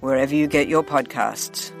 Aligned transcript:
wherever 0.00 0.34
you 0.34 0.46
get 0.46 0.68
your 0.68 0.82
podcasts. 0.82 1.72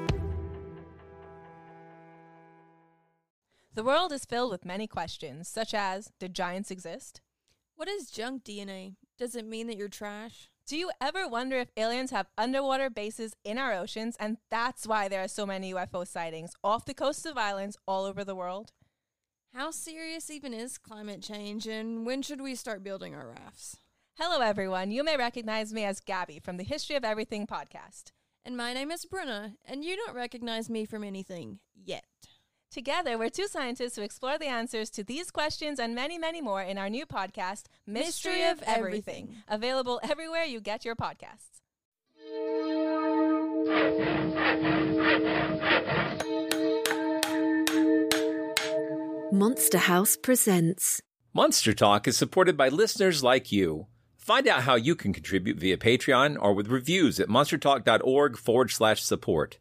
The 3.74 3.84
world 3.84 4.10
is 4.10 4.24
filled 4.24 4.50
with 4.50 4.64
many 4.64 4.88
questions, 4.88 5.48
such 5.48 5.72
as 5.72 6.10
Did 6.18 6.34
giants 6.34 6.70
exist? 6.70 7.20
What 7.76 7.86
is 7.88 8.10
junk 8.10 8.42
DNA? 8.42 8.96
Does 9.18 9.36
it 9.36 9.46
mean 9.46 9.68
that 9.68 9.76
you're 9.76 9.88
trash? 9.88 10.48
Do 10.66 10.76
you 10.76 10.90
ever 11.00 11.28
wonder 11.28 11.56
if 11.58 11.70
aliens 11.76 12.10
have 12.10 12.26
underwater 12.36 12.90
bases 12.90 13.34
in 13.44 13.56
our 13.56 13.72
oceans 13.72 14.16
and 14.18 14.36
that's 14.50 14.86
why 14.86 15.08
there 15.08 15.22
are 15.22 15.28
so 15.28 15.46
many 15.46 15.72
UFO 15.72 16.06
sightings 16.06 16.52
off 16.62 16.84
the 16.84 16.92
coasts 16.92 17.24
of 17.24 17.38
islands 17.38 17.78
all 17.86 18.04
over 18.04 18.24
the 18.24 18.34
world? 18.34 18.72
How 19.54 19.70
serious 19.70 20.28
even 20.28 20.52
is 20.52 20.76
climate 20.76 21.22
change 21.22 21.66
and 21.66 22.04
when 22.04 22.20
should 22.20 22.40
we 22.40 22.54
start 22.54 22.84
building 22.84 23.14
our 23.14 23.28
rafts? 23.28 23.78
Hello, 24.20 24.40
everyone. 24.40 24.90
You 24.90 25.04
may 25.04 25.16
recognize 25.16 25.72
me 25.72 25.84
as 25.84 26.00
Gabby 26.00 26.40
from 26.40 26.56
the 26.56 26.64
History 26.64 26.96
of 26.96 27.04
Everything 27.04 27.46
podcast. 27.46 28.10
And 28.44 28.56
my 28.56 28.74
name 28.74 28.90
is 28.90 29.04
Bruna, 29.04 29.52
and 29.64 29.84
you 29.84 29.94
don't 29.94 30.16
recognize 30.16 30.68
me 30.68 30.86
from 30.86 31.04
anything 31.04 31.60
yet. 31.84 32.02
Together, 32.68 33.16
we're 33.16 33.28
two 33.28 33.46
scientists 33.46 33.94
who 33.94 34.02
explore 34.02 34.36
the 34.36 34.46
answers 34.48 34.90
to 34.90 35.04
these 35.04 35.30
questions 35.30 35.78
and 35.78 35.94
many, 35.94 36.18
many 36.18 36.40
more 36.40 36.62
in 36.62 36.78
our 36.78 36.90
new 36.90 37.06
podcast, 37.06 37.66
Mystery, 37.86 38.32
Mystery 38.32 38.42
of 38.46 38.58
of 38.58 38.64
Everything, 38.66 39.24
Everything. 39.24 39.42
available 39.46 40.00
everywhere 40.02 40.42
you 40.42 40.60
get 40.60 40.84
your 40.84 40.96
podcasts. 40.96 41.60
Monster 49.30 49.78
House 49.78 50.16
presents. 50.16 51.00
Monster 51.32 51.72
Talk 51.72 52.08
is 52.08 52.16
supported 52.16 52.56
by 52.56 52.68
listeners 52.68 53.22
like 53.22 53.52
you. 53.52 53.86
Find 54.28 54.46
out 54.46 54.64
how 54.64 54.74
you 54.74 54.94
can 54.94 55.14
contribute 55.14 55.56
via 55.56 55.78
Patreon 55.78 56.36
or 56.38 56.52
with 56.52 56.68
reviews 56.68 57.18
at 57.18 57.30
monstertalk.org 57.30 58.36
forward 58.36 58.70
slash 58.70 59.02
support. 59.02 59.56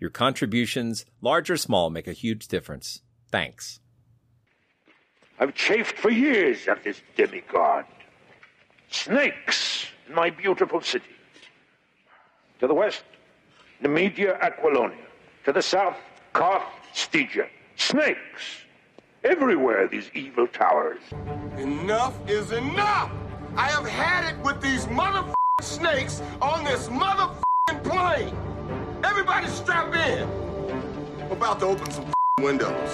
Your 0.00 0.10
contributions, 0.10 1.06
large 1.20 1.48
or 1.50 1.56
small, 1.56 1.88
make 1.88 2.08
a 2.08 2.12
huge 2.12 2.48
difference. 2.48 3.02
Thanks. 3.30 3.78
I've 5.38 5.54
chafed 5.54 5.96
for 5.96 6.10
years 6.10 6.66
at 6.66 6.82
this 6.82 7.00
demigod. 7.16 7.84
Snakes 8.90 9.86
in 10.08 10.16
my 10.16 10.30
beautiful 10.30 10.80
city. 10.80 11.14
To 12.58 12.66
the 12.66 12.74
west, 12.74 13.04
Nemedia 13.80 14.36
Aquilonia. 14.40 15.06
To 15.44 15.52
the 15.52 15.62
south, 15.62 15.96
Koth 16.32 16.64
Stygia. 16.92 17.46
Snakes. 17.76 18.64
Everywhere, 19.22 19.86
these 19.86 20.10
evil 20.12 20.48
towers. 20.48 21.02
Enough 21.56 22.28
is 22.28 22.50
enough! 22.50 23.12
I 23.56 23.68
have 23.68 23.86
had 23.86 24.32
it 24.32 24.44
with 24.44 24.60
these 24.60 24.86
motherfucking 24.86 25.34
snakes 25.62 26.22
on 26.40 26.64
this 26.64 26.88
motherfucking 26.88 27.84
plane! 27.84 28.36
Everybody 29.04 29.48
strap 29.48 29.94
in! 29.94 30.28
I'm 31.22 31.32
about 31.32 31.60
to 31.60 31.66
open 31.66 31.90
some 31.90 32.06
windows. 32.40 32.90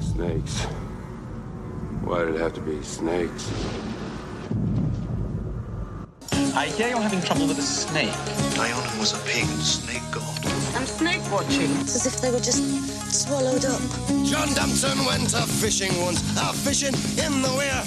Snakes. 0.00 0.64
Why 2.04 2.24
did 2.24 2.34
it 2.34 2.40
have 2.40 2.54
to 2.54 2.60
be 2.60 2.82
snakes? 2.82 3.50
I 6.54 6.66
hear 6.66 6.88
you're 6.88 7.00
having 7.00 7.22
trouble 7.22 7.46
with 7.46 7.58
a 7.58 7.62
snake. 7.62 8.10
Dionne 8.54 8.98
was 8.98 9.12
a 9.14 9.18
pagan 9.26 9.48
snake 9.58 10.02
god. 10.10 10.39
I'm 10.74 10.86
snake 10.86 11.22
watching. 11.30 11.70
It's 11.80 11.96
as 11.96 12.06
if 12.06 12.20
they 12.20 12.30
were 12.30 12.40
just 12.40 12.62
swallowed 13.12 13.64
up. 13.64 13.80
John 14.24 14.48
D'Ampton 14.54 15.04
went 15.04 15.34
a 15.34 15.42
fishing 15.46 15.92
once, 16.00 16.20
a 16.36 16.52
fishing 16.52 16.94
in 17.18 17.42
the 17.42 17.52
weir. 17.56 17.82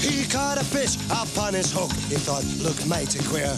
He 0.00 0.26
caught 0.28 0.58
a 0.58 0.64
fish 0.64 0.96
upon 1.10 1.54
his 1.54 1.72
hook. 1.72 1.92
He 2.08 2.16
thought, 2.16 2.44
looked 2.62 2.86
mighty 2.86 3.18
queer. 3.28 3.52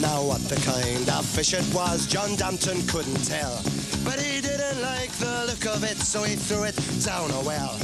Now 0.00 0.22
what 0.22 0.40
the 0.48 0.56
kind 0.62 1.08
of 1.08 1.24
fish 1.26 1.54
it 1.54 1.66
was, 1.74 2.06
John 2.06 2.34
D'Ampton 2.36 2.86
couldn't 2.86 3.24
tell. 3.24 3.60
But 4.04 4.20
he 4.20 4.40
didn't 4.40 4.82
like 4.82 5.10
the 5.18 5.46
look 5.46 5.66
of 5.66 5.84
it, 5.84 5.98
so 5.98 6.22
he 6.22 6.36
threw 6.36 6.64
it 6.64 6.76
down 7.04 7.30
a 7.30 7.40
well. 7.42 7.78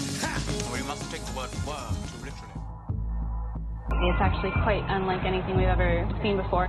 We 0.72 0.82
must 0.86 1.10
take 1.10 1.24
the 1.26 1.32
word 1.36 1.50
worm 1.66 1.94
too 2.10 2.18
literally. 2.26 2.54
It's 4.10 4.20
actually 4.20 4.52
quite 4.62 4.84
unlike 4.88 5.24
anything 5.24 5.56
we've 5.56 5.68
ever 5.68 6.08
seen 6.22 6.36
before. 6.36 6.68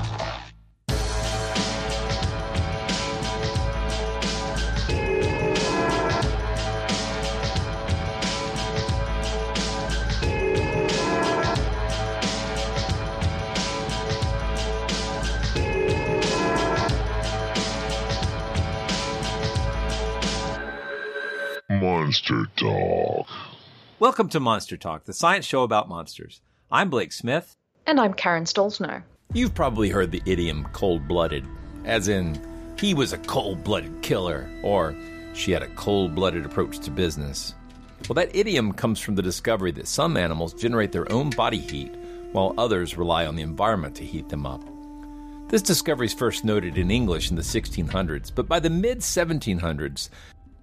Welcome 24.11 24.27
to 24.31 24.41
Monster 24.41 24.75
Talk, 24.75 25.05
the 25.05 25.13
science 25.13 25.45
show 25.45 25.63
about 25.63 25.87
monsters. 25.87 26.41
I'm 26.69 26.89
Blake 26.89 27.13
Smith. 27.13 27.55
And 27.87 27.97
I'm 27.97 28.13
Karen 28.13 28.43
Stollznow. 28.43 29.03
You've 29.31 29.55
probably 29.55 29.89
heard 29.89 30.11
the 30.11 30.21
idiom 30.25 30.67
cold 30.73 31.07
blooded, 31.07 31.47
as 31.85 32.09
in, 32.09 32.37
he 32.77 32.93
was 32.93 33.13
a 33.13 33.17
cold 33.19 33.63
blooded 33.63 34.01
killer, 34.01 34.49
or 34.63 34.97
she 35.33 35.53
had 35.53 35.63
a 35.63 35.73
cold 35.75 36.13
blooded 36.13 36.45
approach 36.45 36.79
to 36.79 36.91
business. 36.91 37.55
Well, 38.09 38.15
that 38.15 38.35
idiom 38.35 38.73
comes 38.73 38.99
from 38.99 39.15
the 39.15 39.21
discovery 39.21 39.71
that 39.71 39.87
some 39.87 40.17
animals 40.17 40.55
generate 40.55 40.91
their 40.91 41.09
own 41.09 41.29
body 41.29 41.59
heat, 41.59 41.95
while 42.33 42.53
others 42.57 42.97
rely 42.97 43.25
on 43.25 43.37
the 43.37 43.43
environment 43.43 43.95
to 43.95 44.03
heat 44.03 44.27
them 44.27 44.45
up. 44.45 44.61
This 45.47 45.61
discovery 45.61 46.07
is 46.07 46.13
first 46.13 46.43
noted 46.43 46.77
in 46.77 46.91
English 46.91 47.29
in 47.29 47.37
the 47.37 47.41
1600s, 47.41 48.29
but 48.35 48.49
by 48.49 48.59
the 48.59 48.69
mid 48.69 48.99
1700s, 48.99 50.09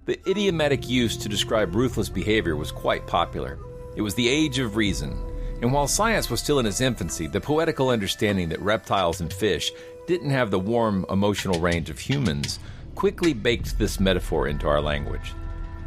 the 0.09 0.19
idiomatic 0.27 0.89
use 0.89 1.15
to 1.15 1.29
describe 1.29 1.75
ruthless 1.75 2.09
behavior 2.09 2.55
was 2.55 2.71
quite 2.71 3.05
popular. 3.05 3.59
It 3.95 4.01
was 4.01 4.15
the 4.15 4.27
age 4.27 4.57
of 4.57 4.75
reason, 4.75 5.15
and 5.61 5.71
while 5.71 5.87
science 5.87 6.31
was 6.31 6.39
still 6.39 6.57
in 6.57 6.65
its 6.65 6.81
infancy, 6.81 7.27
the 7.27 7.39
poetical 7.39 7.89
understanding 7.89 8.49
that 8.49 8.59
reptiles 8.59 9.21
and 9.21 9.31
fish 9.31 9.71
didn't 10.07 10.31
have 10.31 10.49
the 10.49 10.57
warm 10.57 11.05
emotional 11.11 11.59
range 11.59 11.91
of 11.91 11.99
humans 11.99 12.57
quickly 12.95 13.33
baked 13.33 13.77
this 13.77 13.99
metaphor 13.99 14.47
into 14.47 14.67
our 14.67 14.81
language. 14.81 15.33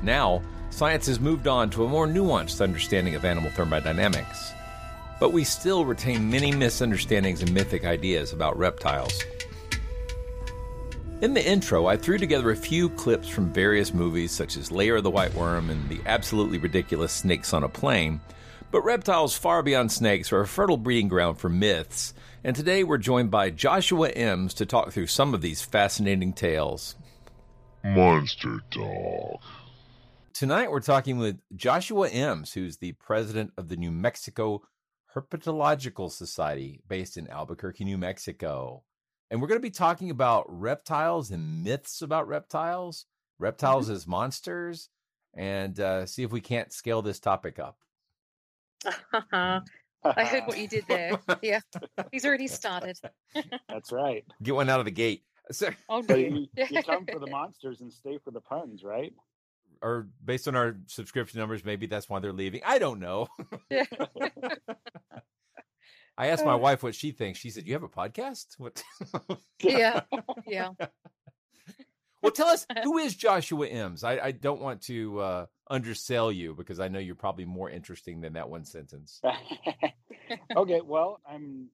Now, 0.04 0.40
science 0.70 1.06
has 1.08 1.18
moved 1.18 1.48
on 1.48 1.68
to 1.70 1.84
a 1.84 1.88
more 1.88 2.06
nuanced 2.06 2.62
understanding 2.62 3.16
of 3.16 3.24
animal 3.24 3.50
thermodynamics, 3.50 4.52
but 5.18 5.32
we 5.32 5.42
still 5.42 5.84
retain 5.84 6.30
many 6.30 6.52
misunderstandings 6.52 7.42
and 7.42 7.52
mythic 7.52 7.84
ideas 7.84 8.32
about 8.32 8.56
reptiles. 8.56 9.20
In 11.22 11.34
the 11.34 11.48
intro, 11.48 11.86
I 11.86 11.96
threw 11.96 12.19
together 12.19 12.50
a 12.50 12.56
few 12.56 12.88
clips 12.88 13.28
from 13.28 13.52
various 13.52 13.94
movies 13.94 14.32
such 14.32 14.56
as 14.56 14.72
Lair 14.72 14.96
of 14.96 15.04
the 15.04 15.10
White 15.12 15.32
Worm 15.34 15.70
and 15.70 15.88
the 15.88 16.00
absolutely 16.04 16.58
ridiculous 16.58 17.12
Snakes 17.12 17.54
on 17.54 17.62
a 17.62 17.69
Plane. 17.69 18.20
But 18.72 18.82
reptiles 18.82 19.36
far 19.36 19.62
beyond 19.62 19.92
snakes 19.92 20.32
are 20.32 20.40
a 20.40 20.48
fertile 20.48 20.76
breeding 20.76 21.06
ground 21.06 21.38
for 21.38 21.48
myths, 21.48 22.12
and 22.42 22.56
today 22.56 22.82
we're 22.82 22.98
joined 22.98 23.30
by 23.30 23.50
Joshua 23.50 24.10
Emms 24.10 24.52
to 24.54 24.66
talk 24.66 24.90
through 24.90 25.06
some 25.06 25.32
of 25.32 25.42
these 25.42 25.62
fascinating 25.62 26.32
tales. 26.32 26.96
Monster 27.84 28.58
Dog. 28.72 29.38
Tonight 30.32 30.72
we're 30.72 30.80
talking 30.80 31.18
with 31.18 31.38
Joshua 31.54 32.10
Emms, 32.10 32.52
who's 32.52 32.78
the 32.78 32.94
president 32.94 33.52
of 33.56 33.68
the 33.68 33.76
New 33.76 33.92
Mexico 33.92 34.62
Herpetological 35.14 36.10
Society 36.10 36.80
based 36.88 37.16
in 37.16 37.30
Albuquerque, 37.30 37.84
New 37.84 37.96
Mexico. 37.98 38.82
And 39.32 39.40
we're 39.40 39.49
going 39.49 39.58
to 39.58 39.62
be 39.62 39.70
talking 39.70 40.11
about 40.11 40.44
reptiles 40.46 41.31
and 41.31 41.64
myths 41.64 42.02
about 42.02 42.29
reptiles, 42.29 43.06
reptiles 43.38 43.87
mm-hmm. 43.87 43.94
as 43.94 44.06
monsters, 44.06 44.90
and 45.32 45.81
uh, 45.81 46.05
see 46.05 46.23
if 46.23 46.31
we 46.31 46.43
can't 46.43 46.70
scale 46.70 47.00
this 47.00 47.19
topic 47.19 47.58
up. 47.58 47.79
I 49.32 49.62
heard 50.05 50.43
what 50.44 50.58
you 50.58 50.69
did 50.69 50.84
there. 50.87 51.19
Yeah, 51.40 51.61
he's 52.11 52.26
already 52.26 52.46
started. 52.46 52.99
That's 53.70 53.90
right. 53.90 54.23
Get 54.43 54.55
one 54.55 54.69
out 54.69 54.81
of 54.81 54.84
the 54.84 54.90
gate. 54.90 55.23
So, 55.50 55.70
Oh, 55.88 56.02
So 56.02 56.14
you, 56.14 56.46
you 56.55 56.82
come 56.82 57.06
for 57.06 57.19
the 57.19 57.26
monsters 57.31 57.81
and 57.81 57.90
stay 57.90 58.19
for 58.23 58.32
the 58.32 58.40
puns, 58.43 58.85
right? 58.85 59.14
or 59.82 60.06
based 60.25 60.46
on 60.46 60.55
our 60.55 60.76
subscription 60.87 61.40
numbers, 61.40 61.64
maybe 61.64 61.87
that's 61.87 62.08
why 62.08 62.20
they're 62.20 62.32
leaving. 62.32 62.61
I 62.64 62.78
don't 62.78 63.00
know. 63.00 63.26
I 66.17 66.29
asked 66.29 66.44
my 66.44 66.55
wife 66.55 66.82
what 66.82 66.94
she 66.94 67.11
thinks. 67.11 67.38
She 67.38 67.50
said, 67.50 67.67
"You 67.67 67.73
have 67.73 67.82
a 67.82 67.88
podcast?" 67.88 68.59
What? 68.59 68.82
yeah, 69.62 70.00
yeah. 70.47 70.70
well, 72.23 72.32
tell 72.32 72.49
us 72.49 72.67
who 72.85 72.99
is 72.99 73.14
Joshua 73.17 73.69
Emms. 73.69 74.05
I, 74.05 74.19
I 74.20 74.31
don't 74.32 74.61
want 74.61 74.82
to 74.82 75.20
uh, 75.20 75.47
undersell 75.70 76.31
you 76.31 76.55
because 76.55 76.81
I 76.81 76.88
know 76.88 76.99
you're 76.99 77.14
probably 77.14 77.47
more 77.47 77.70
interesting 77.70 78.20
than 78.20 78.35
that 78.35 78.49
one 78.49 78.64
sentence. 78.64 79.20
okay, 80.56 80.81
well, 80.85 81.20
I'm 81.29 81.69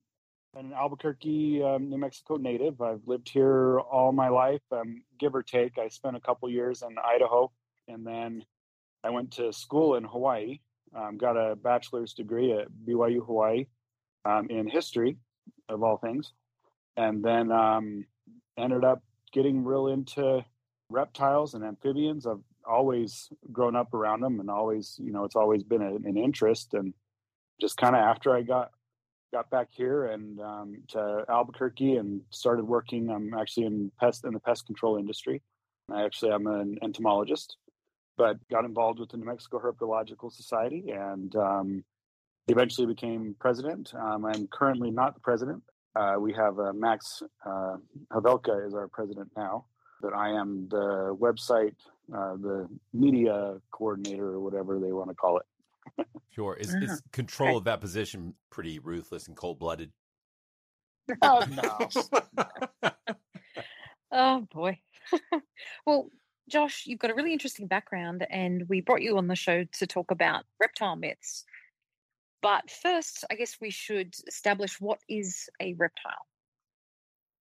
an 0.54 0.72
Albuquerque, 0.72 1.62
um, 1.64 1.90
New 1.90 1.98
Mexico 1.98 2.36
native. 2.36 2.80
I've 2.80 3.06
lived 3.06 3.28
here 3.28 3.80
all 3.80 4.12
my 4.12 4.28
life, 4.28 4.62
um, 4.70 5.02
give 5.18 5.34
or 5.34 5.42
take. 5.42 5.78
I 5.78 5.88
spent 5.88 6.16
a 6.16 6.20
couple 6.20 6.48
years 6.48 6.82
in 6.82 6.96
Idaho, 7.04 7.50
and 7.88 8.06
then 8.06 8.44
I 9.02 9.10
went 9.10 9.32
to 9.32 9.52
school 9.52 9.96
in 9.96 10.04
Hawaii. 10.04 10.60
Um, 10.96 11.18
got 11.18 11.36
a 11.36 11.54
bachelor's 11.54 12.14
degree 12.14 12.52
at 12.52 12.68
BYU 12.86 13.26
Hawaii 13.26 13.66
um, 14.24 14.48
in 14.50 14.68
history, 14.68 15.16
of 15.68 15.82
all 15.82 15.96
things, 15.96 16.32
and 16.96 17.24
then 17.24 17.50
um, 17.52 18.04
ended 18.56 18.84
up 18.84 19.02
getting 19.32 19.64
real 19.64 19.88
into 19.88 20.44
reptiles 20.90 21.54
and 21.54 21.64
amphibians. 21.64 22.26
I've 22.26 22.42
always 22.68 23.28
grown 23.52 23.76
up 23.76 23.94
around 23.94 24.20
them, 24.20 24.40
and 24.40 24.50
always, 24.50 24.96
you 25.02 25.12
know, 25.12 25.24
it's 25.24 25.36
always 25.36 25.62
been 25.62 25.82
a, 25.82 25.94
an 25.94 26.16
interest. 26.16 26.74
And 26.74 26.94
just 27.60 27.76
kind 27.76 27.94
of 27.94 28.02
after 28.02 28.34
I 28.34 28.42
got 28.42 28.70
got 29.32 29.50
back 29.50 29.68
here 29.70 30.06
and 30.06 30.40
um, 30.40 30.82
to 30.88 31.24
Albuquerque 31.28 31.96
and 31.96 32.22
started 32.30 32.64
working. 32.64 33.10
I'm 33.10 33.34
actually 33.34 33.66
in 33.66 33.92
pest 34.00 34.24
in 34.24 34.32
the 34.32 34.40
pest 34.40 34.66
control 34.66 34.96
industry. 34.96 35.42
I 35.92 36.04
actually 36.04 36.32
am 36.32 36.46
an 36.46 36.78
entomologist, 36.82 37.56
but 38.16 38.36
got 38.50 38.64
involved 38.64 38.98
with 38.98 39.10
the 39.10 39.16
New 39.16 39.26
Mexico 39.26 39.58
Herpetological 39.58 40.32
Society 40.32 40.90
and 40.90 41.34
um, 41.36 41.84
eventually 42.48 42.86
became 42.86 43.36
president. 43.38 43.92
Um, 43.94 44.24
I'm 44.24 44.48
currently 44.48 44.90
not 44.90 45.14
the 45.14 45.20
president. 45.20 45.62
Uh, 45.94 46.16
we 46.18 46.32
have 46.32 46.58
uh, 46.58 46.72
Max 46.72 47.22
uh, 47.44 47.76
Havelka 48.12 48.66
is 48.66 48.74
our 48.74 48.88
president 48.88 49.30
now, 49.36 49.66
but 50.00 50.14
I 50.14 50.30
am 50.30 50.68
the 50.70 51.16
website, 51.18 51.74
uh, 52.14 52.36
the 52.36 52.68
media 52.92 53.56
coordinator 53.70 54.28
or 54.28 54.40
whatever 54.40 54.78
they 54.78 54.92
want 54.92 55.10
to 55.10 55.14
call 55.14 55.38
it. 55.38 56.06
Sure. 56.30 56.54
Is, 56.54 56.72
is 56.74 57.02
control 57.12 57.56
of 57.56 57.64
that 57.64 57.80
position 57.80 58.34
pretty 58.50 58.78
ruthless 58.78 59.26
and 59.26 59.36
cold 59.36 59.58
blooded? 59.58 59.90
Oh 61.22 61.42
no. 61.50 62.90
Oh 64.12 64.46
boy. 64.52 64.78
well, 65.86 66.10
Josh, 66.48 66.84
you've 66.86 66.98
got 66.98 67.10
a 67.10 67.14
really 67.14 67.32
interesting 67.32 67.66
background, 67.66 68.26
and 68.30 68.68
we 68.68 68.80
brought 68.80 69.02
you 69.02 69.18
on 69.18 69.26
the 69.26 69.36
show 69.36 69.64
to 69.64 69.86
talk 69.86 70.10
about 70.10 70.44
reptile 70.60 70.96
myths. 70.96 71.44
But 72.40 72.70
first, 72.70 73.24
I 73.30 73.34
guess 73.34 73.56
we 73.60 73.70
should 73.70 74.14
establish 74.26 74.80
what 74.80 74.98
is 75.08 75.48
a 75.60 75.74
reptile. 75.74 76.26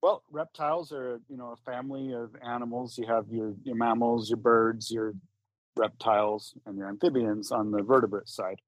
Well, 0.02 0.24
reptiles 0.32 0.92
are, 0.92 1.20
you 1.28 1.38
know, 1.38 1.54
a 1.54 1.72
family 1.72 2.14
of 2.14 2.36
animals. 2.44 2.98
You 2.98 3.08
have 3.08 3.26
your, 3.30 3.54
your 3.64 3.76
mammals, 3.76 4.30
your 4.30 4.38
birds, 4.38 4.92
your 4.92 5.14
reptiles, 5.76 6.54
and 6.66 6.78
your 6.78 6.88
amphibians 6.88 7.52
on 7.52 7.72
the 7.72 7.84
vertebrate 7.84 8.28
side. 8.28 8.60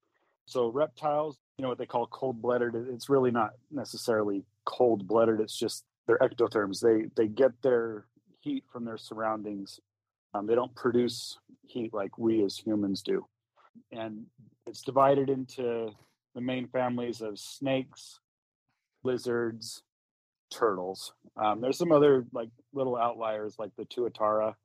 So 0.45 0.69
reptiles, 0.69 1.37
you 1.57 1.63
know 1.63 1.69
what 1.69 1.77
they 1.77 1.85
call 1.85 2.07
cold-blooded. 2.07 2.73
It's 2.93 3.09
really 3.09 3.31
not 3.31 3.51
necessarily 3.71 4.43
cold-blooded. 4.65 5.39
It's 5.39 5.57
just 5.57 5.83
they're 6.07 6.17
ectotherms. 6.17 6.79
They 6.79 7.09
they 7.15 7.27
get 7.27 7.51
their 7.61 8.05
heat 8.39 8.63
from 8.71 8.85
their 8.85 8.97
surroundings. 8.97 9.79
Um, 10.33 10.47
they 10.47 10.55
don't 10.55 10.73
produce 10.75 11.37
heat 11.67 11.93
like 11.93 12.17
we 12.17 12.43
as 12.43 12.57
humans 12.57 13.03
do. 13.03 13.27
And 13.91 14.25
it's 14.65 14.81
divided 14.81 15.29
into 15.29 15.91
the 16.35 16.41
main 16.41 16.67
families 16.67 17.21
of 17.21 17.39
snakes, 17.39 18.19
lizards, 19.03 19.83
turtles. 20.51 21.13
Um, 21.37 21.61
there's 21.61 21.77
some 21.77 21.91
other 21.91 22.25
like 22.33 22.49
little 22.73 22.97
outliers 22.97 23.55
like 23.57 23.71
the 23.77 23.85
tuatara. 23.85 24.55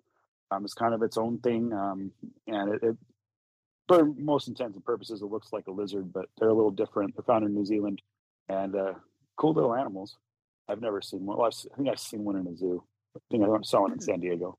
Um, 0.50 0.64
it's 0.64 0.74
kind 0.74 0.94
of 0.94 1.02
its 1.02 1.16
own 1.16 1.38
thing, 1.38 1.72
um, 1.72 2.12
and 2.46 2.74
it, 2.74 2.82
it, 2.82 2.96
for 3.88 4.04
most 4.04 4.46
intents 4.46 4.76
and 4.76 4.84
purposes, 4.84 5.22
it 5.22 5.26
looks 5.26 5.52
like 5.52 5.66
a 5.66 5.72
lizard, 5.72 6.12
but 6.12 6.26
they're 6.38 6.50
a 6.50 6.54
little 6.54 6.70
different. 6.70 7.16
They're 7.16 7.24
found 7.24 7.44
in 7.44 7.54
New 7.54 7.64
Zealand, 7.64 8.02
and 8.48 8.76
uh, 8.76 8.92
cool 9.36 9.54
little 9.54 9.74
animals. 9.74 10.16
I've 10.68 10.80
never 10.80 11.02
seen 11.02 11.26
one. 11.26 11.38
Well, 11.38 11.46
I've, 11.46 11.72
I 11.72 11.76
think 11.76 11.88
I've 11.88 11.98
seen 11.98 12.24
one 12.24 12.36
in 12.36 12.46
a 12.46 12.56
zoo. 12.56 12.84
I 13.16 13.20
think 13.30 13.44
I 13.44 13.46
saw 13.62 13.82
one 13.82 13.92
in 13.92 14.00
San 14.00 14.20
Diego. 14.20 14.58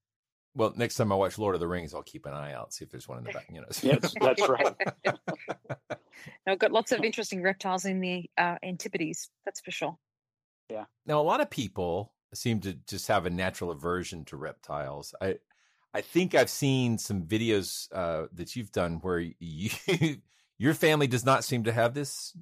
Well, 0.56 0.74
next 0.78 0.96
time 0.96 1.12
I 1.12 1.16
watch 1.16 1.38
Lord 1.38 1.56
of 1.56 1.60
the 1.60 1.68
Rings, 1.68 1.94
I'll 1.94 2.02
keep 2.02 2.25
an 2.25 2.34
eye 2.34 2.54
out, 2.54 2.74
see 2.74 2.86
if 2.86 2.90
there's 2.90 3.07
one 3.07 3.18
in 3.18 3.25
the 3.25 3.31
back. 3.31 3.48
You 3.52 3.62
know, 3.62 3.68
Yes, 3.81 4.13
that's 4.19 4.48
right. 4.48 4.75
Now, 5.06 5.13
I've 6.48 6.60
got 6.60 6.72
lots 6.72 6.92
of 6.92 7.04
interesting 7.04 7.42
reptiles 7.42 7.86
in 7.86 8.00
the 8.00 8.30
uh, 8.38 8.56
Antipodes, 8.63 9.30
that's 9.44 9.60
for 9.60 9.72
sure. 9.72 9.98
Yeah. 10.69 10.86
Now, 11.06 11.19
a 11.19 11.24
lot 11.24 11.42
of 11.42 11.50
people 11.50 12.13
seem 12.34 12.62
to 12.62 12.74
just 12.88 13.07
have 13.10 13.25
a 13.25 13.30
natural 13.30 13.72
aversion 13.72 14.25
to 14.25 14.38
reptiles. 14.38 15.13
I, 15.22 15.36
I 15.94 16.02
think 16.02 16.36
I've 16.36 16.50
seen 16.50 16.98
some 16.98 17.24
videos 17.24 17.88
uh, 17.94 18.28
that 18.34 18.56
you've 18.56 18.72
done 18.72 19.00
where 19.02 19.19
you, 19.19 19.69
your 20.57 20.74
family 20.74 21.07
does 21.07 21.25
not 21.25 21.44
seem 21.44 21.66
to 21.66 21.72
have 21.72 21.94
this 21.94 22.36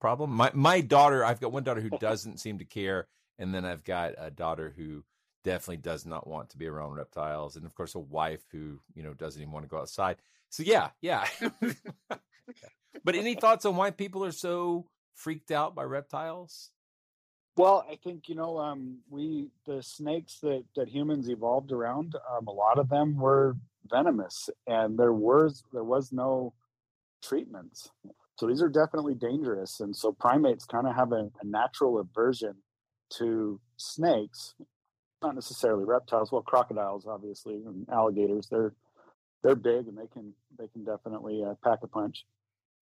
problem. 0.00 0.30
My 0.30 0.50
my 0.54 0.80
daughter, 0.80 1.24
I've 1.24 1.40
got 1.40 1.52
one 1.52 1.64
daughter 1.64 1.80
who 1.80 1.90
doesn't 1.90 2.40
seem 2.40 2.58
to 2.58 2.64
care, 2.64 3.08
and 3.38 3.54
then 3.54 3.64
I've 3.64 3.84
got 3.84 4.12
a 4.18 4.30
daughter 4.30 4.72
who 4.76 5.04
definitely 5.44 5.76
does 5.76 6.04
not 6.04 6.26
want 6.26 6.50
to 6.50 6.58
be 6.58 6.66
around 6.66 6.94
reptiles, 6.94 7.56
and 7.56 7.64
of 7.64 7.74
course 7.74 7.94
a 7.94 8.00
wife 8.00 8.42
who 8.50 8.80
you 8.94 9.02
know 9.02 9.14
doesn't 9.14 9.40
even 9.40 9.52
want 9.52 9.64
to 9.64 9.68
go 9.68 9.78
outside. 9.78 10.16
So 10.48 10.62
yeah, 10.62 10.90
yeah. 11.00 11.26
but 13.04 13.14
any 13.14 13.34
thoughts 13.34 13.64
on 13.64 13.76
why 13.76 13.90
people 13.90 14.24
are 14.24 14.32
so 14.32 14.86
freaked 15.14 15.50
out 15.50 15.74
by 15.74 15.84
reptiles? 15.84 16.70
Well, 17.56 17.86
I 17.88 17.96
think 18.02 18.28
you 18.28 18.34
know 18.34 18.58
um, 18.58 18.98
we 19.08 19.50
the 19.66 19.82
snakes 19.82 20.38
that 20.42 20.64
that 20.74 20.88
humans 20.88 21.28
evolved 21.28 21.70
around. 21.70 22.16
Um, 22.36 22.48
a 22.48 22.52
lot 22.52 22.78
of 22.78 22.88
them 22.88 23.16
were 23.16 23.56
venomous, 23.88 24.50
and 24.66 24.98
there 24.98 25.12
was 25.12 25.62
there 25.72 25.84
was 25.84 26.12
no 26.12 26.54
treatments. 27.22 27.90
So 28.36 28.48
these 28.48 28.62
are 28.62 28.68
definitely 28.68 29.14
dangerous, 29.14 29.78
and 29.78 29.94
so 29.94 30.10
primates 30.12 30.64
kind 30.64 30.88
of 30.88 30.96
have 30.96 31.12
a, 31.12 31.30
a 31.40 31.44
natural 31.44 32.00
aversion 32.00 32.56
to 33.18 33.60
snakes, 33.76 34.54
not 35.24 35.34
necessarily 35.34 35.84
reptiles. 35.84 36.30
Well, 36.30 36.42
crocodiles, 36.42 37.06
obviously, 37.06 37.54
and 37.54 37.86
alligators. 37.90 38.48
They're 38.50 38.74
they're 39.42 39.56
big 39.56 39.88
and 39.88 39.98
they 39.98 40.06
can 40.06 40.34
they 40.58 40.68
can 40.68 40.84
definitely 40.84 41.42
uh, 41.44 41.54
pack 41.64 41.80
a 41.82 41.88
punch, 41.88 42.24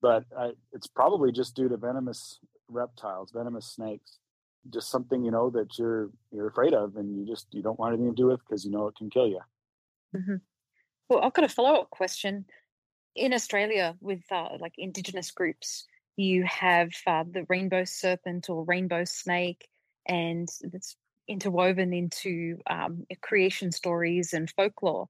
but 0.00 0.24
uh, 0.36 0.50
it's 0.72 0.86
probably 0.86 1.32
just 1.32 1.56
due 1.56 1.68
to 1.68 1.76
venomous 1.76 2.38
reptiles, 2.68 3.30
venomous 3.32 3.66
snakes 3.66 4.18
just 4.70 4.90
something 4.90 5.24
you 5.24 5.30
know 5.30 5.50
that 5.50 5.78
you're 5.78 6.10
you're 6.30 6.46
afraid 6.46 6.72
of 6.72 6.96
and 6.96 7.18
you 7.18 7.26
just 7.26 7.46
you 7.50 7.62
don't 7.62 7.78
want 7.78 7.94
anything 7.94 8.14
to 8.14 8.22
do 8.22 8.26
with 8.26 8.40
because 8.46 8.64
you 8.64 8.70
know 8.70 8.86
it 8.86 8.94
can 8.96 9.10
kill 9.10 9.26
you 9.26 9.40
hmm 10.14 10.36
Well, 11.08 11.20
I've 11.20 11.32
got 11.32 11.44
a 11.44 11.48
follow 11.48 11.80
up 11.80 11.90
question. 11.90 12.46
In 13.14 13.34
Australia, 13.34 13.96
with 14.00 14.22
uh, 14.30 14.56
like 14.58 14.74
Indigenous 14.78 15.30
groups, 15.30 15.86
you 16.16 16.44
have 16.44 16.90
uh, 17.06 17.24
the 17.30 17.44
rainbow 17.48 17.84
serpent 17.84 18.48
or 18.48 18.64
rainbow 18.64 19.04
snake, 19.04 19.68
and 20.06 20.48
it's 20.62 20.96
interwoven 21.32 21.92
into 21.92 22.58
um, 22.68 23.06
creation 23.22 23.72
stories 23.72 24.32
and 24.32 24.50
folklore. 24.50 25.08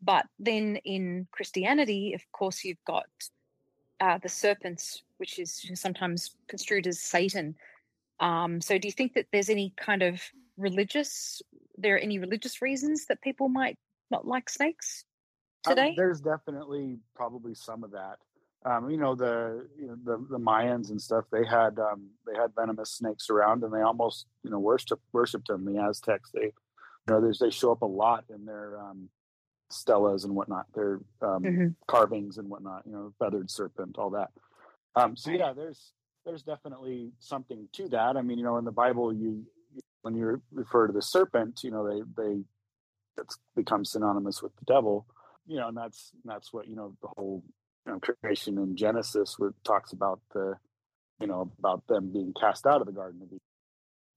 But 0.00 0.26
then 0.38 0.76
in 0.84 1.26
Christianity, 1.32 2.14
of 2.14 2.22
course, 2.32 2.64
you've 2.64 2.84
got 2.86 3.06
uh, 4.00 4.18
the 4.22 4.28
serpents, 4.28 5.02
which 5.18 5.38
is 5.38 5.68
sometimes 5.74 6.36
construed 6.48 6.86
as 6.86 7.00
Satan. 7.00 7.56
Um, 8.20 8.60
so, 8.60 8.78
do 8.78 8.86
you 8.88 8.92
think 8.92 9.14
that 9.14 9.26
there's 9.32 9.50
any 9.50 9.72
kind 9.76 10.02
of 10.02 10.22
religious? 10.56 11.42
There 11.76 11.96
are 11.96 11.98
any 11.98 12.18
religious 12.18 12.62
reasons 12.62 13.06
that 13.06 13.20
people 13.22 13.48
might 13.48 13.76
not 14.10 14.26
like 14.26 14.48
snakes 14.48 15.04
Um, 15.66 15.74
today? 15.74 15.94
there's 15.96 16.20
definitely 16.20 16.98
probably 17.16 17.54
some 17.54 17.82
of 17.82 17.90
that 17.90 18.18
um, 18.64 18.90
you 18.90 18.96
know 18.96 19.14
the 19.14 19.66
you 19.78 19.86
know 19.86 19.96
the, 20.04 20.26
the 20.30 20.38
mayans 20.38 20.90
and 20.90 21.00
stuff 21.00 21.24
they 21.30 21.44
had 21.44 21.78
um, 21.78 22.08
they 22.26 22.34
had 22.38 22.54
venomous 22.54 22.90
snakes 22.92 23.28
around 23.30 23.62
and 23.62 23.72
they 23.72 23.80
almost 23.82 24.26
you 24.42 24.50
know 24.50 24.58
worshiped 24.58 25.02
worshipped 25.12 25.48
them 25.48 25.64
the 25.64 25.80
aztecs. 25.80 26.30
They 26.32 26.44
you 26.44 26.52
know 27.08 27.32
they 27.40 27.50
show 27.50 27.72
up 27.72 27.82
a 27.82 27.86
lot 27.86 28.24
in 28.34 28.44
their 28.44 28.80
um, 28.80 29.08
stelas 29.72 30.24
and 30.24 30.34
whatnot 30.34 30.66
their 30.74 31.00
um, 31.22 31.42
Mhm. 31.42 31.74
carvings 31.86 32.38
and 32.38 32.48
whatnot 32.48 32.82
you 32.86 32.92
know 32.92 33.12
feathered 33.18 33.50
serpent 33.50 33.98
all 33.98 34.10
that. 34.10 34.30
Um, 34.96 35.16
so 35.16 35.30
yeah 35.30 35.52
there's 35.52 35.92
there's 36.24 36.42
definitely 36.42 37.12
something 37.18 37.68
to 37.72 37.88
that. 37.90 38.16
I 38.16 38.22
mean 38.22 38.38
you 38.38 38.44
know 38.44 38.56
in 38.56 38.64
the 38.64 38.72
bible 38.72 39.12
you 39.12 39.44
when 40.02 40.14
you 40.14 40.40
refer 40.52 40.86
to 40.86 40.92
the 40.92 41.02
serpent 41.02 41.60
you 41.64 41.70
know 41.70 41.86
they 41.88 42.02
they 42.22 42.40
that's 43.16 43.38
become 43.54 43.84
synonymous 43.84 44.42
with 44.42 44.54
the 44.56 44.64
devil 44.64 45.06
you 45.46 45.56
know 45.56 45.68
and 45.68 45.76
that's 45.76 46.10
that's 46.24 46.52
what 46.52 46.66
you 46.68 46.76
know 46.76 46.94
the 47.00 47.08
whole 47.16 47.42
know, 47.92 48.00
creation 48.00 48.58
in 48.58 48.76
genesis 48.76 49.38
where 49.38 49.50
it 49.50 49.56
talks 49.64 49.92
about 49.92 50.20
the 50.32 50.54
you 51.20 51.26
know, 51.26 51.50
about 51.58 51.86
them 51.86 52.12
being 52.12 52.32
cast 52.38 52.66
out 52.66 52.80
of 52.80 52.86
the 52.86 52.92
Garden 52.92 53.22
of 53.22 53.28
Eden 53.28 53.40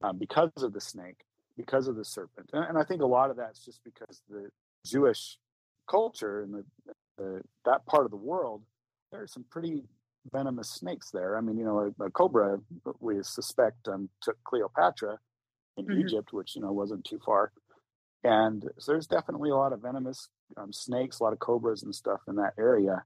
um, 0.03 0.17
because 0.17 0.51
of 0.57 0.73
the 0.73 0.81
snake, 0.81 1.23
because 1.55 1.87
of 1.87 1.95
the 1.95 2.05
serpent. 2.05 2.49
And, 2.53 2.63
and, 2.63 2.77
I 2.77 2.83
think 2.83 3.01
a 3.01 3.05
lot 3.05 3.29
of 3.29 3.37
that's 3.37 3.63
just 3.63 3.81
because 3.83 4.21
the 4.29 4.49
Jewish 4.85 5.37
culture 5.89 6.41
and 6.41 6.53
the, 6.53 6.63
the, 7.17 7.41
that 7.65 7.85
part 7.85 8.05
of 8.05 8.11
the 8.11 8.17
world, 8.17 8.63
there 9.11 9.21
are 9.21 9.27
some 9.27 9.45
pretty 9.49 9.83
venomous 10.31 10.69
snakes 10.69 11.11
there. 11.11 11.37
I 11.37 11.41
mean, 11.41 11.57
you 11.57 11.65
know, 11.65 11.93
a, 11.99 12.05
a 12.05 12.11
cobra 12.11 12.59
we 12.99 13.15
suspect 13.21 13.87
um, 13.87 14.09
took 14.21 14.37
Cleopatra 14.43 15.19
in 15.77 15.85
mm-hmm. 15.85 15.99
Egypt, 16.01 16.33
which 16.33 16.55
you 16.55 16.61
know 16.61 16.73
wasn't 16.73 17.05
too 17.05 17.19
far. 17.25 17.51
And 18.23 18.63
so 18.79 18.91
there's 18.91 19.07
definitely 19.07 19.51
a 19.51 19.55
lot 19.55 19.71
of 19.71 19.81
venomous 19.81 20.27
um, 20.57 20.73
snakes, 20.73 21.19
a 21.19 21.23
lot 21.23 21.33
of 21.33 21.39
cobras 21.39 21.83
and 21.83 21.95
stuff 21.95 22.19
in 22.27 22.35
that 22.35 22.53
area. 22.59 23.03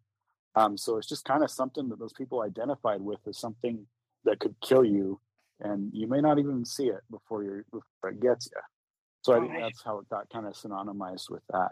Um, 0.56 0.78
so 0.78 0.98
it's 0.98 1.08
just 1.08 1.26
kind 1.26 1.44
of 1.44 1.52
something 1.52 1.90
that 1.90 2.00
those 2.00 2.14
people 2.14 2.42
identified 2.42 3.02
with 3.02 3.20
as 3.28 3.38
something 3.38 3.86
that 4.26 4.40
could 4.40 4.56
kill 4.62 4.84
you, 4.84 5.20
and 5.60 5.90
you 5.94 6.08
may 6.08 6.22
not 6.22 6.40
even 6.40 6.66
see 6.66 6.88
it 6.88 7.02
before 7.10 7.44
you 7.44 7.64
before 7.72 8.10
it 8.10 8.20
gets 8.20 8.50
you. 8.54 8.62
So 9.22 9.34
I 9.34 9.40
think 9.40 9.54
that's 9.60 9.84
how 9.84 10.00
it 10.00 10.10
got 10.10 10.30
kind 10.30 10.48
of 10.48 10.54
synonymized 10.54 11.30
with 11.30 11.44
that. 11.52 11.72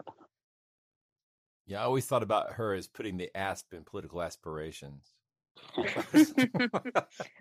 Yeah, 1.66 1.80
I 1.80 1.84
always 1.84 2.06
thought 2.06 2.22
about 2.22 2.54
her 2.54 2.74
as 2.74 2.86
putting 2.86 3.16
the 3.16 3.30
asp 3.36 3.72
in 3.72 3.84
political 3.84 4.22
aspirations. 4.22 5.14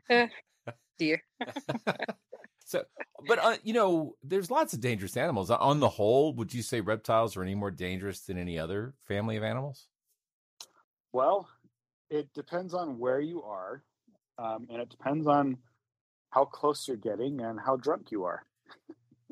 uh, 0.09 0.27
dear. 0.97 1.23
so, 2.65 2.83
but 3.27 3.39
uh, 3.39 3.57
you 3.63 3.73
know, 3.73 4.15
there's 4.23 4.51
lots 4.51 4.73
of 4.73 4.81
dangerous 4.81 5.15
animals. 5.15 5.51
On 5.51 5.79
the 5.79 5.89
whole, 5.89 6.33
would 6.33 6.53
you 6.53 6.61
say 6.61 6.81
reptiles 6.81 7.37
are 7.37 7.43
any 7.43 7.55
more 7.55 7.71
dangerous 7.71 8.21
than 8.21 8.37
any 8.37 8.59
other 8.59 8.93
family 9.07 9.37
of 9.37 9.43
animals? 9.43 9.88
Well, 11.11 11.49
it 12.09 12.31
depends 12.33 12.73
on 12.73 12.99
where 12.99 13.19
you 13.19 13.43
are, 13.43 13.83
um, 14.37 14.67
and 14.69 14.81
it 14.81 14.89
depends 14.89 15.27
on 15.27 15.57
how 16.31 16.45
close 16.45 16.87
you're 16.87 16.97
getting 16.97 17.41
and 17.41 17.59
how 17.59 17.75
drunk 17.75 18.11
you 18.11 18.25
are. 18.25 18.45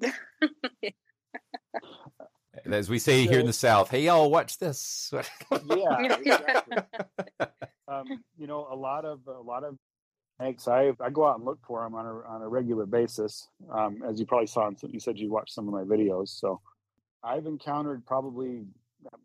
As 2.66 2.90
we 2.90 3.00
say 3.00 3.24
so, 3.24 3.32
here 3.32 3.40
in 3.40 3.46
the 3.46 3.54
South, 3.54 3.90
hey 3.90 4.04
y'all, 4.04 4.30
watch 4.32 4.58
this. 4.58 5.14
yeah, 5.68 6.18
exactly. 6.20 6.78
um, 7.88 8.06
you 8.38 8.48
know, 8.48 8.68
a 8.70 8.76
lot 8.76 9.06
of 9.06 9.20
a 9.28 9.40
lot 9.40 9.64
of 9.64 9.78
snakes. 10.38 10.68
I 10.68 10.92
I 11.00 11.10
go 11.12 11.26
out 11.26 11.38
and 11.38 11.46
look 11.46 11.60
for 11.66 11.84
them 11.84 11.96
on 11.96 12.06
a 12.06 12.20
on 12.28 12.42
a 12.42 12.48
regular 12.48 12.86
basis. 12.86 13.48
Um, 13.72 14.04
as 14.08 14.20
you 14.20 14.26
probably 14.26 14.48
saw, 14.48 14.68
in, 14.68 14.76
you 14.90 15.00
said 15.00 15.18
you 15.18 15.30
watched 15.32 15.54
some 15.54 15.68
of 15.68 15.74
my 15.74 15.84
videos, 15.84 16.30
so 16.30 16.60
I've 17.24 17.46
encountered 17.46 18.06
probably 18.06 18.66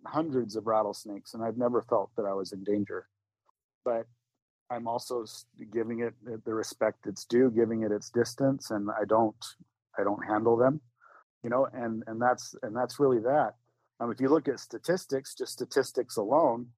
hundreds 0.07 0.57
of 0.57 0.67
rattlesnakes, 0.67 1.35
and 1.35 1.43
I've 1.43 1.57
never 1.57 1.83
felt 1.83 2.11
that 2.17 2.25
I 2.25 2.33
was 2.33 2.53
in 2.53 2.65
danger. 2.65 3.07
But 3.85 4.07
I'm 4.71 4.87
also 4.89 5.25
giving 5.73 6.01
it 6.01 6.15
the 6.45 6.55
respect 6.55 7.07
it's 7.07 7.25
due, 7.25 7.51
giving 7.51 7.83
it 7.83 7.93
its 7.93 8.11
distance, 8.11 8.71
and 8.71 8.89
I 8.91 9.05
don't 9.05 9.37
I 9.99 10.05
don't 10.05 10.25
handle 10.25 10.57
them, 10.57 10.81
you 11.43 11.51
know, 11.51 11.69
and 11.73 12.03
and 12.07 12.21
that's 12.21 12.55
and 12.63 12.75
that's 12.75 12.99
really 12.99 13.21
that. 13.21 13.55
Um, 14.01 14.11
if 14.11 14.21
you 14.21 14.29
look 14.29 14.49
at 14.49 14.59
statistics, 14.59 15.35
just 15.35 15.53
statistics 15.53 16.17
alone, 16.17 16.69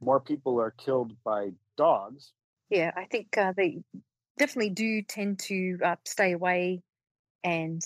more 0.00 0.20
people 0.20 0.60
are 0.60 0.72
killed 0.72 1.12
by 1.24 1.50
dogs. 1.76 2.32
Yeah, 2.70 2.90
I 2.96 3.04
think 3.04 3.36
uh, 3.38 3.52
they 3.56 3.82
definitely 4.38 4.70
do 4.70 5.02
tend 5.02 5.38
to 5.40 5.78
uh, 5.84 5.96
stay 6.04 6.32
away. 6.32 6.82
And 7.44 7.82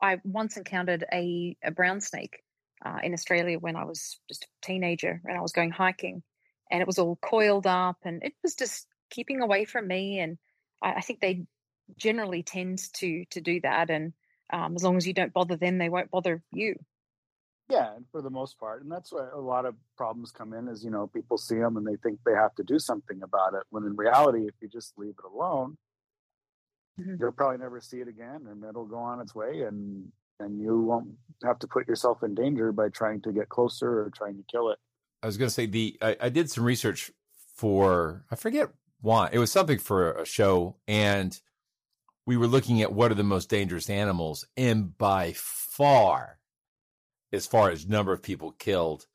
I 0.00 0.18
once 0.24 0.56
encountered 0.56 1.04
a, 1.12 1.56
a 1.62 1.70
brown 1.70 2.00
snake 2.00 2.42
uh, 2.84 2.98
in 3.02 3.12
Australia 3.12 3.58
when 3.58 3.76
I 3.76 3.84
was 3.84 4.18
just 4.28 4.44
a 4.44 4.66
teenager 4.66 5.20
and 5.24 5.36
I 5.36 5.40
was 5.40 5.52
going 5.52 5.70
hiking, 5.70 6.22
and 6.70 6.80
it 6.80 6.86
was 6.86 6.98
all 6.98 7.16
coiled 7.16 7.66
up 7.66 7.98
and 8.04 8.22
it 8.22 8.34
was 8.42 8.54
just 8.54 8.86
keeping 9.10 9.40
away 9.40 9.64
from 9.64 9.86
me. 9.86 10.18
And 10.18 10.38
I, 10.82 10.94
I 10.94 11.00
think 11.00 11.20
they 11.20 11.46
generally 11.96 12.42
tend 12.42 12.80
to 12.94 13.24
to 13.30 13.40
do 13.40 13.60
that, 13.60 13.90
and 13.90 14.12
um, 14.52 14.74
as 14.74 14.82
long 14.82 14.96
as 14.96 15.06
you 15.06 15.12
don't 15.12 15.32
bother 15.32 15.56
them, 15.56 15.78
they 15.78 15.88
won't 15.88 16.10
bother 16.10 16.42
you. 16.52 16.76
Yeah, 17.68 17.94
for 18.10 18.20
the 18.20 18.30
most 18.30 18.58
part, 18.58 18.82
and 18.82 18.90
that's 18.90 19.12
why 19.12 19.28
a 19.32 19.40
lot 19.40 19.64
of 19.64 19.74
problems 19.96 20.30
come 20.30 20.52
in. 20.52 20.68
Is 20.68 20.84
you 20.84 20.90
know 20.90 21.06
people 21.06 21.38
see 21.38 21.56
them 21.56 21.76
and 21.76 21.86
they 21.86 21.96
think 22.02 22.18
they 22.24 22.34
have 22.34 22.54
to 22.56 22.64
do 22.64 22.78
something 22.78 23.22
about 23.22 23.54
it, 23.54 23.62
when 23.70 23.84
in 23.84 23.96
reality, 23.96 24.46
if 24.46 24.54
you 24.60 24.68
just 24.68 24.92
leave 24.98 25.14
it 25.18 25.34
alone, 25.34 25.78
mm-hmm. 27.00 27.14
you'll 27.18 27.32
probably 27.32 27.58
never 27.58 27.80
see 27.80 28.00
it 28.00 28.08
again, 28.08 28.46
and 28.50 28.62
it'll 28.64 28.84
go 28.84 28.98
on 28.98 29.20
its 29.20 29.34
way, 29.34 29.62
and 29.62 30.10
and 30.42 30.60
you 30.60 30.80
won't 30.80 31.08
have 31.44 31.58
to 31.60 31.66
put 31.66 31.88
yourself 31.88 32.22
in 32.22 32.34
danger 32.34 32.72
by 32.72 32.88
trying 32.88 33.20
to 33.22 33.32
get 33.32 33.48
closer 33.48 34.00
or 34.00 34.10
trying 34.10 34.36
to 34.36 34.44
kill 34.50 34.70
it. 34.70 34.78
I 35.22 35.26
was 35.26 35.36
going 35.36 35.48
to 35.48 35.54
say 35.54 35.66
the 35.66 35.96
I, 36.02 36.16
I, 36.22 36.28
did 36.28 36.50
some 36.50 36.64
research 36.64 37.12
for 37.54 38.24
I 38.30 38.36
forget 38.36 38.70
why 39.00 39.30
it 39.32 39.38
was 39.38 39.52
something 39.52 39.78
for 39.78 40.12
a 40.12 40.26
show, 40.26 40.76
and 40.88 41.38
we 42.26 42.36
were 42.36 42.46
looking 42.46 42.82
at 42.82 42.92
what 42.92 43.10
are 43.10 43.16
the 43.16 43.22
most 43.22 43.48
dangerous 43.48 43.88
animals, 43.88 44.46
and 44.56 44.96
by 44.96 45.32
far, 45.36 46.38
as 47.32 47.46
far 47.46 47.70
as 47.70 47.86
number 47.86 48.12
of 48.12 48.22
people 48.22 48.52
killed, 48.52 49.06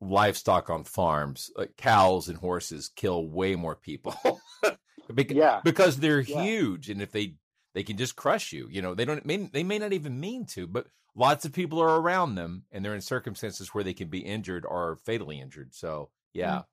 livestock 0.00 0.70
on 0.70 0.84
farms, 0.84 1.50
like 1.56 1.76
cows 1.76 2.28
and 2.28 2.38
horses, 2.38 2.90
kill 2.94 3.26
way 3.26 3.54
more 3.54 3.76
people. 3.76 4.40
because, 5.14 5.36
yeah, 5.36 5.60
because 5.64 5.96
they're 5.98 6.20
yeah. 6.20 6.42
huge, 6.42 6.88
and 6.90 7.02
if 7.02 7.12
they 7.12 7.34
they 7.74 7.82
can 7.82 7.96
just 7.96 8.16
crush 8.16 8.52
you. 8.52 8.68
You 8.70 8.82
know, 8.82 8.94
they 8.94 9.04
don't 9.04 9.24
may, 9.24 9.36
they 9.36 9.62
may 9.62 9.78
not 9.78 9.92
even 9.92 10.20
mean 10.20 10.46
to, 10.46 10.66
but 10.66 10.86
lots 11.14 11.44
of 11.44 11.52
people 11.52 11.80
are 11.80 12.00
around 12.00 12.34
them 12.34 12.64
and 12.70 12.84
they're 12.84 12.94
in 12.94 13.00
circumstances 13.00 13.74
where 13.74 13.84
they 13.84 13.94
can 13.94 14.08
be 14.08 14.20
injured 14.20 14.64
or 14.66 14.96
fatally 15.04 15.40
injured. 15.40 15.74
So, 15.74 16.10
yeah. 16.32 16.56
Mm, 16.56 16.64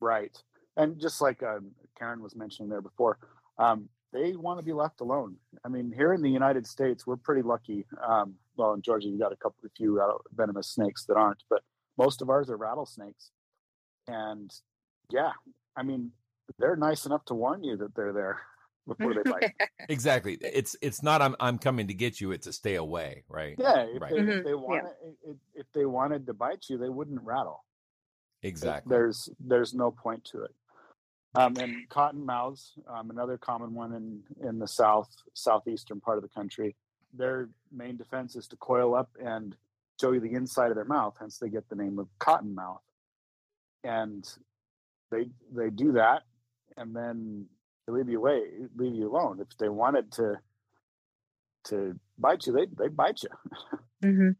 right. 0.00 0.42
And 0.76 1.00
just 1.00 1.20
like 1.20 1.42
um, 1.42 1.70
Karen 1.98 2.22
was 2.22 2.36
mentioning 2.36 2.68
there 2.68 2.82
before, 2.82 3.18
um, 3.58 3.88
they 4.12 4.36
want 4.36 4.58
to 4.58 4.64
be 4.64 4.72
left 4.72 5.00
alone. 5.00 5.36
I 5.64 5.68
mean, 5.68 5.92
here 5.94 6.12
in 6.12 6.22
the 6.22 6.30
United 6.30 6.66
States, 6.66 7.06
we're 7.06 7.16
pretty 7.16 7.42
lucky. 7.42 7.86
Um, 8.06 8.34
well, 8.56 8.74
in 8.74 8.82
Georgia, 8.82 9.08
you 9.08 9.18
got 9.18 9.32
a 9.32 9.36
couple, 9.36 9.56
a 9.64 9.68
few 9.76 10.00
venomous 10.34 10.68
snakes 10.68 11.04
that 11.06 11.16
aren't, 11.16 11.42
but 11.50 11.62
most 11.98 12.22
of 12.22 12.30
ours 12.30 12.48
are 12.48 12.56
rattlesnakes. 12.56 13.30
And 14.06 14.50
yeah, 15.10 15.32
I 15.76 15.82
mean, 15.82 16.12
they're 16.58 16.76
nice 16.76 17.06
enough 17.06 17.24
to 17.26 17.34
warn 17.34 17.64
you 17.64 17.76
that 17.78 17.94
they're 17.94 18.12
there 18.12 18.40
before 18.86 19.14
they 19.14 19.30
bite. 19.30 19.54
exactly. 19.88 20.38
It's 20.40 20.76
it's 20.80 21.02
not 21.02 21.22
I'm 21.22 21.36
I'm 21.40 21.58
coming 21.58 21.88
to 21.88 21.94
get 21.94 22.20
you. 22.20 22.32
It's 22.32 22.46
a 22.46 22.52
stay 22.52 22.76
away, 22.76 23.24
right? 23.28 23.56
Yeah. 23.58 23.86
If, 23.88 24.02
right. 24.02 24.12
They, 24.12 24.18
mm-hmm. 24.18 24.30
if 24.30 24.44
they 24.44 24.54
wanted 24.54 24.84
yeah. 24.84 25.30
if, 25.30 25.36
if 25.54 25.66
they 25.72 25.86
wanted 25.86 26.26
to 26.26 26.34
bite 26.34 26.66
you, 26.68 26.78
they 26.78 26.88
wouldn't 26.88 27.22
rattle. 27.22 27.64
Exactly. 28.42 28.90
There's 28.90 29.28
there's 29.40 29.74
no 29.74 29.90
point 29.90 30.24
to 30.32 30.44
it. 30.44 30.54
Um, 31.34 31.56
and 31.56 31.88
cottonmouths, 31.90 32.70
um, 32.88 33.10
another 33.10 33.36
common 33.36 33.74
one 33.74 33.92
in 33.92 34.22
in 34.48 34.58
the 34.58 34.68
south 34.68 35.10
southeastern 35.34 36.00
part 36.00 36.16
of 36.18 36.22
the 36.22 36.30
country. 36.30 36.76
Their 37.12 37.50
main 37.72 37.96
defense 37.96 38.36
is 38.36 38.46
to 38.48 38.56
coil 38.56 38.94
up 38.94 39.10
and 39.22 39.56
show 40.00 40.12
you 40.12 40.20
the 40.20 40.32
inside 40.32 40.70
of 40.70 40.76
their 40.76 40.84
mouth. 40.84 41.16
Hence, 41.18 41.38
they 41.38 41.48
get 41.48 41.68
the 41.68 41.76
name 41.76 41.98
of 41.98 42.08
cottonmouth. 42.20 42.78
And 43.84 44.26
they 45.10 45.26
they 45.54 45.70
do 45.70 45.92
that, 45.92 46.22
and 46.76 46.94
then 46.94 47.46
leave 47.92 48.08
you 48.08 48.18
away, 48.18 48.42
leave 48.76 48.94
you 48.94 49.10
alone. 49.10 49.40
If 49.40 49.56
they 49.58 49.68
wanted 49.68 50.12
to 50.12 50.36
to 51.64 51.98
bite 52.18 52.46
you, 52.46 52.52
they 52.52 52.66
they 52.66 52.88
bite 52.88 53.22
you. 53.22 53.28
mm-hmm. 54.04 54.30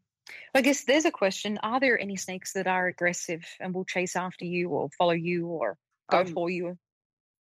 I 0.53 0.61
guess 0.61 0.83
there's 0.83 1.05
a 1.05 1.11
question: 1.11 1.59
Are 1.63 1.79
there 1.79 1.99
any 1.99 2.15
snakes 2.15 2.53
that 2.53 2.67
are 2.67 2.87
aggressive 2.87 3.45
and 3.59 3.73
will 3.73 3.85
chase 3.85 4.15
after 4.15 4.45
you, 4.45 4.69
or 4.69 4.89
follow 4.97 5.11
you, 5.11 5.47
or 5.47 5.77
go 6.09 6.21
um, 6.21 6.27
for 6.27 6.49
you? 6.49 6.77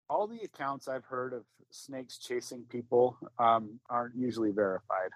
All 0.08 0.26
the 0.26 0.40
accounts 0.42 0.88
I've 0.88 1.04
heard 1.04 1.32
of 1.32 1.44
snakes 1.70 2.18
chasing 2.18 2.64
people 2.68 3.16
um, 3.38 3.78
aren't 3.88 4.16
usually 4.16 4.50
verified. 4.50 5.10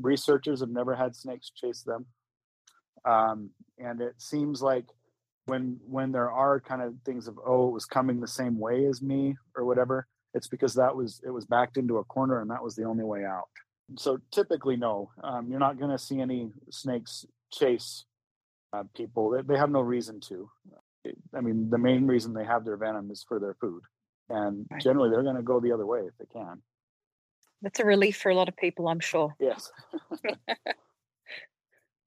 Researchers 0.00 0.60
have 0.60 0.70
never 0.70 0.94
had 0.94 1.14
snakes 1.14 1.50
chase 1.50 1.82
them, 1.82 2.06
um, 3.04 3.50
and 3.78 4.00
it 4.00 4.14
seems 4.18 4.62
like 4.62 4.86
when 5.46 5.78
when 5.86 6.12
there 6.12 6.30
are 6.30 6.60
kind 6.60 6.82
of 6.82 6.94
things 7.04 7.26
of 7.26 7.38
oh 7.44 7.68
it 7.68 7.72
was 7.72 7.84
coming 7.84 8.20
the 8.20 8.28
same 8.28 8.58
way 8.58 8.86
as 8.86 9.02
me 9.02 9.36
or 9.56 9.64
whatever 9.64 10.06
it's 10.34 10.48
because 10.48 10.74
that 10.74 10.94
was 10.94 11.20
it 11.24 11.30
was 11.30 11.44
backed 11.44 11.76
into 11.76 11.98
a 11.98 12.04
corner 12.04 12.40
and 12.40 12.50
that 12.50 12.62
was 12.62 12.76
the 12.76 12.84
only 12.84 13.04
way 13.04 13.24
out. 13.24 13.48
So 13.98 14.18
typically 14.30 14.76
no 14.76 15.10
um, 15.22 15.48
you're 15.50 15.60
not 15.60 15.78
going 15.78 15.90
to 15.90 15.98
see 15.98 16.20
any 16.20 16.50
snakes 16.70 17.26
chase 17.52 18.04
uh, 18.72 18.84
people. 18.96 19.30
They, 19.30 19.42
they, 19.42 19.58
have 19.58 19.70
no 19.70 19.80
reason 19.80 20.20
to. 20.28 20.48
I 21.34 21.40
mean 21.40 21.70
the 21.70 21.78
main 21.78 22.06
reason 22.06 22.32
they 22.32 22.44
have 22.44 22.64
their 22.64 22.76
venom 22.76 23.10
is 23.10 23.24
for 23.26 23.40
their 23.40 23.54
food. 23.60 23.82
And 24.28 24.66
right. 24.70 24.80
generally 24.80 25.10
they're 25.10 25.24
going 25.24 25.36
to 25.36 25.42
go 25.42 25.58
the 25.58 25.72
other 25.72 25.86
way 25.86 26.00
if 26.00 26.16
they 26.18 26.26
can. 26.32 26.62
That's 27.62 27.80
a 27.80 27.84
relief 27.84 28.16
for 28.16 28.30
a 28.30 28.34
lot 28.34 28.48
of 28.48 28.56
people 28.56 28.88
i'm 28.88 29.00
sure. 29.00 29.34
Yes. 29.40 29.70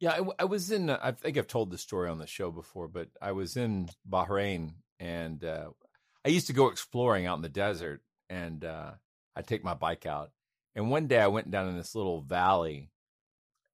Yeah 0.04 0.20
I, 0.20 0.44
I, 0.44 0.44
was 0.44 0.70
in 0.70 0.90
i 0.90 1.14
think 1.14 1.38
i've 1.38 1.48
told 1.48 1.72
this 1.72 1.80
story 1.80 2.10
on 2.10 2.18
the 2.18 2.28
show 2.28 2.52
before 2.52 2.90
but 2.90 3.08
i 3.22 3.32
was 3.32 3.56
in 3.56 3.88
bahrain 4.10 4.74
and 5.00 5.42
uh, 5.46 5.70
i 6.26 6.28
used 6.28 6.48
to 6.48 6.54
go 6.54 6.68
exploring 6.68 7.26
out 7.26 7.38
in 7.38 7.42
the 7.42 7.48
desert 7.48 8.02
and 8.34 8.66
uh, 8.66 8.92
I 9.36 9.42
take 9.44 9.64
my 9.64 9.76
bike 9.76 10.06
out. 10.06 10.32
And 10.76 10.90
one 10.90 11.08
day 11.08 11.20
I 11.20 11.28
went 11.28 11.52
down 11.52 11.70
in 11.70 11.78
this 11.78 11.94
little 11.94 12.22
valley, 12.22 12.90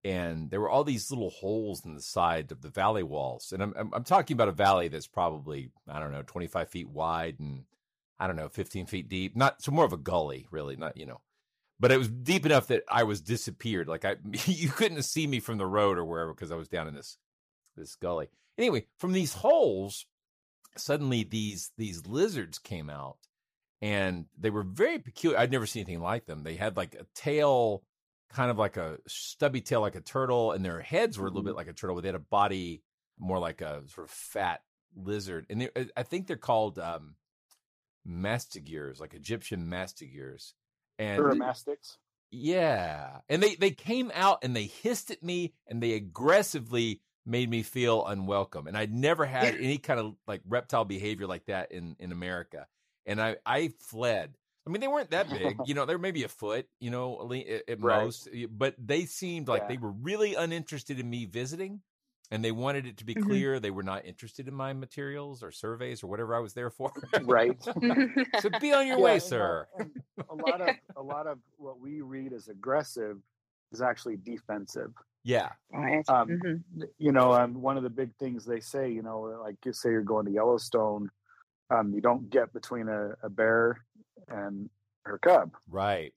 and 0.04 0.50
there 0.50 0.60
were 0.60 0.70
all 0.70 0.84
these 0.84 1.10
little 1.10 1.30
holes 1.30 1.86
in 1.86 1.96
the 1.96 2.01
side 2.01 2.51
of 2.51 2.62
the 2.62 2.70
valley 2.70 3.04
walls. 3.04 3.54
And 3.54 3.63
I'm, 3.63 3.74
I'm, 3.78 3.94
I'm 3.94 4.04
talking 4.04 4.36
about 4.36 4.50
a 4.50 4.54
valley 4.54 4.89
that's 4.89 5.08
probably 5.08 5.72
I 5.88 6.00
don't 6.00 6.12
know 6.12 6.24
25 6.24 6.70
feet 6.70 6.89
wide 6.89 7.39
and 7.39 7.63
I 8.20 8.28
don't 8.28 8.36
know, 8.36 8.50
15 8.50 8.86
feet 8.88 9.08
deep. 9.08 9.38
Not 9.38 9.62
so 9.62 9.72
more 9.72 9.86
of 9.86 9.94
a 9.94 9.98
gully, 9.98 10.46
really. 10.51 10.75
Not 10.75 10.98
you 10.98 11.06
know, 11.06 11.22
but 11.80 11.92
it 11.92 11.98
was 11.98 12.10
deep 12.10 12.46
enough 12.46 12.68
that 12.68 12.84
I 12.89 13.04
was 13.04 13.22
disappeared. 13.22 13.88
Like 13.88 14.04
I, 14.04 14.18
you 14.46 14.70
couldn't 14.70 15.04
see 15.04 15.25
me 15.25 15.39
from 15.39 15.58
the 15.58 15.66
road 15.66 15.98
or 15.98 16.04
wherever 16.04 16.34
because 16.34 16.51
I 16.51 16.56
was 16.56 16.68
down 16.68 16.89
in 16.89 16.96
this 16.96 17.18
this 17.78 17.96
gully. 17.96 18.28
Anyway, 18.58 18.88
from 18.98 19.13
these 19.13 19.36
holes, 19.36 20.06
suddenly 20.75 21.24
these 21.24 21.72
these 21.78 22.06
lizards 22.06 22.60
came 22.60 22.89
out, 22.89 23.18
and 23.81 24.25
they 24.38 24.50
were 24.50 24.63
very 24.63 25.00
peculiar. 25.00 25.38
I'd 25.39 25.51
never 25.51 25.65
seen 25.65 25.81
anything 25.81 26.01
like 26.01 26.25
them. 26.25 26.43
They 26.43 26.55
had 26.55 26.75
like 26.75 26.95
a 26.95 27.05
tail, 27.15 27.83
kind 28.29 28.51
of 28.51 28.57
like 28.57 28.77
a 28.77 28.98
stubby 29.07 29.62
tail, 29.62 29.81
like 29.81 29.95
a 29.95 30.01
turtle, 30.01 30.51
and 30.51 30.63
their 30.63 30.81
heads 30.81 31.17
were 31.17 31.27
a 31.27 31.29
little 31.29 31.43
bit 31.43 31.55
like 31.55 31.67
a 31.67 31.74
turtle, 31.74 31.95
but 31.95 32.01
they 32.01 32.09
had 32.09 32.15
a 32.15 32.19
body 32.19 32.83
more 33.17 33.39
like 33.39 33.62
a 33.62 33.81
sort 33.88 34.07
of 34.07 34.12
fat 34.12 34.62
lizard. 34.95 35.45
And 35.50 35.62
they, 35.62 35.69
I 35.95 36.03
think 36.03 36.27
they're 36.27 36.38
called 36.38 36.79
um, 36.79 37.15
mastigures, 38.05 39.00
like 39.00 39.13
Egyptian 39.13 39.69
mastigures. 39.69 40.53
And 40.98 41.21
Uromastyx. 41.21 41.95
yeah, 42.31 43.19
and 43.29 43.41
they 43.41 43.55
they 43.55 43.71
came 43.71 44.12
out 44.13 44.43
and 44.43 44.53
they 44.53 44.65
hissed 44.65 45.12
at 45.12 45.24
me 45.24 45.53
and 45.65 45.81
they 45.81 45.93
aggressively 45.93 47.01
made 47.25 47.50
me 47.50 47.63
feel 47.63 48.05
unwelcome. 48.05 48.67
And 48.67 48.75
I'd 48.75 48.93
never 48.93 49.25
had 49.25 49.55
any 49.62 49.77
kind 49.77 50.00
of 50.01 50.15
like 50.27 50.41
reptile 50.45 50.83
behavior 50.83 51.25
like 51.25 51.45
that 51.45 51.71
in 51.71 51.95
in 52.00 52.12
America. 52.12 52.67
And 53.10 53.22
I 53.22 53.38
I 53.46 53.70
fled. 53.82 54.38
I 54.68 54.72
mean, 54.72 54.82
they 54.82 54.88
weren't 54.89 55.12
that 55.12 55.32
big, 55.32 55.68
you 55.68 55.74
know. 55.75 55.86
They 55.86 55.96
were 55.96 56.00
maybe 56.00 56.24
a 56.25 56.30
foot, 56.30 56.70
you 56.80 56.92
know, 56.92 57.32
at, 57.34 57.63
at 57.70 57.80
Right. 57.80 58.13
most. 58.20 58.30
But 58.51 58.75
they 58.80 59.06
seemed 59.08 59.50
like 59.50 59.66
Yeah. 59.66 59.68
they 59.68 59.78
were 59.78 59.92
really 59.94 60.36
uninterested 60.36 61.00
in 61.00 61.10
me 61.10 61.25
visiting, 61.25 61.84
and 62.32 62.46
they 62.46 62.54
wanted 62.54 62.88
it 62.88 62.98
to 63.00 63.06
be 63.06 63.16
Mhm. 63.16 63.42
clear 63.42 63.60
they 63.60 63.72
were 63.72 63.84
not 63.84 64.06
interested 64.06 64.48
in 64.48 64.54
my 64.56 64.74
materials 64.74 65.44
or 65.44 65.51
surveys 65.51 66.04
or 66.04 66.08
whatever 66.08 66.36
I 66.36 66.39
was 66.39 66.54
there 66.56 66.72
for. 66.72 66.94
Right. 67.18 67.58
so 68.36 68.50
be 68.51 68.74
on 68.74 68.88
your 68.88 69.00
Yeah, 69.00 69.01
way, 69.01 69.20
and, 69.25 69.36
sir. 69.36 69.70
and 69.78 69.92
a 70.30 70.36
lot 70.36 70.62
of 70.62 70.78
a 70.96 71.01
lot 71.01 71.28
of 71.28 71.39
what 71.58 71.80
we 71.80 72.01
read 72.01 72.34
as 72.34 72.48
aggressive 72.48 73.18
is 73.72 73.82
actually 73.82 74.18
defensive. 74.18 74.94
Yeah. 75.24 75.54
Right. 75.72 76.08
Um, 76.10 76.39
Mhm. 76.44 76.63
You 77.00 77.12
know, 77.13 77.34
um, 77.34 77.62
one 77.62 77.78
of 77.78 77.84
the 77.84 77.89
big 77.92 78.16
things 78.18 78.46
they 78.46 78.62
say, 78.62 78.92
you 78.92 79.04
know, 79.04 79.22
like 79.22 79.58
you 79.66 79.74
say 79.74 79.92
you're 79.92 80.04
going 80.04 80.25
to 80.28 80.32
Yellowstone, 80.34 81.10
um, 81.69 81.93
you 81.93 82.01
don't 82.01 82.29
get 82.29 82.53
between 82.53 82.88
a, 82.88 83.11
a 83.23 83.29
bear 83.29 83.83
and 84.27 84.69
her 85.05 85.17
cub, 85.17 85.51
Right. 85.69 86.13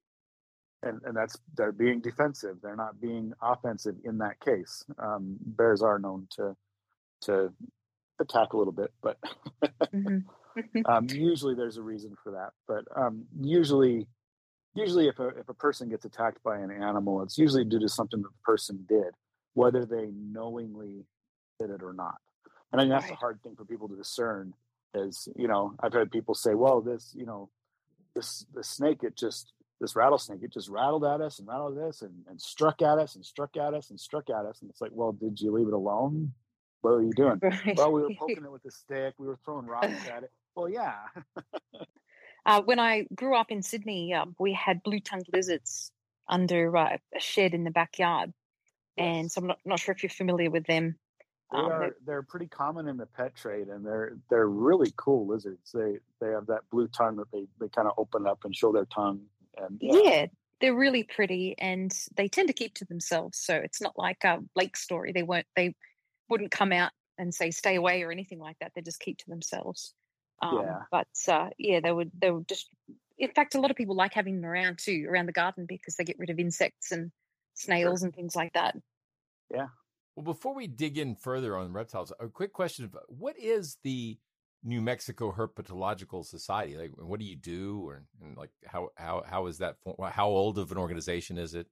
and 0.83 1.01
and 1.05 1.17
that's 1.17 1.37
they're 1.57 1.73
being 1.73 2.01
defensive. 2.01 2.57
They're 2.63 2.77
not 2.77 3.01
being 3.01 3.33
offensive 3.41 3.97
in 4.05 4.19
that 4.19 4.41
case. 4.41 4.85
Um, 4.99 5.37
bears 5.41 5.83
are 5.83 5.99
known 5.99 6.27
to 6.37 6.57
to 7.23 7.53
attack 8.21 8.53
a 8.53 8.57
little 8.57 8.73
bit, 8.73 8.93
but 9.03 9.19
um, 10.87 11.07
usually 11.11 11.55
there's 11.55 11.77
a 11.77 11.83
reason 11.83 12.15
for 12.23 12.33
that. 12.33 12.51
But 12.69 12.85
um, 13.01 13.25
usually, 13.41 14.07
usually 14.75 15.09
if 15.09 15.19
a 15.19 15.29
if 15.29 15.49
a 15.49 15.55
person 15.55 15.89
gets 15.89 16.05
attacked 16.05 16.43
by 16.43 16.59
an 16.59 16.71
animal, 16.71 17.23
it's 17.23 17.39
usually 17.39 17.65
due 17.65 17.79
to 17.81 17.89
something 17.89 18.21
that 18.23 18.29
the 18.29 18.43
person 18.45 18.85
did, 18.89 19.15
whether 19.55 19.85
they 19.87 20.11
knowingly 20.15 21.07
did 21.61 21.71
it 21.71 21.83
or 21.83 21.93
not. 21.93 22.17
And 22.73 22.81
I 22.81 22.85
think 22.85 22.93
that's 22.93 23.09
the 23.11 23.17
hard 23.17 23.43
thing 23.43 23.55
for 23.55 23.65
people 23.65 23.89
to 23.89 23.97
discern. 23.97 24.55
Is 24.95 25.29
you 25.37 25.49
know 25.49 25.75
I've 25.81 25.93
had 25.93 26.11
people 26.11 26.35
say, 26.35 26.55
well, 26.55 26.81
this 26.81 27.15
you 27.17 27.27
know 27.27 27.49
this 28.15 28.45
the 28.55 28.63
snake 28.63 29.03
it 29.03 29.17
just 29.17 29.53
this 29.81 29.97
rattlesnake 29.97 30.43
it 30.43 30.53
just 30.53 30.69
rattled 30.69 31.05
at 31.05 31.21
us 31.21 31.39
and 31.39 31.49
rattled 31.49 31.79
at 31.79 31.85
us 31.85 32.03
and, 32.03 32.13
and 32.29 32.41
struck 32.41 32.83
at 32.83 32.99
us 32.99 33.17
and 33.17 33.25
struck 33.25 33.57
at 33.57 33.75
us 33.75 33.91
and 33.91 33.99
struck 33.99 34.29
at 34.29 34.45
us. 34.45 34.61
And 34.61 34.71
it's 34.71 34.81
like 34.81 34.91
well 34.93 35.13
did 35.13 35.41
you 35.41 35.53
leave 35.53 35.69
it 35.69 35.75
alone? 35.75 36.33
What 36.83 36.91
are 36.93 37.03
you 37.03 37.13
doing? 37.13 37.41
Right. 37.43 37.75
well 37.77 37.93
we 37.93 38.03
were 38.03 38.11
poking 38.19 38.45
it 38.45 38.53
with 38.53 38.65
a 38.67 38.71
stick 38.71 39.15
we 39.19 39.27
were 39.27 39.39
throwing 39.45 39.67
rocks 39.67 40.09
at 40.09 40.25
it. 40.25 40.33
Well 40.55 40.69
yeah. 40.69 40.97
Uh, 42.45 42.61
when 42.63 42.81
I 42.81 43.07
grew 43.15 43.37
up 43.37 43.51
in 43.51 43.63
Sydney, 43.63 44.15
uh, 44.15 44.27
we 44.39 44.53
had 44.53 44.83
blue-tongued 44.83 45.27
lizards 45.33 45.93
under 46.29 46.77
uh, 46.77 46.97
a 47.15 47.21
shed 47.21 47.55
in 47.55 47.63
the 47.65 47.71
backyard, 47.71 48.33
and 48.97 49.31
so 49.31 49.41
I'm 49.41 49.47
not, 49.47 49.59
not 49.65 49.79
sure 49.79 49.95
if 49.95 50.03
you're 50.03 50.11
familiar 50.11 50.51
with 50.51 50.67
them. 50.67 50.97
They 51.53 51.59
Um, 51.59 51.71
are 51.71 51.97
they're 52.07 52.23
pretty 52.23 52.47
common 52.47 52.89
in 52.89 52.97
the 52.97 53.07
pet 53.07 53.35
trade, 53.37 53.69
and 53.69 53.85
they're 53.85 54.17
they're 54.31 54.49
really 54.49 54.93
cool 54.97 55.27
lizards. 55.27 55.71
They 55.73 55.99
they 56.21 56.31
have 56.31 56.47
that 56.47 56.69
blue 56.71 56.89
tongue 56.89 57.17
that 57.17 57.31
they 57.31 57.47
they 57.61 57.69
kind 57.69 57.87
of 57.87 57.95
open 57.99 58.27
up 58.27 58.45
and 58.45 58.57
show 58.57 58.73
their 58.73 58.87
tongue, 58.87 59.21
and 59.59 59.79
yeah. 59.81 60.27
they're 60.61 60.75
really 60.75 61.03
pretty, 61.03 61.55
and 61.59 61.95
they 62.17 62.29
tend 62.29 62.49
to 62.49 62.55
keep 62.55 62.75
to 62.75 62.85
themselves. 62.87 63.39
So 63.39 63.55
it's 63.55 63.81
not 63.81 63.99
like 63.99 64.25
a 64.25 64.41
lake 64.57 64.77
story. 64.77 65.13
They 65.13 65.23
won't 65.23 65.47
they 65.55 65.75
wouldn't 66.29 66.51
come 66.51 66.73
out 66.73 66.93
and 67.19 67.35
say 67.35 67.51
stay 67.51 67.75
away 67.75 68.03
or 68.03 68.11
anything 68.11 68.39
like 68.39 68.59
that. 68.61 68.73
They 68.75 68.81
just 68.81 69.01
keep 69.01 69.19
to 69.19 69.29
themselves. 69.29 69.95
Um, 70.41 70.63
Yeah. 70.63 70.83
But 70.91 71.09
uh, 71.29 71.51
yeah, 71.59 71.81
they 71.81 71.93
would 71.93 72.11
they 72.19 72.31
would 72.31 72.49
just. 72.49 72.69
In 73.19 73.31
fact, 73.31 73.55
a 73.55 73.61
lot 73.61 73.71
of 73.71 73.77
people 73.77 73.95
like 73.95 74.15
having 74.15 74.41
them 74.41 74.51
around 74.51 74.79
too, 74.79 75.07
around 75.09 75.27
the 75.27 75.33
garden 75.33 75.67
because 75.69 75.97
they 75.97 76.05
get 76.05 76.19
rid 76.19 76.31
of 76.31 76.39
insects 76.39 76.91
and 76.93 77.13
snails 77.55 78.03
and 78.03 78.15
things 78.15 78.35
like 78.35 78.55
that. 78.55 78.75
Yeah. 79.53 79.67
Well, 80.17 80.25
before 80.25 80.55
we 80.55 80.67
dig 80.67 80.99
in 80.99 81.15
further 81.15 81.57
on 81.57 81.73
reptiles, 81.73 82.13
a 82.21 82.29
quick 82.29 82.53
question: 82.53 82.91
What 83.09 83.39
is 83.39 83.79
the 83.83 84.19
New 84.63 84.81
Mexico 84.81 85.33
Herpetological 85.33 86.25
Society? 86.25 86.77
Like, 86.77 86.91
what 86.97 87.19
do 87.19 87.27
you 87.27 87.37
do, 87.37 87.83
or 87.87 88.05
like 88.37 88.51
how 88.67 88.91
how 88.97 89.23
how 89.27 89.47
is 89.47 89.59
that? 89.59 89.77
How 90.11 90.29
old 90.29 90.59
of 90.59 90.71
an 90.71 90.79
organization 90.79 91.39
is 91.39 91.55
it? 91.55 91.67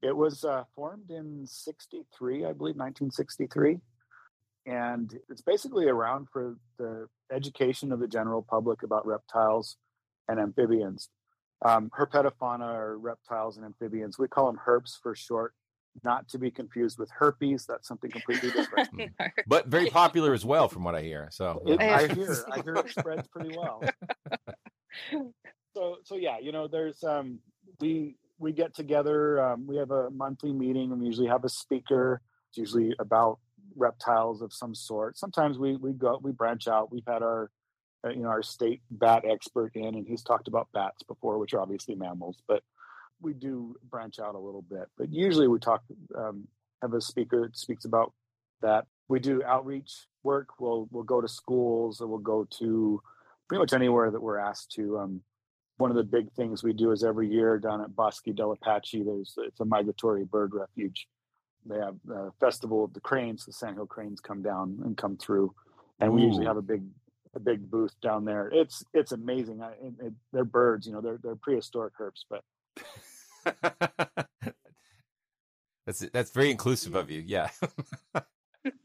It 0.00 0.16
was 0.16 0.44
uh, 0.44 0.62
formed 0.76 1.10
in 1.10 1.44
63, 1.44 2.44
I 2.44 2.52
believe, 2.52 2.76
1963. 2.76 3.80
And 4.66 5.18
it's 5.28 5.42
basically 5.42 5.86
around 5.88 6.28
for 6.32 6.56
the 6.78 7.08
education 7.32 7.90
of 7.90 7.98
the 7.98 8.06
general 8.06 8.46
public 8.48 8.82
about 8.82 9.06
reptiles 9.06 9.76
and 10.28 10.38
amphibians. 10.38 11.08
Um, 11.64 11.90
herpetofauna 11.98 12.60
are 12.60 12.98
reptiles 12.98 13.56
and 13.56 13.66
amphibians. 13.66 14.18
We 14.18 14.28
call 14.28 14.46
them 14.46 14.60
herps 14.64 14.92
for 15.02 15.16
short, 15.16 15.54
not 16.04 16.28
to 16.28 16.38
be 16.38 16.50
confused 16.50 16.98
with 16.98 17.10
herpes. 17.10 17.66
That's 17.66 17.86
something 17.86 18.10
completely 18.10 18.50
different. 18.50 18.88
But 19.46 19.66
very 19.66 19.90
popular 19.90 20.34
as 20.34 20.44
well, 20.44 20.68
from 20.68 20.84
what 20.84 20.94
I 20.94 21.02
hear. 21.02 21.28
So 21.30 21.62
It, 21.66 21.80
I 21.80 22.06
hear, 22.14 22.36
I 22.50 22.60
hear 22.60 22.74
it 22.76 22.90
spreads 22.90 23.26
pretty 23.28 23.56
well. 23.56 23.82
So, 25.74 25.98
so 26.02 26.16
yeah, 26.16 26.38
you 26.40 26.50
know, 26.50 26.66
there's 26.66 27.04
um, 27.04 27.38
we 27.78 28.16
we 28.38 28.52
get 28.52 28.74
together. 28.74 29.40
Um, 29.40 29.64
we 29.64 29.76
have 29.76 29.92
a 29.92 30.10
monthly 30.10 30.52
meeting, 30.52 30.90
and 30.90 31.00
we 31.00 31.06
usually 31.06 31.28
have 31.28 31.44
a 31.44 31.48
speaker. 31.48 32.20
It's 32.48 32.58
usually 32.58 32.96
about 32.98 33.38
reptiles 33.76 34.42
of 34.42 34.52
some 34.52 34.74
sort. 34.74 35.16
Sometimes 35.18 35.56
we 35.56 35.76
we 35.76 35.92
go 35.92 36.18
we 36.20 36.32
branch 36.32 36.66
out. 36.66 36.90
We've 36.90 37.06
had 37.06 37.22
our 37.22 37.50
uh, 38.04 38.10
you 38.10 38.22
know 38.22 38.28
our 38.28 38.42
state 38.42 38.80
bat 38.90 39.24
expert 39.28 39.76
in, 39.76 39.94
and 39.94 40.06
he's 40.06 40.22
talked 40.22 40.48
about 40.48 40.68
bats 40.72 41.02
before, 41.04 41.38
which 41.38 41.54
are 41.54 41.60
obviously 41.60 41.94
mammals, 41.94 42.38
but 42.48 42.62
we 43.20 43.34
do 43.34 43.76
branch 43.90 44.18
out 44.18 44.34
a 44.34 44.38
little 44.38 44.62
bit. 44.62 44.88
But 44.96 45.12
usually 45.12 45.48
we 45.48 45.58
talk 45.58 45.82
um, 46.16 46.46
have 46.82 46.94
a 46.94 47.00
speaker 47.00 47.42
that 47.42 47.56
speaks 47.56 47.84
about 47.84 48.12
that. 48.62 48.86
We 49.08 49.20
do 49.20 49.42
outreach 49.42 50.06
work. 50.22 50.48
We'll 50.60 50.88
we'll 50.90 51.02
go 51.04 51.20
to 51.20 51.28
schools, 51.28 52.00
or 52.00 52.06
we'll 52.06 52.18
go 52.18 52.46
to 52.58 53.02
pretty 53.48 53.60
much 53.60 53.72
anywhere 53.72 54.10
that 54.10 54.20
we're 54.22 54.38
asked 54.38 54.72
to. 54.72 54.98
Um, 54.98 55.22
one 55.78 55.90
of 55.90 55.96
the 55.96 56.02
big 56.04 56.30
things 56.32 56.62
we 56.62 56.72
do 56.72 56.90
is 56.90 57.04
every 57.04 57.28
year 57.28 57.58
down 57.58 57.80
at 57.80 57.94
Bosque 57.94 58.34
del 58.34 58.52
Apache, 58.52 59.02
there's 59.04 59.34
it's 59.38 59.60
a 59.60 59.64
migratory 59.64 60.24
bird 60.24 60.52
refuge. 60.54 61.06
They 61.66 61.78
have 61.78 61.96
a 62.10 62.30
festival 62.40 62.84
of 62.84 62.92
the 62.94 63.00
cranes. 63.00 63.44
The 63.44 63.52
sandhill 63.52 63.86
cranes 63.86 64.20
come 64.20 64.42
down 64.42 64.80
and 64.84 64.96
come 64.96 65.16
through, 65.16 65.54
and 66.00 66.12
we 66.12 66.22
usually 66.22 66.46
have 66.46 66.56
a 66.56 66.62
big 66.62 66.82
a 67.34 67.40
big 67.40 67.70
booth 67.70 67.94
down 68.00 68.24
there. 68.24 68.48
It's 68.52 68.82
it's 68.92 69.12
amazing. 69.12 69.62
I, 69.62 69.72
it, 69.72 69.92
it- 70.06 70.12
they're 70.32 70.44
birds, 70.44 70.86
you 70.86 70.92
know. 70.92 71.00
They're 71.00 71.18
they're 71.22 71.36
prehistoric 71.36 71.94
herps, 71.98 72.24
but 72.28 72.42
that's 75.86 76.00
that's 76.12 76.30
very 76.30 76.50
inclusive 76.50 76.94
of 76.94 77.10
you. 77.10 77.22
Yeah. 77.26 77.50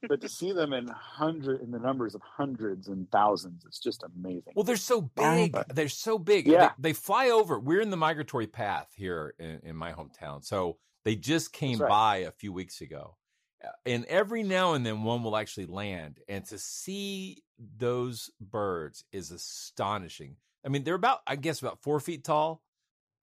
but 0.07 0.21
to 0.21 0.29
see 0.29 0.51
them 0.51 0.73
in 0.73 0.87
hundred 0.87 1.61
in 1.61 1.71
the 1.71 1.79
numbers 1.79 2.15
of 2.15 2.21
hundreds 2.21 2.87
and 2.87 3.09
thousands, 3.11 3.63
it's 3.65 3.79
just 3.79 4.03
amazing. 4.03 4.53
Well, 4.55 4.63
they're 4.63 4.75
so 4.77 5.01
big. 5.01 5.57
They're 5.73 5.89
so 5.89 6.17
big. 6.17 6.47
Yeah. 6.47 6.71
They, 6.77 6.89
they 6.89 6.93
fly 6.93 7.29
over. 7.29 7.59
We're 7.59 7.81
in 7.81 7.89
the 7.89 7.97
migratory 7.97 8.47
path 8.47 8.87
here 8.95 9.33
in, 9.39 9.59
in 9.63 9.75
my 9.75 9.93
hometown. 9.93 10.43
So 10.43 10.77
they 11.03 11.15
just 11.15 11.51
came 11.51 11.79
right. 11.79 11.89
by 11.89 12.17
a 12.17 12.31
few 12.31 12.53
weeks 12.53 12.81
ago. 12.81 13.17
Uh, 13.63 13.69
And 13.85 14.05
every 14.05 14.43
now 14.43 14.73
and 14.73 14.85
then 14.85 15.03
one 15.03 15.23
will 15.23 15.37
actually 15.37 15.65
land. 15.65 16.19
And 16.27 16.45
to 16.45 16.57
see 16.57 17.43
those 17.77 18.29
birds 18.39 19.03
is 19.11 19.31
astonishing. 19.31 20.37
I 20.65 20.69
mean, 20.69 20.83
they're 20.83 20.95
about, 20.95 21.19
I 21.27 21.35
guess, 21.35 21.61
about 21.61 21.81
four 21.81 21.99
feet 21.99 22.23
tall. 22.23 22.61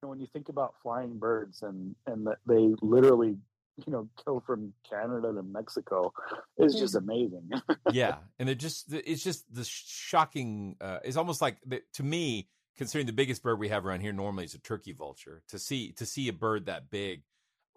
When 0.09 0.21
you 0.21 0.27
think 0.33 0.49
about 0.49 0.75
flying 0.83 1.19
birds 1.19 1.63
and 1.63 1.95
and 2.07 2.27
that 2.27 2.39
they 2.47 2.75
literally 2.83 3.37
you 3.87 3.93
know 3.93 4.09
go 4.25 4.43
from 4.47 4.73
Canada 4.89 5.33
to 5.33 5.43
Mexico, 5.43 6.13
it's 6.57 6.79
just 6.79 6.95
amazing. 6.95 7.51
yeah, 7.91 8.17
and 8.39 8.49
they're 8.49 8.55
just 8.55 8.93
it's 8.93 9.23
just 9.23 9.53
the 9.55 9.65
shocking. 9.65 10.77
Uh, 10.81 10.99
it's 11.05 11.17
almost 11.17 11.41
like 11.41 11.59
the, 11.67 11.83
to 11.95 12.03
me, 12.03 12.49
considering 12.77 13.07
the 13.07 13.13
biggest 13.13 13.43
bird 13.43 13.59
we 13.59 13.69
have 13.69 13.87
around 13.87 14.01
here 14.01 14.13
normally 14.13 14.45
is 14.45 14.55
a 14.55 14.61
turkey 14.61 14.93
vulture. 14.93 15.43
To 15.49 15.59
see 15.59 15.93
to 15.93 16.07
see 16.07 16.29
a 16.29 16.33
bird 16.33 16.67
that 16.67 16.91
big 16.91 17.23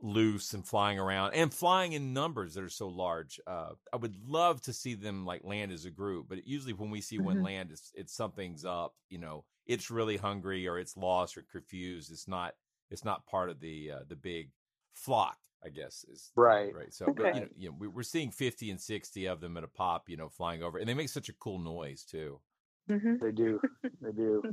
loose 0.01 0.53
and 0.53 0.67
flying 0.67 0.99
around 0.99 1.33
and 1.33 1.53
flying 1.53 1.93
in 1.93 2.13
numbers 2.13 2.55
that 2.55 2.63
are 2.63 2.69
so 2.69 2.89
large. 2.89 3.39
Uh, 3.47 3.69
I 3.93 3.95
would 3.95 4.15
love 4.27 4.59
to 4.63 4.73
see 4.73 4.95
them 4.95 5.25
like 5.25 5.45
land 5.45 5.71
as 5.71 5.86
a 5.86 5.91
group, 5.91 6.27
but 6.27 6.45
usually 6.45 6.73
when 6.73 6.89
we 6.89 6.99
see 6.99 7.19
one 7.19 7.38
Mhm. 7.38 7.43
land, 7.43 7.71
it's, 7.71 7.91
it's 7.95 8.13
something's 8.13 8.65
up. 8.65 8.95
You 9.09 9.19
know, 9.19 9.45
it's 9.65 9.89
really 9.91 10.17
hungry 10.17 10.67
or 10.67 10.78
it's 10.80 10.97
lost 10.97 11.38
or 11.38 11.43
confused. 11.52 12.12
It's 12.12 12.28
not. 12.28 12.54
It's 12.91 13.06
not 13.06 13.26
part 13.26 13.49
of 13.49 13.60
the 13.60 13.91
uh, 13.91 13.99
the 14.08 14.15
big 14.15 14.49
flock. 14.93 15.38
I 15.65 15.69
guess 15.69 16.04
is 16.12 16.30
Right. 16.36 16.76
Right. 16.76 16.93
So, 16.93 17.06
but, 17.15 17.36
you 17.36 17.41
know, 17.41 17.47
you 17.56 17.69
know, 17.69 17.76
we- 17.80 17.88
we're 17.88 18.04
seeing 18.04 18.32
fifty 18.32 18.69
and 18.69 18.80
sixty 18.82 19.28
of 19.28 19.39
them 19.39 19.56
at 19.56 19.63
a 19.63 19.67
pop. 19.69 20.10
You 20.10 20.17
know, 20.17 20.28
flying 20.30 20.62
over, 20.62 20.78
and 20.78 20.88
they 20.89 20.93
make 20.93 21.08
such 21.10 21.30
a 21.30 21.34
cool 21.34 21.58
noise 21.60 22.04
too. 22.04 22.39
They 22.88 23.32
do. 23.34 23.62
They 24.02 24.12
do. 24.12 24.43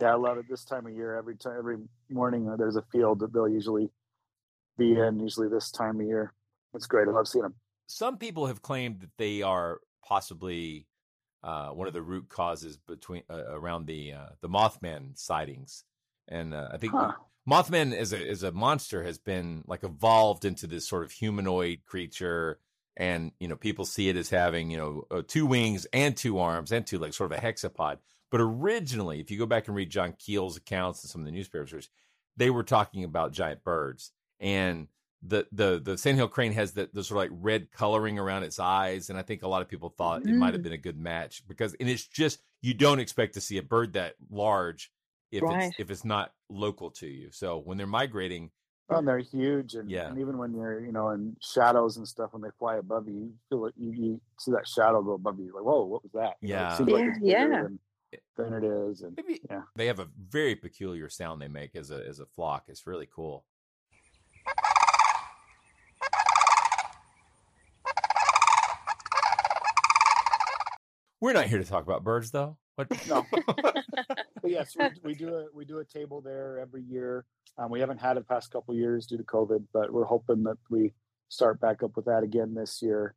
Yeah, 0.00 0.12
I 0.12 0.14
love 0.14 0.38
it 0.38 0.44
this 0.48 0.64
time 0.64 0.86
of 0.86 0.92
year. 0.94 1.16
Every 1.16 1.36
time, 1.36 1.56
every 1.58 1.78
morning, 2.08 2.48
uh, 2.48 2.54
there's 2.54 2.76
a 2.76 2.82
field 2.92 3.18
that 3.18 3.32
they'll 3.32 3.48
usually 3.48 3.90
be 4.78 4.92
in. 4.96 5.18
Usually 5.18 5.48
this 5.48 5.72
time 5.72 6.00
of 6.00 6.06
year. 6.06 6.32
It's 6.74 6.86
great. 6.86 7.08
I 7.08 7.10
love 7.10 7.26
seeing 7.26 7.42
them. 7.42 7.54
some 7.88 8.16
people 8.16 8.46
have 8.46 8.62
claimed 8.62 9.00
that 9.00 9.10
they 9.18 9.42
are 9.42 9.80
possibly 10.04 10.86
uh, 11.42 11.68
one 11.68 11.86
of 11.86 11.94
the 11.94 12.02
root 12.02 12.28
causes 12.28 12.76
between 12.76 13.22
uh, 13.30 13.44
around 13.50 13.86
the 13.86 14.12
uh, 14.12 14.26
the 14.40 14.48
Mothman 14.48 15.18
sightings, 15.18 15.84
and 16.26 16.54
uh, 16.54 16.68
I 16.72 16.76
think 16.78 16.92
Huh. 16.94 17.12
Mothman 17.48 17.94
as 17.94 18.12
a 18.12 18.28
as 18.28 18.42
a 18.42 18.52
monster 18.52 19.04
has 19.04 19.18
been 19.18 19.64
like 19.66 19.84
evolved 19.84 20.44
into 20.44 20.66
this 20.66 20.86
sort 20.86 21.04
of 21.04 21.12
humanoid 21.12 21.80
creature, 21.86 22.58
and 22.96 23.32
you 23.38 23.48
know 23.48 23.56
people 23.56 23.84
see 23.84 24.08
it 24.08 24.16
as 24.16 24.30
having 24.30 24.70
you 24.70 24.76
know 24.76 25.04
uh, 25.10 25.22
two 25.26 25.46
wings 25.46 25.86
and 25.92 26.16
two 26.16 26.38
arms 26.38 26.72
and 26.72 26.86
two 26.86 26.98
legs, 26.98 27.16
sort 27.16 27.32
of 27.32 27.38
a 27.38 27.40
hexapod. 27.40 27.98
But 28.30 28.40
originally, 28.40 29.20
if 29.20 29.30
you 29.30 29.38
go 29.38 29.46
back 29.46 29.68
and 29.68 29.76
read 29.76 29.90
John 29.90 30.14
Keel's 30.18 30.56
accounts 30.56 31.02
and 31.02 31.10
some 31.10 31.22
of 31.22 31.24
the 31.24 31.32
newspapers, 31.32 31.88
they 32.36 32.50
were 32.50 32.64
talking 32.64 33.04
about 33.04 33.32
giant 33.32 33.64
birds 33.64 34.12
and 34.40 34.88
the 35.22 35.46
the 35.52 35.80
the 35.84 35.98
sandhill 35.98 36.28
crane 36.28 36.52
has 36.52 36.72
the, 36.72 36.88
the 36.92 37.02
sort 37.02 37.16
of 37.24 37.30
like 37.32 37.40
red 37.42 37.70
coloring 37.72 38.18
around 38.18 38.44
its 38.44 38.58
eyes 38.60 39.10
and 39.10 39.18
i 39.18 39.22
think 39.22 39.42
a 39.42 39.48
lot 39.48 39.62
of 39.62 39.68
people 39.68 39.88
thought 39.88 40.22
it 40.26 40.36
might 40.36 40.54
have 40.54 40.60
Mm. 40.60 40.64
been 40.64 40.72
a 40.72 40.78
good 40.78 40.98
match 40.98 41.42
because 41.48 41.74
and 41.80 41.88
it's 41.88 42.06
just 42.06 42.40
you 42.62 42.72
don't 42.74 43.00
expect 43.00 43.34
to 43.34 43.40
see 43.40 43.58
a 43.58 43.62
bird 43.62 43.94
that 43.94 44.14
large 44.30 44.92
if 45.32 45.42
Right. 45.42 45.64
it's 45.66 45.74
if 45.78 45.90
it's 45.90 46.04
not 46.04 46.32
local 46.48 46.90
to 46.92 47.06
you 47.08 47.30
so 47.32 47.58
when 47.58 47.76
they're 47.78 47.86
migrating 47.86 48.50
Oh, 48.90 48.96
and 48.96 49.06
they're 49.06 49.18
huge, 49.18 49.74
and, 49.74 49.90
Yeah. 49.90 50.08
and 50.08 50.18
even 50.18 50.38
when 50.38 50.54
you're, 50.54 50.80
you 50.80 50.92
know, 50.92 51.10
in 51.10 51.36
shadows 51.42 51.98
and 51.98 52.08
stuff, 52.08 52.32
when 52.32 52.40
they 52.40 52.48
fly 52.58 52.76
above 52.76 53.06
you, 53.06 53.14
you 53.16 53.34
feel 53.50 53.66
it. 53.66 53.74
You, 53.76 53.92
you 53.92 54.20
see 54.38 54.50
that 54.52 54.66
shadow 54.66 55.02
go 55.02 55.12
above 55.12 55.38
you, 55.38 55.44
you're 55.44 55.56
like, 55.56 55.64
whoa, 55.64 55.84
what 55.84 56.02
was 56.02 56.12
that? 56.12 56.36
You 56.40 56.48
know, 56.54 56.60
Yeah. 56.60 56.72
it 56.72 56.76
seems 56.76 56.90
like 56.90 57.02
Yeah, 57.02 57.10
it's 57.10 57.18
yeah. 57.22 57.62
Than, 57.64 57.78
than 58.38 58.52
it 58.54 58.64
is, 58.64 59.02
and 59.02 59.18
yeah, 59.50 59.60
they 59.76 59.86
have 59.88 59.98
a 59.98 60.08
very 60.18 60.54
peculiar 60.56 61.10
sound 61.10 61.42
they 61.42 61.48
make 61.48 61.76
as 61.76 61.90
a 61.90 62.02
as 62.06 62.18
a 62.18 62.24
flock 62.24 62.64
it's 62.68 62.86
really 62.86 63.06
cool 63.14 63.44
we're 71.20 71.32
not 71.32 71.46
here 71.46 71.58
to 71.58 71.64
talk 71.64 71.84
about 71.84 72.04
birds 72.04 72.30
though 72.30 72.56
what 72.78 73.08
no. 73.08 73.26
but 74.40 74.50
yes, 74.50 74.76
we, 74.78 74.88
we 75.02 75.14
do 75.14 75.34
a 75.34 75.46
we 75.52 75.64
do 75.64 75.78
a 75.78 75.84
table 75.84 76.20
there 76.20 76.60
every 76.60 76.82
year. 76.82 77.24
Um, 77.58 77.70
we 77.70 77.80
haven't 77.80 77.98
had 77.98 78.16
it 78.16 78.20
the 78.20 78.34
past 78.34 78.52
couple 78.52 78.74
years 78.74 79.06
due 79.06 79.16
to 79.16 79.24
COVID, 79.24 79.64
but 79.72 79.92
we're 79.92 80.04
hoping 80.04 80.44
that 80.44 80.58
we 80.70 80.92
start 81.28 81.60
back 81.60 81.82
up 81.82 81.96
with 81.96 82.04
that 82.04 82.22
again 82.22 82.54
this 82.54 82.80
year. 82.80 83.14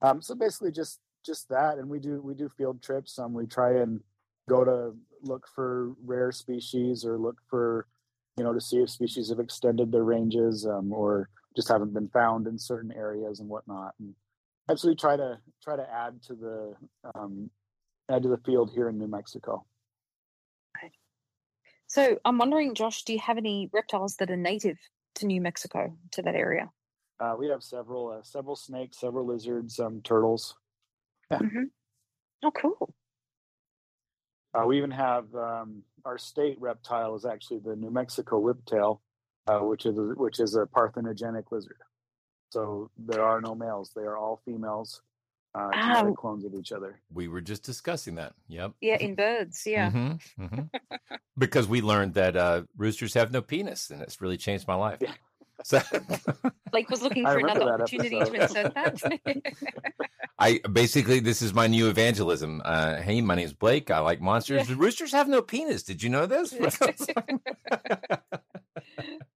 Um, 0.00 0.22
so 0.22 0.34
basically, 0.34 0.72
just 0.72 1.00
just 1.24 1.48
that, 1.50 1.76
and 1.76 1.88
we 1.88 1.98
do 1.98 2.22
we 2.22 2.34
do 2.34 2.48
field 2.56 2.82
trips. 2.82 3.18
Um, 3.18 3.34
we 3.34 3.46
try 3.46 3.80
and 3.80 4.00
go 4.48 4.64
to 4.64 4.94
look 5.22 5.46
for 5.54 5.92
rare 6.04 6.32
species 6.32 7.04
or 7.04 7.18
look 7.18 7.36
for 7.50 7.86
you 8.38 8.44
know 8.44 8.54
to 8.54 8.60
see 8.60 8.78
if 8.78 8.88
species 8.88 9.28
have 9.28 9.40
extended 9.40 9.92
their 9.92 10.04
ranges 10.04 10.66
um, 10.66 10.90
or 10.90 11.28
just 11.54 11.68
haven't 11.68 11.92
been 11.92 12.08
found 12.08 12.46
in 12.46 12.58
certain 12.58 12.92
areas 12.92 13.40
and 13.40 13.48
whatnot. 13.48 13.92
And 13.98 14.14
absolutely 14.68 14.96
try 14.96 15.16
to 15.16 15.38
try 15.62 15.76
to 15.76 15.90
add 15.90 16.22
to 16.22 16.34
the 16.34 16.74
um, 17.14 17.50
add 18.10 18.22
to 18.22 18.28
the 18.28 18.38
field 18.38 18.70
here 18.74 18.88
in 18.88 18.98
New 18.98 19.08
Mexico. 19.08 19.64
So 21.88 22.18
I'm 22.24 22.38
wondering, 22.38 22.74
Josh, 22.74 23.04
do 23.04 23.12
you 23.12 23.20
have 23.20 23.38
any 23.38 23.70
reptiles 23.72 24.16
that 24.16 24.30
are 24.30 24.36
native 24.36 24.76
to 25.16 25.26
New 25.26 25.40
Mexico, 25.40 25.96
to 26.12 26.22
that 26.22 26.34
area? 26.34 26.70
Uh, 27.20 27.34
we 27.38 27.48
have 27.48 27.62
several 27.62 28.10
uh, 28.10 28.22
several 28.22 28.56
snakes, 28.56 28.98
several 29.00 29.26
lizards, 29.26 29.78
um, 29.78 30.00
turtles. 30.02 30.54
Oh, 31.30 32.50
cool. 32.50 32.92
Uh, 34.52 34.66
we 34.66 34.78
even 34.78 34.90
have 34.90 35.34
um, 35.34 35.82
our 36.04 36.18
state 36.18 36.56
reptile 36.60 37.14
is 37.14 37.24
actually 37.24 37.60
the 37.64 37.74
New 37.74 37.90
Mexico 37.90 38.40
whiptail, 38.40 39.00
uh, 39.46 39.60
which 39.60 39.86
is 39.86 39.96
which 40.16 40.40
is 40.40 40.54
a 40.54 40.66
parthenogenic 40.66 41.44
lizard. 41.50 41.78
So 42.50 42.90
there 42.96 43.22
are 43.24 43.40
no 43.40 43.54
males; 43.54 43.90
they 43.94 44.02
are 44.02 44.16
all 44.16 44.40
females, 44.44 45.02
uh, 45.54 45.70
genetic 45.72 46.12
Ah. 46.12 46.20
clones 46.20 46.44
of 46.44 46.54
each 46.54 46.72
other. 46.72 47.00
we 47.12 47.28
were 47.28 47.40
just 47.40 47.62
discussing 47.64 48.14
that 48.16 48.34
yep 48.48 48.72
Yeah, 48.80 48.96
in 48.98 49.14
birds. 49.14 49.64
Yeah. 49.66 49.90
Mhm, 49.90 50.20
mhm. 50.38 50.70
because 51.36 51.66
we 51.68 51.80
learned 51.82 52.14
that 52.14 52.36
uh, 52.36 52.62
roosters 52.76 53.14
have 53.14 53.32
no 53.32 53.42
penis, 53.42 53.90
and 53.90 54.02
it's 54.02 54.20
really 54.20 54.36
changed 54.36 54.66
my 54.68 54.74
life. 54.74 55.00
So 55.64 55.80
Blake 56.70 56.90
was 56.90 57.00
looking 57.00 57.24
for 57.24 57.38
another 57.38 57.72
opportunity 57.72 58.18
episode. 58.18 58.34
to 58.36 58.42
insert 58.42 58.74
that. 58.74 60.02
I 60.38 60.58
basically 60.70 61.18
this 61.20 61.40
is 61.40 61.54
my 61.54 61.66
new 61.66 61.88
evangelism. 61.88 62.60
Uh, 62.62 62.96
hey, 62.96 63.22
my 63.22 63.36
name's 63.36 63.54
Blake. 63.54 63.90
I 63.90 64.00
like 64.00 64.20
monsters. 64.20 64.68
Yeah. 64.68 64.74
Roosters 64.78 65.12
have 65.12 65.28
no 65.28 65.40
penis. 65.40 65.82
Did 65.82 66.02
you 66.02 66.10
know 66.10 66.26
this? 66.26 66.52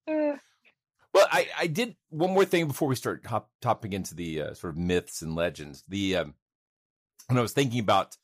well, 0.07 1.27
I, 1.61 1.67
did 1.67 1.97
one 2.09 2.33
more 2.33 2.45
thing 2.45 2.67
before 2.67 2.89
we 2.89 2.95
start 2.97 3.25
hop, 3.27 3.51
topping 3.61 3.93
into 3.93 4.15
the 4.15 4.43
uh, 4.43 4.55
sort 4.55 4.73
of 4.73 4.79
myths 4.79 5.23
and 5.23 5.35
legends. 5.35 5.85
The 5.89 6.17
um, 6.17 6.35
when 7.29 7.39
I 7.39 7.43
was 7.43 7.53
thinking 7.53 7.81
about 7.81 8.17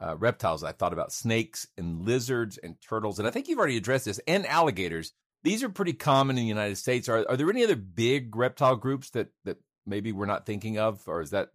uh, 0.00 0.16
reptiles, 0.16 0.64
I 0.64 0.72
thought 0.72 0.92
about 0.92 1.12
snakes 1.12 1.66
and 1.76 2.04
lizards 2.04 2.58
and 2.58 2.76
turtles, 2.80 3.18
and 3.18 3.28
I 3.28 3.30
think 3.30 3.48
you've 3.48 3.58
already 3.58 3.76
addressed 3.76 4.06
this, 4.06 4.20
and 4.26 4.46
alligators. 4.46 5.12
These 5.44 5.62
are 5.62 5.68
pretty 5.68 5.92
common 5.92 6.36
in 6.36 6.42
the 6.42 6.48
United 6.48 6.76
States. 6.76 7.08
Are 7.08 7.24
are 7.28 7.36
there 7.36 7.50
any 7.50 7.62
other 7.62 7.76
big 7.76 8.34
reptile 8.34 8.76
groups 8.76 9.10
that 9.10 9.28
that 9.44 9.58
maybe 9.86 10.12
we're 10.12 10.26
not 10.26 10.46
thinking 10.46 10.78
of, 10.78 11.02
or 11.06 11.20
is 11.20 11.30
that 11.30 11.50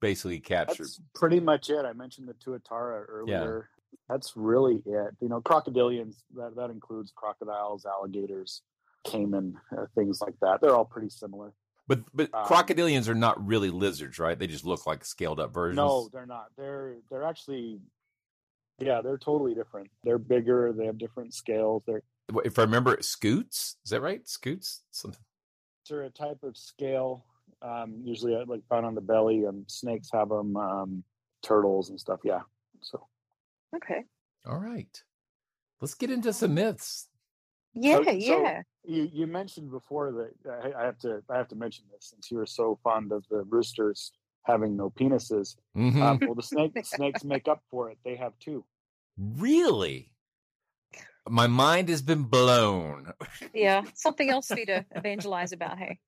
basically 0.00 0.40
captured? 0.40 0.84
That's 0.84 1.00
pretty 1.14 1.40
much 1.40 1.68
it. 1.68 1.84
I 1.84 1.92
mentioned 1.92 2.28
the 2.28 2.34
tuatara 2.34 3.04
earlier. 3.08 3.68
That's 4.08 4.32
really 4.36 4.82
it. 4.86 5.16
You 5.20 5.28
know, 5.28 5.40
crocodilians 5.40 6.16
that 6.34 6.54
that 6.56 6.70
includes 6.70 7.12
crocodiles, 7.14 7.84
alligators, 7.86 8.62
caiman, 9.06 9.54
uh, 9.76 9.86
things 9.94 10.20
like 10.20 10.34
that. 10.40 10.60
They're 10.60 10.74
all 10.74 10.84
pretty 10.84 11.08
similar. 11.10 11.52
But 11.88 12.00
but 12.12 12.34
Um, 12.34 12.46
crocodilians 12.46 13.08
are 13.08 13.14
not 13.14 13.44
really 13.46 13.70
lizards, 13.70 14.18
right? 14.18 14.38
They 14.38 14.46
just 14.48 14.64
look 14.64 14.86
like 14.86 15.04
scaled 15.04 15.38
up 15.40 15.54
versions. 15.54 15.76
No, 15.76 16.08
they're 16.12 16.26
not. 16.26 16.46
They're 16.56 16.96
they're 17.10 17.22
actually, 17.22 17.80
yeah, 18.78 19.00
they're 19.02 19.18
totally 19.18 19.54
different. 19.54 19.88
They're 20.02 20.18
bigger. 20.18 20.72
They 20.72 20.86
have 20.86 20.98
different 20.98 21.32
scales. 21.34 21.82
They're 21.86 22.02
If 22.44 22.58
I 22.58 22.62
remember, 22.62 22.94
it, 22.94 23.04
scutes. 23.04 23.76
Is 23.84 23.90
that 23.90 24.00
right? 24.00 24.26
Scutes. 24.28 24.82
Something. 24.90 25.20
they're 25.88 26.02
a 26.02 26.10
type 26.10 26.42
of 26.42 26.56
scale. 26.56 27.24
Um, 27.62 28.00
usually 28.02 28.34
uh, 28.34 28.44
like 28.46 28.66
found 28.68 28.84
on 28.84 28.94
the 28.96 29.00
belly. 29.00 29.44
And 29.44 29.64
snakes 29.70 30.10
have 30.12 30.28
them. 30.28 30.56
Um, 30.56 31.04
turtles 31.42 31.90
and 31.90 32.00
stuff. 32.00 32.18
Yeah. 32.24 32.40
So 32.80 33.06
okay. 33.76 34.02
All 34.44 34.58
right. 34.58 35.00
Let's 35.80 35.94
get 35.94 36.10
into 36.10 36.32
some 36.32 36.54
myths. 36.54 37.08
Yeah, 37.78 37.96
So- 37.98 38.04
so 38.04 38.12
yeah. 38.42 38.62
you 38.84 39.08
you 39.12 39.26
mentioned 39.26 39.70
before 39.70 40.10
that 40.12 40.32
I, 40.64 40.82
I 40.82 40.84
have 40.86 40.98
to 41.00 41.22
I 41.28 41.36
have 41.36 41.48
to 41.48 41.56
mention 41.56 41.84
this 41.92 42.06
since 42.10 42.30
you 42.30 42.38
were 42.38 42.46
so 42.46 42.78
fond 42.82 43.12
of 43.12 43.24
the 43.28 43.42
roosters 43.42 44.12
having 44.44 44.76
no 44.76 44.90
penises. 44.90 45.56
Mhm. 45.76 46.00
Um, 46.02 46.18
well, 46.22 46.34
the 46.34 46.42
snake 46.42 46.72
snakes 46.84 47.22
make 47.24 47.48
up 47.48 47.62
for 47.70 47.90
it. 47.90 47.98
They 48.04 48.16
have 48.16 48.32
two. 48.38 48.64
Really? 49.18 50.12
My 51.28 51.48
mind 51.48 51.88
has 51.88 52.02
been 52.02 52.22
blown. 52.24 53.12
Yeah. 53.52 53.82
Something 53.94 54.30
else 54.30 54.46
for 54.46 54.58
you 54.58 54.66
to 54.66 54.84
evangelize 54.92 55.50
about, 55.52 55.78
hey? 55.78 55.98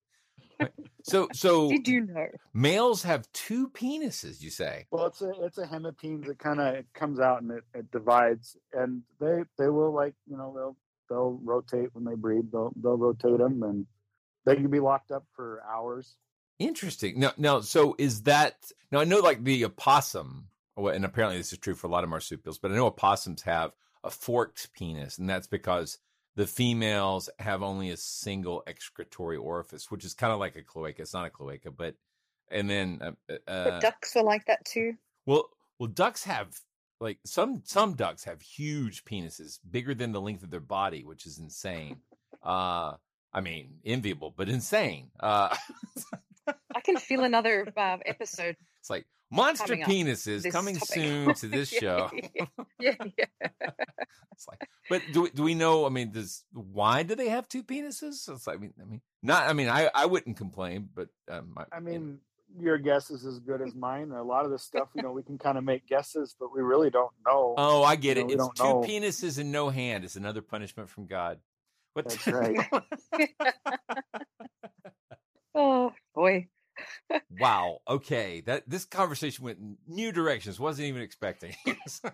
So 1.02 1.28
so 1.32 1.68
Did 1.68 1.88
you 1.88 2.06
know? 2.06 2.28
males 2.54 3.02
have 3.02 3.30
two 3.32 3.68
penises, 3.70 4.40
you 4.40 4.50
say? 4.50 4.86
Well, 4.92 5.06
it's 5.06 5.20
a 5.20 5.32
it's 5.42 5.58
a 5.58 5.66
hemipene 5.66 6.24
that 6.26 6.38
kind 6.38 6.60
of 6.60 6.84
comes 6.94 7.18
out 7.18 7.42
and 7.42 7.50
it, 7.50 7.64
it 7.74 7.90
divides, 7.90 8.56
and 8.72 9.02
they 9.20 9.42
they 9.58 9.68
will 9.68 9.92
like 9.92 10.14
you 10.26 10.36
know 10.36 10.52
they'll 10.54 10.76
they'll 11.08 11.38
rotate 11.42 11.90
when 11.94 12.04
they 12.04 12.14
breed. 12.14 12.50
They'll 12.52 12.72
they'll 12.76 12.96
rotate 12.96 13.38
them, 13.38 13.62
and 13.62 13.86
they 14.44 14.54
can 14.56 14.68
be 14.70 14.80
locked 14.80 15.10
up 15.10 15.24
for 15.34 15.62
hours. 15.68 16.16
Interesting. 16.58 17.20
Now, 17.20 17.32
now, 17.36 17.60
so 17.60 17.94
is 17.98 18.22
that 18.22 18.56
now? 18.90 19.00
I 19.00 19.04
know, 19.04 19.18
like 19.20 19.44
the 19.44 19.64
opossum, 19.64 20.48
and 20.76 21.04
apparently 21.04 21.38
this 21.38 21.52
is 21.52 21.58
true 21.58 21.74
for 21.74 21.86
a 21.86 21.90
lot 21.90 22.04
of 22.04 22.10
marsupials, 22.10 22.58
but 22.58 22.72
I 22.72 22.74
know 22.74 22.86
opossums 22.86 23.42
have 23.42 23.72
a 24.02 24.10
forked 24.10 24.72
penis, 24.72 25.18
and 25.18 25.28
that's 25.28 25.46
because 25.46 25.98
the 26.36 26.46
females 26.46 27.28
have 27.38 27.62
only 27.62 27.90
a 27.90 27.96
single 27.96 28.62
excretory 28.66 29.36
orifice, 29.36 29.90
which 29.90 30.04
is 30.04 30.14
kind 30.14 30.32
of 30.32 30.38
like 30.38 30.56
a 30.56 30.62
cloaca. 30.62 31.02
It's 31.02 31.14
not 31.14 31.26
a 31.26 31.30
cloaca, 31.30 31.70
but 31.70 31.94
and 32.50 32.68
then 32.68 33.00
uh, 33.02 33.12
But 33.28 33.42
uh, 33.48 33.80
ducks 33.80 34.16
are 34.16 34.22
like 34.24 34.46
that 34.46 34.64
too. 34.64 34.94
well, 35.26 35.48
well, 35.78 35.88
ducks 35.88 36.24
have 36.24 36.48
like 37.00 37.18
some 37.24 37.62
some 37.64 37.94
ducks 37.94 38.24
have 38.24 38.40
huge 38.42 39.04
penises, 39.04 39.58
bigger 39.68 39.94
than 39.94 40.12
the 40.12 40.20
length 40.20 40.42
of 40.42 40.50
their 40.50 40.60
body, 40.60 41.04
which 41.04 41.26
is 41.26 41.38
insane. 41.38 41.98
Uh 42.42 42.94
I 43.32 43.40
mean, 43.42 43.80
enviable, 43.84 44.32
but 44.34 44.48
insane. 44.48 45.10
Uh, 45.20 45.54
I 46.74 46.80
can 46.80 46.96
feel 46.96 47.24
another 47.24 47.70
uh, 47.76 47.98
episode. 48.06 48.56
it's 48.80 48.88
like 48.88 49.04
monster 49.30 49.76
Coming 49.76 49.84
penises 50.06 50.42
this 50.42 50.52
coming 50.52 50.76
topic. 50.76 50.88
soon 50.94 51.34
to 51.34 51.46
this 51.46 51.70
Yeah, 51.82 52.08
show. 52.08 52.10
yeah, 52.80 52.94
yeah. 53.18 53.26
it's 54.32 54.48
like, 54.48 54.66
but 54.88 55.02
do 55.12 55.22
we- 55.22 55.30
do 55.30 55.42
we 55.42 55.54
know? 55.54 55.84
I 55.84 55.90
mean, 55.90 56.10
does 56.12 56.42
why 56.52 57.02
do 57.02 57.14
they 57.14 57.28
have 57.28 57.48
two 57.48 57.62
penises? 57.62 58.28
It's 58.30 58.46
like, 58.46 58.56
I 58.56 58.60
mean, 58.60 58.72
I 58.80 58.84
mean, 58.86 59.02
not. 59.22 59.46
I 59.48 59.52
mean, 59.52 59.68
I 59.68 59.90
I 59.94 60.06
wouldn't 60.06 60.38
complain, 60.38 60.88
but 60.94 61.08
um, 61.30 61.52
I, 61.58 61.76
I 61.76 61.80
mean, 61.80 62.20
your 62.58 62.78
guess 62.78 63.10
is 63.10 63.24
as 63.26 63.38
good 63.40 63.60
as 63.60 63.74
mine. 63.76 64.10
A 64.12 64.22
lot 64.22 64.44
of 64.44 64.50
this 64.50 64.62
stuff, 64.62 64.88
you 64.94 65.02
know, 65.02 65.12
we 65.12 65.22
can 65.22 65.38
kind 65.38 65.58
of 65.58 65.64
make 65.64 65.86
guesses, 65.86 66.34
but 66.38 66.54
we 66.54 66.62
really 66.62 66.90
don't 66.90 67.12
know. 67.26 67.54
oh, 67.58 67.82
I 67.82 67.96
get 67.96 68.16
You 68.16 68.22
it. 68.24 68.26
know, 68.36 68.44
we 68.46 68.50
It's 68.50 68.60
two 68.60 68.64
know. 68.64 68.80
penises 68.82 69.38
and 69.38 69.52
no 69.52 69.68
hand. 69.70 70.04
It's 70.04 70.16
another 70.16 70.42
punishment 70.42 70.88
from 70.88 71.06
God. 71.06 71.38
What 71.94 72.08
That's 72.08 72.26
right. 72.28 72.58
Oh 75.54 75.92
boy. 76.14 76.46
wow. 77.40 77.78
Okay, 77.88 78.42
that 78.42 78.68
this 78.68 78.84
conversation 78.84 79.44
went 79.44 79.58
in 79.58 79.76
new 79.88 80.12
directions. 80.12 80.60
Wasn't 80.60 80.86
even 80.86 81.02
expecting. 81.02 81.54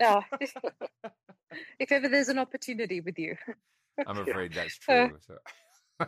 Oh. 0.01 0.23
if 1.79 1.93
ever 1.93 2.09
there's 2.09 2.29
an 2.31 2.39
opportunity 2.39 3.01
with 3.03 3.19
you. 3.19 3.37
I'm 4.07 4.19
afraid 4.19 4.55
that's 4.55 4.79
Uh, 4.89 5.09
true. 5.09 5.19
So. 5.27 6.07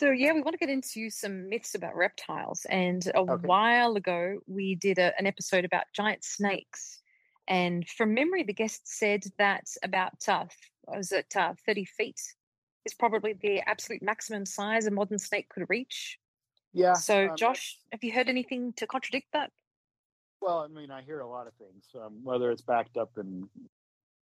So 0.00 0.12
yeah, 0.12 0.32
we 0.32 0.40
want 0.40 0.54
to 0.54 0.58
get 0.58 0.72
into 0.72 1.10
some 1.10 1.50
myths 1.50 1.74
about 1.74 1.94
reptiles. 1.94 2.64
And 2.70 3.02
a 3.14 3.22
while 3.22 3.96
ago, 3.96 4.38
we 4.46 4.74
did 4.74 4.98
a, 4.98 5.12
an 5.18 5.26
episode 5.26 5.66
about 5.66 5.84
giant 5.94 6.24
snakes. 6.24 7.02
And 7.48 7.86
from 7.86 8.14
memory, 8.14 8.42
the 8.42 8.54
guest 8.54 8.80
said 8.84 9.24
that 9.36 9.64
about 9.82 10.14
uh, 10.26 10.46
was 10.86 11.12
it 11.12 11.26
uh, 11.36 11.52
thirty 11.66 11.84
feet 11.84 12.18
is 12.86 12.94
probably 12.94 13.34
the 13.34 13.60
absolute 13.68 14.02
maximum 14.02 14.46
size 14.46 14.86
a 14.86 14.90
modern 14.90 15.18
snake 15.18 15.50
could 15.50 15.66
reach. 15.68 16.18
Yeah. 16.72 16.94
So, 16.94 17.28
um, 17.28 17.36
Josh, 17.36 17.76
have 17.92 18.02
you 18.02 18.12
heard 18.12 18.30
anything 18.30 18.72
to 18.78 18.86
contradict 18.86 19.26
that? 19.34 19.50
Well, 20.40 20.60
I 20.60 20.68
mean, 20.68 20.90
I 20.90 21.02
hear 21.02 21.20
a 21.20 21.28
lot 21.28 21.46
of 21.46 21.52
things. 21.56 21.84
Um, 21.94 22.20
whether 22.22 22.50
it's 22.50 22.62
backed 22.62 22.96
up 22.96 23.10
and 23.18 23.50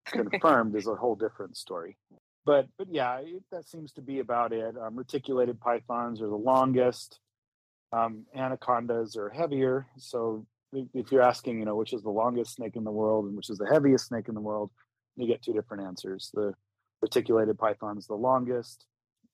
confirmed 0.07 0.75
is 0.75 0.89
a 0.89 0.97
whole 0.97 1.15
different 1.15 1.57
story. 1.57 1.97
But 2.49 2.67
but 2.79 2.89
yeah, 2.91 3.19
it, 3.19 3.43
that 3.53 3.69
seems 3.69 3.93
to 3.93 4.01
be 4.01 4.21
about 4.21 4.55
it. 4.55 4.75
Um, 4.75 4.97
reticulated 4.97 5.61
pythons 5.61 6.23
are 6.23 6.29
the 6.29 6.35
longest. 6.35 7.21
Um, 7.93 8.25
anacondas 8.35 9.17
are 9.19 9.29
heavier. 9.29 9.87
So 9.99 10.47
if 10.73 11.13
you're 11.13 11.21
asking, 11.21 11.59
you 11.59 11.67
know, 11.67 11.77
which 11.77 11.93
is 11.93 12.03
the 12.03 12.09
longest 12.09 12.55
snake 12.55 12.75
in 12.75 12.85
the 12.85 12.91
world 12.91 13.27
and 13.27 13.37
which 13.37 13.51
is 13.51 13.59
the 13.59 13.69
heaviest 13.71 14.07
snake 14.07 14.29
in 14.29 14.35
the 14.35 14.41
world, 14.41 14.71
you 15.17 15.27
get 15.27 15.43
two 15.43 15.53
different 15.53 15.85
answers. 15.85 16.31
The 16.33 16.55
reticulated 17.03 17.59
python's 17.59 18.07
the 18.07 18.15
longest. 18.15 18.87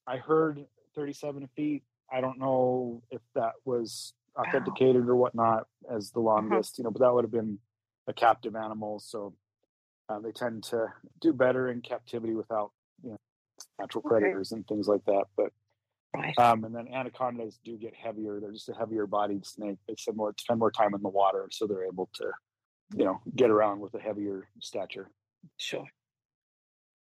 I 0.08 0.16
heard 0.16 0.64
37 0.96 1.48
feet. 1.54 1.84
I 2.12 2.20
don't 2.20 2.40
know 2.40 3.04
if 3.12 3.22
that 3.36 3.52
was 3.64 4.12
authenticated 4.36 5.08
or 5.08 5.14
whatnot 5.14 5.68
as 5.88 6.10
the 6.10 6.20
longest, 6.20 6.78
you 6.78 6.84
know, 6.84 6.90
but 6.90 7.02
that 7.02 7.14
would 7.14 7.22
have 7.22 7.30
been 7.30 7.60
a 8.08 8.12
captive 8.12 8.56
animal. 8.56 8.98
So 8.98 9.34
uh, 10.08 10.18
they 10.18 10.32
tend 10.32 10.64
to 10.64 10.88
do 11.20 11.32
better 11.32 11.70
in 11.70 11.80
captivity 11.80 12.34
without, 12.34 12.72
natural 13.78 14.02
Okay. 14.04 14.34
predators 14.34 14.52
and 14.52 14.66
things 14.66 14.88
like 14.88 15.04
that. 15.06 15.24
But 15.36 15.52
Right. 16.14 16.38
um, 16.38 16.64
and 16.64 16.74
then 16.74 16.88
anacondas 16.88 17.58
do 17.64 17.78
get 17.78 17.94
heavier. 17.94 18.40
They're 18.40 18.52
just 18.52 18.68
a 18.68 18.74
heavier 18.74 19.06
bodied 19.06 19.46
snake. 19.46 19.78
They 19.88 19.94
spend 19.96 20.16
more 20.16 20.34
spend 20.38 20.60
more 20.60 20.72
time 20.72 20.94
in 20.94 21.02
the 21.02 21.08
water, 21.08 21.48
so 21.52 21.66
they're 21.66 21.86
able 21.86 22.10
to, 22.14 22.32
you 22.96 23.04
know, 23.04 23.20
get 23.36 23.50
around 23.50 23.80
with 23.80 23.94
a 23.94 24.00
heavier 24.00 24.48
stature. 24.60 25.10
Sure. 25.58 25.86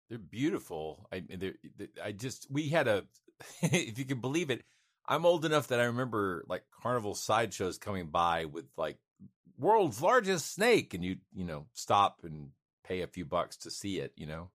They're 0.09 0.17
beautiful. 0.19 1.07
I 1.11 1.21
mean 1.21 1.39
they're, 1.39 1.55
they- 1.75 2.01
I 2.01 2.11
just 2.11 2.49
we 2.51 2.69
had 2.69 2.87
a 2.87 3.05
if 3.61 3.97
you 3.99 4.05
can 4.05 4.21
believe 4.21 4.49
it. 4.49 4.63
I'm 5.07 5.25
old 5.25 5.45
enough 5.45 5.67
that 5.67 5.79
I 5.79 5.85
remember 5.85 6.43
like 6.47 6.63
carnival 6.71 7.13
sideshows 7.15 7.77
coming 7.77 8.09
by 8.09 8.45
with 8.45 8.65
like 8.77 8.99
world's 9.57 10.01
largest 10.01 10.53
snake, 10.53 10.93
and 10.93 11.03
you 11.03 11.17
you 11.33 11.45
know 11.45 11.67
stop 11.73 12.23
and 12.23 12.51
pay 12.83 13.01
a 13.01 13.07
few 13.07 13.25
bucks 13.25 13.57
to 13.57 13.71
see 13.71 13.99
it. 13.99 14.13
You 14.15 14.27
know, 14.27 14.51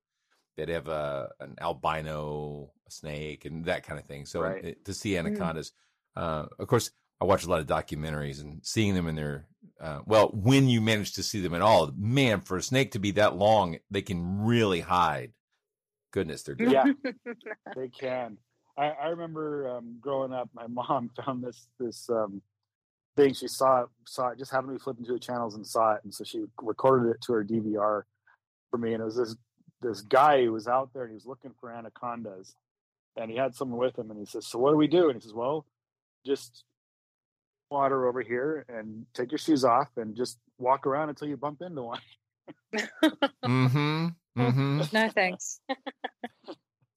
they'd 0.67 0.73
have 0.73 0.89
a 0.89 1.31
an 1.41 1.57
albino 1.61 2.71
snake 2.89 3.45
and 3.45 3.65
that 3.65 3.83
kind 3.85 3.99
of 3.99 4.07
thing. 4.07 4.27
So 4.27 4.43
Right. 4.43 4.65
it- 4.65 4.85
to 4.85 4.95
see 4.95 5.17
anacondas, 5.17 5.73
uh, 6.17 6.47
of 6.59 6.69
course, 6.69 6.91
I 7.21 7.25
watch 7.25 7.45
a 7.45 7.49
lot 7.49 7.61
of 7.61 7.67
documentaries 7.67 8.41
and 8.41 8.65
seeing 8.65 8.95
them 8.95 9.07
in 9.07 9.15
their 9.15 9.47
uh, 9.81 10.01
well, 10.05 10.29
when 10.29 10.69
you 10.69 10.81
manage 10.81 11.15
to 11.15 11.23
see 11.23 11.41
them 11.41 11.55
at 11.55 11.63
all, 11.63 11.91
man, 11.97 12.41
for 12.43 12.59
a 12.59 12.63
snake 12.63 12.93
to 12.93 12.99
be 12.99 13.13
that 13.13 13.37
long, 13.37 13.79
they 13.91 14.03
can 14.03 14.45
really 14.45 14.81
hide. 14.81 15.33
Goodness, 16.13 16.43
they're 16.43 16.55
good. 16.55 16.73
Yeah, 16.73 16.85
they 17.77 17.89
can. 17.89 18.37
I, 18.77 18.91
I 18.91 19.07
remember 19.09 19.69
um, 19.71 19.97
growing 20.01 20.33
up, 20.33 20.51
my 20.53 20.67
mom 20.69 21.11
found 21.25 21.43
this 21.43 21.69
this 21.79 22.11
um, 22.11 22.43
thing. 23.17 23.33
She 23.33 23.49
saw 23.49 23.83
it, 23.83 23.89
saw 24.07 24.29
it, 24.29 24.39
just 24.39 24.51
happened 24.51 24.71
to 24.71 24.79
be 24.79 24.83
flipping 24.83 25.05
through 25.07 25.17
the 25.17 25.21
channels 25.25 25.55
and 25.55 25.67
saw 25.67 25.95
it, 25.95 26.05
and 26.05 26.13
so 26.13 26.25
she 26.25 26.45
recorded 26.61 27.11
it 27.11 27.21
to 27.23 27.33
her 27.35 27.45
DVR 27.45 28.03
for 28.71 28.79
me. 28.79 28.93
And 28.93 29.01
it 29.01 29.05
was 29.05 29.17
this 29.17 29.35
this 29.81 30.03
guy 30.03 30.45
who 30.45 30.53
was 30.53 30.69
out 30.69 30.91
there 30.93 31.03
and 31.03 31.11
he 31.11 31.15
was 31.15 31.27
looking 31.27 31.53
for 31.61 31.73
anacondas, 31.73 32.55
and 33.17 33.31
he 33.31 33.37
had 33.37 33.55
someone 33.55 33.79
with 33.79 33.99
him, 33.99 34.11
and 34.11 34.19
he 34.19 34.27
says, 34.27 34.47
"So 34.47 34.59
what 34.59 34.71
do 34.71 34.77
we 34.77 34.89
do?" 34.89 35.09
And 35.09 35.15
he 35.15 35.21
says, 35.21 35.35
"Well, 35.35 35.67
just 36.25 36.65
water 37.71 38.09
over 38.09 38.21
here 38.21 38.65
and 38.69 39.07
take 39.15 39.31
your 39.31 39.39
shoes 39.39 39.65
off 39.65 39.89
and 39.97 40.17
just 40.17 40.39
walk 40.59 40.87
around 40.87 41.09
until 41.09 41.29
you 41.29 41.37
bump 41.37 41.63
into 41.63 41.83
one." 41.83 42.01
Mm-hmm. 43.45 44.09
Mm-hmm. 44.39 44.83
No 44.93 45.09
thanks. 45.09 45.61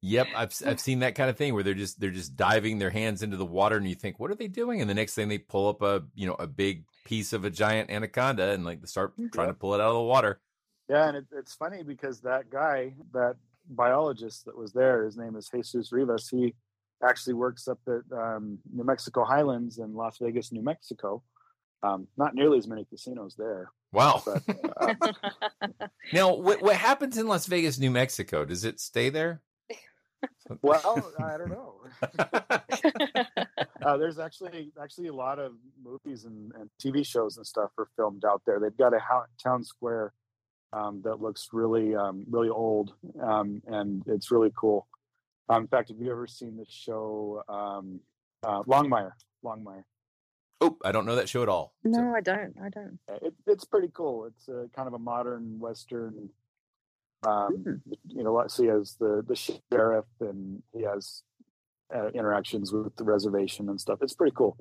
Yep, 0.02 0.28
I've 0.36 0.54
I've 0.66 0.80
seen 0.80 1.00
that 1.00 1.16
kind 1.16 1.30
of 1.30 1.38
thing 1.38 1.54
where 1.56 1.64
they're 1.64 1.74
just 1.74 2.00
they're 2.00 2.12
just 2.12 2.36
diving 2.36 2.78
their 2.78 2.92
hands 2.92 3.24
into 3.24 3.38
the 3.38 3.46
water, 3.46 3.78
and 3.78 3.88
you 3.88 3.96
think, 3.96 4.20
what 4.20 4.30
are 4.30 4.36
they 4.36 4.48
doing? 4.48 4.82
And 4.82 4.90
the 4.90 4.94
next 4.94 5.16
thing 5.16 5.30
they 5.30 5.40
pull 5.40 5.68
up 5.68 5.82
a 5.82 6.04
you 6.14 6.28
know 6.28 6.36
a 6.36 6.46
big 6.46 6.86
piece 7.06 7.34
of 7.34 7.44
a 7.44 7.50
giant 7.50 7.90
anaconda 7.90 8.52
and 8.52 8.64
like 8.64 8.86
start 8.86 9.14
trying 9.34 9.48
to 9.48 9.54
pull 9.54 9.74
it 9.74 9.82
out 9.82 9.88
of 9.88 9.96
the 9.96 10.02
water. 10.02 10.40
Yeah, 10.90 11.08
and 11.08 11.18
it, 11.18 11.26
it's 11.32 11.56
funny 11.56 11.84
because 11.84 12.22
that 12.22 12.50
guy, 12.50 12.94
that 13.14 13.36
biologist 13.70 14.46
that 14.46 14.58
was 14.58 14.74
there, 14.74 15.06
his 15.06 15.18
name 15.18 15.36
is 15.36 15.50
Jesus 15.54 15.92
Rivas. 15.92 16.30
He 16.30 16.54
actually 17.04 17.34
works 17.34 17.68
up 17.68 17.80
at 17.88 18.18
um, 18.18 18.60
New 18.72 18.84
Mexico 18.84 19.24
Highlands 19.24 19.78
in 19.78 19.94
Las 19.94 20.18
Vegas, 20.20 20.52
New 20.52 20.64
Mexico. 20.64 21.24
Um, 21.82 22.08
not 22.18 22.34
nearly 22.34 22.58
as 22.58 22.68
many 22.68 22.86
casinos 22.86 23.36
there. 23.38 23.72
Wow. 23.92 24.24
But, 24.26 24.44
uh, 24.78 25.88
Now, 26.14 26.34
what 26.34 26.62
what 26.62 26.76
happens 26.78 27.18
in 27.18 27.28
Las 27.28 27.46
Vegas, 27.48 27.78
New 27.78 27.92
Mexico? 27.92 28.46
Does 28.46 28.64
it 28.64 28.80
stay 28.80 29.10
there? 29.10 29.42
well, 30.62 31.12
I 31.20 31.38
don't 31.38 31.50
know. 31.50 31.82
uh, 33.86 33.98
there's 33.98 34.20
actually 34.20 34.72
actually 34.82 35.08
a 35.08 35.14
lot 35.14 35.40
of 35.40 35.54
movies 35.84 36.24
and, 36.24 36.54
and 36.54 36.70
TV 36.82 37.06
shows 37.06 37.38
and 37.38 37.46
stuff 37.46 37.72
are 37.78 37.90
filmed 37.98 38.24
out 38.26 38.42
there. 38.46 38.60
They've 38.60 38.78
got 38.78 38.94
a 38.94 39.00
ho- 39.00 39.26
town 39.42 39.64
square 39.64 40.14
um, 40.74 41.02
that 41.04 41.22
looks 41.22 41.50
really 41.54 41.96
um, 41.96 42.26
really 42.30 42.50
old, 42.50 42.94
um, 43.22 43.62
and 43.68 44.04
it's 44.08 44.32
really 44.32 44.52
cool. 44.56 44.88
Um, 45.50 45.64
in 45.64 45.68
fact, 45.68 45.90
have 45.90 46.00
you 46.00 46.12
ever 46.12 46.28
seen 46.28 46.58
the 46.58 46.66
show 46.68 47.44
um, 47.48 48.00
uh, 48.44 48.64
Longmire? 48.64 49.12
Longmire. 49.44 49.84
Oh, 50.62 50.78
I 50.84 50.92
don't 50.92 51.06
know 51.06 51.16
that 51.16 51.28
show 51.28 51.44
at 51.44 51.50
all. 51.50 51.74
No, 51.84 52.14
I 52.16 52.22
don't. 52.22 52.56
I 52.64 52.70
don't. 52.70 52.98
It, 53.22 53.34
it's 53.48 53.66
pretty 53.66 53.90
cool. 53.94 54.26
It's 54.26 54.48
a 54.48 54.70
kind 54.76 54.88
of 54.88 54.94
a 54.94 55.00
modern 55.00 55.60
western. 55.60 56.30
Um, 57.28 57.82
You 58.08 58.24
know, 58.24 58.44
so 58.48 58.64
he 58.64 58.70
has 58.70 58.96
the 59.00 59.24
the 59.28 59.36
sheriff, 59.36 60.06
and 60.20 60.62
he 60.74 60.84
has 60.84 61.24
uh, 61.94 62.08
interactions 62.10 62.72
with 62.72 62.96
the 62.96 63.04
reservation 63.04 63.70
and 63.70 63.80
stuff. 63.80 64.00
It's 64.02 64.14
pretty 64.14 64.34
cool. 64.36 64.58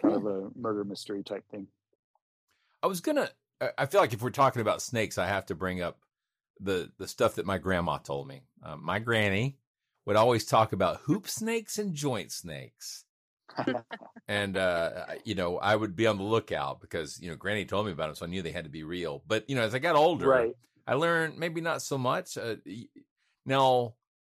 Kind 0.00 0.14
of 0.14 0.26
a 0.26 0.48
murder 0.56 0.84
mystery 0.84 1.22
type 1.22 1.44
thing. 1.50 1.66
I 2.82 2.86
was 2.86 3.00
gonna. 3.00 3.30
I- 3.78 3.86
feel 3.86 4.00
like 4.00 4.12
if 4.12 4.22
we're 4.22 4.30
talking 4.30 4.62
about 4.62 4.82
snakes, 4.82 5.18
I 5.18 5.26
have 5.26 5.46
to 5.46 5.54
bring 5.54 5.82
up 5.82 5.98
the 6.60 6.92
the 6.98 7.08
stuff 7.08 7.36
that 7.36 7.46
my 7.46 7.58
grandma 7.58 7.98
told 7.98 8.26
me. 8.28 8.42
Um, 8.62 8.84
my 8.84 8.98
granny 8.98 9.58
would 10.06 10.16
always 10.16 10.44
talk 10.46 10.72
about 10.72 11.00
hoop 11.02 11.28
snakes 11.28 11.78
and 11.78 11.94
joint 11.94 12.32
snakes. 12.32 13.04
and 14.28 14.56
uh 14.56 15.06
you 15.24 15.34
know 15.34 15.56
i 15.58 15.74
would 15.74 15.96
be 15.96 16.06
on 16.06 16.18
the 16.18 16.22
lookout 16.22 16.80
because 16.80 17.20
you 17.20 17.30
know 17.30 17.36
granny 17.36 17.64
told 17.64 17.86
me 17.86 17.92
about 17.92 18.06
them 18.08 18.14
so 18.14 18.26
i 18.26 18.28
knew 18.28 18.42
they 18.42 18.52
had 18.52 18.64
to 18.64 18.70
be 18.70 18.82
real 18.84 19.22
but 19.26 19.48
you 19.48 19.56
know 19.56 19.62
as 19.62 19.74
i 19.74 19.78
got 19.78 19.96
older 19.96 20.28
Right. 20.28 20.56
i 20.86 20.94
learned 20.94 21.38
maybe 21.38 21.60
not 21.60 21.80
so 21.82 21.96
much 21.96 22.36
uh, 22.36 22.56
now 23.46 23.94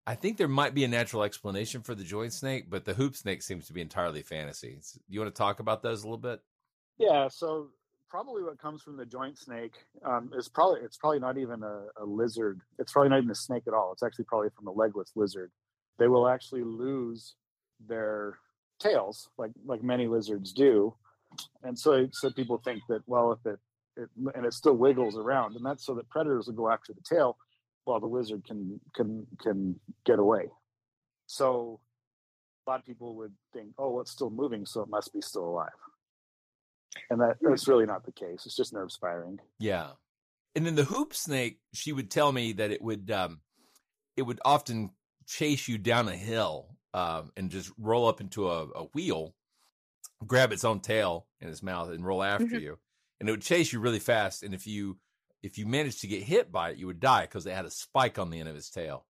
i 0.06 0.14
think 0.14 0.36
there 0.36 0.48
might 0.48 0.74
be 0.74 0.84
a 0.84 0.88
natural 0.88 1.22
explanation 1.22 1.82
for 1.82 1.94
the 1.94 2.04
joint 2.04 2.32
snake 2.32 2.68
but 2.68 2.84
the 2.84 2.94
hoop 2.94 3.16
snake 3.16 3.42
seems 3.42 3.66
to 3.66 3.72
be 3.72 3.80
entirely 3.80 4.22
fantasy 4.22 4.76
S- 4.78 4.98
you 5.08 5.20
want 5.20 5.34
to 5.34 5.38
talk 5.38 5.58
about 5.60 5.82
those 5.82 6.02
a 6.02 6.06
little 6.06 6.18
bit 6.18 6.40
Yeah, 6.98 7.28
so 7.28 7.70
probably 8.08 8.42
what 8.42 8.60
comes 8.60 8.82
from 8.82 8.96
the 8.96 9.06
joint 9.06 9.38
snake 9.38 9.74
um, 10.04 10.30
is 10.36 10.48
probably 10.48 10.80
it's 10.80 10.96
probably 10.96 11.18
not 11.18 11.38
even 11.38 11.62
a, 11.62 11.86
a 12.00 12.04
lizard. 12.04 12.60
It's 12.78 12.92
probably 12.92 13.10
not 13.10 13.18
even 13.18 13.30
a 13.30 13.34
snake 13.34 13.64
at 13.66 13.74
all. 13.74 13.92
It's 13.92 14.02
actually 14.02 14.24
probably 14.26 14.48
from 14.56 14.66
a 14.66 14.72
legless 14.72 15.12
lizard. 15.14 15.50
They 15.98 16.08
will 16.08 16.28
actually 16.28 16.64
lose 16.64 17.34
their 17.86 18.38
tails, 18.80 19.28
like 19.38 19.50
like 19.64 19.82
many 19.82 20.06
lizards 20.06 20.52
do, 20.52 20.94
and 21.62 21.78
so 21.78 22.08
so 22.12 22.30
people 22.30 22.58
think 22.58 22.82
that 22.88 23.02
well, 23.06 23.32
if 23.32 23.52
it, 23.52 23.58
it 23.96 24.08
and 24.34 24.46
it 24.46 24.54
still 24.54 24.76
wiggles 24.76 25.16
around, 25.16 25.56
and 25.56 25.64
that's 25.64 25.84
so 25.84 25.94
that 25.94 26.08
predators 26.08 26.46
will 26.46 26.54
go 26.54 26.70
after 26.70 26.92
the 26.92 27.02
tail, 27.02 27.36
while 27.84 28.00
the 28.00 28.06
lizard 28.06 28.44
can 28.46 28.80
can 28.94 29.26
can 29.42 29.78
get 30.04 30.18
away. 30.18 30.46
So 31.26 31.80
a 32.66 32.70
lot 32.70 32.80
of 32.80 32.86
people 32.86 33.16
would 33.16 33.32
think, 33.52 33.70
oh, 33.78 33.90
well, 33.90 34.02
it's 34.02 34.10
still 34.10 34.30
moving, 34.30 34.66
so 34.66 34.82
it 34.82 34.88
must 34.88 35.12
be 35.12 35.20
still 35.20 35.44
alive. 35.44 35.68
And 37.10 37.20
that 37.20 37.36
that's 37.40 37.68
really 37.68 37.86
not 37.86 38.04
the 38.04 38.12
case. 38.12 38.46
It's 38.46 38.56
just 38.56 38.72
nerves 38.72 38.96
firing. 38.96 39.40
Yeah. 39.58 39.90
And 40.54 40.66
then 40.66 40.74
the 40.74 40.84
hoop 40.84 41.14
snake, 41.14 41.60
she 41.72 41.92
would 41.92 42.10
tell 42.10 42.32
me 42.32 42.52
that 42.54 42.70
it 42.70 42.82
would 42.82 43.10
um 43.10 43.40
it 44.16 44.22
would 44.22 44.40
often 44.44 44.90
chase 45.26 45.68
you 45.68 45.78
down 45.78 46.08
a 46.08 46.16
hill 46.16 46.76
um 46.94 47.32
and 47.36 47.50
just 47.50 47.70
roll 47.78 48.08
up 48.08 48.20
into 48.20 48.48
a, 48.50 48.64
a 48.70 48.84
wheel, 48.94 49.34
grab 50.26 50.52
its 50.52 50.64
own 50.64 50.80
tail 50.80 51.26
in 51.40 51.48
its 51.48 51.62
mouth 51.62 51.90
and 51.90 52.04
roll 52.04 52.22
after 52.22 52.46
Mhm. 52.46 52.60
you. 52.62 52.78
And 53.20 53.28
it 53.28 53.32
would 53.32 53.42
chase 53.42 53.72
you 53.72 53.80
really 53.80 53.98
fast. 54.00 54.42
And 54.42 54.54
if 54.54 54.66
you 54.66 54.98
if 55.42 55.56
you 55.58 55.66
managed 55.66 56.00
to 56.00 56.08
get 56.08 56.22
hit 56.24 56.50
by 56.50 56.70
it, 56.70 56.78
you 56.78 56.86
would 56.88 56.98
die 57.00 57.22
because 57.22 57.46
it 57.46 57.54
had 57.54 57.64
a 57.66 57.70
spike 57.70 58.18
on 58.18 58.30
the 58.30 58.40
end 58.40 58.48
of 58.48 58.56
its 58.56 58.70
tail. 58.70 59.06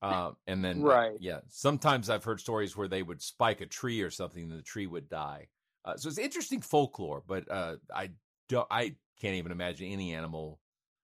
Uh, 0.00 0.32
and 0.46 0.62
then, 0.64 0.82
Right. 0.82 1.16
yeah, 1.18 1.40
sometimes 1.48 2.10
I've 2.10 2.22
heard 2.24 2.38
stories 2.38 2.76
where 2.76 2.88
they 2.88 3.02
would 3.02 3.22
spike 3.22 3.60
a 3.62 3.66
tree 3.66 4.02
or 4.02 4.10
something, 4.10 4.42
and 4.50 4.52
the 4.58 4.62
tree 4.62 4.86
would 4.86 5.08
die. 5.08 5.48
Uh, 5.84 5.96
so 5.96 6.08
it's 6.08 6.18
interesting 6.18 6.60
folklore, 6.60 7.22
but 7.26 7.50
uh, 7.50 7.76
I 7.94 8.10
don't, 8.48 8.66
I 8.70 8.94
can't 9.20 9.36
even 9.36 9.52
imagine 9.52 9.88
any 9.88 10.14
animal 10.14 10.58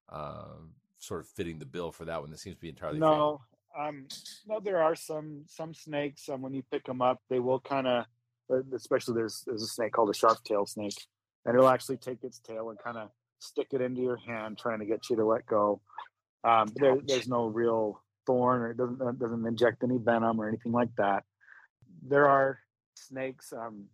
uh, 0.08 0.44
sort 0.98 1.20
of 1.20 1.28
fitting 1.28 1.58
the 1.58 1.66
bill 1.66 1.92
for 1.92 2.06
that 2.06 2.20
one. 2.20 2.30
That 2.30 2.38
seems 2.38 2.56
to 2.56 2.60
be 2.60 2.68
entirely. 2.68 2.98
No, 2.98 3.40
um, 3.78 4.06
no, 4.46 4.60
there 4.60 4.82
are 4.82 4.94
some 4.94 5.42
some 5.46 5.74
snakes. 5.74 6.28
Um, 6.28 6.42
when 6.42 6.54
you 6.54 6.62
pick 6.70 6.84
them 6.84 7.02
up, 7.02 7.20
they 7.28 7.40
will 7.40 7.60
kind 7.60 7.86
of, 7.86 8.04
especially 8.74 9.14
there's 9.14 9.42
there's 9.46 9.62
a 9.62 9.66
snake 9.66 9.92
called 9.92 10.10
a 10.10 10.14
sharp 10.14 10.42
tail 10.44 10.66
snake, 10.66 10.96
and 11.44 11.54
it'll 11.54 11.68
actually 11.68 11.98
take 11.98 12.24
its 12.24 12.38
tail 12.38 12.70
and 12.70 12.78
kind 12.78 12.96
of 12.96 13.10
stick 13.38 13.68
it 13.72 13.80
into 13.80 14.00
your 14.00 14.16
hand, 14.16 14.58
trying 14.58 14.80
to 14.80 14.86
get 14.86 15.10
you 15.10 15.16
to 15.16 15.24
let 15.24 15.46
go. 15.46 15.80
Um, 16.42 16.68
there, 16.74 16.96
there's 17.06 17.28
no 17.28 17.46
real 17.46 18.02
thorn, 18.26 18.62
or 18.62 18.70
it 18.70 18.76
doesn't 18.78 19.00
it 19.00 19.18
doesn't 19.18 19.46
inject 19.46 19.84
any 19.84 19.98
venom 19.98 20.40
or 20.40 20.48
anything 20.48 20.72
like 20.72 20.94
that. 20.96 21.24
There 22.02 22.28
are 22.28 22.58
snakes. 22.94 23.52
Um, 23.52 23.84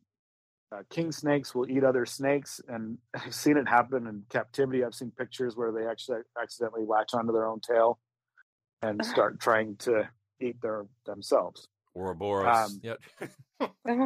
uh, 0.73 0.83
king 0.91 1.13
snakes 1.13 1.55
will 1.55 1.71
eat 1.71 1.85
other 1.85 2.07
snakes, 2.07 2.61
and 2.69 2.99
I've 3.15 3.35
seen 3.35 3.57
it 3.57 3.69
happen 3.69 4.07
in 4.07 4.25
captivity. 4.29 4.85
I've 4.85 4.95
seen 4.95 5.11
pictures 5.11 5.57
where 5.57 5.73
they 5.73 5.87
actually 5.87 6.21
accidentally 6.41 6.85
latch 6.85 7.15
onto 7.15 7.33
their 7.33 7.47
own 7.47 7.61
tail 7.61 7.99
and 8.83 9.05
start 9.05 9.41
trying 9.41 9.77
to 9.79 10.09
eat 10.41 10.61
their 10.61 10.87
themselves. 11.07 11.69
Ouroboros. 11.95 12.73
Um, 12.73 12.81
yep. 12.83 12.99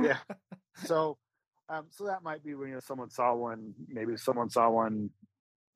yeah. 0.02 0.18
So, 0.84 1.18
um, 1.68 1.86
so 1.90 2.04
that 2.06 2.22
might 2.22 2.44
be 2.44 2.54
when 2.54 2.68
you 2.68 2.74
know 2.74 2.80
someone 2.80 3.10
saw 3.10 3.34
one. 3.34 3.74
Maybe 3.88 4.16
someone 4.16 4.48
saw 4.50 4.70
one, 4.70 5.10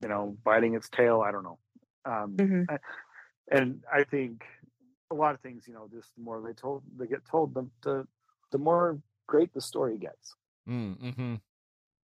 you 0.00 0.08
know, 0.08 0.36
biting 0.44 0.74
its 0.74 0.88
tail. 0.88 1.22
I 1.26 1.32
don't 1.32 1.42
know. 1.42 1.58
Um, 2.04 2.36
Mhm. 2.36 2.66
I- 2.70 2.78
and 3.50 3.84
I 3.92 4.04
think 4.04 4.42
a 5.10 5.14
lot 5.14 5.34
of 5.34 5.40
things, 5.42 5.68
you 5.68 5.74
know, 5.74 5.86
just 5.92 6.14
the 6.14 6.22
more 6.22 6.40
they 6.40 6.54
told, 6.54 6.82
they 6.96 7.06
get 7.06 7.24
told, 7.26 7.52
the 7.54 7.68
the, 7.82 8.06
the 8.52 8.58
more 8.58 8.98
great 9.26 9.52
the 9.52 9.60
story 9.60 9.98
gets. 9.98 10.34
Mm, 10.68 10.98
mm-hmm. 10.98 11.34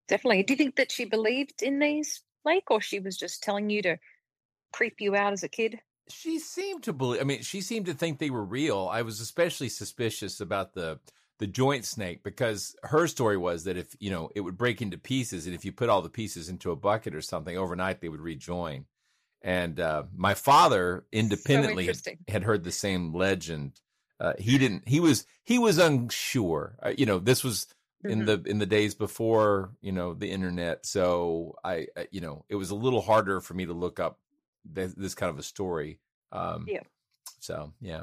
Definitely. 0.09 0.43
Do 0.43 0.53
you 0.55 0.59
think 0.59 0.77
that 0.77 0.93
she 0.93 1.05
believed 1.05 1.63
in 1.63 1.79
these, 1.79 2.23
Blake, 2.45 2.71
or 2.71 2.81
she 2.81 3.01
was 3.01 3.17
just 3.17 3.43
telling 3.43 3.71
you 3.71 3.83
to 3.83 3.97
creep 4.73 4.97
you 5.01 5.15
out 5.15 5.33
as 5.33 5.43
a 5.43 5.49
kid? 5.49 5.79
She 6.09 6.39
seemed 6.39 6.83
to 6.85 6.93
believe. 6.93 7.21
I 7.21 7.25
mean, 7.25 7.43
she 7.43 7.61
seemed 7.61 7.87
to 7.87 7.95
think 7.95 8.19
they 8.19 8.31
were 8.31 8.45
real. 8.45 8.89
I 8.91 9.03
was 9.03 9.21
especially 9.21 9.69
suspicious 9.69 10.41
about 10.41 10.75
the 10.75 10.99
the 11.39 11.47
joint 11.47 11.87
snake 11.87 12.23
because 12.23 12.77
her 12.83 13.07
story 13.07 13.39
was 13.39 13.65
that 13.65 13.79
if 13.79 13.97
you 13.99 14.11
know 14.11 14.31
it 14.35 14.41
would 14.41 14.59
break 14.59 14.83
into 14.83 14.99
pieces, 14.99 15.47
and 15.47 15.55
if 15.55 15.65
you 15.65 15.73
put 15.73 15.89
all 15.89 16.03
the 16.03 16.11
pieces 16.11 16.49
into 16.49 16.73
a 16.73 16.77
bucket 16.77 17.15
or 17.15 17.23
something 17.23 17.57
overnight, 17.57 18.01
they 18.01 18.09
would 18.09 18.21
rejoin. 18.21 18.87
And 19.43 19.81
uh, 19.81 20.03
my 20.15 20.35
father 20.35 21.07
independently 21.13 21.87
had, 21.87 21.97
had 22.29 22.43
heard 22.43 22.65
the 22.65 22.73
same 22.73 23.15
legend. 23.15 23.81
Uh, 24.19 24.35
he 24.39 24.59
didn't. 24.59 24.87
He 24.87 25.01
was 25.01 25.25
he 25.45 25.59
was 25.59 25.79
unsure. 25.79 26.77
Uh, 26.83 26.93
you 26.99 27.07
know, 27.07 27.19
this 27.19 27.43
was 27.43 27.67
in 28.05 28.21
Mhm. 28.23 28.27
the 28.45 28.51
in 28.51 28.59
the 28.59 28.67
days 28.67 28.95
before 28.95 29.71
you 29.81 29.93
know 29.93 30.15
the 30.15 30.31
internet. 30.31 30.87
So 30.87 31.57
I, 31.65 31.89
uh, 31.97 32.05
you 32.11 32.21
know, 32.21 32.45
it 32.49 32.55
was 32.57 32.71
a 32.71 32.75
little 32.75 33.01
harder 33.03 33.41
for 33.41 33.55
me 33.55 33.67
to 33.67 33.73
look 33.73 34.01
up 34.01 34.19
this, 34.65 34.95
this 34.95 35.15
kind 35.15 35.31
of 35.31 35.39
a 35.39 35.43
story. 35.43 36.01
Um, 36.33 36.67
Yeah. 36.69 36.83
So 37.41 37.73
yeah. 37.81 38.03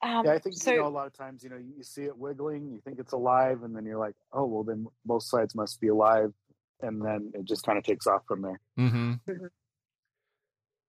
Um, 0.00 0.24
yeah, 0.24 0.32
I 0.32 0.38
think 0.38 0.54
so, 0.56 0.70
you 0.72 0.78
know 0.78 0.86
a 0.86 0.88
lot 0.88 1.06
of 1.08 1.12
times, 1.12 1.42
you 1.42 1.50
know, 1.50 1.56
you 1.56 1.82
see 1.82 2.04
it 2.04 2.16
wiggling, 2.16 2.70
you 2.70 2.80
think 2.80 3.00
it's 3.00 3.12
alive, 3.12 3.64
and 3.64 3.74
then 3.74 3.84
you're 3.84 3.98
like, 3.98 4.14
oh, 4.32 4.46
well, 4.46 4.62
then 4.62 4.86
both 5.04 5.24
sides 5.24 5.56
must 5.56 5.80
be 5.80 5.88
alive, 5.88 6.32
and 6.80 7.04
then 7.04 7.32
it 7.34 7.44
just 7.44 7.64
kind 7.66 7.76
of 7.78 7.82
takes 7.84 8.06
off 8.06 8.22
from 8.28 8.42
there. 8.42 8.60
Mm-hmm. 8.78 9.12
Mhm. 9.28 9.50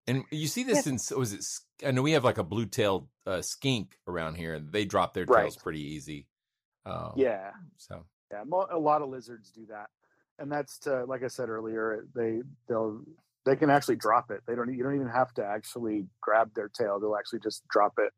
And 0.07 0.25
you 0.31 0.47
see 0.47 0.63
this 0.63 0.87
in 0.87 0.99
was 1.19 1.33
it? 1.33 1.39
s- 1.39 1.63
I 1.85 1.91
know 1.91 2.03
we 2.03 2.13
have 2.13 2.25
like 2.25 2.39
a 2.39 2.45
blue-tailed 2.45 3.09
uh, 3.27 3.41
skink 3.43 3.99
around 4.07 4.35
here, 4.37 4.55
and 4.55 4.73
they 4.73 4.85
drop 4.85 5.13
their 5.15 5.25
Right. 5.27 5.43
tails 5.43 5.57
pretty 5.57 5.83
easy. 5.83 6.27
Um, 6.87 7.13
Yeah, 7.17 7.53
So 7.77 8.05
yeah, 8.31 8.43
a 8.71 8.79
lot 8.79 9.03
of 9.03 9.09
lizards 9.09 9.51
do 9.51 9.67
that, 9.67 9.89
and 10.39 10.51
that's 10.51 10.79
to, 10.81 11.05
like 11.05 11.23
I 11.23 11.29
said 11.29 11.49
earlier, 11.49 12.07
they 12.15 12.43
they'll 12.69 13.03
they 13.45 13.57
can 13.57 13.71
actually 13.71 13.97
drop 13.97 14.31
it. 14.31 14.43
They 14.47 14.55
don't 14.55 14.73
you 14.73 14.83
don't 14.83 14.95
even 14.95 15.09
have 15.09 15.33
to 15.35 15.45
actually 15.45 16.07
grab 16.21 16.55
their 16.55 16.69
tail. 16.69 17.01
They'll 17.01 17.17
actually 17.17 17.41
just 17.41 17.67
drop 17.69 17.95
it, 17.99 18.13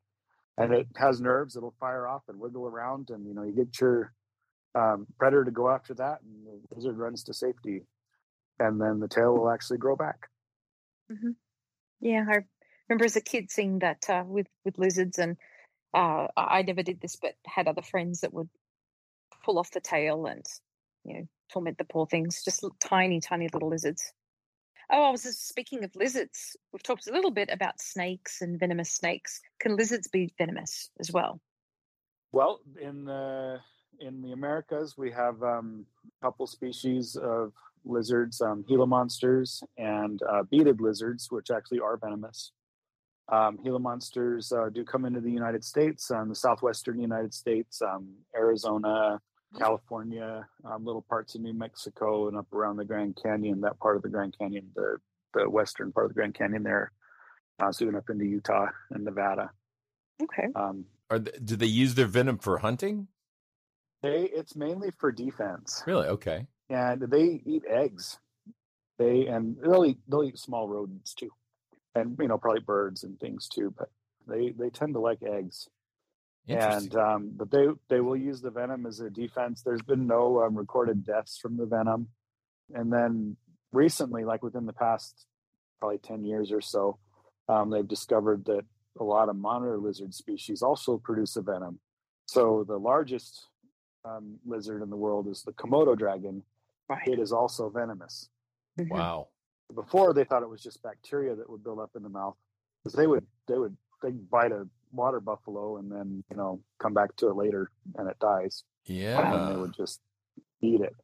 and 0.59 0.73
it 0.73 0.88
has 0.96 1.20
nerves. 1.20 1.57
It'll 1.57 1.75
fire 1.79 2.07
off 2.07 2.23
and 2.29 2.40
wiggle 2.40 2.66
around, 2.66 3.11
and 3.11 3.27
you 3.27 3.35
know 3.35 3.42
you 3.42 3.53
get 3.53 3.81
your 3.81 4.12
um, 4.75 5.07
predator 5.18 5.44
to 5.44 5.51
go 5.51 5.70
after 5.70 5.94
that, 5.94 6.20
and 6.23 6.46
the 6.46 6.75
lizard 6.75 6.96
runs 6.96 7.25
to 7.25 7.35
safety, 7.35 7.83
and 8.59 8.81
then 8.81 9.01
the 9.01 9.09
tail 9.09 9.35
will 9.35 9.51
actually 9.51 9.79
grow 9.79 9.96
back. 9.96 10.29
Mhm. 11.11 11.37
Yeah, 12.01 12.25
I 12.29 12.44
remember 12.88 13.05
as 13.05 13.16
a 13.16 13.20
kid 13.20 13.51
seeing 13.51 13.81
that 13.81 14.09
uh, 14.09 14.25
with 14.27 14.49
with 14.64 14.79
lizards, 14.79 15.18
and 15.18 15.37
uh, 15.94 16.29
I 16.37 16.62
never 16.62 16.83
did 16.83 17.01
this, 17.01 17.16
but 17.16 17.35
had 17.46 17.68
other 17.68 17.83
friends 17.83 18.20
that 18.20 18.33
would 18.33 18.49
pull 19.50 19.58
off 19.58 19.70
the 19.72 19.80
tail 19.80 20.26
and 20.26 20.44
you 21.04 21.14
know 21.14 21.28
torment 21.52 21.76
the 21.78 21.84
poor 21.84 22.06
things, 22.06 22.42
just 22.44 22.64
tiny, 22.78 23.20
tiny 23.20 23.48
little 23.52 23.68
lizards. 23.68 24.12
Oh, 24.92 25.02
I 25.02 25.10
was 25.10 25.24
just 25.24 25.48
speaking 25.48 25.82
of 25.82 25.90
lizards. 25.96 26.56
We've 26.72 26.82
talked 26.82 27.08
a 27.08 27.12
little 27.12 27.32
bit 27.32 27.48
about 27.52 27.80
snakes 27.80 28.42
and 28.42 28.60
venomous 28.60 28.92
snakes. 28.92 29.40
Can 29.58 29.76
lizards 29.76 30.06
be 30.06 30.32
venomous 30.38 30.90
as 31.00 31.10
well? 31.10 31.40
Well, 32.30 32.60
in 32.80 33.04
the 33.04 33.58
in 33.98 34.22
the 34.22 34.30
Americas, 34.30 34.96
we 34.96 35.10
have 35.10 35.42
um, 35.42 35.84
a 36.22 36.26
couple 36.26 36.46
species 36.46 37.16
of 37.16 37.52
lizards, 37.84 38.40
um, 38.40 38.64
Gila 38.68 38.86
monsters 38.86 39.64
and 39.76 40.20
uh, 40.30 40.44
beaded 40.44 40.80
lizards, 40.80 41.28
which 41.30 41.50
actually 41.50 41.80
are 41.80 41.96
venomous. 41.96 42.52
Um, 43.32 43.58
Gila 43.64 43.80
monsters 43.80 44.52
uh, 44.52 44.68
do 44.68 44.84
come 44.84 45.04
into 45.04 45.20
the 45.20 45.30
United 45.30 45.64
States, 45.64 46.10
um, 46.12 46.28
the 46.28 46.34
southwestern 46.36 47.00
United 47.00 47.34
States, 47.34 47.82
um, 47.82 48.12
Arizona, 48.36 49.20
California, 49.58 50.46
um, 50.64 50.84
little 50.84 51.02
parts 51.02 51.34
of 51.34 51.40
New 51.40 51.52
Mexico, 51.52 52.28
and 52.28 52.36
up 52.36 52.52
around 52.52 52.76
the 52.76 52.84
Grand 52.84 53.18
Canyon. 53.20 53.60
That 53.60 53.78
part 53.78 53.96
of 53.96 54.02
the 54.02 54.08
Grand 54.08 54.36
Canyon, 54.38 54.70
the 54.74 54.96
the 55.34 55.48
western 55.48 55.92
part 55.92 56.06
of 56.06 56.10
the 56.10 56.14
Grand 56.14 56.34
Canyon, 56.34 56.62
there, 56.62 56.92
uh, 57.60 57.70
so 57.72 57.84
even 57.84 57.96
up 57.96 58.10
into 58.10 58.24
Utah 58.24 58.68
and 58.90 59.04
Nevada. 59.04 59.50
Okay. 60.22 60.48
Um, 60.54 60.84
Are 61.10 61.18
th- 61.18 61.36
do 61.44 61.56
they 61.56 61.66
use 61.66 61.94
their 61.94 62.06
venom 62.06 62.38
for 62.38 62.58
hunting? 62.58 63.08
They 64.02 64.30
it's 64.32 64.56
mainly 64.56 64.90
for 64.98 65.12
defense. 65.12 65.82
Really? 65.86 66.08
Okay. 66.08 66.46
And 66.68 67.02
they 67.02 67.42
eat 67.44 67.64
eggs. 67.68 68.18
They 68.98 69.26
and 69.26 69.56
they'll 69.62 69.84
eat 69.84 69.98
they'll 70.08 70.24
eat 70.24 70.38
small 70.38 70.68
rodents 70.68 71.14
too. 71.14 71.30
And 71.94 72.16
you 72.20 72.28
know, 72.28 72.38
probably 72.38 72.60
birds 72.60 73.02
and 73.02 73.18
things 73.18 73.48
too, 73.48 73.74
but 73.76 73.90
they 74.26 74.50
they 74.50 74.70
tend 74.70 74.94
to 74.94 75.00
like 75.00 75.22
eggs. 75.22 75.68
Interesting. 76.46 76.92
And 76.92 76.96
um 76.96 77.33
but 77.37 77.50
they 77.50 77.66
they 77.88 78.00
will 78.00 78.16
use 78.16 78.40
the 78.40 78.50
venom 78.50 78.87
as 78.87 79.00
a 79.00 79.11
defense. 79.11 79.62
There's 79.62 79.83
been 79.83 80.07
no 80.07 80.42
um, 80.42 80.57
recorded 80.57 81.05
deaths 81.05 81.38
from 81.38 81.57
the 81.57 81.66
venom. 81.66 82.09
And 82.74 82.92
then 82.92 83.37
recently, 83.72 84.24
like 84.24 84.42
within 84.42 84.66
the 84.66 84.72
past 84.72 85.26
probably 85.81 85.98
10 85.98 86.24
years 86.24 86.53
or 86.53 86.61
so, 86.61 86.98
um, 87.48 87.70
they've 87.70 87.87
discovered 87.87 88.44
that 88.46 88.62
a 88.98 89.05
lot 89.05 89.29
of 89.29 89.37
monitor 89.37 89.79
lizard 89.79 90.14
species 90.14 90.62
also 90.62 90.98
produce 90.98 91.37
a 91.37 91.42
venom. 91.42 91.81
So 92.26 92.64
the 92.66 92.76
largest 92.76 93.46
um, 94.05 94.38
lizard 94.46 94.83
in 94.83 94.90
the 94.90 94.96
world 94.96 95.26
is 95.26 95.42
the 95.42 95.53
Komodo 95.53 95.96
dragon. 95.96 96.42
It 97.07 97.18
is 97.18 97.33
also 97.33 97.70
venomous. 97.70 98.29
Wow. 98.76 99.29
Before 99.74 100.12
they 100.12 100.24
thought 100.24 100.42
it 100.42 100.48
was 100.48 100.62
just 100.62 100.83
bacteria 100.83 101.35
that 101.37 101.48
would 101.48 101.62
build 101.62 101.79
up 101.79 101.90
in 101.96 102.03
the 102.03 102.09
mouth, 102.09 102.37
because 102.83 102.96
they 102.96 103.07
would 103.07 103.24
they 103.46 103.57
would 103.57 103.76
they 104.03 104.11
bite 104.11 104.51
a 104.51 104.66
water 104.93 105.20
buffalo 105.20 105.76
and 105.78 105.91
then 105.91 106.24
you 106.30 106.36
know 106.36 106.61
come 106.78 106.95
back 106.95 107.14
to 107.16 107.28
it 107.28 107.36
later 107.36 107.70
and 107.97 108.09
it 108.09 108.18
dies. 108.20 108.64
and 109.34 109.49
they 109.49 109.57
would 109.57 109.74
just 109.74 110.01
eat 110.62 110.80
it, 110.80 110.95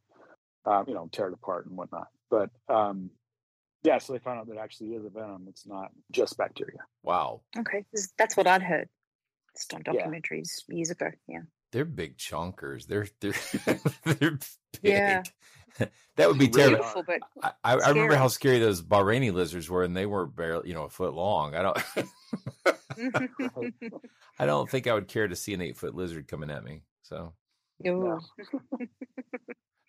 um, 0.64 0.84
you 0.88 0.94
know, 0.94 1.08
tear 1.12 1.28
it 1.28 1.34
apart 1.34 1.66
and 1.66 1.76
whatnot. 1.76 2.08
But 2.30 2.50
um, 2.68 3.10
yeah, 3.82 3.98
so 3.98 4.12
they 4.12 4.18
found 4.18 4.40
out 4.40 4.46
that 4.48 4.54
it 4.54 4.58
actually 4.58 4.90
is 4.94 5.04
a 5.04 5.10
venom. 5.10 5.46
It's 5.48 5.66
not 5.66 5.90
just 6.10 6.36
bacteria. 6.36 6.78
Wow. 7.02 7.42
Okay, 7.56 7.84
that's 8.18 8.36
what 8.36 8.46
I'd 8.46 8.62
heard. 8.62 8.88
Just 9.56 9.72
on 9.74 9.82
Yeah. 9.86 10.06
documentaries 10.06 10.62
years 10.68 10.90
ago. 10.90 11.10
Yeah. 11.28 11.40
They're 11.72 11.84
big 11.84 12.16
chonkers. 12.16 12.86
They're 12.86 13.08
they're 13.20 13.34
they're 14.14 14.30
big. 14.32 14.40
Yeah. 14.82 15.22
that 16.16 16.28
would 16.28 16.38
be 16.38 16.48
terrible. 16.48 17.04
But 17.06 17.20
I, 17.42 17.52
I 17.62 17.74
I 17.74 17.88
remember 17.90 18.16
how 18.16 18.28
scary 18.28 18.58
those 18.58 18.80
Bahraini 18.82 19.32
lizards 19.32 19.68
were, 19.68 19.82
and 19.82 19.94
they 19.96 20.06
were 20.06 20.26
barely, 20.26 20.68
you 20.68 20.74
know, 20.74 20.84
a 20.84 20.88
foot 20.88 21.12
long. 21.12 21.54
I 21.54 21.62
don't, 21.62 21.78
I 24.38 24.46
don't 24.46 24.70
think 24.70 24.86
I 24.86 24.94
would 24.94 25.08
care 25.08 25.28
to 25.28 25.36
see 25.36 25.54
an 25.54 25.60
eight 25.60 25.76
foot 25.76 25.94
lizard 25.94 26.28
coming 26.28 26.50
at 26.50 26.64
me. 26.64 26.82
So 27.02 27.34
Ooh. 27.86 28.18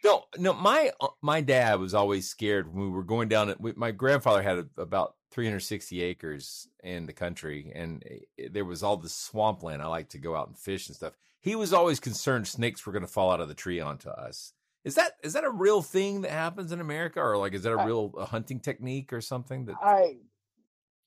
no, 0.04 0.24
no. 0.38 0.54
My 0.54 0.92
uh, 1.00 1.08
my 1.22 1.42
dad 1.42 1.80
was 1.80 1.94
always 1.94 2.28
scared 2.30 2.68
when 2.74 2.84
we 2.86 2.90
were 2.92 3.04
going 3.04 3.30
down. 3.30 3.50
it- 3.50 3.62
we- 3.62 3.74
My 3.74 3.92
grandfather 3.92 4.42
had 4.42 4.58
a, 4.58 4.82
about 4.82 5.16
360 5.32 6.02
acres 6.02 6.68
in 6.84 7.06
the 7.06 7.14
country, 7.14 7.72
and 7.74 8.04
eh, 8.38 8.48
there 8.52 8.66
was 8.66 8.84
all 8.84 8.98
this 8.98 9.16
swampland. 9.16 9.82
I 9.82 9.88
like 9.88 10.10
to 10.10 10.18
go 10.18 10.36
out 10.36 10.48
and 10.48 10.58
fish 10.58 10.88
and 10.88 10.96
stuff. 10.96 11.14
He 11.40 11.56
was 11.56 11.74
always 11.74 12.00
concerned 12.00 12.48
snakes 12.48 12.86
were 12.86 12.92
going 12.92 13.06
to 13.06 13.12
fall 13.12 13.32
out 13.32 13.42
of 13.42 13.48
the 13.48 13.54
tree 13.54 13.80
onto 13.80 14.10
us. 14.10 14.54
Is 14.84 14.96
that 14.96 15.14
is 15.24 15.34
that 15.34 15.44
a 15.44 15.50
real 15.50 15.82
thing 15.82 16.22
that 16.22 16.32
happens 16.32 16.72
in 16.72 16.80
America, 16.80 17.20
or 17.20 17.38
like 17.38 17.54
is 17.54 17.64
that 17.64 17.74
a 17.74 17.86
real 17.86 18.14
a 18.18 18.26
hunting 18.26 18.60
technique 18.60 19.12
or 19.12 19.22
something 19.22 19.66
that? 19.66 19.76
I, 19.82 20.18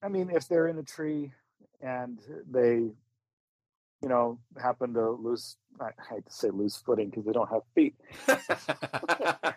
I 0.02 0.08
mean, 0.08 0.30
if 0.30 0.48
they're 0.48 0.68
in 0.68 0.78
a 0.78 0.82
tree 0.82 1.32
and 1.80 2.18
they, 2.50 2.74
you 4.02 4.08
know, 4.08 4.38
happen 4.60 4.92
to 4.94 5.10
lose, 5.10 5.56
I 5.80 5.90
hate 6.10 6.26
to 6.26 6.32
say 6.32 6.50
lose 6.50 6.76
footing 6.76 7.08
because 7.08 7.24
they 7.24 7.32
don't 7.32 7.48
have 7.48 7.62
feet. 7.74 7.94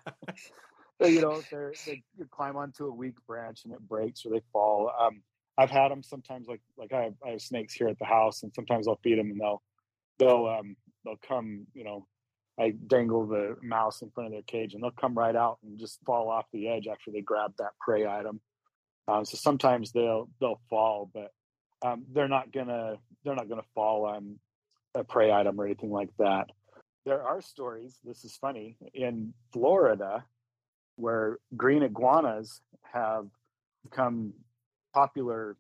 So, 1.01 1.09
you 1.09 1.21
know, 1.21 1.41
they're, 1.51 1.73
they 1.85 2.03
you 2.17 2.25
climb 2.31 2.55
onto 2.55 2.85
a 2.85 2.91
weak 2.93 3.15
branch 3.27 3.65
and 3.65 3.73
it 3.73 3.79
breaks 3.87 4.25
or 4.25 4.29
they 4.29 4.41
fall. 4.53 4.91
Um, 4.97 5.21
I've 5.57 5.69
had 5.69 5.89
them 5.89 6.01
sometimes, 6.01 6.47
like 6.47 6.61
like 6.77 6.93
I 6.93 7.03
have, 7.03 7.13
I 7.25 7.29
have 7.31 7.41
snakes 7.41 7.73
here 7.73 7.87
at 7.87 7.99
the 7.99 8.05
house, 8.05 8.43
and 8.43 8.53
sometimes 8.53 8.87
I'll 8.87 8.99
feed 9.03 9.19
them 9.19 9.29
and 9.29 9.39
they'll 9.39 9.61
they'll 10.19 10.45
um 10.59 10.75
they'll 11.03 11.19
come, 11.27 11.67
you 11.73 11.83
know, 11.83 12.07
I 12.59 12.73
dangle 12.87 13.25
the 13.25 13.57
mouse 13.61 14.01
in 14.01 14.11
front 14.11 14.27
of 14.27 14.33
their 14.33 14.43
cage 14.43 14.73
and 14.73 14.83
they'll 14.83 14.91
come 14.91 15.17
right 15.17 15.35
out 15.35 15.57
and 15.63 15.79
just 15.79 15.99
fall 16.05 16.29
off 16.29 16.45
the 16.53 16.69
edge 16.69 16.87
after 16.87 17.11
they 17.11 17.21
grab 17.21 17.53
that 17.57 17.71
prey 17.79 18.05
item. 18.05 18.39
Um, 19.07 19.25
so 19.25 19.37
sometimes 19.37 19.91
they'll 19.91 20.29
they'll 20.39 20.61
fall, 20.69 21.09
but 21.13 21.31
um, 21.85 22.05
they're 22.13 22.27
not 22.27 22.51
gonna 22.51 22.95
they're 23.23 23.35
not 23.35 23.49
gonna 23.49 23.63
fall 23.75 24.05
on 24.05 24.39
a 24.95 25.03
prey 25.03 25.31
item 25.31 25.59
or 25.59 25.65
anything 25.65 25.91
like 25.91 26.09
that. 26.19 26.47
There 27.05 27.21
are 27.21 27.41
stories. 27.41 27.97
This 28.05 28.23
is 28.23 28.37
funny 28.37 28.77
in 28.93 29.33
Florida 29.51 30.23
where 30.95 31.39
green 31.57 31.83
iguanas 31.83 32.61
have 32.93 33.27
become 33.83 34.33
popular. 34.93 35.57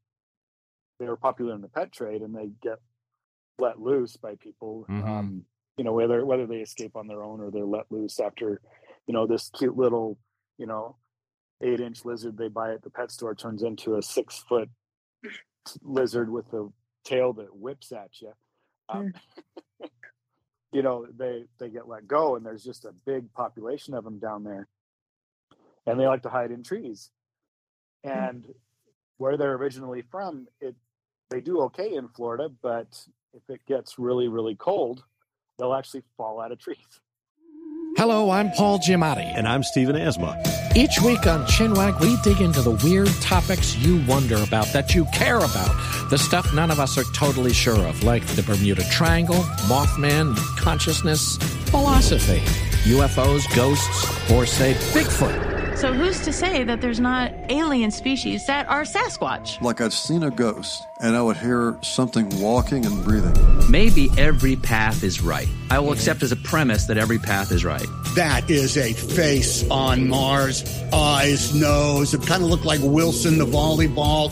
They 0.99 1.07
were 1.07 1.17
popular 1.17 1.53
in 1.55 1.61
the 1.61 1.67
pet 1.67 1.91
trade, 1.91 2.21
and 2.21 2.35
they 2.35 2.51
get 2.61 2.79
let 3.59 3.79
loose 3.79 4.17
by 4.17 4.35
people. 4.35 4.85
Mhm. 4.89 5.03
Um, 5.07 5.45
you 5.77 5.83
know, 5.83 5.93
whether 5.93 6.25
whether 6.25 6.45
they 6.45 6.61
escape 6.61 6.95
on 6.95 7.07
their 7.07 7.23
own 7.23 7.41
or 7.41 7.51
they're 7.51 7.65
let 7.65 7.91
loose 7.91 8.19
after, 8.19 8.61
you 9.07 9.13
know, 9.13 9.25
this 9.25 9.49
cute 9.49 9.75
little, 9.75 10.17
you 10.57 10.65
know, 10.65 10.97
eight 11.61 11.79
inch 11.79 12.05
lizard 12.05 12.37
they 12.37 12.47
buy 12.47 12.73
at 12.73 12.81
the 12.83 12.89
pet 12.89 13.11
store 13.11 13.33
turns 13.35 13.63
into 13.63 13.95
a 13.95 14.01
six 14.01 14.37
foot 14.39 14.69
lizard 15.81 16.29
with 16.29 16.51
a 16.53 16.67
tail 17.03 17.33
that 17.33 17.55
whips 17.55 17.91
at 17.91 18.21
you. 18.21 18.33
Um, 18.89 19.13
you 20.71 20.81
know, 20.81 21.07
they 21.15 21.45
they 21.59 21.69
get 21.69 21.87
let 21.87 22.07
go, 22.07 22.35
and 22.35 22.45
there's 22.45 22.63
just 22.63 22.85
a 22.85 22.91
big 22.91 23.33
population 23.33 23.93
of 23.93 24.03
them 24.03 24.19
down 24.19 24.43
there, 24.43 24.67
and 25.85 25.99
they 25.99 26.07
like 26.07 26.23
to 26.23 26.29
hide 26.29 26.51
in 26.51 26.63
trees. 26.63 27.11
And 28.03 28.53
where 29.17 29.37
they're 29.37 29.53
originally 29.53 30.01
from, 30.01 30.47
it 30.59 30.75
they 31.29 31.41
do 31.41 31.61
okay 31.61 31.95
in 31.95 32.09
Florida, 32.09 32.49
but 32.61 33.07
if 33.33 33.49
it 33.49 33.65
gets 33.65 33.97
really 33.97 34.27
really 34.27 34.55
cold, 34.55 35.03
they'll 35.57 35.73
actually 35.73 36.03
fall 36.17 36.39
out 36.39 36.51
of 36.51 36.59
trees. 36.59 36.77
Hello, 37.95 38.31
I'm 38.31 38.49
Paul 38.51 38.79
Giamatti. 38.79 39.31
And 39.37 39.47
I'm 39.47 39.61
Stephen 39.61 39.95
Asma. 39.95 40.41
Each 40.75 40.99
week 41.01 41.27
on 41.27 41.45
Chinwag, 41.45 41.99
we 41.99 42.17
dig 42.23 42.41
into 42.41 42.61
the 42.61 42.71
weird 42.83 43.09
topics 43.21 43.75
you 43.77 44.03
wonder 44.07 44.41
about, 44.41 44.65
that 44.73 44.95
you 44.95 45.05
care 45.13 45.37
about, 45.37 46.09
the 46.09 46.17
stuff 46.17 46.51
none 46.55 46.71
of 46.71 46.79
us 46.79 46.97
are 46.97 47.03
totally 47.13 47.53
sure 47.53 47.87
of, 47.87 48.03
like 48.03 48.25
the 48.35 48.41
Bermuda 48.41 48.83
Triangle, 48.89 49.43
Mothman, 49.69 50.35
consciousness, 50.57 51.37
philosophy, 51.69 52.39
UFOs, 52.89 53.43
ghosts, 53.55 54.31
or 54.31 54.47
say 54.47 54.73
Bigfoot. 54.91 55.52
So 55.83 55.91
who's 55.91 56.21
to 56.21 56.31
say 56.31 56.63
that 56.63 56.79
there's 56.79 57.01
not 57.01 57.33
alien 57.49 57.91
species 57.91 58.45
that 58.45 58.69
are 58.69 58.83
Sasquatch? 58.83 59.59
Like 59.59 59.81
I'd 59.81 59.91
seen 59.91 60.23
a 60.23 60.31
ghost, 60.31 60.87
and 61.01 61.13
I 61.13 61.21
would 61.21 61.35
hear 61.35 61.77
something 61.81 62.29
walking 62.39 62.85
and 62.85 63.03
breathing. 63.03 63.33
Maybe 63.69 64.09
every 64.17 64.55
path 64.55 65.03
is 65.03 65.19
right. 65.19 65.49
I 65.73 65.79
will 65.79 65.91
accept 65.91 66.21
as 66.21 66.31
a 66.31 66.35
premise 66.35 66.85
that 66.85 66.99
every 66.99 67.17
path 67.17 67.51
is 67.51 67.65
right. 67.65 67.87
That 68.13 68.47
is 68.47 68.77
a 68.77 68.93
face 68.93 69.67
on 69.71 70.07
Mars, 70.07 70.63
eyes, 70.93 71.55
nose. 71.55 72.13
It 72.13 72.21
kind 72.27 72.43
of 72.43 72.49
looked 72.49 72.63
like 72.63 72.79
Wilson 72.83 73.39
the 73.39 73.47
volleyball. 73.47 74.31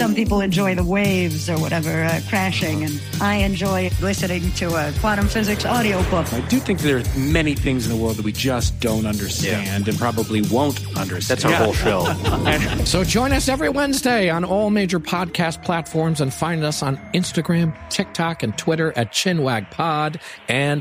Some 0.00 0.14
people 0.16 0.40
enjoy 0.40 0.74
the 0.74 0.82
waves 0.82 1.48
or 1.48 1.58
whatever 1.58 2.02
uh, 2.04 2.20
crashing, 2.28 2.82
and 2.84 3.00
I 3.20 3.36
enjoy 3.36 3.90
listening 4.00 4.50
to 4.52 4.74
a 4.74 4.92
quantum 4.98 5.28
physics 5.28 5.64
audiobook. 5.64 6.32
I 6.32 6.40
do 6.48 6.58
think 6.58 6.80
there 6.80 6.98
are 6.98 7.18
many 7.18 7.54
things 7.54 7.86
in 7.86 7.92
the 7.92 8.02
world 8.02 8.16
that 8.16 8.24
we 8.24 8.32
just 8.32 8.80
don't 8.80 9.06
understand 9.06 9.86
and 9.86 9.98
probably 9.98 10.40
won't 10.40 10.80
understand. 10.96 11.40
That's 11.40 11.44
our 11.44 11.52
whole 11.52 11.74
show. 11.74 12.84
so 12.84 13.04
join 13.04 13.32
us 13.32 13.48
every 13.48 13.68
Wednesday 13.68 14.30
on 14.30 14.42
all 14.42 14.70
major 14.70 14.98
podcast 14.98 15.62
platforms 15.62 16.20
and 16.22 16.32
find 16.32 16.64
us 16.64 16.82
on 16.82 16.96
Instagram, 17.12 17.76
TikTok, 17.90 18.42
and 18.42 18.56
Twitter 18.56 18.92
at 18.96 19.12
ChinwagPod 19.12 20.18
and 20.48 20.79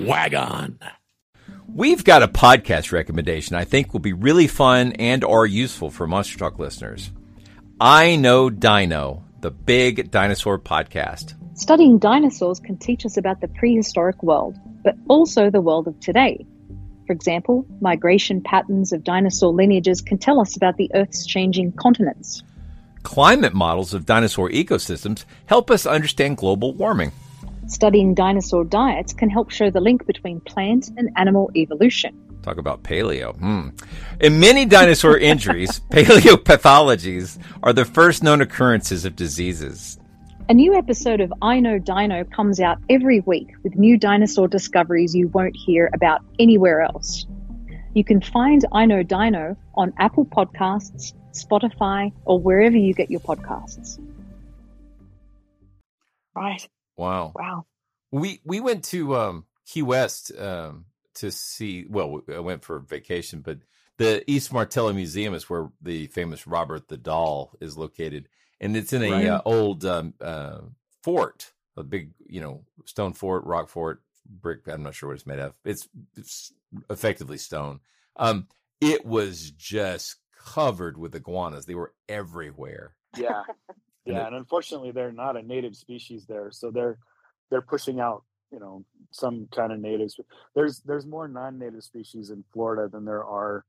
Wagon. 0.00 0.78
We've 1.72 2.04
got 2.04 2.22
a 2.22 2.28
podcast 2.28 2.92
recommendation 2.92 3.56
I 3.56 3.64
think 3.64 3.92
will 3.92 4.00
be 4.00 4.12
really 4.12 4.46
fun 4.46 4.92
and 4.92 5.24
or 5.24 5.46
useful 5.46 5.90
for 5.90 6.06
Monster 6.06 6.38
Talk 6.38 6.58
listeners. 6.58 7.10
I 7.80 8.16
Know 8.16 8.50
Dino, 8.50 9.24
the 9.40 9.50
big 9.50 10.10
dinosaur 10.10 10.58
podcast. 10.58 11.34
Studying 11.54 11.98
dinosaurs 11.98 12.60
can 12.60 12.76
teach 12.76 13.06
us 13.06 13.16
about 13.16 13.40
the 13.40 13.48
prehistoric 13.48 14.22
world, 14.22 14.56
but 14.82 14.96
also 15.08 15.50
the 15.50 15.60
world 15.60 15.86
of 15.86 15.98
today. 16.00 16.44
For 17.06 17.12
example, 17.12 17.66
migration 17.80 18.40
patterns 18.40 18.92
of 18.92 19.04
dinosaur 19.04 19.52
lineages 19.52 20.00
can 20.00 20.18
tell 20.18 20.40
us 20.40 20.56
about 20.56 20.76
the 20.76 20.90
Earth's 20.94 21.26
changing 21.26 21.72
continents. 21.72 22.42
Climate 23.02 23.54
models 23.54 23.92
of 23.94 24.06
dinosaur 24.06 24.48
ecosystems 24.50 25.24
help 25.46 25.70
us 25.70 25.86
understand 25.86 26.38
global 26.38 26.72
warming. 26.72 27.12
Studying 27.66 28.14
dinosaur 28.14 28.64
diets 28.64 29.12
can 29.12 29.30
help 29.30 29.50
show 29.50 29.70
the 29.70 29.80
link 29.80 30.06
between 30.06 30.40
plant 30.40 30.90
and 30.96 31.10
animal 31.16 31.50
evolution. 31.56 32.20
Talk 32.42 32.58
about 32.58 32.82
paleo. 32.82 33.34
Hmm. 33.38 33.70
In 34.20 34.38
many 34.38 34.66
dinosaur 34.66 35.16
injuries, 35.16 35.80
paleopathologies 35.90 37.38
are 37.62 37.72
the 37.72 37.86
first 37.86 38.22
known 38.22 38.42
occurrences 38.42 39.06
of 39.06 39.16
diseases. 39.16 39.98
A 40.50 40.52
new 40.52 40.74
episode 40.74 41.22
of 41.22 41.32
I 41.40 41.58
Know 41.60 41.78
Dino 41.78 42.22
comes 42.24 42.60
out 42.60 42.76
every 42.90 43.20
week 43.20 43.48
with 43.62 43.76
new 43.76 43.96
dinosaur 43.96 44.46
discoveries 44.46 45.14
you 45.14 45.28
won't 45.28 45.56
hear 45.56 45.88
about 45.94 46.20
anywhere 46.38 46.82
else. 46.82 47.24
You 47.94 48.04
can 48.04 48.20
find 48.20 48.62
I 48.72 48.84
Know 48.84 49.02
Dino 49.02 49.56
on 49.74 49.94
Apple 49.98 50.26
Podcasts, 50.26 51.14
Spotify, 51.32 52.12
or 52.26 52.38
wherever 52.38 52.76
you 52.76 52.92
get 52.92 53.10
your 53.10 53.20
podcasts. 53.20 53.98
Right. 56.34 56.68
Wow. 56.96 57.32
Wow. 57.34 57.66
We 58.10 58.40
we 58.44 58.60
went 58.60 58.84
to 58.84 59.16
um, 59.16 59.46
Key 59.66 59.82
West 59.82 60.32
um, 60.38 60.86
to 61.14 61.30
see. 61.30 61.86
Well, 61.88 62.22
I 62.32 62.38
went 62.40 62.64
for 62.64 62.78
vacation, 62.78 63.40
but 63.40 63.58
the 63.98 64.22
East 64.30 64.52
Martello 64.52 64.92
Museum 64.92 65.34
is 65.34 65.48
where 65.50 65.70
the 65.82 66.06
famous 66.08 66.46
Robert 66.46 66.88
the 66.88 66.96
Doll 66.96 67.52
is 67.60 67.76
located, 67.76 68.28
and 68.60 68.76
it's 68.76 68.92
in 68.92 69.02
a 69.02 69.10
Right. 69.10 69.26
uh, 69.26 69.42
old 69.44 69.84
um, 69.84 70.14
uh, 70.20 70.60
fort, 71.02 71.52
a 71.76 71.82
big 71.82 72.12
you 72.26 72.40
know 72.40 72.64
stone 72.84 73.12
fort, 73.12 73.44
rock 73.44 73.68
fort, 73.68 74.02
brick. 74.26 74.66
I'm 74.68 74.82
not 74.82 74.94
sure 74.94 75.08
what 75.08 75.16
it's 75.16 75.26
made 75.26 75.38
of. 75.40 75.54
It's, 75.64 75.88
it's 76.16 76.52
effectively 76.90 77.38
stone. 77.38 77.80
Um, 78.16 78.46
it 78.80 79.04
was 79.04 79.50
just 79.50 80.16
covered 80.44 80.98
with 80.98 81.14
iguanas. 81.14 81.66
They 81.66 81.74
were 81.74 81.94
everywhere. 82.08 82.94
Yeah, 83.16 83.42
And 84.06 84.16
yeah, 84.16 84.22
it- 84.24 84.26
and 84.28 84.36
unfortunately, 84.36 84.90
they're 84.92 85.12
not 85.12 85.36
a 85.36 85.42
native 85.42 85.76
species 85.76 86.26
there, 86.26 86.50
so 86.50 86.70
they're 86.70 86.98
they're 87.50 87.62
pushing 87.62 88.00
out 88.00 88.24
you 88.50 88.58
know 88.60 88.84
some 89.10 89.48
kind 89.54 89.72
of 89.72 89.80
natives. 89.80 90.18
There's 90.54 90.80
there's 90.80 91.06
more 91.06 91.26
non-native 91.28 91.82
species 91.84 92.30
in 92.30 92.44
Florida 92.52 92.88
than 92.90 93.04
there 93.04 93.24
are. 93.24 93.64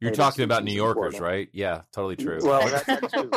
You're 0.00 0.12
talking 0.12 0.44
about 0.44 0.64
New 0.64 0.72
Yorkers, 0.74 1.18
right? 1.18 1.48
Yeah, 1.52 1.82
totally 1.92 2.16
true. 2.16 2.38
Well, 2.42 2.68
that, 2.68 2.86
that 2.86 3.10
too. 3.10 3.30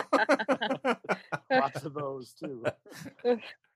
Lots 1.55 1.84
of 1.86 1.93
those 1.93 2.34
too. 2.34 2.65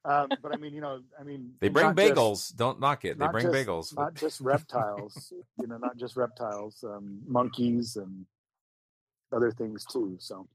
Um, 0.03 0.29
but 0.41 0.53
I 0.53 0.57
mean, 0.57 0.73
you 0.73 0.81
know, 0.81 1.01
I 1.17 1.23
mean, 1.23 1.53
They 1.59 1.69
bring 1.69 1.85
not 1.87 1.95
just- 1.95 2.15
bagels. 2.15 2.55
Don't 2.55 2.79
knock 2.81 3.05
it. 3.05 3.17
They 3.19 3.27
bring 3.27 3.45
just- 3.51 3.67
bagels. 3.67 3.95
Not 3.95 4.15
just 4.15 4.41
reptiles, 4.41 5.31
you 5.59 5.67
know, 5.67 5.77
not 5.77 5.95
just 5.95 6.17
reptiles, 6.17 6.83
um, 6.83 7.21
monkeys 7.27 7.95
and 7.95 8.25
other 9.31 9.51
things 9.51 9.85
too. 9.85 10.17
So 10.19 10.47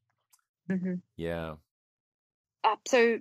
hmm 0.69 0.95
Yeah. 1.17 1.55
Uh, 2.67 2.77
so, 2.87 3.19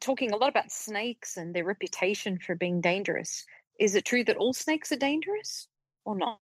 talking 0.00 0.32
a 0.32 0.36
lot 0.36 0.48
about 0.48 0.70
snakes 0.70 1.36
and 1.36 1.54
their 1.54 1.64
reputation 1.64 2.38
for 2.38 2.54
being 2.54 2.80
dangerous. 2.80 3.44
Is 3.78 3.94
it 3.94 4.04
true 4.04 4.24
that 4.24 4.36
all 4.36 4.52
snakes 4.52 4.92
are 4.92 4.96
dangerous 4.96 5.68
or 6.04 6.16
not? 6.16 6.38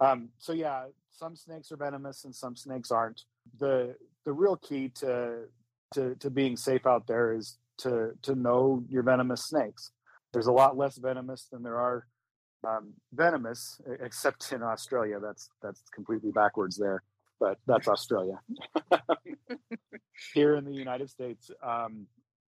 Um, 0.00 0.30
so 0.38 0.52
yeah, 0.52 0.86
some 1.10 1.36
snakes 1.36 1.70
are 1.72 1.76
venomous 1.76 2.24
and 2.24 2.34
some 2.34 2.56
snakes 2.56 2.90
aren't. 2.90 3.22
The 3.58 3.94
the 4.24 4.32
real 4.32 4.56
key 4.56 4.88
to 4.96 5.44
to 5.94 6.14
to 6.16 6.30
being 6.30 6.56
safe 6.56 6.86
out 6.86 7.06
there 7.06 7.32
is 7.32 7.58
to 7.78 8.10
to 8.22 8.34
know 8.34 8.84
your 8.88 9.02
venomous 9.02 9.44
snakes. 9.44 9.90
there's 10.32 10.48
a 10.48 10.52
lot 10.52 10.76
less 10.76 10.98
venomous 10.98 11.46
than 11.52 11.62
there 11.62 11.78
are 11.78 12.06
um, 12.66 12.92
venomous, 13.12 13.80
except 14.00 14.52
in 14.52 14.62
Australia. 14.62 15.20
That's 15.20 15.48
that's 15.62 15.82
completely 15.94 16.32
backwards 16.32 16.76
there, 16.76 17.02
but 17.44 17.58
that's 17.66 17.88
Australia. 17.88 18.40
Here 20.32 20.56
in 20.56 20.64
the 20.64 20.72
United 20.72 21.10
States, 21.10 21.50
um, 21.62 22.06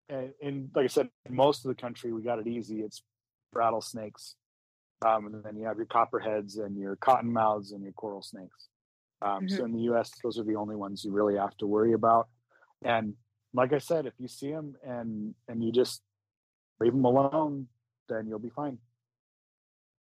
and, 0.09 0.33
and 0.43 0.71
like 0.75 0.85
I 0.85 0.87
said, 0.87 1.11
most 1.29 1.65
of 1.65 1.69
the 1.69 1.75
country 1.75 2.13
we 2.13 2.23
got 2.23 2.39
it 2.39 2.47
easy. 2.47 2.81
It's 2.81 3.03
rattlesnakes, 3.53 4.37
um, 5.05 5.27
and 5.27 5.45
then 5.45 5.57
you 5.57 5.67
have 5.67 5.77
your 5.77 5.87
copperheads 5.87 6.57
and 6.57 6.79
your 6.79 6.97
cottonmouths 6.97 7.73
and 7.73 7.83
your 7.83 7.93
coral 7.93 8.23
snakes. 8.23 8.69
Um, 9.21 9.49
So 9.49 9.63
Mhm. 9.63 9.67
in 9.67 9.73
the 9.73 9.83
U.S., 9.91 10.11
those 10.23 10.39
are 10.39 10.45
the 10.45 10.57
only 10.57 10.77
ones 10.77 11.05
you 11.05 11.13
really 11.13 11.37
have 11.37 11.57
to 11.59 11.67
worry 11.67 11.93
about. 11.93 12.29
And 12.83 13.15
like 13.53 13.73
I 13.75 13.79
said, 13.79 14.07
if 14.07 14.15
you 14.19 14.29
see 14.29 14.51
them 14.53 14.77
and 14.83 15.35
and 15.49 15.63
you 15.63 15.73
just 15.73 16.03
leave 16.81 16.93
them 16.93 17.05
alone, 17.05 17.69
then 18.09 18.29
you'll 18.29 18.39
be 18.39 18.55
fine. 18.63 18.79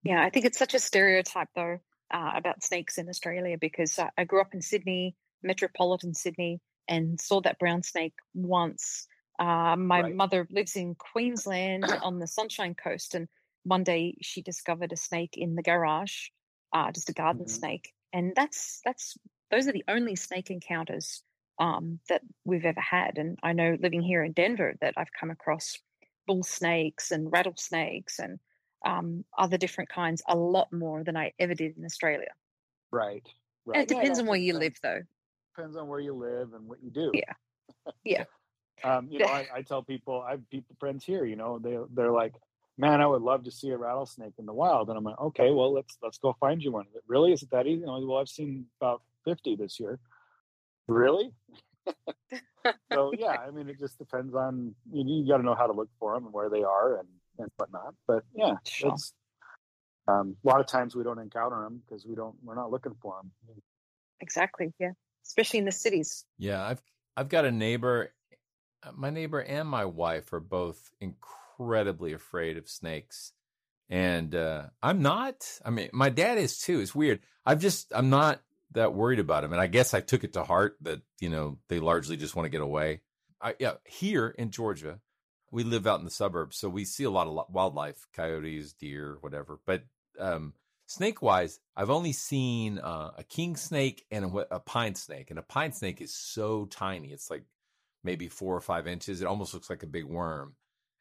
Yeah, 0.02 0.20
I 0.22 0.30
think 0.30 0.44
it's 0.44 0.58
such 0.58 0.74
a 0.74 0.78
stereotype 0.80 1.48
though 1.54 1.78
uh, 2.12 2.32
about 2.34 2.62
snakes 2.62 2.98
in 2.98 3.08
Australia 3.08 3.56
because 3.60 3.98
I, 3.98 4.10
I 4.18 4.24
grew 4.24 4.40
up 4.40 4.54
in 4.54 4.62
Sydney, 4.62 5.16
metropolitan 5.42 6.14
Sydney, 6.14 6.60
and 6.88 7.20
saw 7.20 7.40
that 7.42 7.58
brown 7.58 7.82
snake 7.82 8.14
once. 8.34 9.06
Uh, 9.38 9.76
my 9.76 10.02
Right. 10.02 10.16
mother 10.16 10.46
lives 10.50 10.76
in 10.76 10.94
Queensland 10.94 11.96
on 12.02 12.18
the 12.18 12.26
Sunshine 12.26 12.74
Coast, 12.74 13.14
and 13.14 13.28
one 13.64 13.84
day 13.84 14.16
she 14.22 14.42
discovered 14.42 14.92
a 14.92 14.96
snake 14.96 15.36
in 15.36 15.54
the 15.54 15.62
garage, 15.62 16.28
uh, 16.72 16.92
just 16.92 17.08
a 17.08 17.12
garden 17.14 17.46
Mhm. 17.46 17.48
snake, 17.48 17.92
and 18.12 18.32
that's 18.36 18.80
that's 18.84 19.16
those 19.50 19.66
are 19.68 19.72
the 19.72 19.84
only 19.88 20.16
snake 20.16 20.50
encounters 20.50 21.22
um, 21.58 22.00
that 22.08 22.22
we've 22.44 22.64
ever 22.64 22.80
had. 22.80 23.18
And 23.18 23.38
I 23.42 23.52
know 23.52 23.76
living 23.80 24.02
here 24.02 24.22
in 24.22 24.32
Denver 24.32 24.74
that 24.80 24.94
I've 24.96 25.12
come 25.18 25.30
across 25.30 25.78
bull 26.26 26.42
snakes 26.42 27.10
and 27.10 27.30
rattlesnakes 27.32 28.18
and 28.18 28.38
um, 28.84 29.24
other 29.36 29.56
different 29.56 29.90
kinds 29.90 30.22
a 30.28 30.36
lot 30.36 30.72
more 30.72 31.04
than 31.04 31.16
I 31.16 31.32
ever 31.38 31.54
did 31.54 31.76
in 31.76 31.84
Australia. 31.84 32.32
Right. 32.90 33.26
Right. 33.64 33.80
And 33.80 33.82
it 33.82 33.94
depends 33.94 34.18
no, 34.18 34.24
on 34.24 34.28
where 34.28 34.38
you 34.38 34.52
depends- 34.54 34.80
live, 34.82 34.92
though. 34.94 35.02
Depends 35.56 35.76
on 35.76 35.86
where 35.88 36.00
you 36.00 36.14
live 36.14 36.54
and 36.54 36.66
what 36.66 36.82
you 36.82 36.90
do. 36.90 37.10
Yeah. 37.14 37.92
Yeah. 38.04 38.24
Um, 38.84 39.06
you 39.10 39.20
know, 39.20 39.26
I, 39.26 39.46
I 39.54 39.62
tell 39.62 39.82
people, 39.82 40.22
I 40.26 40.32
have 40.32 40.50
people 40.50 40.74
friends 40.80 41.04
here. 41.04 41.24
You 41.24 41.36
know, 41.36 41.60
they 41.60 41.76
they're 41.94 42.10
like, 42.10 42.34
"Man, 42.76 43.00
I 43.00 43.06
would 43.06 43.22
love 43.22 43.44
to 43.44 43.50
see 43.52 43.70
a 43.70 43.76
rattlesnake 43.76 44.32
in 44.38 44.46
the 44.46 44.52
wild." 44.52 44.88
And 44.88 44.98
I'm 44.98 45.04
like, 45.04 45.20
"Okay, 45.20 45.52
well, 45.52 45.72
let's 45.72 45.96
let's 46.02 46.18
go 46.18 46.34
find 46.40 46.60
you 46.60 46.72
one." 46.72 46.86
Really, 47.06 47.32
is 47.32 47.44
it 47.44 47.50
that 47.52 47.68
easy? 47.68 47.84
Like, 47.84 48.02
well, 48.04 48.18
I've 48.18 48.28
seen 48.28 48.66
about 48.80 49.02
fifty 49.24 49.54
this 49.54 49.78
year. 49.78 50.00
Really? 50.88 51.32
so 52.92 53.12
yeah, 53.16 53.36
I 53.46 53.50
mean, 53.52 53.68
it 53.68 53.78
just 53.78 53.98
depends 53.98 54.34
on 54.34 54.74
you. 54.92 55.04
You 55.22 55.28
got 55.28 55.36
to 55.36 55.44
know 55.44 55.54
how 55.54 55.68
to 55.68 55.72
look 55.72 55.90
for 56.00 56.14
them 56.14 56.24
and 56.24 56.32
where 56.32 56.50
they 56.50 56.64
are 56.64 56.98
and 56.98 57.08
and 57.38 57.50
whatnot. 57.56 57.94
But 58.06 58.24
yeah, 58.34 58.54
Sure. 58.66 58.92
it's 58.92 59.12
um, 60.08 60.36
a 60.44 60.48
lot 60.48 60.60
of 60.60 60.66
times 60.66 60.94
we 60.96 61.04
don't 61.04 61.18
encounter 61.18 61.62
them 61.62 61.82
because 61.86 62.04
we 62.06 62.14
don't 62.14 62.34
we're 62.42 62.54
not 62.54 62.70
looking 62.70 62.94
for 63.00 63.16
them. 63.22 63.30
Exactly. 64.20 64.72
Yeah. 64.78 64.90
Especially 65.24 65.58
in 65.60 65.64
the 65.64 65.72
cities. 65.72 66.24
Yeah, 66.38 66.64
I've 66.64 66.82
I've 67.16 67.28
got 67.28 67.44
a 67.44 67.50
neighbor. 67.50 68.12
uh, 68.82 68.90
My 68.94 69.10
neighbor 69.10 69.40
and 69.40 69.68
my 69.68 69.84
wife 69.84 70.32
are 70.32 70.40
both 70.40 70.90
incredibly 71.00 72.12
afraid 72.12 72.56
of 72.56 72.68
snakes, 72.68 73.32
and 73.88 74.34
uh, 74.34 74.64
I'm 74.82 75.02
not. 75.02 75.58
I 75.64 75.70
mean, 75.70 75.90
my 75.92 76.08
dad 76.08 76.38
is 76.38 76.58
too. 76.58 76.80
It's 76.80 76.94
weird. 76.94 77.20
I've 77.46 77.60
just 77.60 77.92
I'm 77.94 78.10
not 78.10 78.40
that 78.72 78.94
worried 78.94 79.18
about 79.20 79.42
them, 79.42 79.52
and 79.52 79.60
I 79.60 79.66
guess 79.68 79.94
I 79.94 80.00
took 80.00 80.24
it 80.24 80.32
to 80.32 80.42
heart 80.44 80.76
that 80.82 81.00
you 81.20 81.28
know 81.28 81.58
they 81.68 81.78
largely 81.78 82.16
just 82.16 82.34
want 82.34 82.46
to 82.46 82.50
get 82.50 82.60
away. 82.62 83.00
I, 83.40 83.54
yeah, 83.58 83.74
here 83.84 84.28
in 84.38 84.50
Georgia, 84.50 85.00
we 85.52 85.64
live 85.64 85.86
out 85.86 85.98
in 85.98 86.04
the 86.04 86.10
suburbs, 86.10 86.56
so 86.56 86.68
we 86.68 86.84
see 86.84 87.04
a 87.04 87.10
lot 87.10 87.28
of 87.28 87.46
wildlife, 87.50 88.06
coyotes, 88.14 88.72
deer, 88.72 89.18
whatever. 89.20 89.60
But 89.66 89.84
um, 90.18 90.54
snake 90.86 91.20
wise, 91.20 91.60
I've 91.76 91.90
only 91.90 92.12
seen 92.12 92.78
uh, 92.78 93.12
a 93.18 93.22
king 93.22 93.56
snake 93.56 94.06
and 94.10 94.24
a, 94.24 94.56
a 94.56 94.60
pine 94.60 94.94
snake, 94.94 95.30
and 95.30 95.38
a 95.38 95.42
pine 95.42 95.72
snake 95.72 96.00
is 96.00 96.14
so 96.14 96.64
tiny; 96.64 97.12
it's 97.12 97.30
like 97.30 97.44
maybe 98.02 98.28
four 98.28 98.56
or 98.56 98.62
five 98.62 98.86
inches. 98.86 99.20
It 99.20 99.26
almost 99.26 99.52
looks 99.52 99.68
like 99.68 99.82
a 99.82 99.86
big 99.86 100.06
worm. 100.06 100.56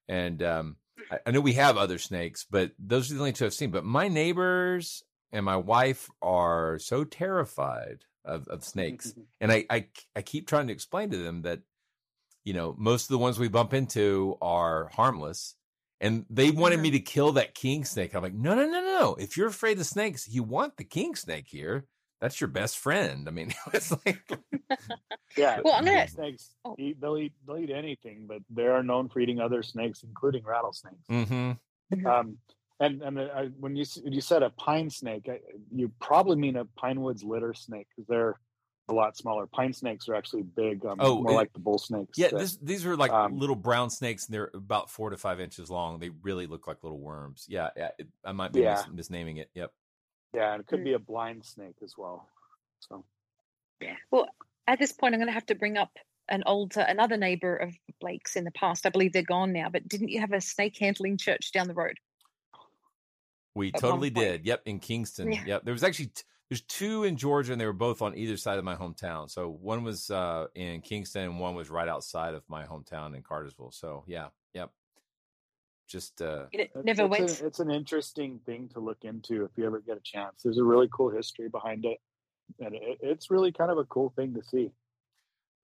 And 0.10 0.44
um, 0.44 0.76
I, 1.10 1.20
I 1.26 1.32
know 1.32 1.40
we 1.40 1.54
have 1.54 1.78
other 1.78 1.98
snakes, 1.98 2.46
but 2.50 2.74
those 2.78 3.10
are 3.10 3.14
the 3.14 3.22
only 3.22 3.32
two 3.32 3.46
I've 3.46 3.54
seen. 3.54 3.72
But 3.72 3.86
my 3.86 4.10
neighbors 4.10 5.02
and 5.32 5.46
my 5.46 5.56
wife 5.56 6.10
are 6.22 6.78
so 6.78 7.06
terrified 7.06 8.04
of, 8.26 8.50
of 8.50 8.66
snakes, 8.66 9.14
and 9.42 9.50
I, 9.50 9.66
I 9.70 9.88
I 10.14 10.22
keep 10.22 10.48
trying 10.48 10.68
to 10.68 10.74
explain 10.74 11.10
to 11.12 11.18
them 11.18 11.44
that 11.44 11.62
you 12.44 12.54
know 12.54 12.76
most 12.78 13.04
of 13.04 13.10
the 13.10 13.18
ones 13.18 13.40
we 13.40 13.48
bump 13.48 13.74
into 13.74 14.38
are 14.42 14.90
harmless. 14.94 15.56
And 16.04 16.26
they 16.32 16.50
wanted 16.50 16.80
me 16.80 16.90
to 16.92 17.00
kill 17.00 17.34
that 17.34 17.54
king 17.54 17.86
snake. 17.86 18.16
I'm 18.16 18.24
like, 18.24 18.34
no, 18.34 18.56
no, 18.56 18.66
no, 18.66 18.72
no, 18.72 19.00
no. 19.00 19.16
If 19.20 19.38
you're 19.38 19.48
afraid 19.50 19.78
of 19.80 19.86
snakes, 19.86 20.28
you 20.28 20.42
want 20.42 20.78
the 20.78 20.84
king 20.84 21.14
snake 21.16 21.46
here. 21.48 21.86
That's 22.20 22.42
your 22.42 22.48
best 22.48 22.80
friend. 22.80 23.28
I 23.28 23.32
mean, 23.32 23.54
it's 23.74 23.92
like, 24.04 24.24
Yeah. 25.38 25.60
Well, 25.64 25.76
I'm 25.76 25.86
gonna- 25.86 26.08
snakes. 26.08 26.56
Oh. 26.66 26.76
Eat, 26.80 27.00
they'll 27.00 27.18
eat. 27.18 27.34
They'll 27.46 27.60
eat 27.60 27.70
anything, 27.70 28.26
but 28.28 28.40
they 28.50 28.66
are 28.66 28.82
known 28.82 29.10
for 29.10 29.20
eating 29.20 29.40
other 29.40 29.62
snakes, 29.62 30.02
including 30.04 30.44
rattlesnakes. 30.44 30.98
mm-hmm. 31.10 32.08
Um, 32.08 32.38
and 32.80 33.02
and 33.04 33.20
I, 33.20 33.50
when 33.60 33.76
you 33.76 33.86
when 34.02 34.12
you 34.14 34.22
said 34.22 34.42
a 34.42 34.50
pine 34.50 34.90
snake, 34.90 35.28
I, 35.30 35.40
you 35.72 35.92
probably 36.02 36.36
mean 36.36 36.56
a 36.56 36.66
pine 36.66 37.00
woods 37.02 37.24
litter 37.24 37.54
snake 37.54 37.88
because 37.96 38.08
they're 38.08 38.40
a 38.92 38.94
lot 38.94 39.18
smaller. 39.18 39.48
Pine 39.48 39.74
snakes 39.74 40.08
are 40.10 40.16
actually 40.16 40.44
big. 40.44 40.86
Um, 40.86 40.98
Oh, 41.00 41.22
more 41.24 41.32
it- 41.32 41.36
like 41.36 41.54
the 41.54 41.60
bull 41.60 41.80
snakes. 41.80 42.18
Yeah, 42.18 42.28
that- 42.30 42.40
this, 42.40 42.58
these 42.58 42.86
are 42.86 42.96
like 42.96 43.12
um, 43.12 43.38
little 43.40 43.56
brown 43.56 43.90
snakes, 43.90 44.26
and 44.28 44.34
they're 44.36 44.52
about 44.54 44.90
four 44.90 45.10
to 45.10 45.18
five 45.18 45.40
inches 45.40 45.70
long. 45.72 46.00
They 46.00 46.10
really 46.10 46.46
look 46.48 46.68
like 46.68 46.84
little 46.84 47.00
worms. 47.00 47.46
Yeah, 47.50 47.70
yeah 47.76 47.90
it, 47.98 48.08
I 48.24 48.32
might 48.34 48.54
be 48.54 48.62
Yeah. 48.62 48.84
mis- 48.94 49.08
misnaming 49.10 49.38
it. 49.38 49.50
Yep. 49.56 49.72
yeah, 50.34 50.54
and 50.54 50.62
it 50.62 50.68
could 50.68 50.80
Mm. 50.82 50.84
be 50.86 50.94
a 50.94 51.00
blind 51.00 51.44
snake 51.46 51.76
as 51.84 51.98
well. 51.98 52.28
So 52.80 53.04
Yeah. 53.82 53.96
Well, 54.12 54.28
at 54.68 54.78
this 54.80 54.92
point, 54.92 55.14
I'm 55.16 55.20
going 55.20 55.28
to 55.28 55.34
have 55.34 55.46
to 55.48 55.56
bring 55.56 55.76
up 55.78 55.92
an 56.30 56.44
old, 56.46 56.78
uh, 56.78 56.86
another 56.88 57.18
neighbor 57.18 57.56
of 57.58 57.74
Blake's 58.00 58.36
in 58.36 58.44
the 58.44 58.52
past. 58.52 58.86
I 58.86 58.90
believe 58.90 59.12
they're 59.12 59.24
gone 59.24 59.52
now, 59.52 59.70
but 59.70 59.88
didn't 59.88 60.10
you 60.10 60.20
have 60.22 60.32
a 60.32 60.40
snake 60.40 60.78
handling 60.78 61.18
church 61.18 61.52
down 61.52 61.68
the 61.68 61.74
road? 61.74 61.98
We 63.56 63.70
At 63.74 63.80
totally 63.82 64.10
did. 64.12 64.46
Yep, 64.46 64.62
in 64.66 64.80
Kingston. 64.80 65.32
Yeah. 65.34 65.44
Yep. 65.46 65.64
There 65.66 65.74
was 65.74 65.84
actually 65.84 66.08
t- 66.08 66.24
there's 66.52 66.62
two 66.64 67.06
in 67.06 67.16
Georgia, 67.16 67.54
and 67.54 67.62
they 67.62 67.66
were 67.66 67.72
both 67.72 68.02
on 68.02 68.18
either 68.18 68.36
side 68.36 68.60
of 68.60 68.66
my 68.66 68.76
hometown. 68.76 69.30
So 69.32 69.48
one 69.50 69.86
was 69.86 70.12
uh, 70.12 70.48
in 70.54 70.82
Kingston, 70.82 71.24
and 71.24 71.40
one 71.40 71.56
was 71.56 71.70
right 71.70 71.88
outside 71.88 72.34
of 72.34 72.44
my 72.50 72.66
hometown 72.66 73.16
in 73.16 73.24
Cartersville. 73.24 73.72
So 73.72 74.04
yeah, 74.06 74.28
yep. 74.54 74.70
Just 75.88 76.22
uh, 76.22 76.48
It 76.52 76.60
It's- 76.76 76.84
never 76.84 77.04
it's 77.04 77.10
went. 77.10 77.42
a- 77.42 77.46
it's 77.48 77.60
an 77.62 77.72
interesting 77.72 78.40
thing 78.46 78.68
to 78.74 78.82
look 78.82 78.98
into 79.04 79.46
if 79.46 79.52
you 79.56 79.66
ever 79.66 79.80
get 79.80 79.96
a 79.96 80.02
chance. 80.04 80.42
There's 80.44 80.58
a 80.58 80.64
really 80.64 80.90
cool 80.92 81.10
history 81.10 81.48
behind 81.48 81.86
it, 81.86 82.00
and 82.60 82.76
it, 82.76 82.98
it's 83.02 83.32
really 83.32 83.54
kind 83.54 83.72
of 83.72 83.78
a 83.78 83.86
cool 83.86 84.12
thing 84.18 84.34
to 84.34 84.44
see. 84.44 84.72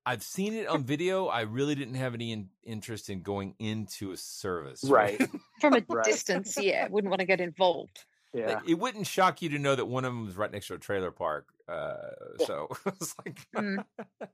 I've 0.06 0.24
seen 0.24 0.54
it 0.54 0.68
on 0.70 0.86
video. 0.86 1.26
I 1.28 1.42
really 1.42 1.76
didn't 1.76 1.96
have 1.96 2.14
any 2.14 2.32
in- 2.32 2.50
interest 2.64 3.10
in 3.10 3.24
going 3.24 3.56
into 3.60 4.14
a 4.14 4.18
service. 4.18 4.84
Right. 4.90 5.22
From 5.60 5.74
a 5.74 5.84
Right. 5.90 6.06
distance, 6.06 6.58
yeah, 6.58 6.88
wouldn't 6.88 7.12
want 7.12 7.20
to 7.20 7.26
get 7.26 7.42
involved. 7.42 8.06
Yeah. 8.38 8.48
Like, 8.56 8.70
it 8.70 8.76
wouldn't 8.76 9.08
shock 9.08 9.42
you 9.42 9.50
to 9.50 9.60
know 9.60 9.76
that 9.76 9.86
one 9.86 10.06
of 10.06 10.14
them 10.14 10.26
was 10.26 10.36
right 10.38 10.52
next 10.52 10.68
to 10.68 10.76
a 10.76 10.78
trailer 10.78 11.12
park. 11.12 11.48
Uh, 11.68 11.98
so 12.46 12.68
it's 12.86 13.16
like, 13.26 13.40
Mm. 13.56 13.84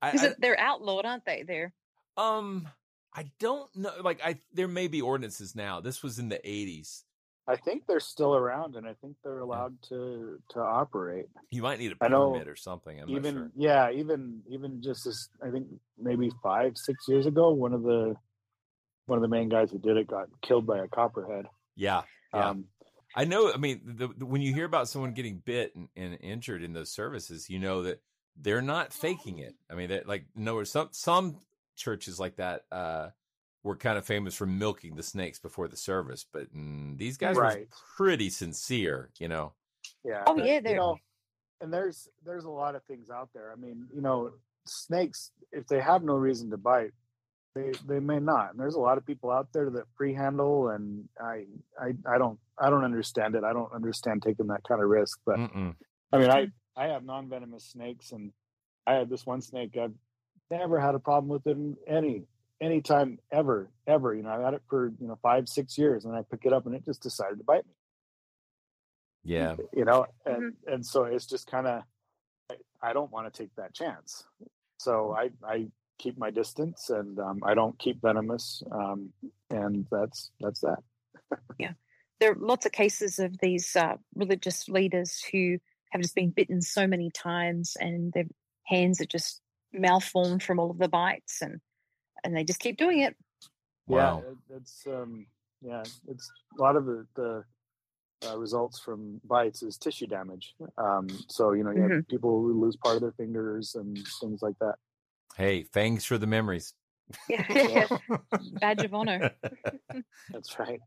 I, 0.00 0.12
Because 0.12 0.28
I- 0.32 0.34
they're 0.38 0.58
outlawed, 0.60 1.04
aren't 1.04 1.24
they? 1.24 1.42
There. 1.42 1.72
um, 2.16 2.68
I 3.14 3.30
don't 3.40 3.74
know. 3.74 3.92
Like, 4.02 4.20
I 4.24 4.38
there 4.52 4.68
may 4.68 4.86
be 4.86 5.00
ordinances 5.00 5.56
now. 5.56 5.80
This 5.80 6.02
was 6.02 6.18
in 6.20 6.28
the 6.28 6.36
'80s. 6.38 7.02
I 7.48 7.56
think 7.56 7.86
they're 7.88 7.98
still 8.00 8.36
around, 8.36 8.76
and 8.76 8.86
I 8.86 8.92
think 9.00 9.16
they're 9.24 9.38
allowed 9.40 9.80
to 9.88 10.38
to 10.50 10.60
operate. 10.60 11.26
You 11.50 11.62
might 11.62 11.78
need 11.80 11.90
a 11.92 11.96
permit 11.96 12.46
or 12.46 12.54
something. 12.54 13.00
I'm 13.00 13.08
even 13.08 13.34
not 13.34 13.40
sure. 13.40 13.50
yeah, 13.56 13.90
even 13.90 14.42
even 14.48 14.82
just 14.82 15.04
this, 15.04 15.30
I 15.42 15.50
think 15.50 15.66
maybe 15.98 16.30
five 16.42 16.74
six 16.76 17.08
years 17.08 17.26
ago, 17.26 17.50
one 17.50 17.72
of 17.72 17.82
the 17.82 18.14
one 19.06 19.16
of 19.16 19.22
the 19.22 19.28
main 19.28 19.48
guys 19.48 19.70
who 19.72 19.78
did 19.78 19.96
it 19.96 20.06
got 20.06 20.28
killed 20.42 20.66
by 20.66 20.78
a 20.78 20.86
copperhead. 20.86 21.46
Yeah, 21.74 22.02
yeah. 22.34 22.50
Um, 22.50 22.64
I 23.16 23.24
know. 23.24 23.52
I 23.52 23.56
mean, 23.56 23.80
the, 23.84 24.08
the, 24.08 24.26
when 24.26 24.42
you 24.42 24.52
hear 24.52 24.64
about 24.64 24.88
someone 24.88 25.12
getting 25.12 25.42
bit 25.44 25.74
and, 25.74 25.88
and 25.96 26.18
injured 26.20 26.62
in 26.62 26.72
those 26.72 26.90
services, 26.90 27.48
you 27.48 27.58
know 27.58 27.82
that 27.82 28.00
they're 28.36 28.62
not 28.62 28.92
faking 28.92 29.38
it. 29.38 29.54
I 29.70 29.74
mean, 29.74 29.88
that 29.88 30.06
like 30.06 30.26
no, 30.34 30.62
some 30.64 30.88
some 30.92 31.38
churches 31.76 32.20
like 32.20 32.36
that 32.36 32.62
uh, 32.70 33.08
were 33.62 33.76
kind 33.76 33.98
of 33.98 34.04
famous 34.04 34.34
for 34.34 34.46
milking 34.46 34.94
the 34.94 35.02
snakes 35.02 35.38
before 35.38 35.68
the 35.68 35.76
service, 35.76 36.26
but 36.32 36.54
mm, 36.54 36.96
these 36.98 37.16
guys 37.16 37.36
were 37.36 37.66
pretty 37.96 38.30
sincere. 38.30 39.10
You 39.18 39.28
know. 39.28 39.52
Yeah. 40.04 40.22
Oh, 40.26 40.36
but, 40.36 40.44
yeah, 40.44 40.60
they're- 40.60 40.76
know, 40.76 40.98
and 41.60 41.72
there's 41.72 42.08
there's 42.24 42.44
a 42.44 42.50
lot 42.50 42.74
of 42.74 42.84
things 42.84 43.10
out 43.10 43.30
there. 43.34 43.52
I 43.52 43.56
mean, 43.56 43.86
you 43.94 44.02
know, 44.02 44.32
snakes 44.66 45.30
if 45.52 45.66
they 45.66 45.80
have 45.80 46.02
no 46.02 46.14
reason 46.14 46.50
to 46.50 46.56
bite, 46.56 46.92
they 47.54 47.72
they 47.86 48.00
may 48.00 48.18
not. 48.18 48.50
And 48.50 48.60
there's 48.60 48.74
a 48.74 48.80
lot 48.80 48.98
of 48.98 49.06
people 49.06 49.30
out 49.30 49.48
there 49.52 49.70
that 49.70 49.84
free 49.96 50.14
handle, 50.14 50.68
and 50.68 51.08
I 51.20 51.46
I 51.80 51.94
I 52.06 52.18
don't 52.18 52.38
I 52.58 52.70
don't 52.70 52.84
understand 52.84 53.34
it. 53.34 53.44
I 53.44 53.52
don't 53.52 53.72
understand 53.72 54.22
taking 54.22 54.48
that 54.48 54.64
kind 54.66 54.82
of 54.82 54.88
risk. 54.88 55.18
But 55.24 55.38
Mm-mm. 55.38 55.74
I 56.12 56.18
mean, 56.18 56.30
I 56.30 56.46
mm. 56.46 56.52
I 56.76 56.86
have 56.88 57.04
non 57.04 57.28
venomous 57.28 57.64
snakes, 57.64 58.12
and 58.12 58.32
I 58.86 58.94
had 58.94 59.10
this 59.10 59.26
one 59.26 59.40
snake. 59.40 59.76
I've 59.76 59.94
never 60.50 60.80
had 60.80 60.94
a 60.94 61.00
problem 61.00 61.28
with 61.28 61.46
it 61.46 61.56
any 61.86 62.24
any 62.60 62.80
time 62.80 63.18
ever, 63.32 63.70
ever. 63.86 64.14
You 64.14 64.22
know, 64.22 64.30
I've 64.30 64.42
had 64.42 64.54
it 64.54 64.62
for 64.68 64.92
you 65.00 65.08
know 65.08 65.18
five, 65.22 65.48
six 65.48 65.78
years, 65.78 66.04
and 66.04 66.14
I 66.14 66.22
pick 66.30 66.40
it 66.44 66.52
up 66.52 66.66
and 66.66 66.74
it 66.74 66.84
just 66.84 67.02
decided 67.02 67.38
to 67.38 67.44
bite 67.44 67.66
me. 67.66 67.72
Yeah. 69.24 69.56
You 69.74 69.84
know, 69.84 70.06
and 70.24 70.36
mm-hmm. 70.36 70.72
and 70.72 70.86
so 70.86 71.04
it's 71.04 71.26
just 71.26 71.50
kind 71.50 71.66
of 71.66 71.82
I, 72.50 72.54
I 72.82 72.92
don't 72.92 73.10
want 73.10 73.32
to 73.32 73.42
take 73.42 73.54
that 73.56 73.74
chance. 73.74 74.24
So 74.78 75.14
I 75.16 75.30
I 75.46 75.66
keep 75.98 76.18
my 76.18 76.30
distance 76.30 76.90
and 76.90 77.18
um, 77.18 77.40
I 77.44 77.54
don't 77.54 77.78
keep 77.78 78.00
venomous, 78.00 78.62
um, 78.70 79.12
and 79.50 79.86
that's 79.90 80.30
that's 80.40 80.60
that. 80.60 80.78
yeah, 81.58 81.72
there 82.20 82.32
are 82.32 82.36
lots 82.38 82.66
of 82.66 82.72
cases 82.72 83.18
of 83.18 83.36
these 83.40 83.74
uh, 83.76 83.96
religious 84.14 84.68
leaders 84.68 85.22
who 85.32 85.58
have 85.90 86.02
just 86.02 86.14
been 86.14 86.30
bitten 86.30 86.62
so 86.62 86.86
many 86.86 87.10
times, 87.10 87.76
and 87.80 88.12
their 88.12 88.26
hands 88.64 89.00
are 89.00 89.06
just 89.06 89.40
malformed 89.72 90.42
from 90.42 90.58
all 90.58 90.70
of 90.70 90.78
the 90.78 90.88
bites, 90.88 91.42
and 91.42 91.60
and 92.24 92.36
they 92.36 92.44
just 92.44 92.60
keep 92.60 92.76
doing 92.76 93.00
it. 93.00 93.16
Wow. 93.86 94.22
Yeah, 94.24 94.30
it, 94.30 94.56
it's 94.58 94.86
um, 94.86 95.26
yeah, 95.62 95.82
it's 96.08 96.30
a 96.58 96.62
lot 96.62 96.76
of 96.76 96.84
the, 96.84 97.06
the 97.14 97.44
uh, 98.28 98.36
results 98.36 98.78
from 98.78 99.20
bites 99.24 99.62
is 99.62 99.78
tissue 99.78 100.06
damage. 100.06 100.54
Um, 100.76 101.08
so 101.28 101.52
you 101.52 101.64
know, 101.64 101.70
you 101.70 101.80
Mhm. 101.80 101.96
have 101.96 102.08
people 102.08 102.40
who 102.40 102.60
lose 102.60 102.76
part 102.76 102.96
of 102.96 103.02
their 103.02 103.12
fingers 103.12 103.74
and 103.74 103.96
things 104.20 104.42
like 104.42 104.58
that. 104.60 104.76
Hey, 105.38 105.62
thanks 105.62 106.04
for 106.04 106.18
the 106.18 106.26
memories. 106.26 106.74
Yeah, 107.28 107.86
badge 108.60 108.82
of 108.82 108.92
honor. 108.92 109.30
That's 110.32 110.58
right. 110.58 110.80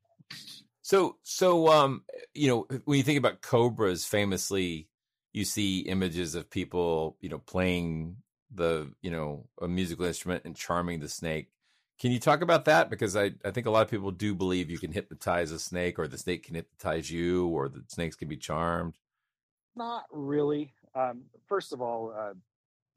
So, 0.81 1.15
so, 1.23 1.69
um, 1.69 2.03
you 2.33 2.49
know, 2.49 2.79
when 2.83 2.97
you 2.97 3.03
think 3.03 3.17
about 3.17 3.41
cobras, 3.41 4.03
famously, 4.03 4.89
you 5.31 5.45
see 5.45 5.79
images 5.79 6.35
of 6.35 6.49
people, 6.49 7.15
you 7.21 7.29
know, 7.29 7.37
playing 7.37 8.17
the, 8.53 8.91
you 9.01 9.09
know, 9.09 9.47
a 9.61 9.69
musical 9.69 10.03
instrument 10.03 10.43
and 10.43 10.53
charming 10.53 10.99
the 10.99 11.07
snake. 11.07 11.47
Can 11.97 12.11
you 12.11 12.19
talk 12.19 12.41
about 12.41 12.65
that? 12.65 12.89
Because 12.89 13.15
I, 13.15 13.31
I 13.45 13.51
think 13.51 13.67
a 13.67 13.71
lot 13.71 13.83
of 13.83 13.89
people 13.89 14.11
do 14.11 14.35
believe 14.35 14.69
you 14.69 14.79
can 14.79 14.91
hypnotize 14.91 15.51
a 15.51 15.59
snake, 15.59 15.97
or 15.97 16.09
the 16.09 16.17
snake 16.17 16.43
can 16.43 16.55
hypnotize 16.55 17.09
you, 17.09 17.47
or 17.47 17.69
the 17.69 17.85
snakes 17.87 18.17
can 18.17 18.27
be 18.27 18.37
charmed. 18.37 18.95
Not 19.77 20.03
really. 20.11 20.73
Um, 20.93 21.21
first 21.47 21.71
of 21.71 21.81
all, 21.81 22.13
uh, 22.17 22.33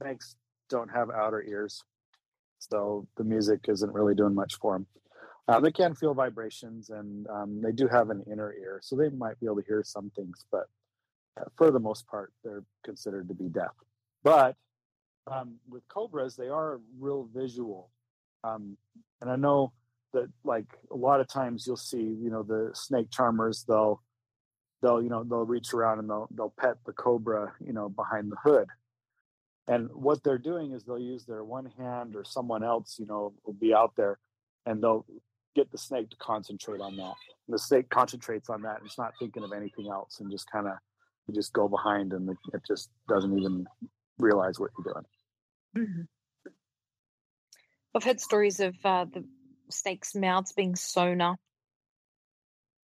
snakes 0.02 0.34
don't 0.74 0.90
have 0.90 1.10
outer 1.10 1.42
ears, 1.42 1.82
so 2.58 3.06
the 3.16 3.24
music 3.24 3.66
isn't 3.68 3.92
really 3.92 4.14
doing 4.14 4.34
much 4.34 4.56
for 4.56 4.74
them. 4.74 4.86
Uh, 5.46 5.60
they 5.60 5.70
can 5.70 5.94
feel 5.94 6.14
vibrations, 6.14 6.90
and 6.90 7.26
um, 7.28 7.60
they 7.62 7.70
do 7.70 7.86
have 7.86 8.10
an 8.10 8.24
inner 8.30 8.52
ear, 8.54 8.80
so 8.82 8.96
they 8.96 9.10
might 9.10 9.38
be 9.38 9.46
able 9.46 9.56
to 9.56 9.66
hear 9.66 9.82
some 9.84 10.10
things. 10.16 10.44
But 10.50 10.66
uh, 11.38 11.44
for 11.56 11.70
the 11.70 11.78
most 11.78 12.06
part, 12.06 12.32
they're 12.42 12.64
considered 12.82 13.28
to 13.28 13.34
be 13.34 13.48
deaf. 13.48 13.74
But 14.22 14.56
um, 15.30 15.56
with 15.68 15.86
cobras, 15.88 16.34
they 16.34 16.48
are 16.48 16.80
real 16.98 17.28
visual, 17.32 17.90
um, 18.42 18.76
and 19.20 19.30
I 19.30 19.36
know 19.36 19.72
that 20.12 20.28
like 20.44 20.66
a 20.90 20.96
lot 20.96 21.20
of 21.20 21.28
times 21.28 21.66
you'll 21.66 21.76
see, 21.76 22.02
you 22.02 22.30
know, 22.30 22.42
the 22.42 22.70
snake 22.74 23.10
charmers 23.10 23.64
they'll 23.68 24.00
they'll 24.84 25.02
you 25.02 25.08
know 25.08 25.24
they'll 25.24 25.46
reach 25.46 25.72
around 25.72 25.98
and 25.98 26.08
they'll 26.08 26.28
they'll 26.36 26.54
pet 26.60 26.76
the 26.84 26.92
cobra 26.92 27.52
you 27.64 27.72
know 27.72 27.88
behind 27.88 28.30
the 28.30 28.36
hood 28.44 28.68
and 29.66 29.88
what 29.92 30.22
they're 30.22 30.38
doing 30.38 30.72
is 30.72 30.84
they'll 30.84 30.98
use 30.98 31.24
their 31.24 31.42
one 31.44 31.66
hand 31.78 32.14
or 32.16 32.24
someone 32.24 32.62
else 32.62 32.96
you 32.98 33.06
know 33.06 33.32
will 33.44 33.52
be 33.54 33.72
out 33.74 33.92
there 33.96 34.18
and 34.66 34.82
they'll 34.82 35.04
get 35.54 35.70
the 35.70 35.78
snake 35.78 36.10
to 36.10 36.16
concentrate 36.16 36.80
on 36.80 36.96
that 36.96 37.14
and 37.46 37.54
the 37.54 37.58
snake 37.58 37.88
concentrates 37.88 38.50
on 38.50 38.62
that 38.62 38.78
and 38.78 38.86
it's 38.86 38.98
not 38.98 39.12
thinking 39.18 39.44
of 39.44 39.52
anything 39.52 39.88
else 39.90 40.20
and 40.20 40.30
just 40.30 40.50
kind 40.50 40.66
of 40.66 40.74
you 41.26 41.34
just 41.34 41.52
go 41.52 41.68
behind 41.68 42.12
and 42.12 42.28
it 42.52 42.60
just 42.66 42.90
doesn't 43.08 43.38
even 43.38 43.66
realize 44.18 44.58
what 44.58 44.70
you're 44.78 44.92
doing 44.92 45.04
Mhm. 45.76 46.06
I've 47.96 48.04
heard 48.04 48.20
stories 48.20 48.60
of 48.60 48.74
uh, 48.84 49.06
the 49.06 49.24
snakes' 49.70 50.14
mouths 50.14 50.52
being 50.52 50.76
sewn 50.76 51.20
up. 51.20 51.38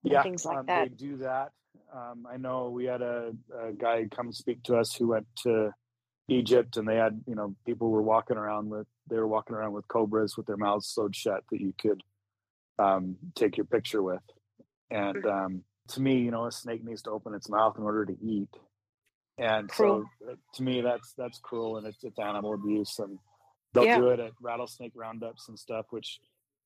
yeah 0.03 0.23
things 0.23 0.45
like 0.45 0.59
um, 0.59 0.67
that. 0.67 0.89
they 0.89 0.95
do 0.95 1.17
that 1.19 1.53
um, 1.95 2.27
i 2.29 2.37
know 2.37 2.71
we 2.71 2.85
had 2.85 3.03
a, 3.03 3.33
a 3.57 3.73
guy 3.73 4.07
come 4.11 4.33
speak 4.33 4.63
to 4.65 4.77
us 4.77 4.95
who 4.95 5.09
went 5.09 5.27
to 5.37 5.71
egypt 6.31 6.77
and 6.77 6.87
they 6.89 6.97
had 6.97 7.21
you 7.27 7.35
know 7.35 7.55
people 7.67 7.91
were 7.91 8.03
walking 8.03 8.37
around 8.37 8.71
with 8.71 8.87
they 9.09 9.17
were 9.17 9.27
walking 9.27 9.55
around 9.57 9.73
with 9.73 9.87
cobras 9.89 10.37
with 10.37 10.47
their 10.47 10.57
mouths 10.57 10.87
sewed 10.87 11.15
shut 11.15 11.43
that 11.51 11.61
you 11.61 11.75
could 11.79 12.03
um, 12.79 13.17
take 13.35 13.57
your 13.59 13.67
picture 13.67 14.03
with 14.03 14.23
and 14.91 15.27
um, 15.27 15.63
to 15.89 16.01
me 16.01 16.19
you 16.21 16.31
know 16.31 16.47
a 16.47 16.53
snake 16.53 16.83
needs 16.85 17.03
to 17.03 17.11
open 17.11 17.35
its 17.35 17.49
mouth 17.51 17.75
in 17.77 17.83
order 17.85 18.07
to 18.07 18.17
eat 18.23 18.49
and 19.39 19.69
Cruel. 19.69 20.05
so 20.23 20.31
uh, 20.31 20.35
to 20.55 20.63
me 20.63 20.81
that's 20.81 21.13
that's 21.19 21.39
cruel 21.39 21.77
and 21.79 21.87
it's, 21.87 22.03
it's 22.05 22.19
animal 22.19 22.55
abuse 22.55 22.99
and 23.01 23.19
they'll 23.75 23.85
Yeah. 23.85 23.99
do 23.99 24.09
it 24.09 24.21
at 24.21 24.33
rattlesnake 24.41 24.93
roundups 24.95 25.49
and 25.49 25.59
stuff 25.59 25.87
which 25.91 26.21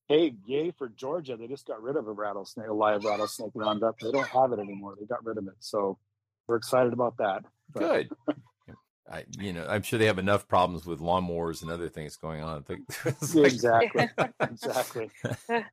hey 0.08 0.34
yay 0.46 0.70
for 0.76 0.88
georgia 0.90 1.36
they 1.36 1.46
just 1.48 1.66
got 1.66 1.82
rid 1.82 1.96
of 1.96 2.06
a 2.06 2.12
rattlesnake 2.12 2.68
a 2.68 2.72
live 2.72 3.04
rattlesnake 3.04 3.52
roundup 3.54 3.98
they 3.98 4.12
don't 4.12 4.28
have 4.28 4.52
it 4.52 4.58
anymore 4.58 4.94
they 5.00 5.06
got 5.06 5.24
rid 5.24 5.38
of 5.38 5.46
it 5.46 5.54
so 5.60 5.98
we're 6.46 6.56
excited 6.56 6.92
about 6.92 7.16
that 7.16 7.42
But- 7.72 7.80
Good. 7.80 8.08
I, 9.10 9.24
you 9.38 9.52
know, 9.52 9.66
I'm 9.68 9.82
sure 9.82 9.98
they 9.98 10.06
have 10.06 10.18
enough 10.18 10.48
problems 10.48 10.86
with 10.86 11.00
lawnmowers 11.00 11.60
and 11.62 11.70
other 11.70 11.88
things 11.90 12.16
going 12.16 12.42
on. 12.42 12.58
I 12.58 12.62
think 12.62 12.84
it's 13.04 13.34
like- 13.34 13.52
exactly 13.52 14.08
exactly 14.40 15.10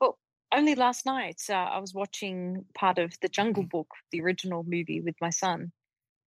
Well, 0.00 0.18
only 0.52 0.74
last 0.74 1.06
night 1.06 1.40
uh, 1.48 1.54
I 1.54 1.78
was 1.78 1.94
watching 1.94 2.64
part 2.74 2.98
of 2.98 3.12
the 3.20 3.28
Jungle 3.28 3.62
Book, 3.62 3.88
the 4.10 4.20
original 4.22 4.64
movie, 4.64 5.00
with 5.00 5.14
my 5.20 5.30
son, 5.30 5.70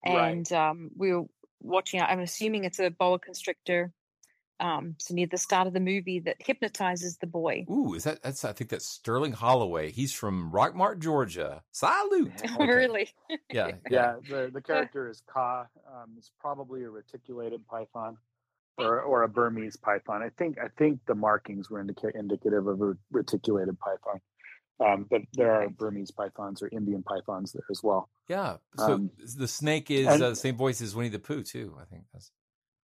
Right. 0.05 0.31
and 0.31 0.51
um, 0.51 0.91
we 0.97 1.13
were 1.13 1.23
watching. 1.61 2.01
I'm 2.01 2.19
assuming 2.19 2.65
it's 2.65 2.79
a 2.79 2.89
boa 2.89 3.19
constrictor. 3.19 3.93
Um, 4.59 4.95
so 4.99 5.13
near 5.13 5.27
the 5.27 5.37
start 5.37 5.67
of 5.67 5.73
the 5.73 5.79
movie, 5.79 6.19
that 6.21 6.37
hypnotizes 6.39 7.17
the 7.17 7.27
boy. 7.27 7.65
Ooh, 7.69 7.93
is 7.95 8.03
that 8.05 8.21
that's 8.23 8.45
I 8.45 8.53
think 8.53 8.69
that's 8.69 8.85
Sterling 8.85 9.33
Holloway. 9.33 9.91
He's 9.91 10.13
from 10.13 10.51
Rockmart, 10.51 10.99
Georgia. 10.99 11.63
Salute. 11.71 12.31
Okay. 12.55 12.65
really? 12.65 13.09
Yeah, 13.51 13.71
yeah 13.89 14.15
the, 14.29 14.49
the 14.53 14.61
character 14.61 15.09
is 15.09 15.21
Kaa 15.31 15.65
um, 15.87 16.11
it's 16.17 16.31
probably 16.39 16.83
a 16.83 16.89
reticulated 16.89 17.67
python 17.67 18.17
or 18.77 19.01
or 19.01 19.21
a 19.23 19.27
burmese 19.29 19.75
python 19.75 20.23
i 20.23 20.29
think 20.37 20.57
i 20.57 20.67
think 20.79 20.99
the 21.05 21.13
markings 21.13 21.69
were 21.69 21.79
indica- 21.79 22.17
indicative 22.17 22.65
of 22.65 22.81
a 22.81 22.93
reticulated 23.11 23.77
python 23.79 24.19
um, 24.83 25.05
but 25.11 25.21
there 25.33 25.51
are 25.53 25.69
burmese 25.69 26.09
pythons 26.09 26.63
or 26.63 26.69
indian 26.71 27.03
pythons 27.03 27.51
there 27.53 27.61
as 27.69 27.81
well 27.83 28.09
Yeah. 28.27 28.57
So 28.77 28.93
Um, 28.93 29.11
the 29.37 29.47
snake 29.47 29.91
is 29.91 30.07
and- 30.07 30.23
uh, 30.23 30.29
the 30.29 30.35
same 30.35 30.57
voice 30.57 30.81
as 30.81 30.95
Winnie 30.95 31.09
the 31.09 31.19
Pooh 31.19 31.43
too. 31.43 31.75
I 31.79 31.85
think 31.85 32.05
that's 32.13 32.31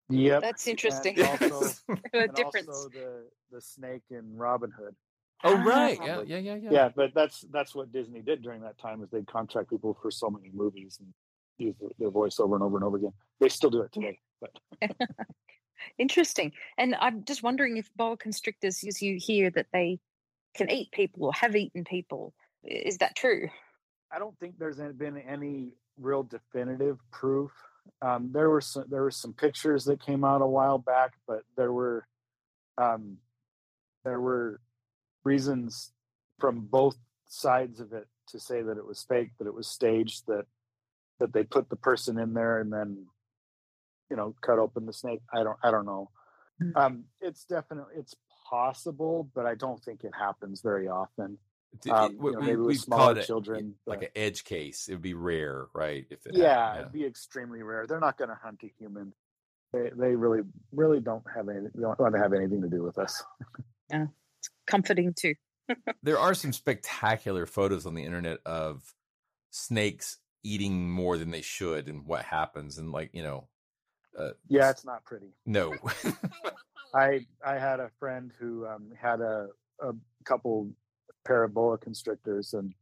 Yep. 0.10 0.42
That's 0.42 0.68
interesting. 0.68 1.18
And 1.20 1.28
also, 1.42 1.60
The 1.90 2.00
and 2.14 2.36
difference. 2.36 2.68
also 2.68 2.90
the 2.90 3.26
the 3.52 3.62
snake 3.62 4.04
in 4.10 4.36
Robin 4.36 4.72
Hood. 4.72 4.96
Oh 5.44 5.58
right, 5.64 5.98
Ah. 6.02 6.06
yeah, 6.06 6.22
yeah, 6.22 6.38
yeah, 6.38 6.56
yeah. 6.56 6.72
Yeah, 6.72 6.90
but 6.96 7.14
that's 7.14 7.42
that's 7.52 7.74
what 7.74 7.92
Disney 7.92 8.22
did 8.22 8.42
during 8.42 8.62
that 8.62 8.78
time 8.78 9.02
is 9.04 9.10
they'd 9.10 9.28
contract 9.28 9.70
people 9.70 9.98
for 10.02 10.12
so 10.12 10.30
many 10.30 10.50
movies 10.54 10.98
and 11.00 11.14
use 11.58 11.76
their, 11.80 11.90
their 11.98 12.10
voice 12.10 12.40
over 12.40 12.56
and 12.56 12.64
over 12.64 12.78
and 12.78 12.84
over 12.84 12.98
again. 12.98 13.14
They 13.40 13.50
still 13.50 13.70
do 13.70 13.82
it 13.82 13.92
today, 13.94 14.20
but 14.42 14.52
Interesting. 15.98 16.52
And 16.78 16.96
I'm 17.00 17.24
just 17.24 17.42
wondering 17.44 17.78
if 17.78 17.90
boa 17.96 18.18
constrictors, 18.18 18.84
as 18.84 19.02
you 19.02 19.18
hear 19.20 19.50
that 19.52 19.68
they 19.72 20.00
can 20.56 20.70
eat 20.70 20.92
people 20.92 21.26
or 21.26 21.34
have 21.34 21.56
eaten 21.56 21.84
people, 21.86 22.34
is 22.64 22.98
that 22.98 23.16
true? 23.16 23.50
I 24.12 24.20
don't 24.20 24.38
think 24.40 24.58
there's 24.58 24.78
been 24.78 25.18
any 25.18 25.74
real 25.98 26.24
definitive 26.24 27.00
proof. 27.12 27.52
Um, 28.02 28.32
there 28.32 28.50
were 28.50 28.62
some 28.62 28.86
there 28.90 29.02
were 29.02 29.12
some 29.12 29.34
pictures 29.34 29.86
that 29.86 30.04
came 30.04 30.24
out 30.24 30.42
a 30.42 30.48
while 30.48 30.78
back, 30.78 31.14
but 31.28 31.42
there 31.56 31.72
were 31.72 32.08
um, 32.78 33.18
there 34.04 34.20
were 34.20 34.60
reasons 35.24 35.92
from 36.40 36.62
both 36.62 36.98
sides 37.28 37.80
of 37.80 37.94
it 37.94 38.08
to 38.30 38.40
say 38.40 38.62
that 38.62 38.78
it 38.78 38.86
was 38.86 39.04
fake, 39.04 39.32
that 39.40 39.48
it 39.48 39.54
was 39.54 39.68
staged, 39.68 40.26
that 40.28 40.46
that 41.20 41.34
they 41.34 41.44
put 41.44 41.70
the 41.70 41.76
person 41.76 42.18
in 42.18 42.34
there 42.34 42.60
and 42.60 42.72
then 42.72 43.06
you 44.10 44.16
know 44.16 44.36
cut 44.42 44.60
open 44.60 44.86
the 44.86 44.94
snake. 44.94 45.22
I 45.34 45.44
don't 45.44 45.58
I 45.64 45.72
don't 45.72 45.86
know. 45.86 46.10
Um, 46.76 47.06
it's 47.22 47.46
definitely 47.46 47.94
it's 47.98 48.16
possible, 48.50 49.30
but 49.34 49.46
I 49.46 49.56
don't 49.56 49.82
think 49.84 50.04
it 50.04 50.14
happens 50.18 50.62
very 50.62 50.88
often. 50.88 51.38
D- 51.82 51.92
Um, 51.92 52.18
we, 52.18 52.32
you 52.32 52.36
know, 52.36 52.42
maybe 52.42 52.56
with 52.58 52.68
we'd 52.68 52.78
call 52.78 52.86
smaller 52.86 53.12
it 53.14 53.18
a- 53.24 53.28
children, 53.28 53.76
like 53.86 54.02
an 54.02 54.10
edge 54.16 54.44
case. 54.44 54.88
It 54.88 54.94
would 54.94 55.02
be 55.02 55.14
rare, 55.14 55.68
right? 55.74 56.06
If 56.10 56.26
it 56.26 56.34
yeah, 56.36 56.54
happened, 56.56 56.80
it'd 56.82 56.92
be 56.94 57.06
extremely 57.06 57.62
rare. 57.64 57.86
They're 57.88 58.00
not 58.00 58.18
going 58.18 58.30
to 58.30 58.36
hunt 58.36 58.62
a 58.64 58.72
human. 58.80 59.14
They 59.72 59.92
they 59.96 60.16
really 60.16 60.42
really 60.72 61.00
don't 61.00 61.24
have 61.36 61.48
any 61.48 61.60
they 61.62 61.82
don't 61.82 62.00
want 62.00 62.16
to 62.16 62.20
have 62.22 62.34
anything 62.34 62.62
to 62.64 62.68
do 62.70 62.82
with 62.82 62.98
us. 62.98 63.24
Yeah, 63.92 64.08
it's 64.40 64.50
comforting 64.66 65.14
too. 65.14 65.36
there 66.04 66.18
are 66.18 66.34
some 66.34 66.52
spectacular 66.54 67.46
photos 67.46 67.86
on 67.86 67.94
the 67.94 68.04
internet 68.04 68.40
of 68.48 68.96
snakes 69.52 70.18
eating 70.44 70.90
more 70.90 71.18
than 71.20 71.30
they 71.32 71.42
should 71.42 71.88
and 71.88 72.06
what 72.08 72.24
happens 72.24 72.78
and 72.80 72.92
like 72.92 73.12
you 73.14 73.22
know 73.22 73.48
uh, 74.18 74.32
Yeah, 74.48 74.72
it's 74.72 74.86
not 74.86 75.04
pretty. 75.06 75.34
no 75.46 75.76
I 76.96 77.28
I 77.46 77.60
had 77.60 77.80
a 77.80 77.90
friend 78.00 78.32
who 78.40 78.66
um, 78.66 78.92
had 79.00 79.22
a 79.22 79.50
a 79.80 79.94
couple 80.24 80.70
pair 81.26 81.44
of 81.44 81.54
boa 81.54 81.78
constrictors, 81.78 82.54
and 82.54 82.74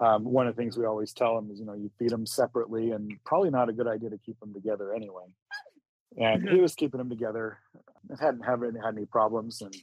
um, 0.00 0.24
one 0.24 0.46
of 0.46 0.56
the 0.56 0.62
things 0.62 0.76
we 0.76 0.86
always 0.86 1.12
tell 1.12 1.34
them 1.36 1.50
is, 1.50 1.58
you 1.60 1.66
know, 1.66 1.74
you 1.74 1.90
feed 1.98 2.10
them 2.10 2.26
separately, 2.26 2.90
and 2.90 3.12
probably 3.24 3.50
not 3.50 3.68
a 3.68 3.72
good 3.72 3.88
idea 3.88 4.10
to 4.10 4.18
keep 4.18 4.38
them 4.40 4.52
together 4.52 4.92
anyway. 4.94 5.24
And 6.18 6.48
he 6.48 6.60
was 6.60 6.74
keeping 6.74 6.98
them 6.98 7.10
together, 7.10 7.58
and 8.08 8.18
hadn't 8.20 8.44
haven't 8.44 8.76
had 8.76 8.96
any 8.96 9.06
problems, 9.06 9.62
and 9.62 9.74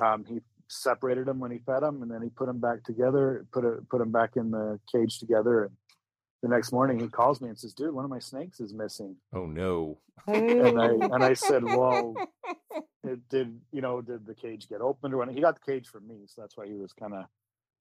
Um, 0.00 0.24
he 0.24 0.38
separated 0.68 1.26
them 1.26 1.40
when 1.40 1.50
he 1.50 1.58
fed 1.58 1.82
them, 1.82 2.02
and 2.02 2.10
then 2.10 2.22
he 2.22 2.30
put 2.30 2.46
them 2.46 2.60
back 2.60 2.84
together, 2.84 3.44
put 3.52 3.64
a, 3.64 3.82
put 3.90 3.98
them 3.98 4.12
back 4.12 4.36
in 4.36 4.52
the 4.52 4.78
cage 4.92 5.18
together. 5.18 5.64
And 5.64 5.74
the 6.42 6.48
next 6.48 6.72
morning, 6.72 6.98
he 7.00 7.08
calls 7.08 7.40
me 7.40 7.48
and 7.48 7.58
says, 7.58 7.74
"Dude, 7.74 7.94
one 7.94 8.04
of 8.04 8.10
my 8.10 8.18
snakes 8.20 8.60
is 8.60 8.72
missing." 8.72 9.16
Oh 9.32 9.46
no! 9.46 9.98
and 10.26 10.80
I 10.80 10.86
and 11.14 11.24
I 11.24 11.34
said, 11.34 11.64
"Well, 11.64 12.14
it 13.04 13.28
did 13.28 13.60
you 13.72 13.80
know 13.80 14.00
did 14.00 14.26
the 14.26 14.34
cage 14.34 14.68
get 14.68 14.80
opened 14.80 15.14
or 15.14 15.18
when 15.18 15.30
he 15.30 15.40
got 15.40 15.54
the 15.54 15.72
cage 15.72 15.88
from 15.88 16.06
me, 16.06 16.16
so 16.26 16.42
that's 16.42 16.56
why 16.56 16.66
he 16.66 16.74
was 16.74 16.92
kind 16.92 17.14
of 17.14 17.24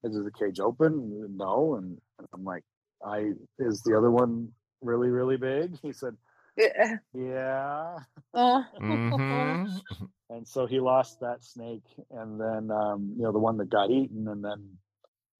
is 0.03 0.16
the 0.16 0.32
cage 0.32 0.60
open? 0.60 1.36
No, 1.38 1.76
and, 1.76 1.99
and 2.20 2.28
I'm 2.34 2.43
like, 2.43 2.64
I 3.05 3.32
is 3.60 3.82
the 3.84 3.97
other 3.97 4.12
one 4.12 4.49
really 4.82 5.10
really 5.10 5.38
big? 5.38 5.78
He 5.82 5.91
said, 5.91 6.16
Yeah. 6.55 6.97
yeah. 7.14 7.97
Oh. 8.34 8.64
Mhm. 8.82 9.82
and 10.30 10.47
so 10.47 10.66
he 10.66 10.80
lost 10.80 11.20
that 11.22 11.43
snake, 11.43 11.86
and 12.12 12.39
then 12.39 12.72
um, 12.72 13.14
you 13.18 13.24
know 13.24 13.32
the 13.32 13.39
one 13.39 13.58
that 13.58 13.70
got 13.70 13.91
eaten, 13.91 14.28
and 14.28 14.43
then 14.43 14.78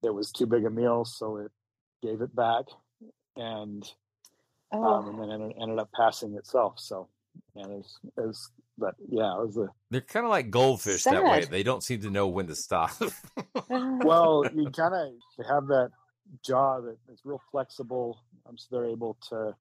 it 0.02 0.14
was 0.14 0.30
too 0.30 0.46
big 0.46 0.64
a 0.64 0.70
meal, 0.70 1.04
so 1.04 1.38
it 1.38 1.50
gave 2.02 2.20
it 2.20 2.34
back, 2.34 2.66
and 3.38 3.90
Oh. 4.70 4.84
um, 4.84 5.08
and 5.08 5.18
then 5.18 5.30
ended, 5.30 5.56
ended 5.62 5.78
up 5.78 5.88
passing 5.96 6.34
itself. 6.36 6.74
So 6.78 7.08
and 7.56 7.80
it's 7.80 7.98
it's 8.18 8.50
but 8.76 8.94
yeah, 9.08 9.32
it 9.34 9.46
was 9.46 9.56
a 9.56 9.68
They're 9.90 10.00
kind 10.02 10.26
of 10.26 10.30
like 10.30 10.50
goldfish 10.50 11.04
that 11.04 11.24
way. 11.24 11.44
They 11.44 11.62
don't 11.62 11.82
seem 11.82 12.02
to 12.02 12.10
know 12.10 12.28
when 12.28 12.48
to 12.48 12.54
stop. 12.54 12.92
well, 13.68 14.44
you 14.54 14.70
kind 14.70 14.94
of 14.94 15.46
have 15.46 15.66
that 15.68 15.90
jaw 16.44 16.80
that 16.80 16.98
is 17.10 17.20
real 17.24 17.40
flexible, 17.50 18.18
um, 18.46 18.58
so 18.58 18.66
they're 18.70 18.90
able 18.90 19.16
to 19.30 19.54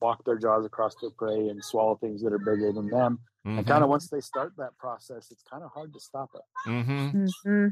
walk 0.00 0.24
their 0.24 0.38
jaws 0.38 0.64
across 0.64 0.94
their 1.00 1.10
prey 1.10 1.48
and 1.48 1.62
swallow 1.62 1.94
things 1.96 2.22
that 2.22 2.32
are 2.32 2.38
bigger 2.38 2.72
than 2.72 2.88
them. 2.88 3.18
And 3.44 3.64
Mhm. 3.64 3.68
kind 3.68 3.84
of 3.84 3.90
once 3.90 4.08
they 4.08 4.20
start 4.20 4.52
that 4.56 4.76
process, 4.78 5.30
it's 5.30 5.42
kind 5.42 5.62
of 5.62 5.70
hard 5.70 5.92
to 5.92 6.00
stop 6.00 6.30
it. 6.34 6.68
mm-hmm. 6.68 7.68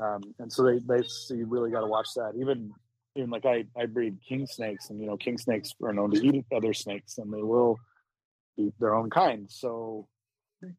Um, 0.00 0.34
and 0.38 0.52
so 0.52 0.64
they, 0.64 0.80
they 0.80 1.06
so 1.06 1.34
you 1.34 1.46
really 1.46 1.70
got 1.70 1.80
to 1.80 1.86
watch 1.86 2.08
that. 2.16 2.32
Even 2.36 2.72
even 3.16 3.30
like 3.30 3.44
I 3.46 3.64
I 3.76 3.86
breed 3.86 4.18
king 4.26 4.46
snakes, 4.46 4.90
and 4.90 5.00
you 5.00 5.06
know 5.06 5.16
king 5.16 5.38
snakes 5.38 5.74
are 5.82 5.92
known 5.92 6.10
to 6.12 6.26
eat 6.26 6.44
other 6.54 6.72
snakes, 6.72 7.18
and 7.18 7.32
they 7.32 7.42
will 7.42 7.78
eat 8.56 8.74
their 8.78 8.94
own 8.94 9.10
kind. 9.10 9.50
So 9.50 10.08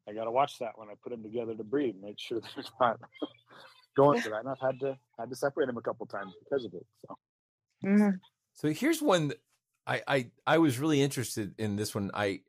I 0.07 0.13
got 0.13 0.25
to 0.25 0.31
watch 0.31 0.59
that 0.59 0.77
when 0.77 0.89
I 0.89 0.93
put 1.03 1.11
them 1.11 1.23
together 1.23 1.55
to 1.55 1.63
breed, 1.63 1.95
make 2.01 2.19
sure 2.19 2.39
they're 2.55 2.63
not 2.79 2.99
going 3.95 4.21
for 4.21 4.29
that. 4.29 4.39
And 4.39 4.49
I've 4.49 4.59
had 4.59 4.79
to 4.81 4.97
had 5.19 5.29
to 5.29 5.35
separate 5.35 5.67
them 5.67 5.77
a 5.77 5.81
couple 5.81 6.05
times 6.05 6.33
because 6.43 6.65
of 6.65 6.73
it. 6.73 6.85
So 7.07 7.17
Mm-hmm. 7.83 8.17
So 8.53 8.69
here's 8.69 9.01
one 9.01 9.33
I, 9.87 10.01
I 10.07 10.27
I 10.47 10.57
was 10.57 10.79
really 10.79 11.01
interested 11.01 11.53
in 11.57 11.75
this 11.75 11.93
one. 11.93 12.11
I 12.13 12.41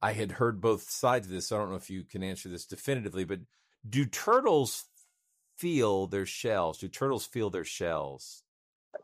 I 0.00 0.12
had 0.12 0.32
heard 0.32 0.60
both 0.60 0.90
sides 0.90 1.26
of 1.26 1.32
this. 1.32 1.48
So 1.48 1.56
I 1.56 1.60
don't 1.60 1.70
know 1.70 1.76
if 1.76 1.90
you 1.90 2.04
can 2.04 2.22
answer 2.22 2.48
this 2.48 2.66
definitively, 2.66 3.24
but 3.24 3.40
do 3.88 4.04
turtles 4.04 4.84
feel 5.56 6.06
their 6.06 6.26
shells? 6.26 6.78
Do 6.78 6.88
turtles 6.88 7.26
feel 7.26 7.50
their 7.50 7.64
shells? 7.64 8.42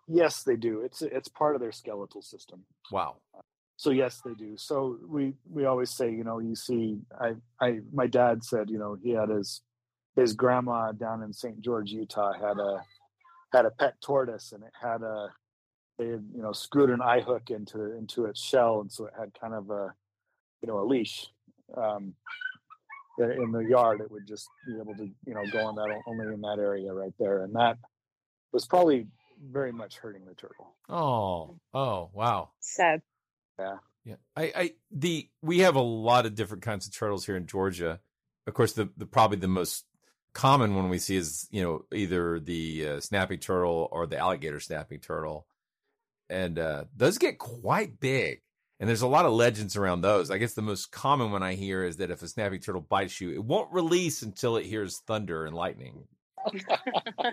Yes, 0.08 0.42
they 0.42 0.56
do. 0.56 0.80
It's 0.80 1.02
it's 1.02 1.28
part 1.28 1.54
of 1.54 1.60
their 1.60 1.72
skeletal 1.72 2.22
system. 2.22 2.64
Wow. 2.90 3.16
So 3.76 3.90
yes, 3.90 4.20
they 4.24 4.34
do. 4.34 4.56
So 4.56 4.98
we 5.06 5.34
we 5.48 5.66
always 5.66 5.90
say, 5.90 6.10
you 6.10 6.24
know, 6.24 6.40
you 6.40 6.56
see, 6.56 6.98
I 7.20 7.34
I 7.60 7.80
my 7.92 8.06
dad 8.06 8.42
said, 8.42 8.70
you 8.70 8.78
know, 8.78 8.96
he 9.00 9.10
had 9.10 9.28
his 9.28 9.62
his 10.16 10.32
grandma 10.32 10.92
down 10.92 11.22
in 11.22 11.32
St. 11.32 11.60
George, 11.60 11.92
Utah, 11.92 12.32
had 12.32 12.58
a 12.58 12.82
had 13.52 13.66
a 13.66 13.70
pet 13.70 13.94
tortoise, 14.00 14.52
and 14.52 14.64
it 14.64 14.72
had 14.80 15.02
a 15.02 15.28
they 15.98 16.08
had, 16.08 16.24
you 16.34 16.42
know 16.42 16.52
screwed 16.52 16.90
an 16.90 17.02
eye 17.02 17.20
hook 17.20 17.50
into 17.50 17.96
into 17.96 18.24
its 18.24 18.42
shell, 18.42 18.80
and 18.80 18.90
so 18.90 19.06
it 19.06 19.12
had 19.18 19.30
kind 19.40 19.54
of 19.54 19.70
a 19.70 19.92
you 20.62 20.68
know 20.68 20.80
a 20.80 20.86
leash. 20.86 21.28
Um, 21.76 22.14
in 23.18 23.30
in 23.30 23.52
the 23.52 23.60
yard, 23.60 24.00
it 24.00 24.10
would 24.10 24.26
just 24.26 24.48
be 24.66 24.74
able 24.80 24.94
to 24.94 25.04
you 25.26 25.34
know 25.34 25.44
go 25.52 25.66
on 25.66 25.74
that 25.76 26.00
only 26.06 26.34
in 26.34 26.40
that 26.40 26.58
area 26.58 26.92
right 26.92 27.14
there, 27.18 27.44
and 27.44 27.54
that 27.54 27.78
was 28.52 28.66
probably 28.66 29.06
very 29.40 29.72
much 29.72 29.98
hurting 29.98 30.24
the 30.24 30.34
turtle. 30.34 30.74
Oh, 30.88 31.58
oh, 31.74 32.10
wow. 32.12 32.50
Sad. 32.60 33.02
Yeah. 33.58 33.76
Yeah. 34.04 34.14
I, 34.36 34.52
I, 34.54 34.72
the, 34.90 35.28
we 35.42 35.60
have 35.60 35.76
a 35.76 35.82
lot 35.82 36.26
of 36.26 36.34
different 36.34 36.62
kinds 36.62 36.86
of 36.86 36.94
turtles 36.94 37.26
here 37.26 37.36
in 37.36 37.46
Georgia. 37.46 38.00
Of 38.46 38.54
course, 38.54 38.72
the, 38.72 38.88
the 38.96 39.06
probably 39.06 39.38
the 39.38 39.48
most 39.48 39.84
common 40.32 40.74
one 40.74 40.88
we 40.88 40.98
see 40.98 41.16
is, 41.16 41.46
you 41.50 41.62
know, 41.62 41.84
either 41.92 42.40
the 42.40 42.88
uh, 42.88 43.00
snapping 43.00 43.40
turtle 43.40 43.88
or 43.92 44.06
the 44.06 44.18
alligator 44.18 44.60
snapping 44.60 45.00
turtle. 45.00 45.46
And 46.30 46.58
uh, 46.58 46.84
those 46.96 47.18
get 47.18 47.38
quite 47.38 48.00
big. 48.00 48.42
And 48.80 48.88
there's 48.88 49.02
a 49.02 49.08
lot 49.08 49.26
of 49.26 49.32
legends 49.32 49.76
around 49.76 50.02
those. 50.02 50.30
I 50.30 50.38
guess 50.38 50.54
the 50.54 50.62
most 50.62 50.92
common 50.92 51.32
one 51.32 51.42
I 51.42 51.54
hear 51.54 51.82
is 51.82 51.96
that 51.96 52.12
if 52.12 52.22
a 52.22 52.28
snapping 52.28 52.60
turtle 52.60 52.80
bites 52.80 53.20
you, 53.20 53.32
it 53.32 53.42
won't 53.42 53.72
release 53.72 54.22
until 54.22 54.56
it 54.56 54.66
hears 54.66 54.98
thunder 55.00 55.44
and 55.46 55.56
lightning, 55.56 56.04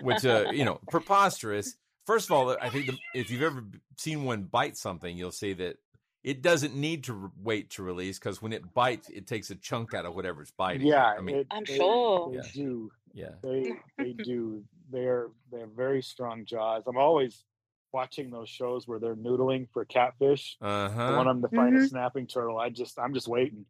which, 0.02 0.26
uh, 0.26 0.46
you 0.52 0.64
know, 0.64 0.80
preposterous. 0.90 1.76
First 2.06 2.26
of 2.30 2.32
all, 2.32 2.56
I 2.60 2.68
think 2.70 2.86
the, 2.86 2.98
if 3.14 3.30
you've 3.30 3.42
ever 3.42 3.64
seen 3.96 4.24
one 4.24 4.44
bite 4.44 4.76
something, 4.76 5.16
you'll 5.16 5.32
see 5.32 5.52
that 5.54 5.76
it 6.22 6.40
doesn't 6.42 6.74
need 6.74 7.04
to 7.04 7.12
re- 7.14 7.30
wait 7.42 7.70
to 7.70 7.82
release 7.82 8.18
because 8.18 8.40
when 8.40 8.52
it 8.52 8.72
bites, 8.74 9.08
it 9.08 9.26
takes 9.26 9.50
a 9.50 9.56
chunk 9.56 9.92
out 9.94 10.06
of 10.06 10.14
whatever's 10.14 10.52
biting. 10.56 10.86
Yeah, 10.86 11.04
I 11.04 11.20
mean, 11.20 11.36
it- 11.36 11.46
I'm 11.50 11.64
they- 11.64 11.76
sure. 11.76 12.30
they 12.30 12.36
Yeah. 12.36 12.42
do. 12.54 12.90
yeah. 13.12 13.28
They 13.42 13.72
they 13.98 14.12
do. 14.24 14.62
They're 14.90 15.28
they 15.50 15.60
have 15.60 15.70
very 15.70 16.00
strong 16.02 16.44
jaws. 16.44 16.84
I'm 16.86 16.96
always 16.96 17.44
watching 17.92 18.30
those 18.30 18.48
shows 18.48 18.86
where 18.86 18.98
they're 19.00 19.16
noodling 19.16 19.68
for 19.72 19.84
catfish. 19.84 20.56
Uh 20.62 20.66
I 20.66 20.88
huh. 20.88 21.12
want 21.16 21.28
them 21.28 21.42
to 21.42 21.56
find 21.56 21.74
Mhm. 21.76 21.84
a 21.84 21.88
snapping 21.88 22.26
turtle. 22.28 22.58
I 22.58 22.70
just 22.70 22.98
I'm 22.98 23.14
just 23.14 23.26
waiting. 23.28 23.64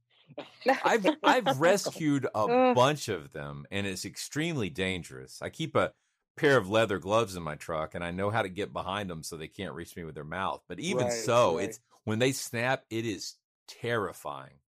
I've 0.84 1.07
I've 1.22 1.47
rescued 1.61 2.26
a 2.34 2.74
bunch 2.74 3.09
of 3.09 3.32
them, 3.32 3.64
and 3.70 3.87
it's 3.87 4.05
extremely 4.05 4.68
dangerous. 4.68 5.41
I 5.41 5.49
keep 5.51 5.74
a 5.76 5.93
pair 6.37 6.57
of 6.57 6.68
leather 6.68 6.99
gloves 6.99 7.34
in 7.37 7.43
my 7.43 7.55
truck, 7.57 7.95
and 7.95 8.05
I 8.05 8.11
know 8.11 8.30
how 8.30 8.43
to 8.43 8.49
get 8.49 8.72
behind 8.72 9.09
them 9.11 9.22
so 9.22 9.37
they 9.37 9.49
can't 9.49 9.74
reach 9.74 9.97
me 9.97 10.05
with 10.05 10.14
their 10.14 10.24
mouth. 10.24 10.62
But 10.68 10.80
even 10.80 11.07
Right, 11.07 11.12
so, 11.12 11.57
right. 11.57 11.64
it's 11.64 11.80
when 12.05 12.18
they 12.18 12.32
snap, 12.32 12.84
it 12.91 13.05
is 13.07 13.34
terrifying. 13.66 14.59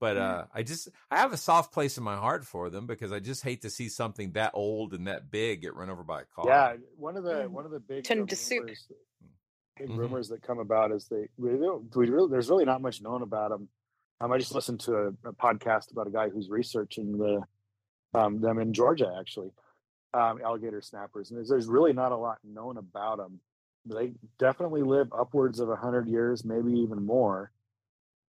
But 0.00 0.16
uh, 0.16 0.44
I 0.54 0.62
just 0.62 0.88
I 1.10 1.16
have 1.18 1.32
a 1.32 1.36
soft 1.36 1.72
place 1.72 1.98
in 1.98 2.04
my 2.04 2.14
heart 2.16 2.44
for 2.44 2.70
them 2.70 2.86
because 2.86 3.10
I 3.10 3.18
just 3.18 3.42
hate 3.42 3.62
to 3.62 3.70
see 3.70 3.88
something 3.88 4.32
that 4.32 4.52
old 4.54 4.94
and 4.94 5.08
that 5.08 5.28
big 5.28 5.62
get 5.62 5.74
run 5.74 5.90
over 5.90 6.04
by 6.04 6.20
a 6.22 6.24
car. 6.24 6.46
Yeah, 6.46 6.76
one 6.96 7.16
of 7.16 7.24
the 7.24 7.30
Mm. 7.30 7.50
one 7.50 7.64
of 7.64 7.72
the 7.72 7.80
big 7.80 8.04
Turn 8.04 8.18
into 8.20 8.36
soup. 8.36 8.62
rumors, 8.62 8.88
big 9.76 9.88
Mhm. 9.88 9.98
rumors 9.98 10.28
that 10.28 10.42
come 10.42 10.60
about 10.60 10.92
is 10.92 11.08
they 11.08 11.28
we 11.36 11.50
don't 11.58 11.94
we 11.96 12.08
really 12.08 12.30
there's 12.30 12.48
really 12.48 12.64
not 12.64 12.80
much 12.80 13.02
known 13.02 13.22
about 13.22 13.50
them. 13.50 13.68
Um, 14.20 14.30
I 14.30 14.38
just 14.38 14.54
listened 14.54 14.78
to 14.80 14.94
a, 14.96 15.08
a 15.28 15.32
podcast 15.32 15.90
about 15.90 16.06
a 16.06 16.10
guy 16.10 16.28
who's 16.28 16.48
researching 16.48 17.18
the 17.18 17.42
um, 18.14 18.40
them 18.40 18.60
in 18.60 18.72
Georgia 18.72 19.12
actually, 19.18 19.50
um, 20.14 20.40
alligator 20.44 20.80
snappers, 20.80 21.30
and 21.30 21.38
there's, 21.38 21.48
there's 21.48 21.66
really 21.66 21.92
not 21.92 22.12
a 22.12 22.16
lot 22.16 22.38
known 22.44 22.76
about 22.78 23.18
them. 23.18 23.40
They 23.86 24.12
definitely 24.38 24.82
live 24.82 25.08
upwards 25.12 25.60
of 25.60 25.70
a 25.70 25.76
hundred 25.76 26.08
years, 26.08 26.44
maybe 26.44 26.72
even 26.80 27.04
more, 27.04 27.50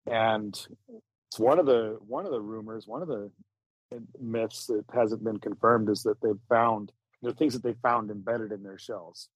and 0.05 0.53
it's 1.27 1.39
one 1.39 1.59
of 1.59 1.65
the 1.65 1.97
one 2.07 2.25
of 2.25 2.31
the 2.31 2.41
rumors, 2.41 2.87
one 2.87 3.01
of 3.01 3.07
the 3.07 3.31
myths 4.19 4.67
that 4.67 4.85
hasn't 4.93 5.23
been 5.23 5.39
confirmed 5.39 5.89
is 5.89 6.03
that 6.03 6.21
they've 6.21 6.39
found 6.47 6.91
the 7.21 7.33
things 7.33 7.53
that 7.53 7.63
they 7.63 7.73
found 7.81 8.11
embedded 8.11 8.51
in 8.51 8.63
their 8.63 8.77
shells, 8.77 9.29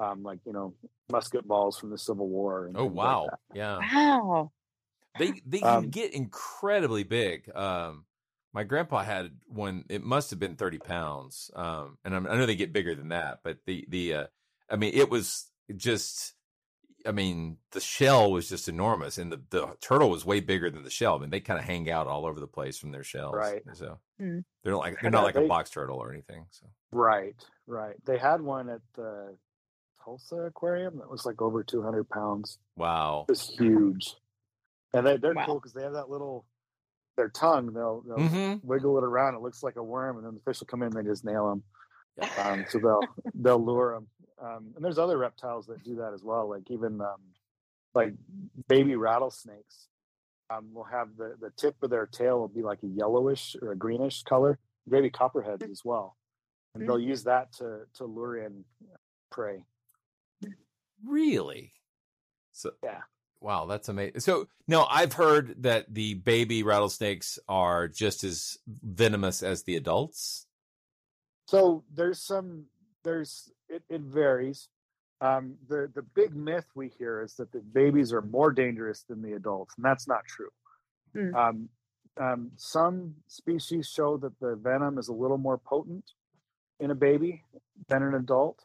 um, 0.00 0.22
like 0.22 0.38
you 0.46 0.52
know 0.52 0.74
musket 1.10 1.46
balls 1.46 1.78
from 1.78 1.90
the 1.90 1.98
Civil 1.98 2.28
War. 2.28 2.66
And 2.66 2.76
Oh 2.76 2.84
things 2.84 2.96
like 2.96 3.06
wow. 3.06 3.28
yeah. 3.54 3.78
Wow. 3.92 4.52
They 5.18 5.32
they 5.46 5.58
can 5.60 5.68
Um, 5.68 5.90
get 5.90 6.14
incredibly 6.14 7.02
big. 7.02 7.50
Um, 7.54 8.04
my 8.52 8.64
grandpa 8.64 9.02
had 9.02 9.30
one. 9.46 9.84
It 9.88 10.02
must 10.02 10.30
have 10.30 10.38
been 10.38 10.56
thirty 10.56 10.78
pounds. 10.78 11.50
Um, 11.54 11.98
and 12.04 12.14
I'm, 12.14 12.26
I 12.26 12.36
know 12.36 12.46
they 12.46 12.56
get 12.56 12.72
bigger 12.72 12.94
than 12.94 13.08
that, 13.10 13.40
but 13.44 13.58
the 13.66 13.84
the 13.88 14.14
uh, 14.14 14.26
I 14.70 14.76
mean, 14.76 14.92
it 14.94 15.10
was 15.10 15.46
just. 15.76 16.32
I 17.04 17.12
mean, 17.12 17.58
the 17.70 17.78
shell 17.80 18.32
was 18.32 18.48
just 18.48 18.68
enormous, 18.68 19.16
and 19.16 19.30
the, 19.30 19.40
the 19.50 19.76
turtle 19.80 20.10
was 20.10 20.24
way 20.24 20.40
bigger 20.40 20.70
than 20.70 20.82
the 20.82 20.90
shell. 20.90 21.14
I 21.14 21.18
mean, 21.20 21.30
they 21.30 21.38
kind 21.38 21.56
of 21.60 21.64
hang 21.64 21.88
out 21.88 22.08
all 22.08 22.26
over 22.26 22.40
the 22.40 22.48
place 22.48 22.78
from 22.78 22.90
their 22.90 23.04
shells. 23.04 23.36
Right. 23.36 23.62
So 23.74 23.98
Hmm. 24.18 24.40
they're 24.64 24.72
not 24.72 24.78
like 24.80 25.00
they're 25.00 25.10
not 25.12 25.22
like 25.22 25.36
a 25.36 25.46
box 25.46 25.70
turtle 25.70 25.98
or 25.98 26.10
anything. 26.12 26.46
So 26.50 26.66
Right, 26.90 27.36
right. 27.68 27.94
They 28.06 28.18
had 28.18 28.40
one 28.40 28.68
at 28.68 28.80
the 28.94 29.36
Tulsa 30.04 30.34
Aquarium 30.46 30.98
that 30.98 31.08
was 31.08 31.24
like 31.24 31.40
over 31.40 31.62
200 31.62 32.08
pounds. 32.08 32.58
wow. 32.76 33.26
it's 33.28 33.50
huge, 33.56 34.16
and 34.92 35.06
they, 35.06 35.16
they're 35.16 35.34
Wow. 35.34 35.46
cool 35.46 35.54
because 35.60 35.74
they 35.74 35.82
have 35.84 35.92
that 35.92 36.10
little 36.10 36.44
their 37.16 37.28
tongue. 37.28 37.72
They'll, 37.72 38.02
they'll 38.02 38.18
Mhm. 38.28 38.60
wiggle 38.62 38.96
it 38.98 39.04
around. 39.04 39.34
It 39.34 39.40
looks 39.42 39.62
like 39.62 39.76
a 39.76 39.82
worm, 39.82 40.18
and 40.18 40.26
then 40.26 40.34
the 40.34 40.40
fish 40.40 40.60
will 40.60 40.66
come 40.66 40.82
in. 40.82 40.94
and 40.96 41.06
They 41.06 41.10
just 41.10 41.24
nail 41.24 41.48
them. 41.50 41.62
Um, 42.38 42.64
so 42.68 42.78
they'll 42.78 43.14
they'll 43.34 43.64
lure 43.64 43.94
them. 43.94 44.08
Um, 44.38 44.72
and 44.76 44.84
there's 44.84 44.98
other 44.98 45.18
reptiles 45.18 45.66
that 45.66 45.82
do 45.82 45.96
that 45.96 46.12
as 46.14 46.22
well. 46.22 46.48
Like 46.48 46.70
even 46.70 47.00
um, 47.00 47.20
like 47.94 48.14
baby 48.68 48.96
rattlesnakes 48.96 49.88
um, 50.50 50.72
will 50.72 50.84
have 50.84 51.16
the 51.16 51.36
the 51.40 51.50
tip 51.50 51.82
of 51.82 51.90
their 51.90 52.06
tail 52.06 52.38
will 52.38 52.48
be 52.48 52.62
like 52.62 52.82
a 52.82 52.86
yellowish 52.86 53.56
or 53.60 53.72
a 53.72 53.76
greenish 53.76 54.22
color. 54.22 54.58
Baby 54.88 55.10
copperheads 55.10 55.62
as 55.64 55.84
well, 55.84 56.16
and 56.74 56.86
they'll 56.86 56.98
use 57.00 57.24
that 57.24 57.52
to 57.54 57.86
to 57.94 58.04
lure 58.04 58.38
in 58.44 58.64
prey. 59.30 59.64
Really? 61.04 61.72
So 62.52 62.70
Yeah. 62.82 63.02
Wow, 63.40 63.66
that's 63.66 63.88
amazing. 63.88 64.20
So 64.20 64.48
no, 64.66 64.86
I've 64.90 65.12
heard 65.12 65.62
that 65.62 65.92
the 65.92 66.14
baby 66.14 66.62
rattlesnakes 66.62 67.38
are 67.48 67.86
just 67.88 68.24
as 68.24 68.58
venomous 68.66 69.42
as 69.42 69.62
the 69.62 69.76
adults. 69.76 70.46
So 71.46 71.84
there's 71.94 72.20
some 72.20 72.66
there's 73.04 73.50
it, 73.68 73.82
it 73.88 74.00
varies. 74.00 74.68
Um, 75.20 75.56
the 75.68 75.90
the 75.94 76.02
big 76.02 76.34
myth 76.34 76.66
we 76.74 76.90
hear 76.98 77.22
is 77.22 77.34
that 77.34 77.52
the 77.52 77.60
babies 77.60 78.12
are 78.12 78.22
more 78.22 78.52
dangerous 78.52 79.04
than 79.08 79.22
the 79.22 79.34
adults, 79.34 79.74
and 79.76 79.84
that's 79.84 80.08
not 80.08 80.24
true. 80.26 80.50
Mm. 81.14 81.34
Um, 81.34 81.68
um, 82.18 82.50
some 82.56 83.14
species 83.26 83.88
show 83.88 84.16
that 84.18 84.38
the 84.40 84.56
venom 84.56 84.98
is 84.98 85.08
a 85.08 85.12
little 85.12 85.38
more 85.38 85.58
potent 85.58 86.04
in 86.80 86.90
a 86.90 86.94
baby 86.94 87.42
than 87.88 88.02
an 88.02 88.14
adult, 88.14 88.64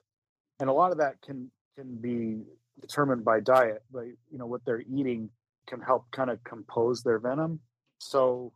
and 0.60 0.70
a 0.70 0.74
lot 0.74 0.92
of 0.92 0.98
that 0.98 1.22
can 1.22 1.52
can 1.76 1.96
be 1.96 2.44
determined 2.82 3.24
by 3.24 3.40
diet. 3.40 3.84
Like 3.92 4.16
you 4.32 4.38
know 4.38 4.48
what 4.48 4.66
they're 4.66 4.84
eating 4.92 5.30
can 5.68 5.82
help 5.82 6.06
kind 6.12 6.30
of 6.30 6.44
compose 6.44 7.04
their 7.04 7.20
venom. 7.20 7.60
So, 8.00 8.52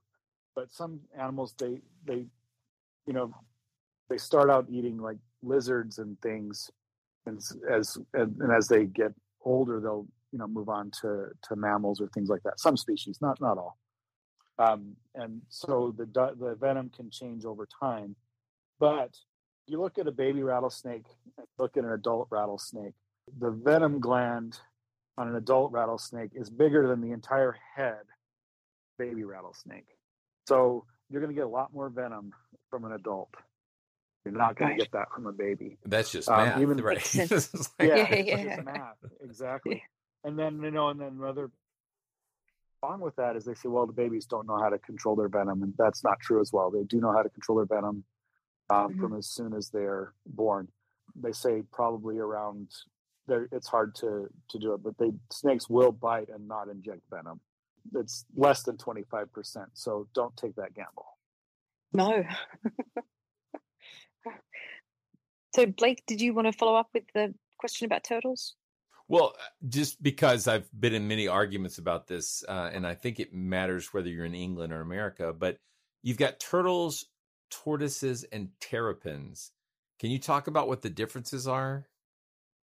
but 0.56 0.72
some 0.72 1.02
animals 1.18 1.54
they 1.58 1.82
they 2.06 2.26
you 3.06 3.14
know 3.14 3.34
they 4.10 4.18
start 4.18 4.50
out 4.50 4.68
eating 4.70 4.98
like 4.98 5.18
lizards 5.42 6.00
and 6.00 6.20
things, 6.22 6.70
and 7.26 7.40
as 7.70 7.98
and, 8.14 8.36
and 8.40 8.52
as 8.52 8.68
they 8.68 8.86
get 8.86 9.14
older, 9.44 9.80
they'll 9.80 10.08
you 10.32 10.40
know 10.40 10.48
move 10.48 10.70
on 10.70 10.92
to 11.02 11.28
to 11.44 11.56
mammals 11.56 12.02
or 12.02 12.08
things 12.10 12.30
like 12.30 12.44
that. 12.44 12.60
Some 12.60 12.78
species, 12.78 13.20
not 13.22 13.40
not 13.40 13.58
all. 13.58 13.78
Um, 14.58 14.96
and 15.14 15.42
so 15.50 15.94
the 15.98 16.06
the 16.06 16.56
venom 16.60 16.90
can 16.90 17.10
change 17.10 17.46
over 17.46 17.68
time. 17.80 18.16
But 18.80 19.16
you 19.68 19.82
look 19.82 19.98
at 19.98 20.08
a 20.08 20.12
baby 20.12 20.44
rattlesnake, 20.44 21.06
look 21.58 21.78
at 21.78 21.84
an 21.84 21.92
adult 21.92 22.28
rattlesnake. 22.30 22.94
The 23.40 23.52
venom 23.52 24.00
gland 24.00 24.60
on 25.18 25.28
an 25.28 25.36
adult 25.36 25.72
rattlesnake 25.72 26.32
is 26.34 26.50
bigger 26.50 26.88
than 26.88 27.02
the 27.02 27.12
entire 27.12 27.56
head 27.76 28.04
baby 28.98 29.24
rattlesnake. 29.24 29.88
So 30.48 30.86
you're 31.10 31.22
going 31.22 31.34
to 31.34 31.36
get 31.36 31.46
a 31.46 31.50
lot 31.50 31.74
more 31.74 31.90
venom 31.90 32.32
from 32.70 32.86
an 32.86 32.92
adult. 32.94 33.30
You're 34.24 34.34
not 34.34 34.56
going 34.58 34.72
to 34.72 34.78
get 34.78 34.92
that 34.94 35.12
from 35.14 35.28
a 35.28 35.32
baby. 35.32 35.78
That's 35.86 36.12
just 36.12 36.30
Um, 36.30 36.38
math, 36.38 36.62
even- 36.62 36.78
right? 36.78 36.96
Makes 36.98 37.10
sense. 37.10 37.32
It's 37.54 37.70
like- 37.80 37.90
Yeah, 37.90 37.96
Yeah, 38.10 38.16
yeah. 38.44 38.56
just 38.56 38.66
math. 38.66 38.98
Exactly. 39.22 39.84
And 40.24 40.38
then 40.40 40.62
you 40.62 40.72
know, 40.72 40.90
and 40.90 41.00
then 41.00 41.18
another 41.20 41.52
along 42.84 43.02
with 43.02 43.16
that 43.16 43.36
is 43.36 43.46
they 43.46 43.54
say, 43.54 43.68
well, 43.70 43.86
the 43.88 43.94
babies 43.94 44.26
don't 44.26 44.48
know 44.48 44.58
how 44.58 44.70
to 44.70 44.78
control 44.80 45.16
their 45.16 45.28
venom, 45.28 45.62
and 45.64 45.74
that's 45.78 46.04
not 46.04 46.20
true 46.20 46.40
as 46.42 46.52
well. 46.54 46.70
They 46.72 46.84
do 46.84 47.00
know 47.00 47.12
how 47.12 47.22
to 47.24 47.30
control 47.30 47.58
their 47.58 47.66
venom 47.66 48.04
um, 48.70 48.94
Mhm. 48.94 49.00
from 49.00 49.16
as 49.16 49.28
soon 49.28 49.54
as 49.54 49.70
they're 49.70 50.14
born. 50.26 50.68
They 51.16 51.32
say 51.32 51.64
probably 51.72 52.18
around 52.20 52.70
there. 52.70 52.95
It's 53.28 53.68
hard 53.68 53.96
to 53.96 54.28
to 54.50 54.60
do 54.60 54.74
it, 54.74 54.84
but 54.84 54.98
they 54.98 55.12
snakes 55.32 55.70
will 55.70 55.92
bite 55.92 56.30
and 56.30 56.48
not 56.48 56.70
inject 56.70 57.02
venom. 57.10 57.40
It's 57.96 58.26
less 58.36 58.64
than 58.64 58.78
twenty 58.78 59.04
five 59.10 59.32
percent, 59.34 59.70
so 59.74 60.08
don't 60.14 60.36
take 60.38 60.56
that 60.56 60.74
gamble. 60.74 61.08
No. 61.94 62.24
so, 65.56 65.66
Blake, 65.66 66.04
did 66.06 66.22
you 66.22 66.34
want 66.34 66.48
to 66.48 66.54
follow 66.54 66.76
up 66.76 66.90
with 66.94 67.06
the 67.14 67.34
question 67.58 67.86
about 67.86 68.04
turtles? 68.04 68.56
Well, 69.08 69.34
uh, 69.38 69.44
just 69.70 70.02
because 70.02 70.48
I've 70.48 70.68
been 70.78 70.94
in 70.94 71.08
many 71.08 71.28
arguments 71.28 71.78
about 71.78 72.08
this, 72.08 72.44
uh, 72.48 72.72
and 72.74 72.88
I 72.88 72.96
think 72.96 73.20
it 73.20 73.34
matters 73.34 73.94
whether 73.94 74.10
you're 74.10 74.26
in 74.26 74.36
England 74.36 74.74
or 74.74 74.82
America, 74.82 75.34
but 75.38 75.58
you've 76.02 76.18
got 76.18 76.40
turtles, 76.40 77.06
tortoises, 77.52 78.24
and 78.32 78.50
terrapins. 78.60 79.52
Can 80.00 80.10
you 80.10 80.20
talk 80.20 80.48
about 80.48 80.68
what 80.68 80.82
the 80.82 80.90
differences 80.90 81.48
are? 81.48 81.88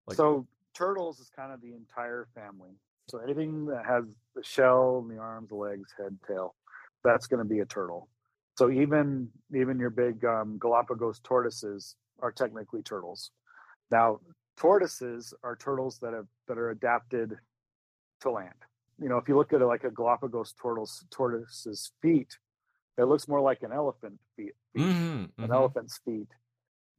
Like- 0.06 0.16
so 0.16 0.46
turtles 0.74 1.20
is 1.20 1.28
kind 1.30 1.52
of 1.52 1.60
the 1.60 1.74
entire 1.74 2.28
family. 2.34 2.72
So 3.08 3.18
anything 3.18 3.66
that 3.66 3.84
has 3.84 4.04
the 4.34 4.42
shell, 4.42 5.02
the 5.02 5.18
arms, 5.18 5.48
the 5.48 5.56
legs, 5.56 5.92
head, 5.96 6.18
tail, 6.26 6.54
that's 7.04 7.26
going 7.26 7.38
to 7.38 7.48
be 7.48 7.60
a 7.60 7.66
turtle. 7.66 8.08
So 8.56 8.70
even 8.70 9.30
even 9.54 9.78
your 9.78 9.90
big 9.90 10.24
um, 10.24 10.58
Galapagos 10.58 11.20
tortoises 11.20 11.96
are 12.20 12.32
technically 12.32 12.82
turtles. 12.82 13.30
Now 13.90 14.20
tortoises 14.56 15.34
are 15.42 15.56
turtles 15.56 15.98
that 16.00 16.12
have 16.12 16.26
that 16.48 16.58
are 16.58 16.70
adapted 16.70 17.36
to 18.20 18.30
land. 18.30 18.54
You 19.00 19.08
know, 19.08 19.16
if 19.16 19.28
you 19.28 19.36
look 19.36 19.52
at 19.52 19.60
it 19.60 19.66
like 19.66 19.84
a 19.84 19.90
Galapagos 19.90 20.54
tortoise 20.56 21.04
tortoise's 21.10 21.92
feet, 22.00 22.36
it 22.98 23.04
looks 23.04 23.26
more 23.26 23.40
like 23.40 23.62
an 23.62 23.72
elephant 23.72 24.20
feet, 24.36 24.52
feet 24.72 24.82
Mhm, 24.82 25.30
an 25.38 25.48
mhm. 25.48 25.52
elephant's 25.52 25.98
feet 26.04 26.28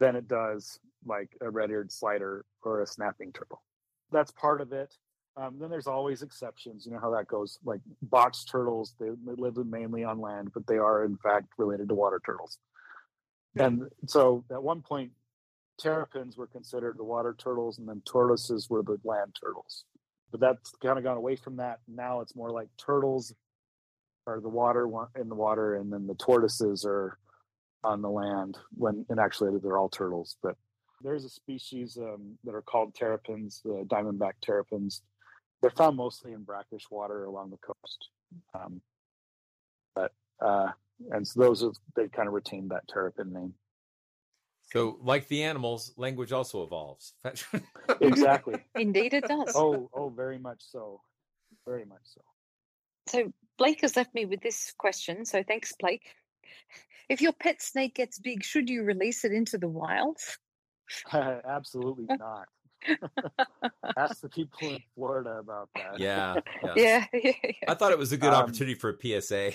than 0.03 0.17
it 0.17 0.27
does 0.27 0.79
like 1.05 1.29
a 1.39 1.49
red-eared 1.49 1.89
slider 1.89 2.45
or 2.61 2.81
a 2.81 2.87
snapping 2.87 3.31
turtle. 3.31 3.61
That's 4.11 4.31
part 4.31 4.59
of 4.59 4.73
it. 4.73 4.93
Um, 5.37 5.57
then 5.59 5.69
there's 5.69 5.87
always 5.87 6.21
exceptions. 6.21 6.85
You 6.85 6.91
know 6.91 6.99
how 6.99 7.11
that 7.11 7.27
goes. 7.27 7.57
Like 7.63 7.79
box 8.01 8.43
turtles, 8.43 8.95
they, 8.99 9.07
they 9.25 9.41
live 9.41 9.55
mainly 9.65 10.03
on 10.03 10.19
land, 10.19 10.51
but 10.53 10.67
they 10.67 10.77
are 10.77 11.05
in 11.05 11.15
fact 11.17 11.47
related 11.57 11.87
to 11.87 11.95
water 11.95 12.19
turtles. 12.25 12.57
And 13.55 13.83
so 14.07 14.43
at 14.51 14.61
one 14.61 14.81
point, 14.81 15.11
terrapins 15.79 16.37
were 16.37 16.47
considered 16.47 16.97
the 16.97 17.03
water 17.03 17.33
turtles, 17.37 17.77
and 17.77 17.87
then 17.87 18.01
tortoises 18.05 18.69
were 18.69 18.83
the 18.83 18.97
land 19.03 19.35
turtles. 19.41 19.85
But 20.31 20.41
that's 20.41 20.71
kind 20.83 20.97
of 20.97 21.03
gone 21.05 21.17
away 21.17 21.35
from 21.37 21.55
that. 21.57 21.79
Now 21.87 22.21
it's 22.21 22.35
more 22.35 22.51
like 22.51 22.67
turtles 22.77 23.33
are 24.27 24.41
the 24.41 24.49
water 24.49 24.87
one 24.87 25.07
in 25.19 25.29
the 25.29 25.35
water, 25.35 25.75
and 25.75 25.93
then 25.93 26.07
the 26.07 26.15
tortoises 26.15 26.83
are 26.85 27.17
on 27.83 28.01
the 28.01 28.09
land. 28.09 28.57
When 28.75 29.05
and 29.09 29.19
actually 29.19 29.57
they're 29.59 29.77
all 29.77 29.89
turtles, 29.89 30.37
but 30.41 30.55
there's 31.01 31.25
a 31.25 31.29
species 31.29 31.97
um, 31.97 32.37
that 32.43 32.55
are 32.55 32.61
called 32.61 32.95
terrapins, 32.95 33.61
the 33.63 33.85
diamondback 33.87 34.33
terrapins. 34.41 35.01
They're 35.61 35.71
found 35.71 35.97
mostly 35.97 36.33
in 36.33 36.43
brackish 36.43 36.89
water 36.89 37.25
along 37.25 37.51
the 37.51 37.57
coast. 37.57 38.09
Um, 38.53 38.81
but 39.95 40.11
uh, 40.41 40.71
and 41.11 41.27
so 41.27 41.39
those 41.39 41.63
are, 41.63 41.71
they 41.95 42.07
kind 42.07 42.27
of 42.27 42.33
retained 42.33 42.71
that 42.71 42.87
terrapin 42.87 43.33
name. 43.33 43.53
So, 44.71 44.97
like 45.01 45.27
the 45.27 45.43
animals, 45.43 45.93
language 45.97 46.31
also 46.31 46.63
evolves. 46.63 47.13
Exactly. 48.01 48.55
Indeed, 48.75 49.13
it 49.13 49.25
does. 49.27 49.53
oh, 49.55 49.89
oh, 49.93 50.09
very 50.09 50.39
much 50.39 50.61
so, 50.61 51.01
very 51.65 51.85
much 51.85 52.01
so. 52.05 52.21
So, 53.09 53.33
Blake 53.57 53.81
has 53.81 53.95
left 53.95 54.15
me 54.15 54.25
with 54.25 54.41
this 54.41 54.73
question. 54.77 55.25
So, 55.25 55.43
thanks, 55.43 55.73
Blake. 55.77 56.15
If 57.09 57.21
your 57.21 57.33
pet 57.33 57.61
snake 57.61 57.95
gets 57.95 58.19
big, 58.19 58.43
should 58.43 58.69
you 58.69 58.83
release 58.83 59.25
it 59.25 59.31
into 59.31 59.57
the 59.57 59.67
wild? 59.67 60.17
Absolutely 61.13 62.05
not. 62.19 62.47
Ask 63.97 64.21
the 64.21 64.29
people 64.29 64.69
in 64.71 64.79
Florida 64.95 65.37
about 65.39 65.69
that. 65.75 65.99
yeah, 65.99 66.35
yeah. 66.63 66.73
Yeah, 66.75 67.05
yeah, 67.13 67.31
yeah. 67.43 67.51
I 67.67 67.75
thought 67.75 67.91
it 67.91 67.97
was 67.97 68.11
a 68.11 68.17
good 68.17 68.33
Um, 68.33 68.43
opportunity 68.43 68.75
for 68.75 68.89
a 68.89 69.21
PSA. 69.21 69.53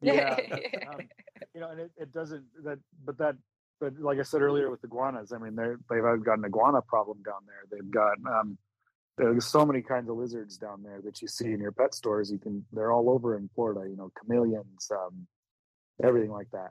yeah, 0.00 0.36
um, 0.92 1.08
you 1.54 1.60
know, 1.60 1.70
and 1.70 1.80
it, 1.80 1.90
it 1.96 2.12
doesn't 2.12 2.44
that, 2.64 2.78
but 3.04 3.18
that, 3.18 3.36
but 3.80 3.94
like 3.98 4.18
I 4.18 4.22
said 4.22 4.42
earlier 4.42 4.70
with 4.70 4.82
iguanas, 4.82 5.32
I 5.32 5.38
mean, 5.38 5.54
they're 5.54 5.78
they've 5.88 6.24
got 6.24 6.38
an 6.38 6.44
iguana 6.44 6.82
problem 6.82 7.22
down 7.22 7.42
there. 7.46 7.64
They've 7.70 7.90
got 7.90 8.14
um, 8.26 8.58
there's 9.18 9.46
so 9.46 9.64
many 9.64 9.82
kinds 9.82 10.08
of 10.08 10.16
lizards 10.16 10.56
down 10.56 10.82
there 10.82 11.00
that 11.04 11.22
you 11.22 11.28
see 11.28 11.52
in 11.52 11.60
your 11.60 11.72
pet 11.72 11.94
stores. 11.94 12.30
You 12.32 12.38
can, 12.38 12.64
they're 12.72 12.90
all 12.92 13.10
over 13.10 13.36
in 13.36 13.48
Florida. 13.54 13.88
You 13.88 13.96
know, 13.96 14.10
chameleons, 14.20 14.90
um, 14.90 15.26
everything 16.02 16.30
like 16.30 16.50
that. 16.52 16.70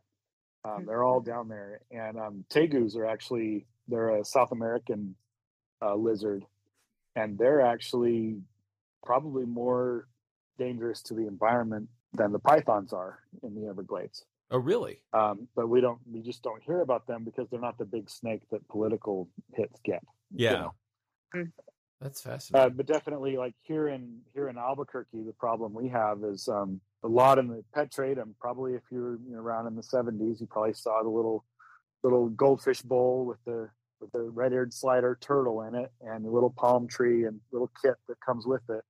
Um, 0.63 0.85
they're 0.85 1.03
all 1.03 1.21
down 1.21 1.47
there, 1.47 1.81
and 1.91 2.17
um, 2.19 2.45
tegus 2.49 2.95
are 2.95 3.05
actually 3.05 3.65
they're 3.87 4.19
a 4.19 4.23
South 4.25 4.51
American 4.51 5.15
uh, 5.81 5.95
lizard, 5.95 6.45
and 7.15 7.37
they're 7.37 7.61
actually 7.61 8.41
probably 9.03 9.45
more 9.45 10.07
dangerous 10.59 11.01
to 11.03 11.15
the 11.15 11.25
environment 11.27 11.89
than 12.13 12.31
the 12.31 12.39
pythons 12.39 12.93
are 12.93 13.19
in 13.41 13.55
the 13.55 13.67
Everglades. 13.67 14.25
oh, 14.51 14.59
really? 14.59 15.01
Um, 15.13 15.47
but 15.55 15.67
we 15.67 15.81
don't, 15.81 15.99
we 16.11 16.21
just 16.21 16.43
don't 16.43 16.61
hear 16.61 16.81
about 16.81 17.07
them 17.07 17.23
because 17.23 17.47
they're 17.49 17.59
not 17.59 17.77
the 17.79 17.85
big 17.85 18.09
snake 18.09 18.41
that 18.51 18.67
political 18.67 19.27
hits 19.55 19.79
get. 19.83 20.03
you 20.29 20.45
Yeah. 20.45 20.67
know. 21.33 21.45
That's 21.99 22.21
fascinating. 22.21 22.65
Uh, 22.65 22.69
but 22.75 22.85
definitely, 22.85 23.37
like 23.37 23.55
here 23.61 23.87
in 23.87 24.19
here 24.33 24.49
in 24.49 24.57
Albuquerque, 24.57 25.23
the 25.23 25.33
problem 25.33 25.73
we 25.73 25.87
have 25.89 26.23
is 26.23 26.47
um, 26.47 26.81
a 27.03 27.07
lot 27.07 27.39
in 27.39 27.47
the 27.47 27.63
pet 27.73 27.91
trade. 27.91 28.17
And 28.17 28.37
probably 28.39 28.73
if 28.73 28.83
you 28.91 28.99
were 28.99 29.19
you 29.27 29.35
know, 29.35 29.39
around 29.39 29.67
in 29.67 29.75
the 29.75 29.81
'70s, 29.81 30.39
you 30.39 30.47
probably 30.47 30.73
saw 30.73 31.01
the 31.03 31.09
little 31.09 31.45
little 32.03 32.29
goldfish 32.29 32.81
bowl 32.81 33.25
with 33.25 33.37
the 33.45 33.69
with 33.99 34.11
the 34.11 34.21
red-eared 34.21 34.73
slider 34.73 35.17
turtle 35.21 35.61
in 35.61 35.75
it, 35.75 35.91
and 36.01 36.25
the 36.25 36.29
little 36.29 36.49
palm 36.49 36.87
tree 36.87 37.25
and 37.25 37.39
little 37.51 37.71
kit 37.83 37.95
that 38.07 38.19
comes 38.25 38.45
with 38.45 38.63
it. 38.69 38.83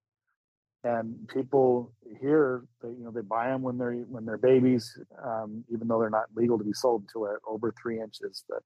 And 0.84 1.28
people 1.28 1.92
here, 2.22 2.64
they, 2.82 2.90
you 2.90 3.04
know, 3.04 3.12
they 3.12 3.22
buy 3.22 3.50
them 3.50 3.62
when 3.62 3.78
they're 3.78 3.94
when 3.94 4.26
they're 4.26 4.38
babies, 4.38 4.98
um, 5.24 5.64
even 5.72 5.88
though 5.88 6.00
they're 6.00 6.10
not 6.10 6.26
legal 6.36 6.58
to 6.58 6.64
be 6.64 6.74
sold 6.74 7.04
until 7.04 7.28
over 7.48 7.74
three 7.82 8.02
inches. 8.02 8.44
But 8.50 8.64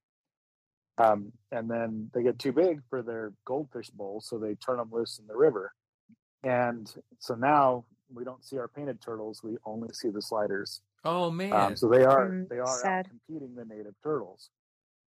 um, 0.97 1.33
and 1.51 1.69
then 1.69 2.09
they 2.13 2.23
get 2.23 2.39
too 2.39 2.53
big 2.53 2.81
for 2.89 3.01
their 3.01 3.33
goldfish 3.45 3.89
bowl, 3.89 4.21
so 4.21 4.37
they 4.37 4.55
turn 4.55 4.77
them 4.77 4.89
loose 4.91 5.19
in 5.19 5.27
the 5.27 5.35
river. 5.35 5.73
And 6.43 6.93
so 7.19 7.35
now 7.35 7.85
we 8.13 8.23
don't 8.23 8.43
see 8.43 8.57
our 8.57 8.67
painted 8.67 9.01
turtles; 9.01 9.41
we 9.43 9.57
only 9.65 9.89
see 9.93 10.09
the 10.09 10.21
sliders. 10.21 10.81
Oh 11.03 11.29
man. 11.31 11.53
Um, 11.53 11.75
so 11.75 11.87
they 11.87 12.03
are 12.03 12.29
Mm, 12.29 12.49
they 12.49 12.59
are 12.59 12.85
out 12.85 13.05
competing 13.07 13.55
the 13.55 13.65
native 13.65 13.93
turtles, 14.03 14.49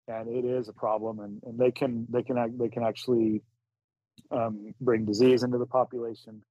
and 0.08 0.28
it 0.28 0.44
is 0.44 0.68
a 0.68 0.72
problem. 0.72 1.20
And, 1.20 1.42
and 1.44 1.58
they 1.58 1.70
can 1.70 2.06
they 2.10 2.22
can 2.22 2.58
they 2.58 2.68
can 2.68 2.82
actually 2.82 3.42
um, 4.30 4.74
bring 4.80 5.04
disease 5.04 5.42
into 5.42 5.58
the 5.58 5.66
population. 5.66 6.42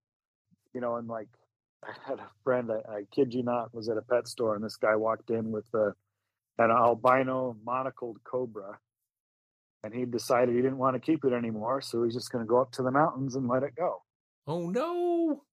You 0.74 0.82
know, 0.82 0.96
and 0.96 1.08
like 1.08 1.28
I 1.84 1.92
had 2.08 2.20
a 2.20 2.30
friend, 2.44 2.72
I, 2.72 2.92
I 2.92 3.02
kid 3.14 3.34
you 3.34 3.44
not, 3.44 3.74
was 3.74 3.90
at 3.90 3.98
a 3.98 4.02
pet 4.02 4.28
store, 4.28 4.56
and 4.56 4.64
this 4.64 4.78
guy 4.78 4.96
walked 4.96 5.30
in 5.30 5.52
with 5.52 5.66
a 5.74 5.94
an 6.58 6.72
albino 6.72 7.58
monocled 7.66 8.18
cobra, 8.24 8.80
and 9.84 9.94
he 9.94 10.06
decided 10.06 10.56
he 10.56 10.62
didn't 10.62 10.78
want 10.78 10.96
to 10.96 11.00
keep 11.00 11.26
it 11.26 11.34
anymore, 11.34 11.82
so 11.82 12.04
he's 12.04 12.14
just 12.14 12.32
going 12.32 12.44
to 12.44 12.48
go 12.48 12.62
up 12.62 12.72
to 12.72 12.82
the 12.82 12.92
mountains 12.92 13.36
and 13.36 13.48
let 13.48 13.64
it 13.64 13.76
go. 13.76 14.02
Oh 14.48 14.70
no! 14.70 15.44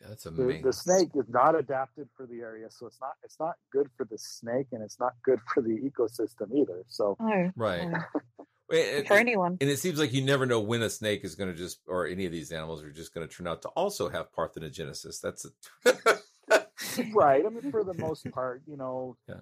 That's 0.00 0.24
The, 0.24 0.30
amazing. 0.30 0.62
the 0.62 0.72
snake 0.72 1.08
is 1.14 1.28
not 1.28 1.58
adapted 1.58 2.08
for 2.16 2.24
the 2.26 2.40
area, 2.40 2.68
so 2.70 2.86
it's 2.86 3.00
not 3.00 3.12
it's 3.24 3.38
not 3.40 3.56
good 3.72 3.88
for 3.96 4.04
the 4.04 4.16
snake, 4.18 4.68
and 4.72 4.82
it's 4.82 5.00
not 5.00 5.14
good 5.24 5.40
for 5.52 5.60
the 5.62 5.70
ecosystem 5.78 6.54
either. 6.54 6.84
So 6.88 7.16
Oh, 7.20 7.50
Right. 7.56 7.80
oh. 7.82 8.44
And- 8.70 9.06
For 9.08 9.14
anyone. 9.16 9.56
And 9.60 9.70
it 9.70 9.78
seems 9.78 9.98
like 9.98 10.12
you 10.12 10.22
never 10.22 10.44
know 10.46 10.60
when 10.60 10.82
a 10.82 10.90
snake 10.90 11.24
is 11.24 11.34
going 11.34 11.50
to 11.50 11.56
just, 11.56 11.80
or 11.88 12.06
any 12.06 12.26
of 12.26 12.32
these 12.32 12.52
animals 12.52 12.82
are 12.82 12.92
just 12.92 13.14
going 13.14 13.26
to 13.26 13.34
turn 13.34 13.46
out 13.46 13.62
to 13.62 13.68
also 13.70 14.10
have 14.10 14.30
parthenogenesis. 14.32 15.20
That's 15.22 15.46
right. 17.14 17.44
I 17.44 17.48
mean, 17.48 17.70
for 17.70 17.82
the 17.84 17.94
most 17.94 18.30
part, 18.30 18.62
you 18.66 18.76
know, 18.76 19.16
Yeah. 19.28 19.40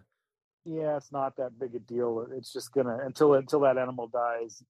yeah, 0.65 0.97
it's 0.97 1.11
not 1.13 1.37
that 1.37 1.59
big 1.59 1.75
a 1.75 1.81
deal. 1.81 2.27
It's 2.33 2.53
just 2.53 2.73
gonna 2.73 2.99
until 3.05 3.35
until 3.35 3.61
that 3.61 3.79
animal 3.79 4.07
dies. 4.09 4.63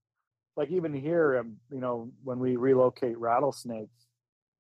Like 0.56 0.70
even 0.70 0.94
here, 0.94 1.38
um, 1.38 1.56
you 1.70 1.80
know, 1.80 2.10
when 2.24 2.38
we 2.38 2.56
relocate 2.56 3.18
rattlesnakes, 3.18 4.05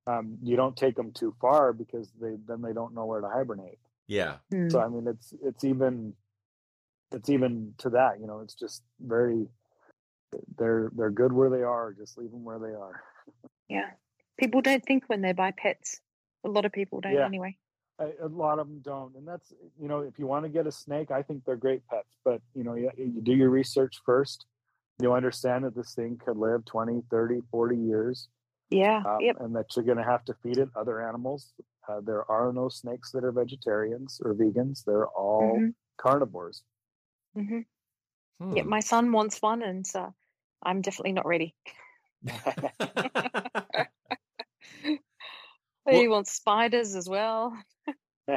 um, 0.06 0.38
you 0.42 0.56
don't 0.56 0.76
take 0.76 0.94
them 0.96 1.12
too 1.12 1.34
far 1.40 1.72
because 1.72 2.08
they 2.20 2.36
then 2.46 2.62
they 2.62 2.72
don't 2.72 2.94
know 2.94 3.04
where 3.06 3.20
to 3.20 3.28
hibernate. 3.28 3.78
yeah. 4.06 4.36
So 4.70 4.80
I 4.80 4.88
mean, 4.88 5.06
it's 5.08 5.32
it's 5.42 5.64
even 5.64 6.14
it's 7.12 7.28
even 7.28 7.74
to 7.78 7.90
that. 7.90 8.20
You 8.20 8.26
know, 8.26 8.40
it's 8.40 8.54
just 8.54 8.82
very 9.00 9.46
they're 10.58 10.90
they're 10.94 11.10
good 11.10 11.32
where 11.32 11.50
they 11.50 11.62
are. 11.62 11.92
Just 11.92 12.18
leave 12.18 12.30
them 12.30 12.44
where 12.44 12.58
they 12.58 12.74
are. 12.74 13.02
Yeah. 13.68 13.90
People 14.38 14.60
don't 14.60 14.84
think 14.84 15.04
when 15.08 15.22
they 15.22 15.32
buy 15.32 15.50
pets. 15.50 16.00
A 16.44 16.48
lot 16.48 16.64
of 16.64 16.72
people 16.72 17.00
don't 17.00 17.14
Yeah. 17.14 17.24
anyway. 17.26 17.56
a, 17.98 18.26
a 18.26 18.28
lot 18.28 18.58
of 18.58 18.68
them 18.68 18.80
don't 18.84 19.16
and 19.16 19.26
that's 19.26 19.52
you 19.80 19.88
know 19.88 20.00
if 20.00 20.18
you 20.18 20.26
want 20.26 20.44
to 20.44 20.50
get 20.50 20.66
a 20.66 20.70
snake 20.72 21.10
i 21.10 21.22
think 21.22 21.44
they're 21.44 21.56
great 21.56 21.80
pets 21.88 22.14
but 22.24 22.42
you 22.54 22.62
know 22.62 22.74
you, 22.74 22.90
you 22.96 23.22
do 23.22 23.32
your 23.34 23.48
research 23.48 24.02
first 24.04 24.44
you 25.00 25.12
understand 25.14 25.64
that 25.64 25.74
this 25.74 25.94
thing 25.94 26.20
could 26.22 26.36
live 26.36 26.62
20 26.66 27.02
30 27.10 27.40
40 27.50 27.76
years 27.76 28.28
Yeah. 28.70 29.02
um, 29.06 29.18
yep. 29.20 29.36
and 29.40 29.54
that 29.54 29.66
you're 29.76 29.84
going 29.84 29.98
to 29.98 30.04
have 30.04 30.24
to 30.24 30.34
feed 30.42 30.58
it 30.58 30.68
other 30.74 31.00
animals 31.00 31.52
uh, 31.88 32.00
there 32.00 32.28
are 32.30 32.52
no 32.52 32.68
snakes 32.68 33.12
that 33.12 33.24
are 33.24 33.32
vegetarians 33.32 34.20
or 34.24 34.34
vegans 34.34 34.84
they're 34.84 35.08
all 35.08 35.60
Mhm. 35.60 35.74
carnivores 35.98 36.62
hmm 37.34 37.60
Hmm. 38.38 38.56
Yeah, 38.56 38.64
my 38.64 38.80
son 38.80 39.12
wants 39.12 39.40
one, 39.40 39.62
and 39.62 39.86
uh, 39.94 40.10
I'm 40.62 40.82
definitely 40.82 41.12
not 41.12 41.26
ready. 41.26 41.54
he 45.88 46.08
wants 46.08 46.32
spiders 46.32 46.94
as 46.94 47.08
well. 47.08 47.56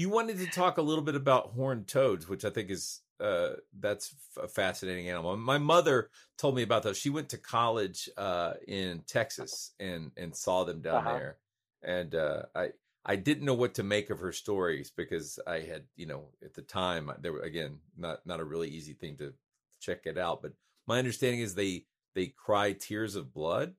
You 0.00 0.08
wanted 0.08 0.38
to 0.38 0.46
talk 0.46 0.78
a 0.78 0.82
little 0.82 1.04
bit 1.04 1.14
about 1.14 1.50
horned 1.50 1.86
toads, 1.86 2.26
which 2.26 2.46
I 2.46 2.48
think 2.48 2.70
is 2.70 3.02
uh, 3.20 3.50
that's 3.78 4.14
a 4.38 4.48
fascinating 4.48 5.10
animal. 5.10 5.36
My 5.36 5.58
mother 5.58 6.08
told 6.38 6.54
me 6.56 6.62
about 6.62 6.82
those. 6.84 6.96
She 6.96 7.10
went 7.10 7.28
to 7.28 7.36
college 7.36 8.08
uh, 8.16 8.54
in 8.66 9.02
Texas 9.06 9.72
and 9.78 10.10
and 10.16 10.34
saw 10.34 10.64
them 10.64 10.80
down 10.80 11.04
Uh-huh. 11.04 11.18
there, 11.18 11.36
and 11.82 12.14
uh, 12.14 12.44
I 12.54 12.70
I 13.04 13.16
didn't 13.16 13.44
know 13.44 13.52
what 13.52 13.74
to 13.74 13.82
make 13.82 14.08
of 14.08 14.20
her 14.20 14.32
stories 14.32 14.90
because 14.90 15.38
I 15.46 15.58
had 15.60 15.82
you 15.96 16.06
know 16.06 16.28
at 16.42 16.54
the 16.54 16.62
time 16.62 17.12
there 17.20 17.34
were 17.34 17.42
again 17.42 17.80
not 17.98 18.24
not 18.24 18.40
a 18.40 18.44
really 18.44 18.70
easy 18.70 18.94
thing 18.94 19.18
to 19.18 19.34
check 19.82 20.06
it 20.06 20.16
out, 20.16 20.40
but 20.40 20.52
my 20.86 20.98
understanding 20.98 21.40
is 21.40 21.54
they 21.54 21.84
they 22.14 22.28
cry 22.28 22.72
tears 22.72 23.16
of 23.16 23.34
blood 23.34 23.74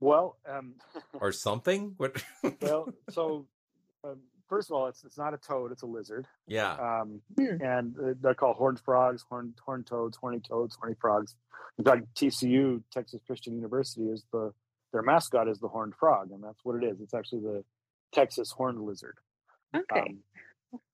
well 0.00 0.38
um 0.44 0.74
or 1.20 1.30
something. 1.30 1.94
What? 1.98 2.20
well 2.60 2.88
so 3.10 3.46
um, 4.04 4.18
first 4.52 4.70
of 4.70 4.74
all 4.76 4.86
it's 4.86 5.02
it's 5.04 5.16
not 5.16 5.32
a 5.32 5.38
toad 5.38 5.72
it's 5.72 5.82
a 5.82 5.86
lizard 5.86 6.26
yeah. 6.46 6.72
um, 6.74 7.20
Hmm. 7.38 7.62
and 7.62 7.96
uh, 7.98 8.12
they're 8.20 8.34
called 8.34 8.56
horned 8.56 8.80
frogs, 8.84 9.24
horned 9.30 9.54
horned 9.64 9.86
toads, 9.86 10.16
horny 10.18 10.40
toads, 10.40 10.74
horny 10.78 10.94
frogs. 11.00 11.34
In 11.78 11.84
fact, 11.84 12.02
TCU, 12.14 12.82
Texas 12.92 13.20
Christian 13.26 13.54
University, 13.54 14.06
is 14.14 14.24
the 14.32 14.52
their 14.92 15.02
mascot 15.02 15.48
is 15.48 15.58
the 15.58 15.68
horned 15.68 15.94
frog, 15.94 16.30
and 16.32 16.44
that's 16.44 16.62
what 16.64 16.74
it 16.76 16.84
is. 16.90 17.00
It's 17.00 17.14
actually 17.14 17.40
the 17.40 17.64
Texas 18.12 18.52
horned 18.52 18.80
lizard. 18.82 19.16
Okay. 19.74 20.00
Um, 20.00 20.18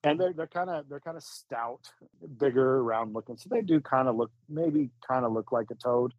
and 0.05 0.21
they're 0.21 0.33
they're 0.33 0.47
kind 0.47 0.71
of 0.71 0.89
they're 0.89 1.01
kind 1.09 1.17
of 1.17 1.25
stout, 1.25 1.91
bigger, 2.39 2.83
round 2.83 3.13
looking. 3.15 3.37
So 3.39 3.49
they 3.51 3.63
do 3.63 3.81
kind 3.81 4.07
of 4.09 4.15
look 4.15 4.31
maybe 4.49 4.91
kind 5.11 5.25
of 5.25 5.33
look 5.33 5.51
like 5.51 5.67
a 5.73 5.75
toad, 5.75 6.13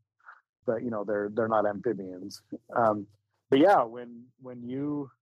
but 0.66 0.84
you 0.84 0.92
know 0.92 1.06
they're 1.06 1.30
they're 1.34 1.48
not 1.48 1.66
amphibians. 1.66 2.42
Um, 2.76 3.08
but 3.50 3.60
yeah, 3.60 3.84
when 3.84 4.26
when 4.42 4.64
you 4.64 5.10
it- 5.14 5.19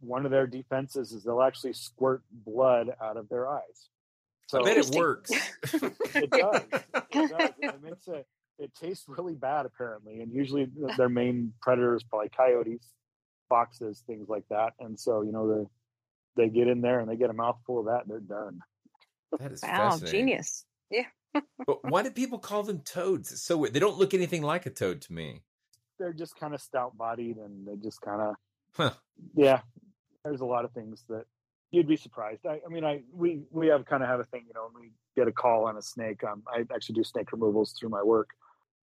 one 0.00 0.24
of 0.24 0.30
their 0.30 0.46
defenses 0.46 1.12
is 1.12 1.22
they'll 1.24 1.42
actually 1.42 1.72
squirt 1.72 2.22
blood 2.30 2.90
out 3.02 3.16
of 3.16 3.28
their 3.28 3.48
eyes. 3.48 3.88
So 4.48 4.60
I 4.60 4.64
bet 4.64 4.76
it 4.78 4.90
works. 4.94 5.30
It 6.14 6.30
does. 6.30 6.62
It 6.72 7.30
does. 7.30 7.50
It 7.60 7.82
makes 7.82 8.08
it. 8.08 8.26
It 8.58 8.74
tastes 8.74 9.04
really 9.08 9.34
bad, 9.34 9.64
apparently, 9.64 10.20
and 10.20 10.32
usually 10.32 10.68
their 10.96 11.08
main 11.08 11.52
predators 11.62 12.02
probably 12.02 12.28
coyotes, 12.28 12.86
foxes, 13.48 14.02
things 14.06 14.28
like 14.28 14.44
that. 14.50 14.72
And 14.80 14.98
so 14.98 15.22
you 15.22 15.32
know 15.32 15.66
they 16.36 16.44
they 16.44 16.48
get 16.50 16.68
in 16.68 16.80
there 16.80 17.00
and 17.00 17.08
they 17.08 17.16
get 17.16 17.30
a 17.30 17.34
mouthful 17.34 17.80
of 17.80 17.86
that, 17.86 18.02
and 18.02 18.10
they're 18.10 18.20
done. 18.20 18.60
That 19.38 19.52
is 19.52 19.62
Wow, 19.62 19.90
fascinating. 19.90 20.20
genius. 20.26 20.64
Yeah. 20.90 21.04
But 21.66 21.84
why 21.88 22.02
do 22.02 22.10
people 22.10 22.40
call 22.40 22.64
them 22.64 22.80
toads? 22.80 23.30
It's 23.30 23.42
so 23.44 23.56
weird. 23.56 23.72
They 23.72 23.78
don't 23.80 23.98
look 23.98 24.14
anything 24.14 24.42
like 24.42 24.66
a 24.66 24.70
toad 24.70 25.00
to 25.02 25.12
me. 25.12 25.42
They're 25.98 26.12
just 26.12 26.34
kind 26.34 26.54
of 26.54 26.60
stout 26.60 26.98
bodied, 26.98 27.36
and 27.36 27.64
they 27.66 27.76
just 27.76 28.00
kind 28.00 28.20
of 28.20 28.34
Huh. 28.74 28.92
yeah. 29.34 29.60
There's 30.24 30.40
a 30.40 30.46
lot 30.46 30.64
of 30.64 30.72
things 30.72 31.04
that 31.08 31.24
you'd 31.70 31.88
be 31.88 31.96
surprised. 31.96 32.46
I, 32.46 32.60
I 32.64 32.68
mean, 32.68 32.84
I 32.84 33.02
we 33.12 33.42
we 33.50 33.68
have 33.68 33.86
kind 33.86 34.02
of 34.02 34.08
have 34.08 34.20
a 34.20 34.24
thing, 34.24 34.44
you 34.46 34.54
know, 34.54 34.68
when 34.72 34.82
we 34.82 34.92
get 35.16 35.28
a 35.28 35.32
call 35.32 35.66
on 35.66 35.76
a 35.76 35.82
snake. 35.82 36.22
Um, 36.24 36.42
I 36.52 36.64
actually 36.74 36.94
do 36.96 37.04
snake 37.04 37.32
removals 37.32 37.74
through 37.78 37.88
my 37.90 38.02
work. 38.02 38.30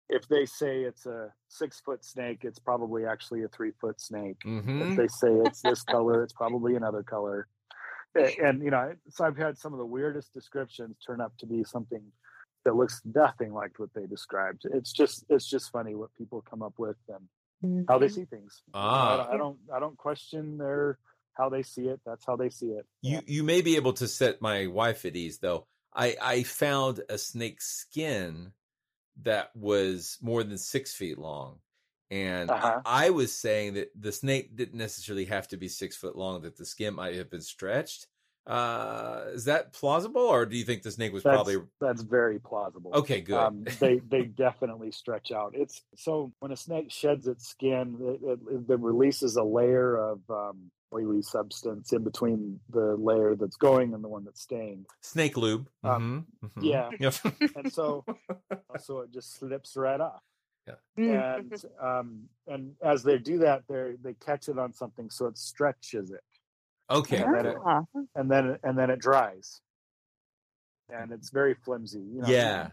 If 0.09 0.27
they 0.29 0.45
say 0.45 0.83
it's 0.83 1.05
a 1.05 1.33
six 1.49 1.81
foot 1.81 2.03
snake, 2.05 2.39
it's 2.43 2.59
probably 2.59 3.05
actually 3.05 3.43
a 3.43 3.49
three 3.49 3.71
foot 3.79 3.99
snake. 3.99 4.37
Mhm. 4.45 4.89
If 4.91 4.97
they 4.97 5.07
say 5.07 5.33
it's 5.45 5.61
this 5.61 5.83
color, 5.83 6.23
it's 6.23 6.33
probably 6.33 6.75
another 6.75 7.03
color. 7.03 7.47
And 8.15 8.63
you 8.63 8.71
know, 8.71 8.93
so 9.09 9.25
I've 9.25 9.37
had 9.37 9.57
some 9.57 9.73
of 9.73 9.79
the 9.79 9.85
weirdest 9.85 10.33
descriptions 10.33 10.97
turn 11.05 11.21
up 11.21 11.37
to 11.37 11.45
be 11.45 11.63
something 11.63 12.01
that 12.65 12.75
looks 12.75 13.01
nothing 13.05 13.53
like 13.53 13.77
what 13.77 13.93
they 13.93 14.07
described. 14.07 14.63
It's 14.73 14.91
just 14.91 15.25
it's 15.29 15.47
just 15.47 15.71
funny 15.71 15.93
what 15.93 16.09
people 16.17 16.41
come 16.49 16.63
up 16.63 16.73
with 16.77 16.97
and 17.09 17.27
how 17.87 17.97
they 17.97 18.07
see 18.09 18.25
things. 18.25 18.61
You 18.67 18.73
know, 18.73 18.79
I 18.79 18.83
Ah. 18.83 19.17
don't- 19.17 19.33
I 19.33 19.37
don't 19.37 19.59
I 19.75 19.79
don't 19.79 19.97
question 19.97 20.57
their 20.57 20.99
how 21.33 21.49
they 21.49 21.63
see 21.63 21.87
it. 21.87 22.01
That's 22.05 22.25
how 22.25 22.35
they 22.35 22.49
see 22.49 22.71
it. 22.71 22.85
You 23.01 23.21
you 23.27 23.43
may 23.43 23.61
be 23.61 23.75
able 23.75 23.93
to 23.93 24.07
set 24.07 24.41
my 24.41 24.67
wife 24.67 25.05
at 25.05 25.15
ease 25.15 25.39
though. 25.39 25.67
I 25.93 26.15
I 26.21 26.43
found 26.43 27.01
a 27.09 27.17
snake 27.17 27.61
skin 27.61 28.53
that 29.23 29.55
was 29.55 30.17
more 30.21 30.43
than 30.43 30.57
six 30.57 30.93
feet 30.93 31.17
long, 31.17 31.59
and 32.11 32.51
Uh-huh. 32.51 32.81
I, 32.85 33.07
I 33.07 33.09
was 33.09 33.33
saying 33.33 33.73
that 33.75 33.89
the 33.99 34.11
snake 34.11 34.55
didn't 34.55 34.77
necessarily 34.77 35.25
have 35.25 35.47
to 35.49 35.57
be 35.57 35.67
six 35.67 35.95
foot 35.95 36.15
long; 36.15 36.41
that 36.43 36.55
the 36.57 36.65
skin 36.65 36.93
might 36.95 37.15
have 37.15 37.29
been 37.29 37.41
stretched. 37.41 38.07
Uh, 38.47 39.25
is 39.33 39.45
that 39.45 39.73
plausible, 39.73 40.21
or 40.21 40.45
do 40.45 40.55
you 40.57 40.63
think 40.63 40.81
the 40.81 40.91
snake 40.91 41.11
was 41.11 41.23
That's, 41.23 41.35
probably 41.35 41.57
that's 41.81 42.01
very 42.01 42.39
plausible. 42.39 42.93
okay? 42.93 43.19
Good. 43.21 43.35
Um, 43.35 43.65
they 43.79 43.99
they 43.99 44.23
definitely 44.23 44.91
stretch 44.91 45.31
out. 45.31 45.51
It's 45.53 45.83
so 45.95 46.31
when 46.39 46.51
a 46.53 46.55
snake 46.55 46.89
sheds 46.89 47.27
its 47.27 47.47
skin, 47.47 47.97
it, 48.01 48.39
it, 48.49 48.69
it 48.71 48.79
releases 48.79 49.35
a 49.35 49.43
layer 49.43 49.97
of 49.97 50.21
um, 50.29 50.71
oily 50.93 51.21
substance 51.21 51.91
in 51.91 52.05
between 52.05 52.61
the 52.69 52.95
layer 52.95 53.35
that's 53.35 53.57
going 53.57 53.93
and 53.93 54.01
the 54.01 54.07
one 54.07 54.23
that's 54.23 54.41
staying. 54.41 54.85
snake 55.01 55.35
lube. 55.35 55.67
Um, 55.83 56.27
Mhm, 56.41 56.49
mhm. 56.49 56.63
Yeah, 56.63 56.91
Yep. 56.99 57.15
and 57.57 57.69
so 57.69 58.05
so 58.79 59.01
it 59.01 59.11
just 59.11 59.33
slips 59.35 59.75
right 59.75 59.99
off. 59.99 60.21
Yeah. 60.65 60.75
And 60.97 61.53
um, 61.81 62.29
and 62.47 62.75
as 62.81 63.03
they 63.03 63.17
do 63.17 63.39
that, 63.39 63.63
they 63.67 63.95
they 64.01 64.13
catch 64.13 64.47
it 64.47 64.57
on 64.57 64.73
something, 64.73 65.09
so 65.09 65.25
it 65.27 65.37
stretches 65.37 66.11
it. 66.11 66.23
Okay. 66.89 67.21
And 67.23 67.35
then 67.35 67.45
it, 67.45 67.57
and 68.15 68.31
then 68.31 68.47
it- 68.47 68.59
and 68.63 68.77
then 68.77 68.89
it 68.89 68.99
dries, 68.99 69.61
and 70.89 71.11
it's 71.11 71.29
very 71.29 71.53
flimsy. 71.53 71.99
You 71.99 72.21
know? 72.21 72.27
Yeah. 72.27 72.69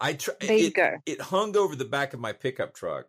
I 0.00 0.14
tr- 0.14 0.30
There 0.40 0.56
you 0.56 0.66
it, 0.68 0.74
go. 0.74 0.90
It 1.06 1.20
hung 1.20 1.56
over 1.56 1.74
the 1.74 1.84
back 1.86 2.12
of 2.12 2.20
my 2.20 2.32
pickup 2.32 2.74
truck, 2.74 3.06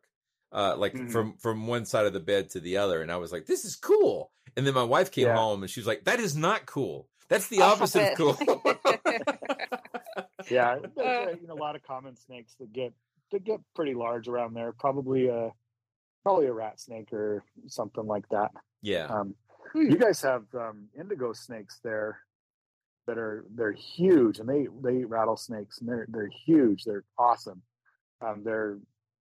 uh, 0.53 0.77
like 0.77 0.93
Mhm. 0.93 1.11
from 1.11 1.37
from 1.37 1.67
one 1.67 1.85
side 1.85 2.05
of 2.05 2.13
the 2.13 2.19
bed 2.21 2.49
to 2.51 2.59
the 2.59 2.77
other, 2.77 3.01
and 3.01 3.11
I 3.11 3.17
was 3.17 3.31
like, 3.31 3.45
"This 3.45 3.65
is 3.65 3.75
cool." 3.75 4.31
And 4.55 4.65
then 4.65 4.73
my 4.73 4.83
wife 4.83 5.11
came 5.11 5.27
Yeah. 5.27 5.35
home, 5.35 5.63
and 5.63 5.69
she 5.69 5.79
was 5.81 5.87
like, 5.87 6.05
"That 6.05 6.19
is 6.21 6.35
not 6.37 6.65
cool. 6.65 7.09
That's 7.27 7.49
the 7.49 7.61
opposite 7.61 8.13
of 8.13 8.17
cool." 8.17 8.37
yeah, 10.49 10.77
there's 10.95 10.97
uh, 10.97 11.35
you 11.41 11.47
know, 11.47 11.53
a 11.53 11.55
lot 11.55 11.75
of 11.75 11.83
common 11.83 12.15
snakes 12.15 12.55
that 12.59 12.71
get 12.71 12.93
that 13.31 13.43
get 13.43 13.59
pretty 13.75 13.93
large 13.93 14.27
around 14.27 14.53
there. 14.53 14.71
Probably 14.71 15.27
a 15.27 15.51
probably 16.23 16.47
a 16.47 16.53
rat 16.53 16.79
snake 16.79 17.11
or 17.13 17.43
something 17.67 18.05
like 18.05 18.27
that. 18.29 18.51
yeah. 18.81 19.05
Um, 19.05 19.35
Hmm. 19.77 19.91
you 19.91 19.97
guys 19.97 20.21
have 20.21 20.43
um, 20.55 20.87
indigo 20.99 21.33
snakes 21.33 21.79
there 21.83 22.19
that 23.05 23.17
are 23.17 23.45
they're 23.55 23.71
huge 23.71 24.39
and 24.39 24.49
they 24.49 24.67
they 24.81 24.99
eat 24.99 25.09
rattlesnakes 25.09 25.79
and 25.79 25.87
they're 25.87 26.07
they're 26.09 26.31
huge. 26.45 26.83
They're 26.83 27.05
awesome. 27.17 27.61
Um, 28.21 28.41
they're 28.43 28.77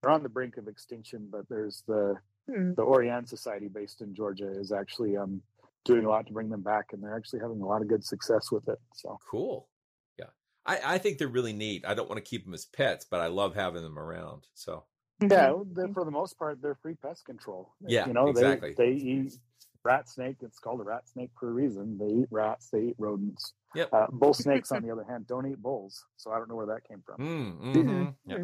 they're 0.01 0.11
on 0.11 0.23
the 0.23 0.29
brink 0.29 0.57
of 0.57 0.67
extinction, 0.67 1.27
but 1.31 1.47
there's 1.49 1.83
the 1.87 2.15
Hmm. 2.49 2.73
the 2.73 2.83
Orianne 2.83 3.27
Society 3.29 3.67
based 3.67 4.01
in 4.01 4.15
Georgia 4.15 4.49
is 4.49 4.71
actually 4.71 5.15
um 5.15 5.41
doing 5.85 6.05
a 6.05 6.09
lot 6.09 6.25
to 6.27 6.33
bring 6.33 6.49
them 6.49 6.61
back, 6.61 6.91
and 6.91 7.01
they're 7.01 7.15
actually 7.15 7.39
having 7.39 7.61
a 7.61 7.65
lot 7.65 7.81
of 7.81 7.87
good 7.87 8.03
success 8.03 8.51
with 8.51 8.67
it. 8.67 8.79
So 8.95 9.19
cool. 9.29 9.69
Yeah, 10.17 10.25
I, 10.65 10.95
I 10.95 10.97
think 10.97 11.17
they're 11.19 11.27
really 11.27 11.53
neat. 11.53 11.85
I 11.85 11.93
don't 11.93 12.09
want 12.09 12.17
to 12.17 12.27
keep 12.27 12.43
them 12.43 12.53
as 12.55 12.65
pets, 12.65 13.05
but 13.09 13.21
I 13.21 13.27
love 13.27 13.53
having 13.53 13.83
them 13.83 13.97
around. 13.97 14.47
So 14.55 14.85
yeah, 15.21 15.53
they're, 15.71 15.87
for 15.93 16.03
the 16.03 16.11
most 16.11 16.37
part, 16.39 16.61
they're 16.63 16.75
free 16.81 16.95
pest 16.95 17.25
control. 17.25 17.73
Yeah, 17.87 18.07
you 18.07 18.13
know, 18.13 18.27
exactly. 18.27 18.73
they 18.75 18.85
they 18.85 18.91
eat 18.93 19.37
rat 19.84 20.07
snake. 20.09 20.38
It's 20.41 20.59
called 20.59 20.79
a 20.82 20.84
rat 20.84 21.07
snake 21.09 21.32
for 21.39 21.49
a 21.49 21.51
reason. 21.51 21.97
They 21.97 22.07
eat 22.21 22.27
rats. 22.32 22.69
They 22.71 22.79
eat 22.89 22.95
rodents. 22.97 23.53
Yep. 23.75 23.89
Uh, 23.93 24.07
bull 24.11 24.34
snakes, 24.34 24.71
on 24.71 24.82
the 24.84 24.91
other 24.91 25.05
hand, 25.07 25.27
don't 25.27 25.45
eat 25.49 25.61
bulls. 25.61 26.05
So 26.17 26.32
I 26.32 26.38
don't 26.38 26.49
know 26.49 26.55
where 26.55 26.67
that 26.67 26.88
came 26.88 27.01
from. 27.05 27.17
Mm, 27.19 27.75
mhm. 27.75 28.15
Yeah. 28.25 28.43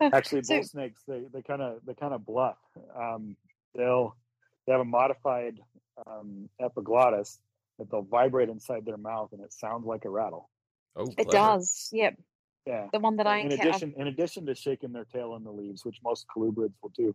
Actually, 0.00 0.42
So- 0.42 0.54
bull 0.56 0.64
snakes 0.64 1.02
they 1.06 1.24
they 1.32 1.42
kind 1.42 1.62
of 1.62 1.78
they 1.84 1.94
kind 1.94 2.14
of 2.14 2.24
bluff. 2.24 2.56
Um, 2.98 3.36
they'll 3.74 4.16
they 4.66 4.72
have 4.72 4.80
a 4.80 4.84
modified 4.84 5.58
um, 6.06 6.48
epiglottis 6.60 7.38
that 7.78 7.90
they'll 7.90 8.02
vibrate 8.02 8.48
inside 8.48 8.84
their 8.86 8.96
mouth, 8.96 9.30
and 9.32 9.42
it 9.42 9.52
sounds 9.52 9.86
like 9.86 10.04
a 10.06 10.10
rattle. 10.10 10.48
Oh, 10.96 11.06
It 11.18 11.30
does. 11.30 11.88
Yep. 11.92 12.16
Yeah. 12.66 12.86
The 12.92 13.00
one 13.00 13.16
that 13.16 13.26
I 13.26 13.38
in 13.38 13.52
encounter. 13.52 13.68
addition 13.70 13.94
in 13.96 14.06
addition 14.06 14.46
to 14.46 14.54
shaking 14.54 14.92
their 14.92 15.04
tail 15.04 15.34
in 15.36 15.44
the 15.44 15.50
leaves, 15.52 15.84
which 15.84 15.98
most 16.02 16.24
colubrids 16.34 16.72
will 16.82 16.92
do. 16.96 17.14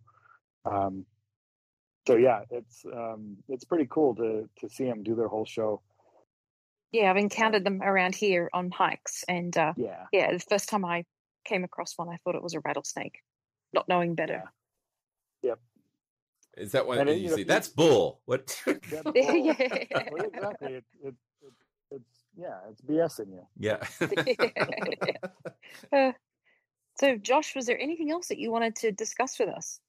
Um, 0.65 1.05
so 2.07 2.15
yeah, 2.15 2.41
it's 2.51 2.85
um, 2.85 3.37
it's 3.49 3.63
pretty 3.65 3.87
cool 3.89 4.15
to 4.15 4.49
to 4.59 4.69
see 4.69 4.85
them 4.85 5.03
do 5.03 5.15
their 5.15 5.27
whole 5.27 5.45
show. 5.45 5.81
Yeah, 6.91 7.09
I've 7.09 7.17
encountered 7.17 7.63
them 7.65 7.81
around 7.81 8.15
here 8.15 8.49
on 8.53 8.71
hikes, 8.71 9.23
and 9.27 9.55
uh, 9.57 9.73
Yeah. 9.75 10.05
yeah, 10.13 10.31
the 10.31 10.39
first 10.39 10.69
time 10.69 10.85
I 10.85 11.05
came 11.43 11.63
across 11.63 11.97
one, 11.97 12.07
I 12.09 12.17
thought 12.23 12.35
it 12.35 12.43
was 12.43 12.53
a 12.53 12.59
rattlesnake, 12.61 13.21
not 13.73 13.87
knowing 13.89 14.15
better. 14.15 14.43
Yep. 15.41 15.59
Is 16.57 16.71
that 16.71 16.87
what 16.87 16.99
And 16.99 17.09
it- 17.09 17.17
you 17.17 17.23
you 17.23 17.29
know, 17.29 17.35
see? 17.35 17.41
you- 17.41 17.45
That's 17.45 17.67
bull. 17.67 18.21
What? 18.25 18.61
Yeah, 18.91 19.01
Yeah. 19.33 19.53
well, 20.11 20.25
exactly. 20.25 20.73
It, 20.75 20.85
it, 21.03 21.15
it, 21.41 21.53
it's 21.91 22.23
yeah, 22.37 22.59
it's 22.69 22.81
BSing 22.81 23.31
you. 23.33 23.47
yeah. 23.57 23.77
Uh, 25.91 26.11
so, 26.99 27.17
Josh, 27.17 27.55
was 27.55 27.65
there 27.65 27.79
anything 27.79 28.09
else 28.11 28.27
that 28.29 28.37
you 28.37 28.51
wanted 28.51 28.75
to 28.77 28.91
discuss 28.93 29.37
with 29.37 29.49
us? 29.49 29.79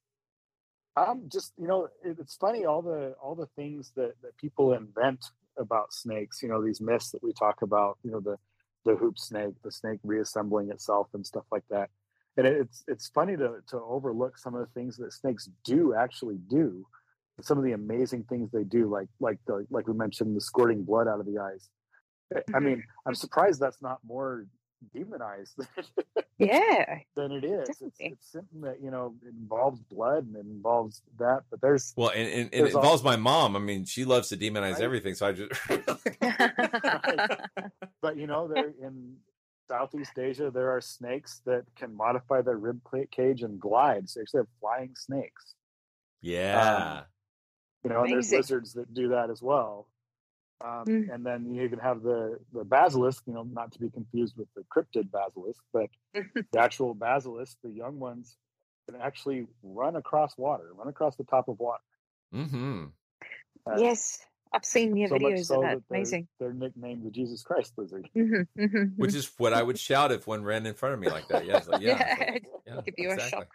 Um, 0.97 1.25
just 1.29 1.53
you 1.59 1.67
know, 1.67 1.89
it, 2.03 2.17
it's 2.19 2.37
funny 2.37 2.65
all 2.65 2.83
the 2.83 3.15
all 3.23 3.35
the 3.35 3.49
things 3.57 3.93
that 3.97 4.15
that 4.23 4.37
people 4.37 4.73
invent 4.73 5.27
about 5.59 5.93
snakes. 5.93 6.43
You 6.43 6.49
know, 6.49 6.65
these 6.65 6.81
myths 6.81 7.11
that 7.11 7.23
we 7.23 7.33
talk 7.33 7.63
about. 7.63 7.99
You 8.03 8.13
know, 8.13 8.21
the 8.21 8.37
the 8.85 8.97
hoop 8.97 9.19
snake, 9.19 9.55
the 9.63 9.71
snake 9.71 10.01
reassembling 10.05 10.71
itself, 10.71 11.09
and 11.13 11.27
stuff 11.27 11.45
like 11.51 11.65
that. 11.71 11.91
And 12.37 12.47
it, 12.47 12.57
it's 12.59 12.85
it's 12.89 13.09
funny 13.09 13.37
to 13.37 13.57
to 13.69 13.81
overlook 13.81 14.39
some 14.39 14.55
of 14.55 14.61
the 14.61 14.73
things 14.73 14.97
that 14.99 15.13
snakes 15.13 15.49
do 15.65 15.95
actually 15.95 16.39
do. 16.49 16.87
Some 17.43 17.59
of 17.59 17.65
the 17.65 17.73
amazing 17.73 18.25
things 18.25 18.51
they 18.51 18.65
do, 18.65 18.89
like 18.89 19.09
like 19.21 19.39
the 19.47 19.67
like 19.71 19.87
we 19.87 19.95
mentioned, 19.95 20.35
the 20.35 20.41
squirting 20.41 20.83
blood 20.85 21.09
out 21.09 21.21
of 21.21 21.27
the 21.27 21.39
eyes. 21.39 21.69
I- 22.35 22.43
I 22.57 22.61
mean, 22.61 22.83
I'm 23.07 23.15
surprised 23.15 23.61
that's 23.61 23.83
not 23.83 23.99
more 24.07 24.47
demonized 24.95 25.59
Yeah. 26.39 26.99
than 27.15 27.33
it 27.33 27.45
is. 27.45 27.69
It's, 27.81 27.97
it's 27.99 28.33
something 28.33 28.61
that 28.63 28.81
you 28.83 28.91
know 28.91 29.15
it 29.23 29.29
involves 29.31 29.81
blood 29.81 30.27
and 30.27 30.37
it 30.37 30.41
involves 30.47 31.03
that, 31.19 31.43
but 31.51 31.61
there's 31.61 31.95
Well, 31.97 32.11
and, 32.11 32.29
and, 32.29 32.41
and 32.41 32.47
it 32.53 32.59
There's 32.59 32.75
al- 32.75 32.81
involves 32.83 33.03
my 33.03 33.17
mom. 33.17 33.57
I 33.57 33.59
mean, 33.59 33.85
she 33.85 34.05
loves 34.05 34.29
to 34.29 34.37
demonize 34.37 34.75
Right. 34.75 34.83
everything. 34.83 35.15
So 35.15 35.27
I 35.29 35.33
just 35.33 35.53
but 38.03 38.17
you 38.17 38.27
know, 38.27 38.49
there 38.49 38.73
in 38.83 39.17
Southeast 39.69 40.19
Asia, 40.19 40.51
there 40.51 40.71
are 40.71 40.81
snakes 40.81 41.41
that 41.47 41.65
can 41.75 41.95
modify 41.95 42.43
their 42.43 42.57
rib 42.57 42.83
cla- 42.85 43.07
cage 43.07 43.43
and 43.43 43.59
glide. 43.59 44.09
So 44.09 44.21
they 44.21 44.23
actually 44.23 44.39
have 44.41 44.47
flying 44.61 44.95
snakes. 44.97 45.55
Um, 45.55 46.31
yeah. 46.31 47.03
You 47.85 47.91
know, 47.91 48.03
and 48.03 48.13
there's 48.13 48.33
lizards 48.33 48.75
that 48.75 48.93
do 48.93 49.09
that 49.11 49.31
as 49.31 49.41
well. 49.43 49.89
Um, 50.65 50.85
Mm. 50.87 51.15
And 51.15 51.27
then 51.27 51.53
you 51.55 51.63
even 51.63 51.79
have 51.81 52.03
the 52.03 52.39
the 52.53 52.65
basilisk. 52.65 53.23
You 53.27 53.35
know, 53.35 53.43
not 53.43 53.73
to 53.73 53.79
be 53.79 53.91
confused 53.91 54.35
with 54.37 54.49
the 54.57 54.63
cryptid 54.75 55.11
basilisk, 55.11 55.61
but 55.73 55.89
the 56.15 56.59
actual 56.61 56.95
basilisk, 56.95 57.57
the 57.63 57.71
young 57.71 57.99
ones, 57.99 58.37
can 58.89 59.01
actually 59.01 59.47
run 59.63 59.97
across 59.97 60.37
water, 60.39 60.71
run 60.75 60.89
across 60.89 61.17
the 61.17 61.25
top 61.25 61.49
of 61.49 61.59
water. 61.59 61.83
mm-hmm. 62.35 62.85
Uh, 63.69 63.77
yes, 63.79 64.25
I've 64.53 64.65
seen 64.65 64.97
your 64.97 65.09
so 65.09 65.17
videos 65.17 65.45
so 65.47 65.57
of 65.57 65.63
that. 65.63 65.69
they're- 65.89 65.97
Amazing. 65.99 66.29
They're 66.39 66.53
nicknamed 66.53 67.05
the 67.05 67.11
Jesus 67.11 67.43
Christ 67.43 67.73
lizard. 67.77 68.09
hmm 68.15 68.43
hmm 68.57 68.85
Which 68.97 69.15
is 69.15 69.31
what 69.39 69.53
I 69.53 69.63
would 69.63 69.79
shout 69.79 70.13
if 70.13 70.27
one 70.27 70.45
ran 70.45 70.65
in 70.67 70.75
front 70.75 70.95
of 70.95 71.01
me 71.01 71.09
like 71.09 71.27
that. 71.29 71.45
Yeah. 71.47 71.63
Like, 71.67 71.83
yeah. 71.83 71.97
it's 71.99 72.31
like- 72.31 72.45
yeah, 72.67 72.81
Give 72.87 72.95
you 72.97 73.11
a 73.11 73.19
shock. 73.21 73.49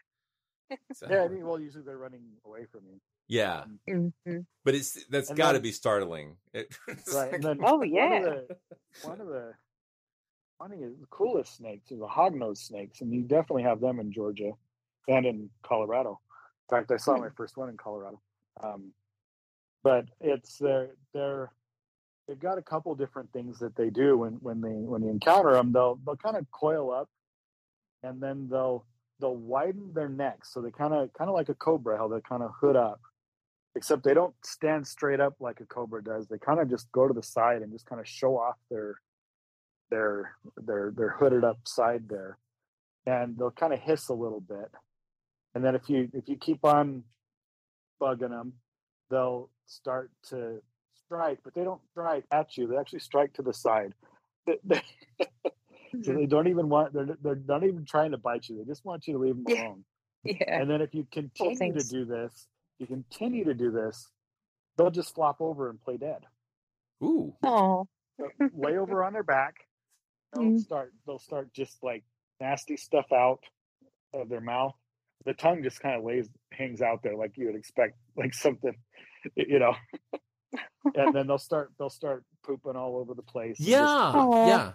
Exactly. 0.90 1.18
Yeah, 1.18 1.24
I 1.24 1.28
mean, 1.30 1.46
well, 1.46 1.60
usually 1.60 1.84
they're 1.84 1.98
running 1.98 2.24
away 2.46 2.66
from 2.72 2.82
you. 2.86 3.00
Yeah. 3.32 3.64
Mhm. 3.88 4.46
But 4.66 4.76
it's 4.76 5.06
that's 5.06 5.30
And 5.30 5.38
got 5.38 5.54
to 5.54 5.60
then- 5.60 5.62
be 5.64 5.72
startling. 5.72 6.36
It, 6.54 6.68
it's 6.90 7.14
Right. 7.16 7.32
like- 7.32 7.34
And 7.36 7.44
then 7.44 7.60
Oh, 7.64 7.78
one 7.78 7.90
yeah. 7.90 8.16
of 8.18 8.24
the 8.48 8.58
one 9.04 9.22
of 9.22 9.28
the 9.28 9.54
funny 10.60 10.78
the 10.84 11.08
coolest 11.10 11.56
snakes 11.56 11.92
is 11.92 12.00
the 12.00 12.08
hognose 12.08 12.58
snakes, 12.58 13.00
and 13.00 13.12
you 13.14 13.22
definitely 13.24 13.64
have 13.64 13.80
them 13.80 14.00
in 14.02 14.12
Georgia 14.12 14.52
and 15.08 15.26
in 15.26 15.50
Colorado. 15.64 16.20
In 16.70 16.76
fact, 16.78 16.92
I 16.92 16.98
saw 16.98 17.16
Hmm. 17.16 17.22
my 17.22 17.30
first 17.30 17.56
one 17.56 17.70
in 17.70 17.78
Colorado. 17.78 18.22
Um, 18.62 18.94
but 19.82 20.06
it's 20.20 20.58
they're 20.58 20.92
they're 21.14 21.52
they've 22.28 22.38
got 22.38 22.58
a 22.58 22.62
couple 22.62 22.94
different 22.96 23.32
things 23.32 23.60
that 23.60 23.76
they 23.78 23.90
do 23.90 24.18
when 24.18 24.34
when 24.42 24.60
they 24.60 24.74
when 24.74 25.04
you 25.04 25.10
encounter 25.10 25.54
them. 25.54 25.72
They'll 25.72 25.96
they'll 26.06 26.18
kind 26.18 26.36
of 26.36 26.52
coil 26.52 26.92
up, 26.92 27.10
and 28.04 28.22
then 28.22 28.50
they'll 28.50 28.86
they'll 29.20 29.38
widen 29.38 29.94
their 29.94 30.10
necks, 30.10 30.52
so 30.54 30.62
they 30.62 30.72
kind 30.72 30.94
of 30.94 31.14
kind 31.14 31.30
of 31.30 31.34
like 31.34 31.48
a 31.48 31.56
cobra, 31.56 31.98
how 31.98 32.10
they 32.10 32.20
kind 32.22 32.44
of 32.44 32.52
hood 32.60 32.76
up 32.76 33.00
except 33.76 34.04
they 34.04 34.14
don't 34.14 34.34
stand 34.44 34.86
straight 34.88 35.20
up 35.20 35.36
like 35.40 35.60
a 35.62 35.66
cobra 35.66 36.04
does. 36.04 36.28
They 36.28 36.38
kind 36.38 36.60
of 36.60 36.70
just 36.70 36.92
go 36.92 37.08
to 37.08 37.14
the 37.14 37.24
side 37.24 37.62
and 37.62 37.72
just 37.72 37.86
kind 37.86 38.00
of 38.02 38.08
show 38.08 38.38
off 38.38 38.56
their 38.70 39.00
their 39.90 40.36
their 40.58 40.92
their 40.96 41.10
hooded 41.10 41.44
up 41.44 41.60
side 41.66 42.04
there, 42.10 42.38
and 43.06 43.38
they'll 43.38 43.52
kind 43.52 43.74
of 43.74 43.80
hiss 43.80 44.10
a 44.10 44.14
little 44.14 44.42
bit. 44.42 44.72
And 45.54 45.64
then 45.64 45.76
if 45.76 45.90
you 45.90 46.10
if 46.14 46.28
you 46.28 46.38
keep 46.38 46.64
on 46.64 47.04
bugging 48.02 48.30
them, 48.30 48.54
they'll 49.10 49.50
start 49.66 50.12
to 50.30 50.62
strike, 51.06 51.40
but 51.44 51.54
they 51.54 51.64
don't 51.64 51.82
strike 51.92 52.26
at 52.32 52.58
you. 52.58 52.68
They 52.68 52.78
actually 52.78 53.00
strike 53.00 53.34
to 53.34 53.42
the 53.42 53.54
side. 53.54 53.94
They- 54.46 54.60
they- 54.64 54.82
so 56.04 56.14
they 56.14 56.22
mm-hmm. 56.22 56.30
don't 56.30 56.48
even 56.48 56.70
want 56.70 56.94
they're 56.94 57.18
they're 57.22 57.42
not 57.46 57.64
even 57.64 57.86
trying 57.86 58.12
to 58.12 58.18
bite 58.18 58.48
you. 58.48 58.58
They 58.58 58.64
just 58.66 58.86
want 58.86 59.08
you 59.08 59.14
to 59.14 59.20
leave 59.20 59.36
them 59.36 59.46
Yeah. 59.48 59.64
alone. 59.64 59.86
Yeah. 60.24 60.62
And 60.62 60.70
then 60.70 60.82
if 60.82 60.94
you 60.94 61.06
continue 61.12 61.74
to 61.74 61.84
do 61.88 62.06
this, 62.06 62.48
you 62.82 62.88
continue 62.88 63.46
to 63.46 63.54
do 63.54 63.72
this, 63.72 64.10
they'll 64.78 64.92
just 64.92 65.14
flop 65.16 65.38
over 65.40 65.70
and 65.70 65.80
play 65.82 65.98
dead. 65.98 66.24
Ooh. 67.04 67.34
Oh. 67.44 67.88
They'll 68.18 68.50
lay 68.54 68.78
over 68.78 69.04
on 69.04 69.14
their 69.14 69.24
back. 69.24 69.56
They'll 70.34 70.44
Mm. 70.44 70.60
start 70.60 70.94
they'll 71.06 71.20
start 71.20 71.52
just 71.54 71.82
like 71.84 72.04
nasty 72.40 72.78
stuff 72.78 73.12
out 73.12 73.44
of 74.14 74.30
their 74.30 74.42
mouth. 74.42 74.74
The 75.26 75.34
tongue 75.34 75.62
just 75.64 75.80
kind 75.80 75.96
of 75.96 76.04
lays 76.04 76.30
hangs 76.52 76.82
out 76.82 77.04
there 77.04 77.16
like 77.16 77.38
you 77.38 77.46
would 77.48 77.56
expect, 77.56 77.96
like 78.18 78.34
something, 78.34 78.76
you 79.36 79.60
know. 79.60 79.76
and 80.96 81.14
then 81.14 81.28
they'll 81.28 81.38
start 81.38 81.72
they'll 81.78 81.90
start 81.90 82.24
pooping 82.44 82.76
all 82.76 82.98
over 82.98 83.14
the 83.14 83.22
place. 83.22 83.58
and 83.60 83.68
just- 83.68 83.70
Yeah. 83.70 83.86
Aw. 83.88 84.48
Yeah. 84.48 84.72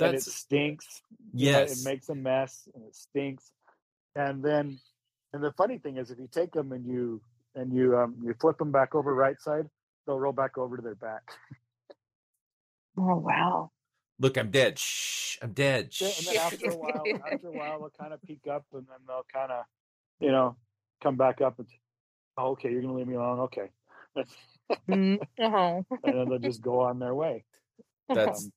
and 0.00 0.14
it 0.16 0.22
stinks. 0.22 1.02
you 1.32 1.52
know, 1.52 1.58
yes. 1.60 1.80
it 1.80 1.84
makes 1.88 2.08
a 2.08 2.14
mess 2.14 2.68
and 2.74 2.84
it 2.84 2.94
stinks. 2.94 3.50
And 4.14 4.42
then, 4.42 4.78
and 5.32 5.42
the 5.42 5.52
funny 5.52 5.78
thing 5.78 5.96
is, 5.98 6.10
if 6.10 6.18
you 6.18 6.28
take 6.30 6.52
them 6.52 6.72
and 6.72 6.84
you 6.86 7.20
and 7.56 7.72
you 7.72 7.98
um 7.98 8.14
you 8.22 8.34
flip 8.40 8.58
them 8.58 8.70
back 8.70 8.94
over 8.94 9.12
right 9.14 9.40
side, 9.40 9.68
they'll 10.06 10.20
roll 10.20 10.32
back 10.32 10.56
over 10.58 10.76
to 10.76 10.82
their 10.82 10.94
back. 10.94 11.22
Oh 12.96 13.16
wow. 13.16 13.70
Look, 14.18 14.38
I'm 14.38 14.50
dead. 14.50 14.78
Shh. 14.78 15.36
I'm 15.42 15.52
dead. 15.52 15.90
Yeah, 16.00 16.08
and 16.16 16.26
then 16.26 16.36
after 16.38 16.70
a 16.70 16.76
while, 16.76 17.04
after 17.32 17.48
a 17.48 17.52
while, 17.52 17.80
they'll 17.80 17.90
kind 18.00 18.14
of 18.14 18.22
peek 18.22 18.46
up 18.50 18.64
and 18.72 18.86
then 18.88 18.98
they'll 19.06 19.26
kind 19.30 19.52
of, 19.52 19.64
you 20.20 20.30
know, 20.30 20.56
come 21.02 21.16
back 21.16 21.42
up 21.42 21.58
and, 21.58 21.68
oh, 22.38 22.52
okay, 22.52 22.70
you're 22.70 22.80
gonna 22.80 22.94
leave 22.94 23.06
me 23.06 23.16
alone, 23.16 23.40
okay, 23.40 23.68
Mm. 24.88 25.18
Oh. 25.40 25.84
and 26.04 26.18
then 26.18 26.28
they'll 26.28 26.38
just 26.38 26.62
go 26.62 26.80
on 26.80 26.98
their 26.98 27.14
way. 27.14 27.44
That's 28.08 28.44
Um, 28.44 28.52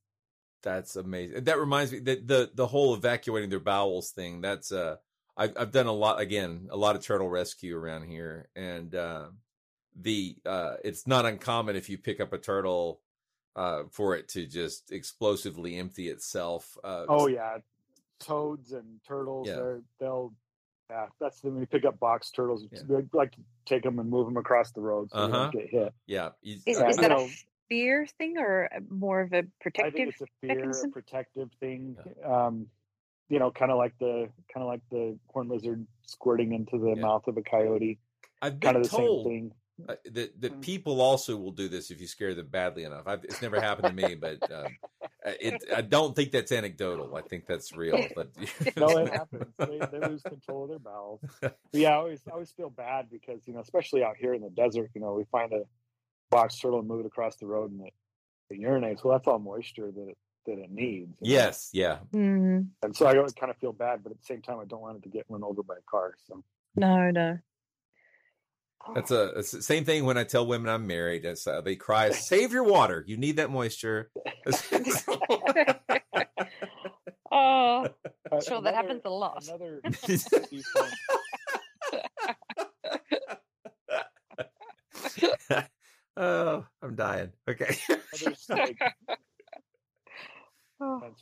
that's 0.62 0.96
amazing. 0.96 1.44
That 1.46 1.60
reminds 1.60 1.92
me 1.92 2.00
that 2.00 2.28
the 2.28 2.52
the 2.54 2.68
whole 2.68 2.94
evacuating 2.94 3.50
their 3.50 3.60
bowels 3.60 4.12
thing. 4.12 4.42
That's 4.42 4.72
uh, 4.72 4.98
I've 5.40 5.54
I've 5.58 5.72
done 5.72 5.88
a 5.88 5.94
lot 5.94 6.20
again, 6.20 6.68
a 6.70 6.78
lot 6.78 6.96
of 6.98 7.02
turtle 7.02 7.30
rescue 7.30 7.76
around 7.78 8.04
here, 8.10 8.50
and 8.56 8.94
uh, 8.94 9.28
the 10.00 10.36
uh, 10.46 10.76
it's 10.84 11.08
not 11.08 11.26
uncommon 11.26 11.76
if 11.78 11.90
you 11.90 11.98
pick 11.98 12.20
up 12.20 12.34
a 12.34 12.38
turtle 12.38 13.00
uh 13.56 13.84
for 13.90 14.16
it 14.16 14.28
to 14.30 14.46
just 14.46 14.92
explosively 14.92 15.78
empty 15.78 16.10
itself. 16.10 16.78
Uh, 16.84 17.06
Oh 17.08 17.28
yeah, 17.28 17.58
toads 18.20 18.74
and 18.74 19.00
turtles. 19.08 19.48
Yeah. 19.48 19.56
They're, 19.56 19.82
they'll. 20.00 20.34
Yeah, 20.92 21.06
that's 21.20 21.44
when 21.44 21.58
you 21.60 21.68
pick 21.68 21.86
up 21.86 22.00
box 22.00 22.32
turtles. 22.32 22.66
Yeah. 22.72 22.80
They 22.88 23.04
like 23.14 23.32
to 23.34 23.38
take 23.66 23.84
them 23.84 24.00
and 24.00 24.10
move 24.10 24.26
them 24.26 24.38
across 24.38 24.72
the 24.72 24.82
road 24.82 25.10
so 25.12 25.18
they 25.18 25.24
Uh-huh. 25.34 25.44
don't 25.44 25.54
get 25.54 25.70
hit. 25.70 25.94
yeah. 26.08 26.30
You, 26.42 26.56
Is, 26.66 26.80
Yeah, 26.80 26.90
is 26.90 26.96
you 26.98 27.02
that 27.04 27.10
know- 27.10 27.26
a 27.26 27.30
fear 27.70 28.08
thing 28.18 28.40
or 28.40 28.68
more 28.90 29.22
of 29.22 29.32
a- 29.34 29.44
protective 29.62 29.86
I 29.94 29.96
think 29.96 30.10
it's 30.10 30.22
a 30.22 30.26
fear, 30.42 30.52
a 30.52 30.56
mechanism? 30.56 30.92
protective 30.92 31.50
thing. 31.60 31.96
Um, 32.26 32.66
you 33.30 33.40
know, 33.40 33.52
kind 33.52 33.72
of 33.72 33.78
like 33.78 33.98
the 34.00 34.30
kind 34.54 34.64
of 34.64 34.68
like 34.68 34.82
the 34.92 35.18
horn 35.28 35.48
lizard 35.48 35.86
squirting 36.06 36.54
into 36.54 36.78
the 36.78 36.96
Yeah. 36.96 37.02
mouth 37.02 37.28
of 37.28 37.38
a 37.38 37.42
coyote. 37.42 38.00
I've 38.42 38.60
Kind 38.60 38.76
been 38.76 38.90
told 38.90 39.26
same 39.26 39.32
thing. 39.32 39.54
Uh, 39.88 39.96
that 40.12 40.42
that 40.42 40.62
people 40.62 41.00
also 41.00 41.38
will 41.38 41.52
do 41.52 41.70
this 41.70 41.90
if 41.90 42.02
you 42.02 42.08
scare 42.08 42.36
them 42.36 42.48
badly 42.48 42.84
enough. 42.84 43.08
I've, 43.08 43.24
it's 43.24 43.42
never 43.42 43.62
happened 43.62 43.88
to 43.88 43.94
me, 43.94 44.16
but 44.16 44.40
um, 44.52 44.76
it, 45.24 45.64
I 45.74 45.82
don't 45.82 46.16
think 46.16 46.32
that's 46.32 46.52
anecdotal. 46.52 47.16
I 47.16 47.22
think 47.22 47.46
that's 47.48 47.74
real. 47.74 48.12
But 48.14 48.32
no, 48.78 48.98
it 48.98 49.10
happens. 49.10 49.54
They, 49.58 49.80
they 49.92 50.00
lose 50.00 50.22
control 50.24 50.64
of 50.64 50.70
their 50.70 50.80
bowels. 50.80 51.22
But 51.72 51.82
yeah, 51.82 51.90
I 51.92 51.96
always 51.98 52.22
I 52.28 52.32
always 52.32 52.52
feel 52.52 52.72
bad 52.72 53.10
because 53.12 53.48
you 53.48 53.54
know, 53.54 53.60
especially 53.60 54.04
out 54.04 54.18
here 54.18 54.34
in 54.34 54.42
the 54.42 54.50
desert, 54.50 54.90
you 54.96 55.02
know, 55.02 55.14
we 55.14 55.26
find 55.32 55.54
a 55.54 55.62
box 56.32 56.60
turtle 56.60 56.80
and 56.80 56.88
move 56.88 57.02
it 57.02 57.06
across 57.06 57.36
the 57.36 57.46
road 57.46 57.72
and 57.72 57.86
it, 57.86 57.94
it 58.50 58.60
urinates. 58.60 59.04
Well, 59.04 59.16
that's 59.16 59.28
all 59.28 59.38
moisture 59.38 59.92
that 59.92 60.10
it, 60.10 60.18
that 60.46 60.58
it 60.58 60.72
needs. 60.72 61.12
you 61.22 61.34
know? 61.36 61.36
yes, 61.36 61.70
yeah. 61.74 61.98
Mm, 62.14 62.68
And 62.84 62.96
so 62.96 63.08
I 63.08 63.14
don't 63.14 63.34
kind 63.36 63.50
of 63.52 63.58
feel 63.58 63.74
bad, 63.74 64.04
but 64.04 64.12
at 64.12 64.20
the 64.20 64.26
same 64.26 64.42
time, 64.42 64.60
I 64.60 64.66
don't 64.66 64.82
want 64.82 64.98
it 64.98 65.04
to 65.04 65.10
get 65.10 65.26
run 65.30 65.44
over 65.44 65.64
by 65.64 65.76
a 65.76 65.90
car. 65.90 66.16
So 66.28 66.44
no, 66.76 67.12
no. 67.12 67.38
That's 68.96 69.12
a 69.12 69.34
it's 69.38 69.52
the 69.52 69.62
same 69.62 69.84
thing 69.84 70.06
when 70.06 70.18
I 70.18 70.24
tell 70.24 70.48
women 70.48 70.70
I'm 70.70 70.88
married. 70.88 71.26
It's, 71.26 71.46
uh, 71.46 71.60
they 71.62 71.76
cry, 71.76 72.10
"Save 72.12 72.54
your 72.54 72.64
water. 72.64 73.04
You 73.06 73.18
need 73.18 73.36
that 73.38 73.50
moisture." 73.52 74.10
Oh, 77.32 77.88
Uh, 78.32 78.42
sure, 78.42 78.60
that 78.62 78.74
happens 78.74 79.02
a 79.06 79.10
lot. 79.10 79.44
Another 79.48 79.82
oh, 86.18 86.66
I'm 86.82 86.96
dying. 86.96 87.32
Okay. 87.48 87.78
other 88.50 88.74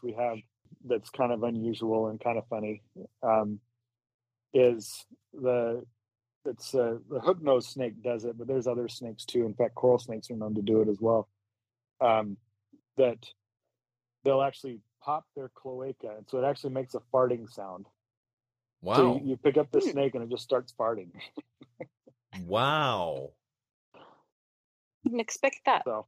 snake 0.02 0.16
we 0.18 0.24
have 0.24 0.38
that's 0.86 1.10
kind 1.10 1.32
of 1.32 1.44
unusual 1.44 2.08
and 2.08 2.20
kind 2.20 2.38
of 2.38 2.48
funny 2.50 2.82
um, 3.24 3.60
is 4.54 5.06
the 5.34 5.84
it's 6.46 6.74
uh, 6.74 6.98
the 7.10 7.20
hook 7.20 7.42
nosed 7.42 7.70
snake 7.70 8.02
does 8.02 8.24
it, 8.24 8.38
but 8.38 8.48
there's 8.48 8.68
other 8.68 8.88
snakes 8.88 9.26
too. 9.26 9.46
In 9.46 9.54
fact, 9.54 9.76
coral 9.76 10.00
snakes 10.00 10.32
are 10.32 10.36
known 10.36 10.56
to 10.56 10.62
do 10.62 10.82
it 10.82 10.88
as 10.88 10.98
well. 11.02 11.28
Um, 12.00 12.38
that 12.96 13.18
they'll 14.24 14.42
actually 14.42 14.80
pop 15.04 15.26
their 15.36 15.50
cloaca, 15.50 16.16
and 16.18 16.26
so 16.30 16.40
it 16.40 16.46
actually 16.46 16.74
makes 16.74 16.96
a 16.96 17.02
farting 17.14 17.50
sound. 17.50 17.86
So 17.88 17.94
Wow. 18.82 19.22
you, 19.24 19.32
you 19.32 19.38
pick 19.38 19.58
up 19.58 19.72
the 19.72 19.82
snake 19.82 20.16
and 20.16 20.24
it 20.24 20.30
just 20.30 20.44
starts 20.44 20.74
farting. 20.80 21.10
wow. 22.46 23.32
Didn't 25.04 25.20
expect 25.20 25.62
that. 25.66 25.84
So, 25.84 26.06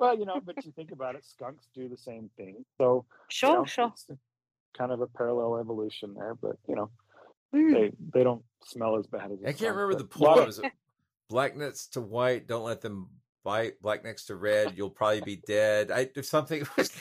well, 0.00 0.18
you 0.18 0.24
know, 0.24 0.40
but 0.44 0.64
you 0.64 0.72
think 0.72 0.90
about 0.90 1.14
it, 1.14 1.24
skunks 1.24 1.68
do 1.74 1.88
the 1.88 1.96
same 1.96 2.30
thing. 2.36 2.64
So, 2.78 3.04
you 3.08 3.14
Sure, 3.28 3.58
know, 3.58 3.64
sure. 3.64 3.92
kind 4.76 4.90
of 4.92 5.00
a 5.00 5.06
parallel 5.06 5.58
evolution 5.58 6.14
there, 6.14 6.34
but 6.34 6.56
you 6.66 6.74
know, 6.74 6.90
Mm. 7.54 7.72
they 7.72 7.92
they 8.18 8.24
don't 8.24 8.44
smell 8.64 8.96
as 8.96 9.06
bad 9.08 9.32
as 9.32 9.38
a 9.40 9.42
I 9.42 9.46
can't 9.46 9.58
skunk, 9.58 9.76
remember 9.76 9.94
the 9.96 10.04
but 10.04 10.16
a 10.16 10.18
poem. 10.18 10.38
of- 10.44 10.48
Is 10.48 10.58
it 10.60 10.72
black 11.28 11.56
nuts 11.56 11.86
to 11.88 12.00
white? 12.00 12.46
Don't 12.46 12.64
let 12.64 12.80
them 12.80 13.08
bite. 13.42 13.80
Black 13.82 14.04
next 14.04 14.26
to 14.26 14.36
red. 14.36 14.76
You'll 14.76 14.90
probably 14.90 15.20
be 15.22 15.36
dead. 15.36 15.90
I 15.90 16.04
there's 16.14 16.28
something. 16.30 16.62
okay, 16.78 16.92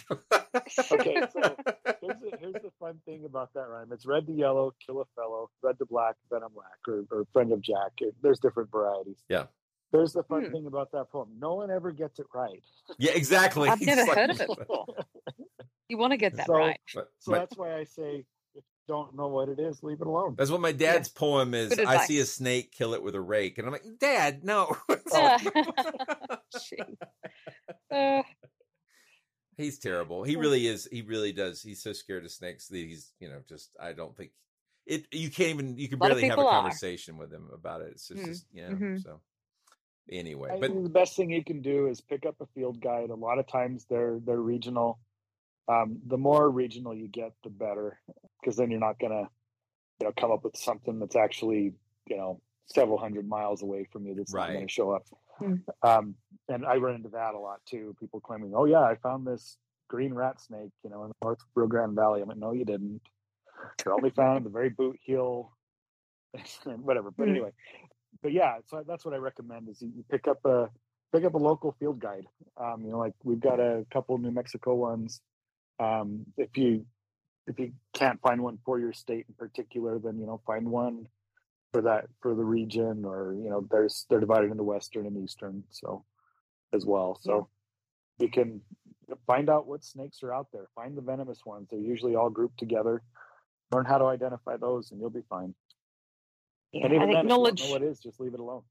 so 0.72 0.92
here's 0.92 1.34
the, 1.34 2.38
here's 2.40 2.54
the 2.54 2.72
fun 2.80 3.00
thing 3.06 3.26
about 3.26 3.54
that 3.54 3.68
rhyme. 3.70 3.92
It's 3.92 4.06
red 4.08 4.26
to 4.28 4.34
yellow, 4.34 4.74
kill 4.86 5.02
a 5.02 5.06
fellow, 5.16 5.50
red 5.62 5.78
to 5.80 5.86
black, 5.86 6.16
venom 6.32 6.52
black, 6.56 6.80
or, 6.88 7.04
or 7.12 7.26
friend 7.34 7.52
of 7.52 7.62
Jack. 7.62 7.92
There's 8.22 8.40
different 8.40 8.72
varieties. 8.72 9.18
yeah. 9.30 9.46
There's 9.92 10.14
the 10.14 10.24
fun 10.24 10.46
Hmm. 10.46 10.52
thing 10.52 10.66
about 10.68 10.92
that 10.92 11.10
poem. 11.12 11.30
No 11.40 11.56
one 11.56 11.72
ever 11.72 11.92
gets 11.92 12.20
it 12.20 12.28
right. 12.34 12.62
Yeah. 12.98 13.12
Exactly. 13.14 13.70
I've 13.70 13.82
never 13.82 14.04
like- 14.06 14.18
heard 14.18 14.30
of 14.30 14.42
it 14.42 14.48
before. 14.58 14.86
You 15.88 15.98
want 15.98 16.12
to 16.12 16.18
get 16.18 16.36
that 16.36 16.46
So- 16.48 16.54
right. 16.54 16.80
But- 16.94 17.12
So 17.20 17.32
my- 17.32 17.40
that's 17.40 17.58
why 17.58 17.76
I 17.76 17.84
say, 17.84 18.18
if 18.54 18.64
you 18.64 18.64
don't 18.88 19.16
know 19.16 19.28
what 19.28 19.50
it 19.50 19.60
is, 19.60 19.82
leave 19.82 20.02
it 20.02 20.06
alone. 20.08 20.36
That's 20.38 20.52
what 20.52 20.62
my 20.62 20.72
dad's 20.72 21.10
poem 21.10 21.54
is. 21.56 21.74
Good 21.74 21.86
I 21.88 22.06
see 22.06 22.20
a 22.20 22.26
snake, 22.26 22.72
kill 22.72 22.94
it 22.94 23.02
with 23.02 23.16
a 23.16 23.22
rake, 23.22 23.58
and 23.58 23.66
I'm 23.66 23.74
like, 23.74 23.86
Dad, 24.00 24.44
no. 24.44 24.78
Jeez. 26.54 26.98
Uh, 27.92 28.22
he's 29.58 29.80
terrible. 29.80 30.24
He 30.24 30.36
really 30.36 30.68
is. 30.68 30.88
He 30.92 31.02
really 31.02 31.32
does. 31.34 31.62
He's 31.62 31.82
so 31.82 31.94
scared 31.94 32.26
of 32.26 32.32
snakes 32.32 32.68
that 32.68 32.78
he's, 32.78 33.14
you 33.20 33.30
know, 33.30 33.42
just. 33.48 33.72
I 33.80 33.94
don't 33.94 34.16
think 34.16 34.32
it. 34.86 35.06
You 35.12 35.30
can't 35.32 35.50
even. 35.50 35.78
You 35.78 35.90
can 35.90 35.98
A 36.00 36.02
lot 36.04 36.12
of 36.12 36.18
barely 36.18 36.30
have 36.30 36.38
a 36.38 36.42
people 36.42 36.50
are. 36.50 36.62
conversation 36.62 37.18
with 37.18 37.34
him 37.34 37.50
about 37.54 37.82
it. 37.82 37.90
It's 37.94 38.08
just, 38.08 38.22
Mm, 38.22 38.26
just 38.28 38.46
you 38.52 38.62
know. 38.70 38.76
mhm. 38.76 39.02
So 39.02 39.22
anyway, 40.12 40.50
I 40.54 40.60
but 40.60 40.84
the 40.84 40.90
best 40.90 41.16
thing 41.16 41.30
you 41.30 41.44
can 41.44 41.62
do 41.62 41.88
is 41.88 42.02
pick 42.02 42.26
up 42.26 42.36
a 42.42 42.46
field 42.48 42.82
guide. 42.82 43.10
A 43.10 43.16
lot 43.16 43.40
of 43.40 43.48
times 43.48 43.86
they're 43.90 44.20
they're 44.26 44.42
regional. 44.42 45.00
Um, 45.68 46.00
the 46.08 46.18
more 46.18 46.50
regional 46.50 46.96
you 46.96 47.08
get, 47.08 47.34
the 47.44 47.50
better, 47.50 48.00
because 48.42 48.58
then 48.58 48.72
you're 48.72 48.80
not 48.80 49.00
gonna, 49.00 49.30
you 50.00 50.08
know, 50.08 50.12
come 50.18 50.32
up 50.32 50.44
with 50.44 50.58
something 50.58 51.00
that's 51.00 51.16
actually, 51.16 51.74
you 52.08 52.18
know, 52.18 52.42
several 52.66 52.98
hundred 52.98 53.28
miles 53.28 53.62
away 53.62 53.88
from 53.92 54.06
you 54.06 54.16
that's 54.16 54.34
not 54.34 54.48
going 54.54 54.68
to 54.68 54.72
show 54.72 54.92
up. 54.92 55.06
Hmm. 55.38 55.56
Um, 55.84 56.16
and 56.48 56.66
I 56.66 56.78
run 56.78 56.96
into 56.96 57.10
that 57.10 57.34
a 57.34 57.40
lot 57.40 57.60
too. 57.66 57.96
People 58.00 58.20
claiming, 58.20 58.54
"Oh 58.56 58.66
yeah, 58.66 58.82
I 58.82 58.96
found 58.96 59.26
this 59.26 59.58
green 59.88 60.14
rat 60.14 60.42
snake, 60.42 60.72
you 60.84 60.90
know, 60.90 61.04
in 61.04 61.10
the 61.10 61.16
North 61.22 61.40
Rio 61.56 61.68
Grande 61.68 61.96
Valley." 61.96 62.22
I'm 62.22 62.28
like, 62.30 62.38
"No, 62.38 62.52
you 62.52 62.66
didn't. 62.66 63.02
You 63.86 63.92
only 63.92 64.10
found 64.10 64.46
the 64.46 64.50
very 64.50 64.70
boot 64.70 64.98
heel, 65.02 65.52
whatever." 66.66 67.12
But 67.12 67.26
Hmm. 67.26 67.32
anyway, 67.32 67.52
but 68.22 68.34
yeah, 68.34 68.58
so 68.68 68.84
that's 68.88 69.06
what 69.06 69.14
I 69.14 69.18
recommend 69.18 69.70
is 69.70 69.82
you 69.82 70.04
pick 70.10 70.28
up 70.28 70.44
a 70.46 70.70
pick 71.14 71.24
up 71.24 71.34
a 71.34 71.38
local 71.38 71.76
field 71.80 72.00
guide. 72.00 72.26
Um, 72.58 72.84
you 72.84 72.92
know, 72.92 73.00
like 73.00 73.14
we've 73.24 73.40
got 73.40 73.60
a 73.60 73.86
couple 73.92 74.18
New 74.18 74.32
Mexico 74.32 74.76
ones. 74.76 75.22
Um, 75.80 76.26
if 76.38 76.58
you 76.58 76.86
if 77.48 77.60
you 77.60 77.72
can't 77.94 78.20
find 78.22 78.42
one 78.42 78.60
for 78.66 78.80
your 78.80 78.94
state 78.94 79.26
in 79.28 79.36
particular, 79.36 80.00
then 80.00 80.20
you 80.20 80.26
know 80.26 80.42
find 80.46 80.68
one 80.68 81.08
for 81.74 81.82
that 81.84 82.06
for 82.22 82.36
the 82.36 82.44
region, 82.44 83.06
or 83.06 83.34
you 83.34 83.50
know 83.50 83.66
there's 83.72 84.06
they're 84.10 84.20
divided 84.20 84.52
into 84.52 84.64
western 84.64 85.06
and 85.06 85.18
eastern, 85.24 85.64
so 85.70 86.04
as 86.74 86.86
well. 86.86 87.20
So 87.22 87.50
you 88.20 88.30
can 88.30 88.62
find 89.26 89.50
out 89.50 89.68
what 89.68 89.84
snakes 89.84 90.22
are 90.24 90.34
out 90.34 90.48
there. 90.54 90.68
Find 90.76 90.98
the 90.98 91.02
venomous 91.02 91.46
ones. 91.46 91.68
They're 91.70 91.80
usually 91.80 92.16
all 92.16 92.30
grouped 92.30 92.60
together. 92.60 93.02
Learn 93.72 93.86
how 93.86 93.98
to 93.98 94.06
identify 94.06 94.58
those, 94.58 94.92
and 94.92 95.00
you'll 95.00 95.10
be 95.10 95.24
fine. 95.30 95.54
Yeah, 96.72 96.86
and 96.86 96.94
even 96.94 97.02
I 97.02 97.06
think 97.06 97.16
then, 97.16 97.20
if 97.20 97.24
you 97.24 97.30
don't 97.30 97.38
knowledge, 97.38 97.64
know 97.64 97.72
what 97.72 97.82
it 97.82 97.88
is, 97.88 98.00
just 98.00 98.20
leave 98.20 98.34
it 98.34 98.40
alone. 98.40 98.62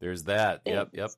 there's 0.00 0.24
that. 0.24 0.62
Yeah. 0.64 0.72
Yep. 0.74 0.88
Yep. 0.92 1.10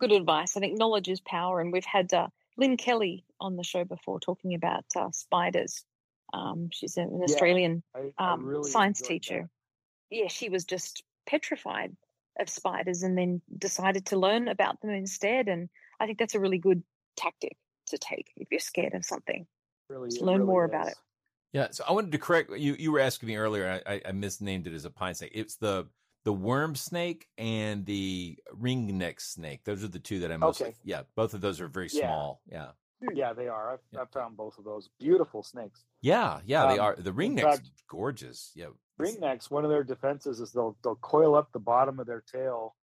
good 0.00 0.12
advice. 0.12 0.56
I 0.56 0.60
think 0.60 0.78
knowledge 0.78 1.08
is 1.08 1.20
power, 1.20 1.60
and 1.60 1.72
we've 1.72 1.84
had 1.84 2.12
uh, 2.12 2.28
Lynne 2.56 2.76
Kelly 2.76 3.24
on 3.40 3.56
the 3.56 3.64
show 3.64 3.84
before 3.84 4.20
talking 4.20 4.54
about 4.54 4.84
uh, 4.96 5.10
spiders. 5.12 5.84
Um, 6.32 6.68
she's 6.72 6.96
an 6.96 7.10
Yeah, 7.18 7.24
Australian 7.24 7.82
I, 7.94 8.12
I 8.18 8.32
um, 8.32 8.46
really 8.46 8.70
science 8.70 9.00
enjoyed 9.00 9.08
teacher. 9.08 9.50
Yeah, 10.10 10.28
she 10.28 10.48
was 10.48 10.64
just 10.64 11.02
petrified 11.26 11.96
of 12.38 12.48
spiders, 12.48 13.02
and 13.02 13.16
then 13.18 13.42
decided 13.58 14.06
to 14.06 14.16
learn 14.18 14.48
about 14.48 14.80
them 14.80 14.90
instead. 14.90 15.48
And 15.48 15.68
I 16.00 16.06
think 16.06 16.18
that's 16.18 16.34
a 16.34 16.40
really 16.40 16.58
good 16.58 16.82
tactic 17.16 17.56
to 17.88 17.98
take 17.98 18.32
if 18.36 18.48
you're 18.50 18.60
scared 18.60 18.94
of 18.94 19.04
something. 19.04 19.46
Really, 19.88 20.08
Just 20.08 20.22
learn 20.22 20.38
really 20.38 20.46
more 20.46 20.64
about 20.64 20.88
it. 20.88 20.94
Yeah. 21.52 21.68
So 21.70 21.84
I 21.88 21.92
wanted 21.92 22.12
to 22.12 22.18
correct 22.18 22.50
you. 22.56 22.74
You 22.78 22.92
were 22.92 23.00
asking 23.00 23.28
me 23.28 23.36
earlier. 23.36 23.82
I, 23.86 23.94
I, 23.94 24.00
I 24.08 24.12
misnamed 24.12 24.66
it 24.66 24.72
as 24.74 24.84
a 24.84 24.90
pine 24.90 25.14
snake. 25.14 25.32
It's 25.34 25.56
the 25.56 25.86
the 26.24 26.32
worm 26.32 26.74
snake 26.76 27.26
and 27.36 27.84
the 27.84 28.38
ringneck 28.58 29.20
snake. 29.20 29.64
Those 29.64 29.82
are 29.82 29.88
the 29.88 29.98
two 29.98 30.20
that 30.20 30.30
I 30.32 30.36
mostly. 30.36 30.68
Okay. 30.68 30.76
Yeah. 30.84 31.02
Both 31.16 31.34
of 31.34 31.40
those 31.40 31.60
are 31.60 31.68
very 31.68 31.88
Yeah. 31.92 32.06
small. 32.06 32.40
Yeah. 32.50 32.68
Yeah, 33.12 33.32
they 33.32 33.48
are. 33.48 33.72
I've, 33.72 34.00
I've 34.00 34.10
found 34.12 34.36
both 34.36 34.56
of 34.58 34.64
those 34.64 34.88
beautiful 35.00 35.42
snakes. 35.42 35.82
Yeah. 36.00 36.38
Yeah. 36.46 36.68
they 36.68 36.78
Um, 36.78 36.84
are. 36.86 36.96
The 36.96 37.12
ring 37.12 37.36
ringneck's 37.36 37.56
fact- 37.56 37.70
gorgeous. 37.88 38.52
Yeah. 38.54 38.66
Ring 38.98 39.16
necks. 39.20 39.50
one 39.50 39.64
of 39.64 39.70
their 39.70 39.82
defenses 39.82 40.38
is 40.38 40.52
they'll 40.52 40.76
they'll 40.84 40.94
coil 40.96 41.34
up 41.34 41.50
the 41.52 41.58
bottom 41.58 41.98
of 41.98 42.06
their 42.06 42.22
tail 42.32 42.76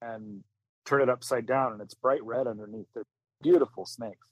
and 0.00 0.42
turn 0.86 1.02
it 1.02 1.10
upside 1.10 1.44
down, 1.44 1.72
and 1.72 1.82
it's 1.82 1.92
bright 1.92 2.24
red 2.24 2.46
underneath. 2.46 2.86
They're 2.94 3.04
beautiful 3.42 3.84
snakes. 3.84 4.26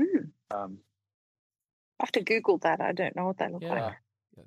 Mm. 0.00 0.30
Um, 0.50 0.78
I 2.00 2.04
have 2.04 2.12
to 2.12 2.22
Google 2.22 2.58
that. 2.58 2.80
I 2.80 2.92
don't 2.92 3.14
know 3.16 3.26
what 3.26 3.38
they 3.38 3.48
look 3.48 3.62
Yeah. 3.62 3.70
like. 3.86 3.96
Yeah. 4.36 4.44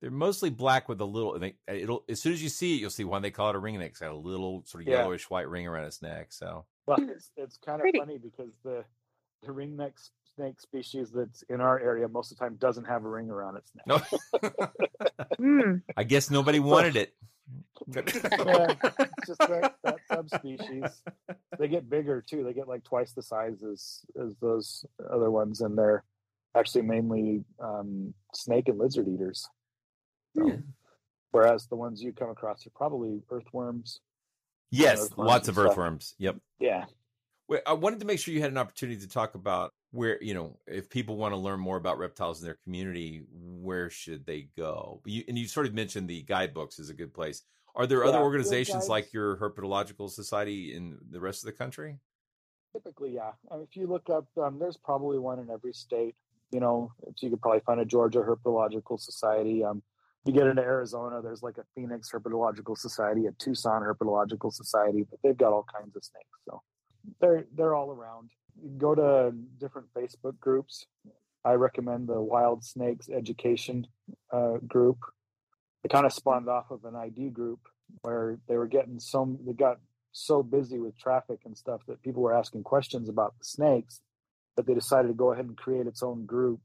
They're 0.00 0.10
mostly 0.10 0.50
black 0.50 0.88
with 0.88 1.00
a 1.00 1.04
little. 1.04 1.38
They, 1.38 1.54
it'll 1.68 2.04
as 2.08 2.20
soon 2.20 2.32
as 2.32 2.42
you 2.42 2.48
see 2.48 2.74
it, 2.76 2.80
you'll 2.80 2.90
see 2.90 3.04
why 3.04 3.18
they 3.20 3.30
call 3.30 3.50
it 3.50 3.56
a 3.56 3.60
ringneck. 3.60 3.86
It's 3.88 3.98
got 4.00 4.10
a 4.12 4.16
little 4.16 4.62
sort 4.66 4.82
of 4.84 4.88
Yeah. 4.88 4.98
yellowish 4.98 5.28
white 5.30 5.48
ring 5.48 5.66
around 5.66 5.84
its 5.84 6.00
neck. 6.02 6.28
So 6.32 6.64
well, 6.86 6.98
it's, 7.00 7.30
it's 7.36 7.56
kind 7.58 7.76
of 7.76 7.82
Pretty. 7.82 7.98
funny 7.98 8.18
because 8.18 8.50
the 8.62 8.84
the 9.42 9.52
ringneck 9.52 9.92
s- 9.94 10.10
snake 10.36 10.60
species 10.60 11.10
that's 11.12 11.42
in 11.50 11.60
our 11.60 11.78
area 11.78 12.08
most 12.08 12.32
of 12.32 12.38
the 12.38 12.44
time 12.44 12.56
doesn't 12.56 12.84
have 12.84 13.04
a 13.04 13.08
ring 13.08 13.30
around 13.30 13.56
its 13.56 13.70
neck. 13.74 13.86
no, 13.86 13.98
Mm. 15.38 15.82
I 15.96 16.04
guess 16.04 16.30
nobody 16.30 16.60
wanted 16.60 16.96
it. 16.96 17.14
yeah, 17.88 18.00
just 19.26 19.38
that, 19.40 19.74
that 19.84 19.96
subspecies. 20.10 21.02
They 21.58 21.68
get 21.68 21.88
bigger 21.90 22.22
too. 22.26 22.42
They 22.44 22.52
get 22.54 22.68
like 22.68 22.84
twice 22.84 23.12
the 23.12 23.22
size 23.22 23.62
as 23.62 24.00
as 24.22 24.34
those 24.40 24.84
other 25.12 25.30
ones, 25.30 25.60
and 25.60 25.76
they're 25.76 26.04
actually 26.56 26.82
mainly 26.82 27.44
um, 27.60 28.14
snake 28.32 28.68
and 28.68 28.78
lizard 28.78 29.08
eaters. 29.08 29.48
So, 30.36 30.58
Whereas 31.32 31.66
the 31.66 31.76
ones 31.76 32.02
you 32.02 32.12
come 32.12 32.30
across 32.30 32.66
are 32.66 32.70
probably 32.74 33.22
earthworms. 33.30 34.00
yes, 34.70 35.00
earthworms 35.02 35.28
lots 35.28 35.48
of 35.48 35.54
stuff. 35.54 35.66
earthworms. 35.70 36.14
Yep. 36.18 36.36
Yeah, 36.60 36.84
Wait, 37.48 37.60
I 37.66 37.74
wanted 37.74 38.00
to 38.00 38.06
make 38.06 38.18
sure 38.18 38.32
you 38.32 38.40
had 38.40 38.52
an 38.52 38.56
opportunity 38.58 39.00
to 39.00 39.08
talk 39.08 39.34
about 39.34 39.72
where 39.90 40.20
you 40.22 40.34
know 40.34 40.58
if 40.66 40.88
people 40.88 41.16
want 41.16 41.32
to 41.32 41.36
learn 41.36 41.60
more 41.60 41.76
about 41.76 41.98
reptiles 41.98 42.40
in 42.40 42.46
their 42.46 42.58
community, 42.64 43.24
where 43.32 43.90
should 43.90 44.24
they 44.26 44.48
go? 44.56 45.02
You, 45.04 45.24
and 45.28 45.38
you 45.38 45.46
sort 45.46 45.66
of 45.66 45.74
mentioned 45.74 46.08
the 46.08 46.22
guidebooks 46.22 46.78
is 46.78 46.88
a 46.88 46.94
good 46.94 47.12
place. 47.12 47.42
Are 47.76 47.86
there 47.86 48.02
Yeah, 48.02 48.10
other 48.10 48.20
organizations 48.20 48.88
like 48.88 49.12
your 49.12 49.36
Herpetological 49.36 50.08
Society 50.08 50.74
in 50.74 50.98
the 51.10 51.20
rest 51.20 51.42
of 51.42 51.46
the 51.46 51.52
country? 51.52 51.98
Typically, 52.72 53.14
yeah. 53.14 53.32
I 53.50 53.56
mean, 53.56 53.66
if 53.68 53.76
you 53.76 53.86
look 53.88 54.08
up, 54.08 54.26
um, 54.40 54.58
there's 54.58 54.76
probably 54.76 55.18
one 55.18 55.38
in 55.40 55.50
every 55.50 55.72
state. 55.72 56.14
You 56.54 56.60
know, 56.60 56.92
so 57.02 57.26
you 57.26 57.30
could 57.30 57.42
probably 57.42 57.62
find 57.66 57.80
a 57.80 57.84
Georgia 57.84 58.20
Herpetological 58.20 59.00
Society. 59.00 59.64
Um, 59.64 59.82
you 60.24 60.32
get 60.32 60.46
into 60.46 60.62
Arizona, 60.62 61.20
there's 61.20 61.42
like 61.42 61.58
a 61.58 61.64
Phoenix 61.74 62.12
Herpetological 62.12 62.78
Society, 62.78 63.26
a 63.26 63.32
Tucson 63.32 63.82
Herpetological 63.82 64.52
Society, 64.52 65.04
but 65.10 65.18
they've 65.24 65.36
got 65.36 65.52
all 65.52 65.66
kinds 65.76 65.96
of 65.96 66.04
snakes. 66.04 66.38
So 66.48 66.62
they're 67.20 67.46
they're 67.56 67.74
all 67.74 67.90
around. 67.90 68.30
You 68.62 68.70
go 68.78 68.94
to 68.94 69.32
different 69.58 69.88
Facebook 69.94 70.38
groups. 70.38 70.86
I 71.44 71.54
recommend 71.54 72.08
the 72.08 72.20
Wild 72.20 72.64
Snakes 72.64 73.08
Education 73.08 73.88
uh, 74.32 74.58
group. 74.66 74.98
It 75.82 75.90
kind 75.90 76.06
of 76.06 76.12
spawned 76.12 76.48
off 76.48 76.70
of 76.70 76.84
an 76.84 76.94
ID 76.94 77.30
group 77.30 77.60
where 78.02 78.38
they 78.46 78.56
were 78.56 78.68
getting 78.68 79.00
some. 79.00 79.38
They 79.44 79.54
got 79.54 79.78
so 80.12 80.44
busy 80.44 80.78
with 80.78 80.96
traffic 80.96 81.40
and 81.44 81.58
stuff 81.58 81.80
that 81.88 82.00
people 82.00 82.22
were 82.22 82.32
asking 82.32 82.62
questions 82.62 83.08
about 83.08 83.34
the 83.40 83.44
snakes 83.44 84.00
that 84.56 84.66
they 84.66 84.74
decided 84.74 85.08
to 85.08 85.14
go 85.14 85.32
ahead 85.32 85.46
and 85.46 85.56
create 85.56 85.86
its 85.86 86.02
own 86.02 86.26
group 86.26 86.60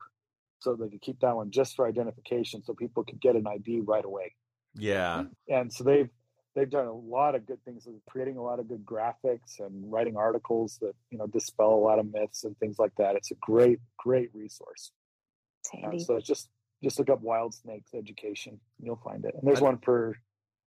so 0.60 0.76
they 0.76 0.90
could 0.90 1.02
keep 1.02 1.20
that 1.22 1.36
one 1.36 1.52
just 1.52 1.76
for 1.76 1.88
identification 1.88 2.64
so 2.64 2.74
people 2.74 3.04
could 3.04 3.20
get 3.20 3.36
an 3.36 3.48
ID 3.48 3.82
right 3.82 4.06
away. 4.06 4.34
Yeah. 4.76 5.24
And 5.48 5.72
so 5.72 5.84
they've 5.84 6.10
they've 6.56 6.70
done 6.70 6.88
a 6.88 6.94
lot 6.94 7.36
of 7.36 7.46
good 7.46 7.64
things 7.64 7.86
with 7.86 7.96
creating 8.10 8.38
a 8.38 8.44
lot 8.44 8.60
of 8.60 8.68
good 8.68 8.86
graphics 8.86 9.60
and 9.60 9.92
writing 9.92 10.18
articles 10.18 10.78
that, 10.82 10.94
you 11.10 11.18
know, 11.18 11.28
dispel 11.28 11.74
a 11.74 11.76
lot 11.76 12.00
of 12.00 12.12
myths 12.12 12.44
and 12.44 12.58
things 12.58 12.78
like 12.78 12.92
that. 12.98 13.16
It's 13.16 13.32
a 13.32 13.36
great, 13.36 13.80
great 13.98 14.30
resource. 14.34 14.92
It's 15.74 15.84
Uh, 15.84 16.00
so 16.00 16.16
it's 16.16 16.28
just 16.28 16.50
just 16.84 16.98
look 17.00 17.10
up 17.10 17.22
wild 17.22 17.54
snakes 17.54 17.94
education. 17.94 18.60
You'll 18.82 19.02
find 19.04 19.26
it. 19.26 19.36
And 19.36 19.48
there's 19.48 19.62
I- 19.62 19.66
one 19.66 19.78
for 19.80 20.18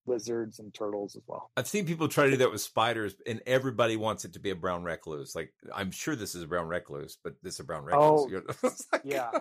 lizards 0.07 0.59
and 0.59 0.73
turtles 0.73 1.15
as 1.15 1.23
well. 1.27 1.51
I've 1.57 1.67
seen 1.67 1.85
people 1.85 2.07
try 2.07 2.25
to 2.25 2.31
do 2.31 2.37
that 2.37 2.51
with 2.51 2.61
spiders, 2.61 3.15
and 3.25 3.41
everybody 3.45 3.95
wants 3.97 4.25
it 4.25 4.33
to 4.33 4.39
be 4.39 4.49
a 4.51 4.55
brown 4.55 4.83
recluse. 4.83 5.35
Like, 5.35 5.53
I'm 5.73 5.91
sure 5.91 6.15
this 6.15 6.35
is 6.35 6.43
a 6.43 6.47
brown 6.47 6.67
recluse, 6.67 7.17
but 7.23 7.33
this 7.43 7.55
is 7.55 7.59
a 7.61 7.63
brown 7.63 7.83
recluse. 7.85 8.03
Oh, 8.03 8.27
You 8.29 8.37
know? 8.47 8.53
It's 8.63 8.87
like- 8.91 9.01
yeah, 9.05 9.31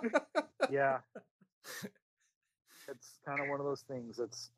yeah. 0.70 0.98
It's 2.88 3.18
kind 3.26 3.40
of 3.40 3.48
one 3.48 3.58
of 3.58 3.66
those 3.66 3.82
things. 3.82 4.20
It's 4.20 4.50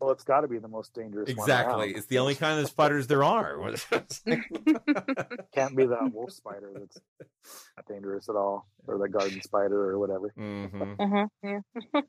well, 0.00 0.10
it's 0.10 0.24
got 0.24 0.42
to 0.42 0.48
be 0.48 0.58
the 0.58 0.68
most 0.68 0.94
dangerous. 0.94 1.28
one 1.28 1.38
exactly. 1.38 1.94
It's 1.94 2.06
the 2.06 2.18
only 2.18 2.34
kind 2.34 2.60
of 2.60 2.68
spiders 2.70 3.06
there 3.06 3.24
are. 3.24 3.56
Can't 5.54 5.76
be 5.76 5.86
that 5.86 6.10
wolf 6.12 6.32
spider 6.32 6.72
that's 6.74 6.98
not 7.76 7.86
dangerous 7.88 8.28
at 8.28 8.36
all, 8.36 8.68
or 8.86 8.98
the 8.98 9.08
garden 9.08 9.40
spider 9.42 9.90
or 9.90 9.98
whatever. 9.98 10.32
Mm-hmm. 10.38 10.92
Uh-huh, 10.98 11.26
yeah. 11.42 12.00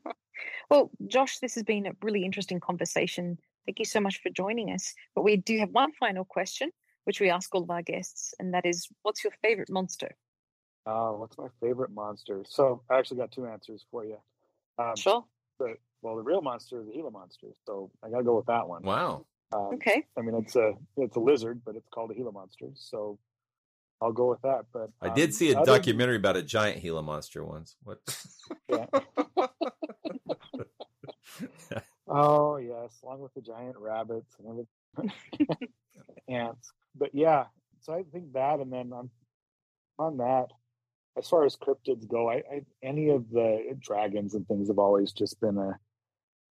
well, 0.70 0.90
Josh, 1.06 1.38
this 1.38 1.54
has 1.54 1.64
been 1.64 1.86
a 1.86 1.92
really 2.02 2.24
interesting 2.24 2.60
conversation. 2.60 3.38
Thank 3.66 3.78
you 3.78 3.84
so 3.84 4.00
much 4.00 4.20
for 4.22 4.30
joining 4.30 4.70
us. 4.72 4.94
But 5.14 5.22
we 5.22 5.36
do 5.36 5.58
have 5.58 5.70
one 5.70 5.92
final 5.98 6.24
question, 6.24 6.70
which 7.04 7.20
we 7.20 7.30
ask 7.30 7.54
all 7.54 7.62
of 7.62 7.70
our 7.70 7.82
guests, 7.82 8.34
and 8.38 8.54
that 8.54 8.66
is, 8.66 8.88
what's 9.02 9.24
your 9.24 9.32
favorite 9.42 9.70
monster? 9.70 10.16
Oh, 10.86 11.16
what's 11.18 11.36
my 11.36 11.48
favorite 11.60 11.90
monster? 11.90 12.42
So 12.48 12.82
I 12.88 12.98
actually 12.98 13.18
got 13.18 13.32
two 13.32 13.46
answers 13.46 13.84
for 13.90 14.04
you. 14.04 14.16
Um, 14.78 14.96
Sure. 14.96 15.24
The, 15.58 15.74
well, 16.02 16.16
the 16.16 16.22
real 16.22 16.42
monster 16.42 16.80
is 16.80 16.86
the 16.86 16.92
Gila 16.92 17.10
monster, 17.10 17.48
so 17.66 17.90
I 18.02 18.10
got 18.10 18.18
to 18.18 18.24
go 18.24 18.36
with 18.36 18.46
that 18.46 18.68
one. 18.68 18.82
Wow. 18.82 19.26
Um, 19.52 19.70
Okay. 19.74 20.06
I 20.16 20.22
mean, 20.22 20.36
it's 20.36 20.54
a 20.56 20.74
it's 20.96 21.16
a 21.16 21.20
lizard, 21.20 21.62
but 21.64 21.74
it's 21.76 21.88
called 21.88 22.10
a 22.12 22.14
Gila 22.14 22.32
monster, 22.32 22.68
so 22.74 23.18
I'll 24.00 24.12
go 24.12 24.30
with 24.30 24.42
that. 24.42 24.66
But 24.72 24.90
I 25.02 25.12
did 25.12 25.30
um, 25.30 25.32
see 25.32 25.52
a 25.52 25.58
other 25.58 25.66
documentary 25.76 26.16
about 26.16 26.36
a 26.36 26.42
giant 26.42 26.82
Gila 26.82 27.02
monster 27.02 27.44
once. 27.44 27.76
What? 27.82 27.98
Yeah. 28.68 28.86
Oh 32.10 32.56
yes, 32.56 32.98
along 33.04 33.20
with 33.20 33.32
the 33.34 33.40
giant 33.40 33.76
rabbits 33.78 34.34
and 34.38 34.66
everything, 34.98 35.14
ants. 36.28 36.72
But 36.96 37.14
yeah, 37.14 37.44
so 37.82 37.94
I 37.94 38.02
think 38.02 38.32
that, 38.32 38.58
and 38.58 38.72
then 38.72 38.92
on 38.92 39.10
on 39.96 40.16
that, 40.16 40.48
as 41.16 41.28
far 41.28 41.44
as 41.44 41.56
cryptids 41.56 42.08
go, 42.08 42.28
I, 42.28 42.42
I 42.52 42.62
any 42.82 43.10
of 43.10 43.30
the 43.30 43.76
dragons 43.78 44.34
and 44.34 44.46
things 44.48 44.68
have 44.68 44.80
always 44.80 45.12
just 45.12 45.40
been 45.40 45.56
a 45.56 45.78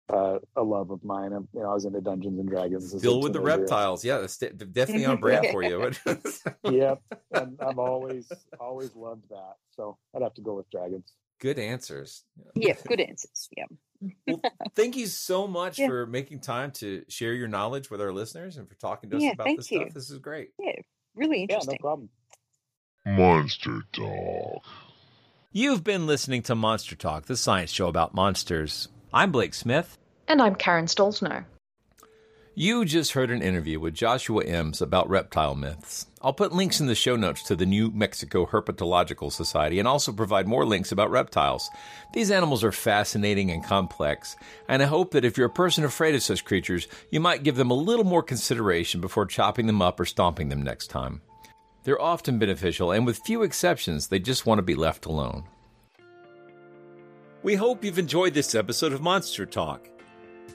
uh, 0.09 0.39
a 0.55 0.63
love 0.63 0.91
of 0.91 1.03
mine. 1.03 1.33
I'm, 1.33 1.47
you 1.53 1.61
know, 1.61 1.71
I 1.71 1.73
was 1.73 1.85
into 1.85 2.01
Dungeons 2.01 2.39
and 2.39 2.49
Dragons. 2.49 2.85
as 2.85 2.93
a 2.95 2.99
Still 2.99 3.21
with 3.21 3.33
the 3.33 3.39
reptiles. 3.41 4.03
Yeah, 4.03 4.19
that's 4.19 4.37
definitely 4.37 5.05
on 5.05 5.17
brand 5.19 5.47
for 5.51 5.61
you. 5.63 5.91
yep, 6.63 7.01
and 7.31 7.57
I've 7.61 7.79
always 7.79 8.31
always 8.59 8.95
loved 8.95 9.29
that. 9.29 9.53
So 9.75 9.97
I'd 10.15 10.21
have 10.21 10.33
to 10.35 10.41
go 10.41 10.55
with 10.55 10.69
dragons. 10.69 11.13
Good 11.39 11.57
answers. 11.59 12.23
Yeah, 12.55 12.73
good 12.87 12.99
answers. 12.99 13.47
Yeah. 13.55 14.35
Thank 14.75 14.97
you 14.97 15.05
so 15.07 15.47
much 15.47 15.79
Yeah. 15.79 15.87
for 15.87 16.05
making 16.05 16.39
time 16.41 16.71
to 16.73 17.03
share 17.07 17.33
your 17.33 17.47
knowledge 17.47 17.89
with 17.89 18.01
our 18.01 18.11
listeners 18.11 18.57
and 18.57 18.67
for 18.67 18.75
talking 18.75 19.09
to 19.11 19.17
us 19.17 19.23
Yeah, 19.23 19.31
about 19.31 19.45
thank 19.45 19.59
this 19.59 19.71
you. 19.71 19.79
stuff. 19.81 19.93
This 19.93 20.09
is 20.09 20.17
great. 20.19 20.49
Yeah, 20.59 20.71
really 21.15 21.37
Yeah, 21.37 21.43
interesting. 21.43 21.77
no 21.81 21.83
problem. 21.85 22.09
Monster 23.05 23.83
Talk. 23.93 24.63
You've 25.51 25.83
been 25.83 26.05
listening 26.07 26.41
to 26.43 26.55
Monster 26.55 26.95
Talk, 26.95 27.25
the 27.25 27.37
science 27.37 27.71
show 27.71 27.87
about 27.87 28.13
monsters. 28.13 28.87
I'm 29.13 29.31
Blake 29.31 29.53
Smith. 29.53 29.97
And 30.29 30.43
I'm 30.43 30.53
Karen 30.53 30.85
Stollznow. 30.85 31.43
You 32.53 32.85
just 32.85 33.13
heard 33.13 33.31
an 33.31 33.41
interview 33.41 33.79
with 33.79 33.95
Joshua 33.95 34.43
Emms 34.43 34.79
about 34.79 35.09
reptile 35.09 35.55
myths. 35.55 36.05
I'll 36.21 36.33
put 36.33 36.53
links 36.53 36.79
in 36.79 36.85
the 36.85 36.93
show 36.93 37.15
notes 37.15 37.41
to 37.43 37.55
the 37.55 37.65
New 37.65 37.89
Mexico 37.89 38.45
Herpetological 38.45 39.31
Society 39.31 39.79
and 39.79 39.87
also 39.87 40.11
provide 40.11 40.47
more 40.47 40.67
links 40.67 40.91
about 40.91 41.09
reptiles. 41.09 41.67
These 42.13 42.29
animals 42.29 42.63
are 42.63 42.71
fascinating 42.71 43.49
and 43.49 43.63
complex, 43.63 44.35
and 44.67 44.83
I 44.83 44.85
hope 44.85 45.11
that 45.11 45.25
if 45.25 45.35
you're 45.35 45.47
a 45.47 45.49
person 45.49 45.83
afraid 45.83 46.13
of 46.13 46.21
such 46.21 46.45
creatures, 46.45 46.87
you 47.09 47.19
might 47.19 47.41
give 47.41 47.55
them 47.55 47.71
a 47.71 47.73
little 47.73 48.05
more 48.05 48.21
consideration 48.21 49.01
before 49.01 49.25
chopping 49.25 49.65
them 49.65 49.81
up 49.81 49.99
or 49.99 50.05
stomping 50.05 50.49
them 50.49 50.61
next 50.61 50.91
time. 50.91 51.21
They're 51.85 51.99
often 51.99 52.37
beneficial, 52.37 52.91
and 52.91 53.03
with 53.03 53.17
few 53.25 53.41
exceptions, 53.41 54.09
they 54.09 54.19
just 54.19 54.45
want 54.45 54.59
to 54.59 54.63
be 54.63 54.75
left 54.75 55.07
alone. 55.07 55.45
We 57.41 57.55
hope 57.55 57.83
you've 57.83 57.97
enjoyed 57.97 58.35
this 58.35 58.53
episode 58.53 58.93
of 58.93 59.01
Monster 59.01 59.47
Talk. 59.47 59.89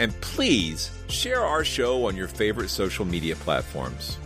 And 0.00 0.18
please 0.22 0.90
share 1.10 1.44
our 1.44 1.62
show 1.62 2.08
on 2.08 2.16
your 2.16 2.26
favorite 2.26 2.70
social 2.70 3.04
media 3.04 3.36
platforms. 3.36 4.16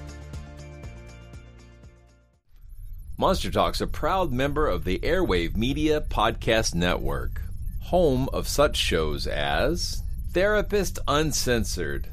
Monster 3.18 3.50
Talk's 3.50 3.80
a 3.80 3.88
proud 3.88 4.32
member 4.32 4.68
of 4.68 4.84
the 4.84 5.00
Airwave 5.00 5.56
Media 5.56 6.00
Podcast 6.00 6.76
Network, 6.76 7.42
home 7.82 8.28
of 8.32 8.46
such 8.46 8.76
shows 8.76 9.26
as 9.26 10.00
Therapist 10.32 11.00
Uncensored, 11.08 12.06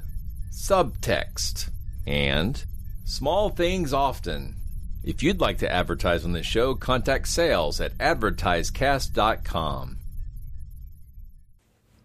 Subtext, 0.51 1.69
and 2.07 2.65
Small 3.05 3.51
Things 3.51 3.93
Often. 3.93 4.55
If 5.03 5.21
you'd 5.21 5.39
like 5.39 5.59
to 5.59 5.71
advertise 5.71 6.25
on 6.25 6.31
this 6.31 6.47
show, 6.47 6.73
contact 6.73 7.27
sales 7.27 7.79
at 7.79 7.95
advertisecast.com. 7.99 10.00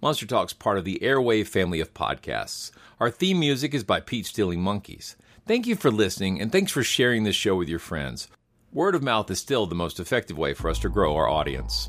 Monster 0.02 0.26
Talk's 0.26 0.52
part 0.52 0.76
of 0.76 0.84
the 0.84 0.98
Airwave 1.02 1.46
family 1.46 1.80
of 1.80 1.94
podcasts. 1.94 2.70
Our 3.00 3.10
theme 3.10 3.40
music 3.40 3.72
is 3.72 3.82
by 3.82 4.00
Pete 4.00 4.26
Stealing 4.26 4.60
Monkeys. 4.60 5.16
Thank 5.46 5.66
you 5.66 5.74
for 5.74 5.90
listening, 5.90 6.38
and 6.38 6.52
thanks 6.52 6.70
for 6.70 6.82
sharing 6.82 7.24
this 7.24 7.34
show 7.34 7.56
with 7.56 7.68
your 7.68 7.78
friends. 7.78 8.28
Word 8.72 8.94
of 8.94 9.02
mouth 9.02 9.30
is 9.30 9.38
still 9.38 9.64
the 9.66 9.74
most 9.74 9.98
effective 9.98 10.36
way 10.36 10.52
for 10.52 10.68
us 10.68 10.78
to 10.80 10.90
grow 10.90 11.16
our 11.16 11.28
audience. 11.28 11.88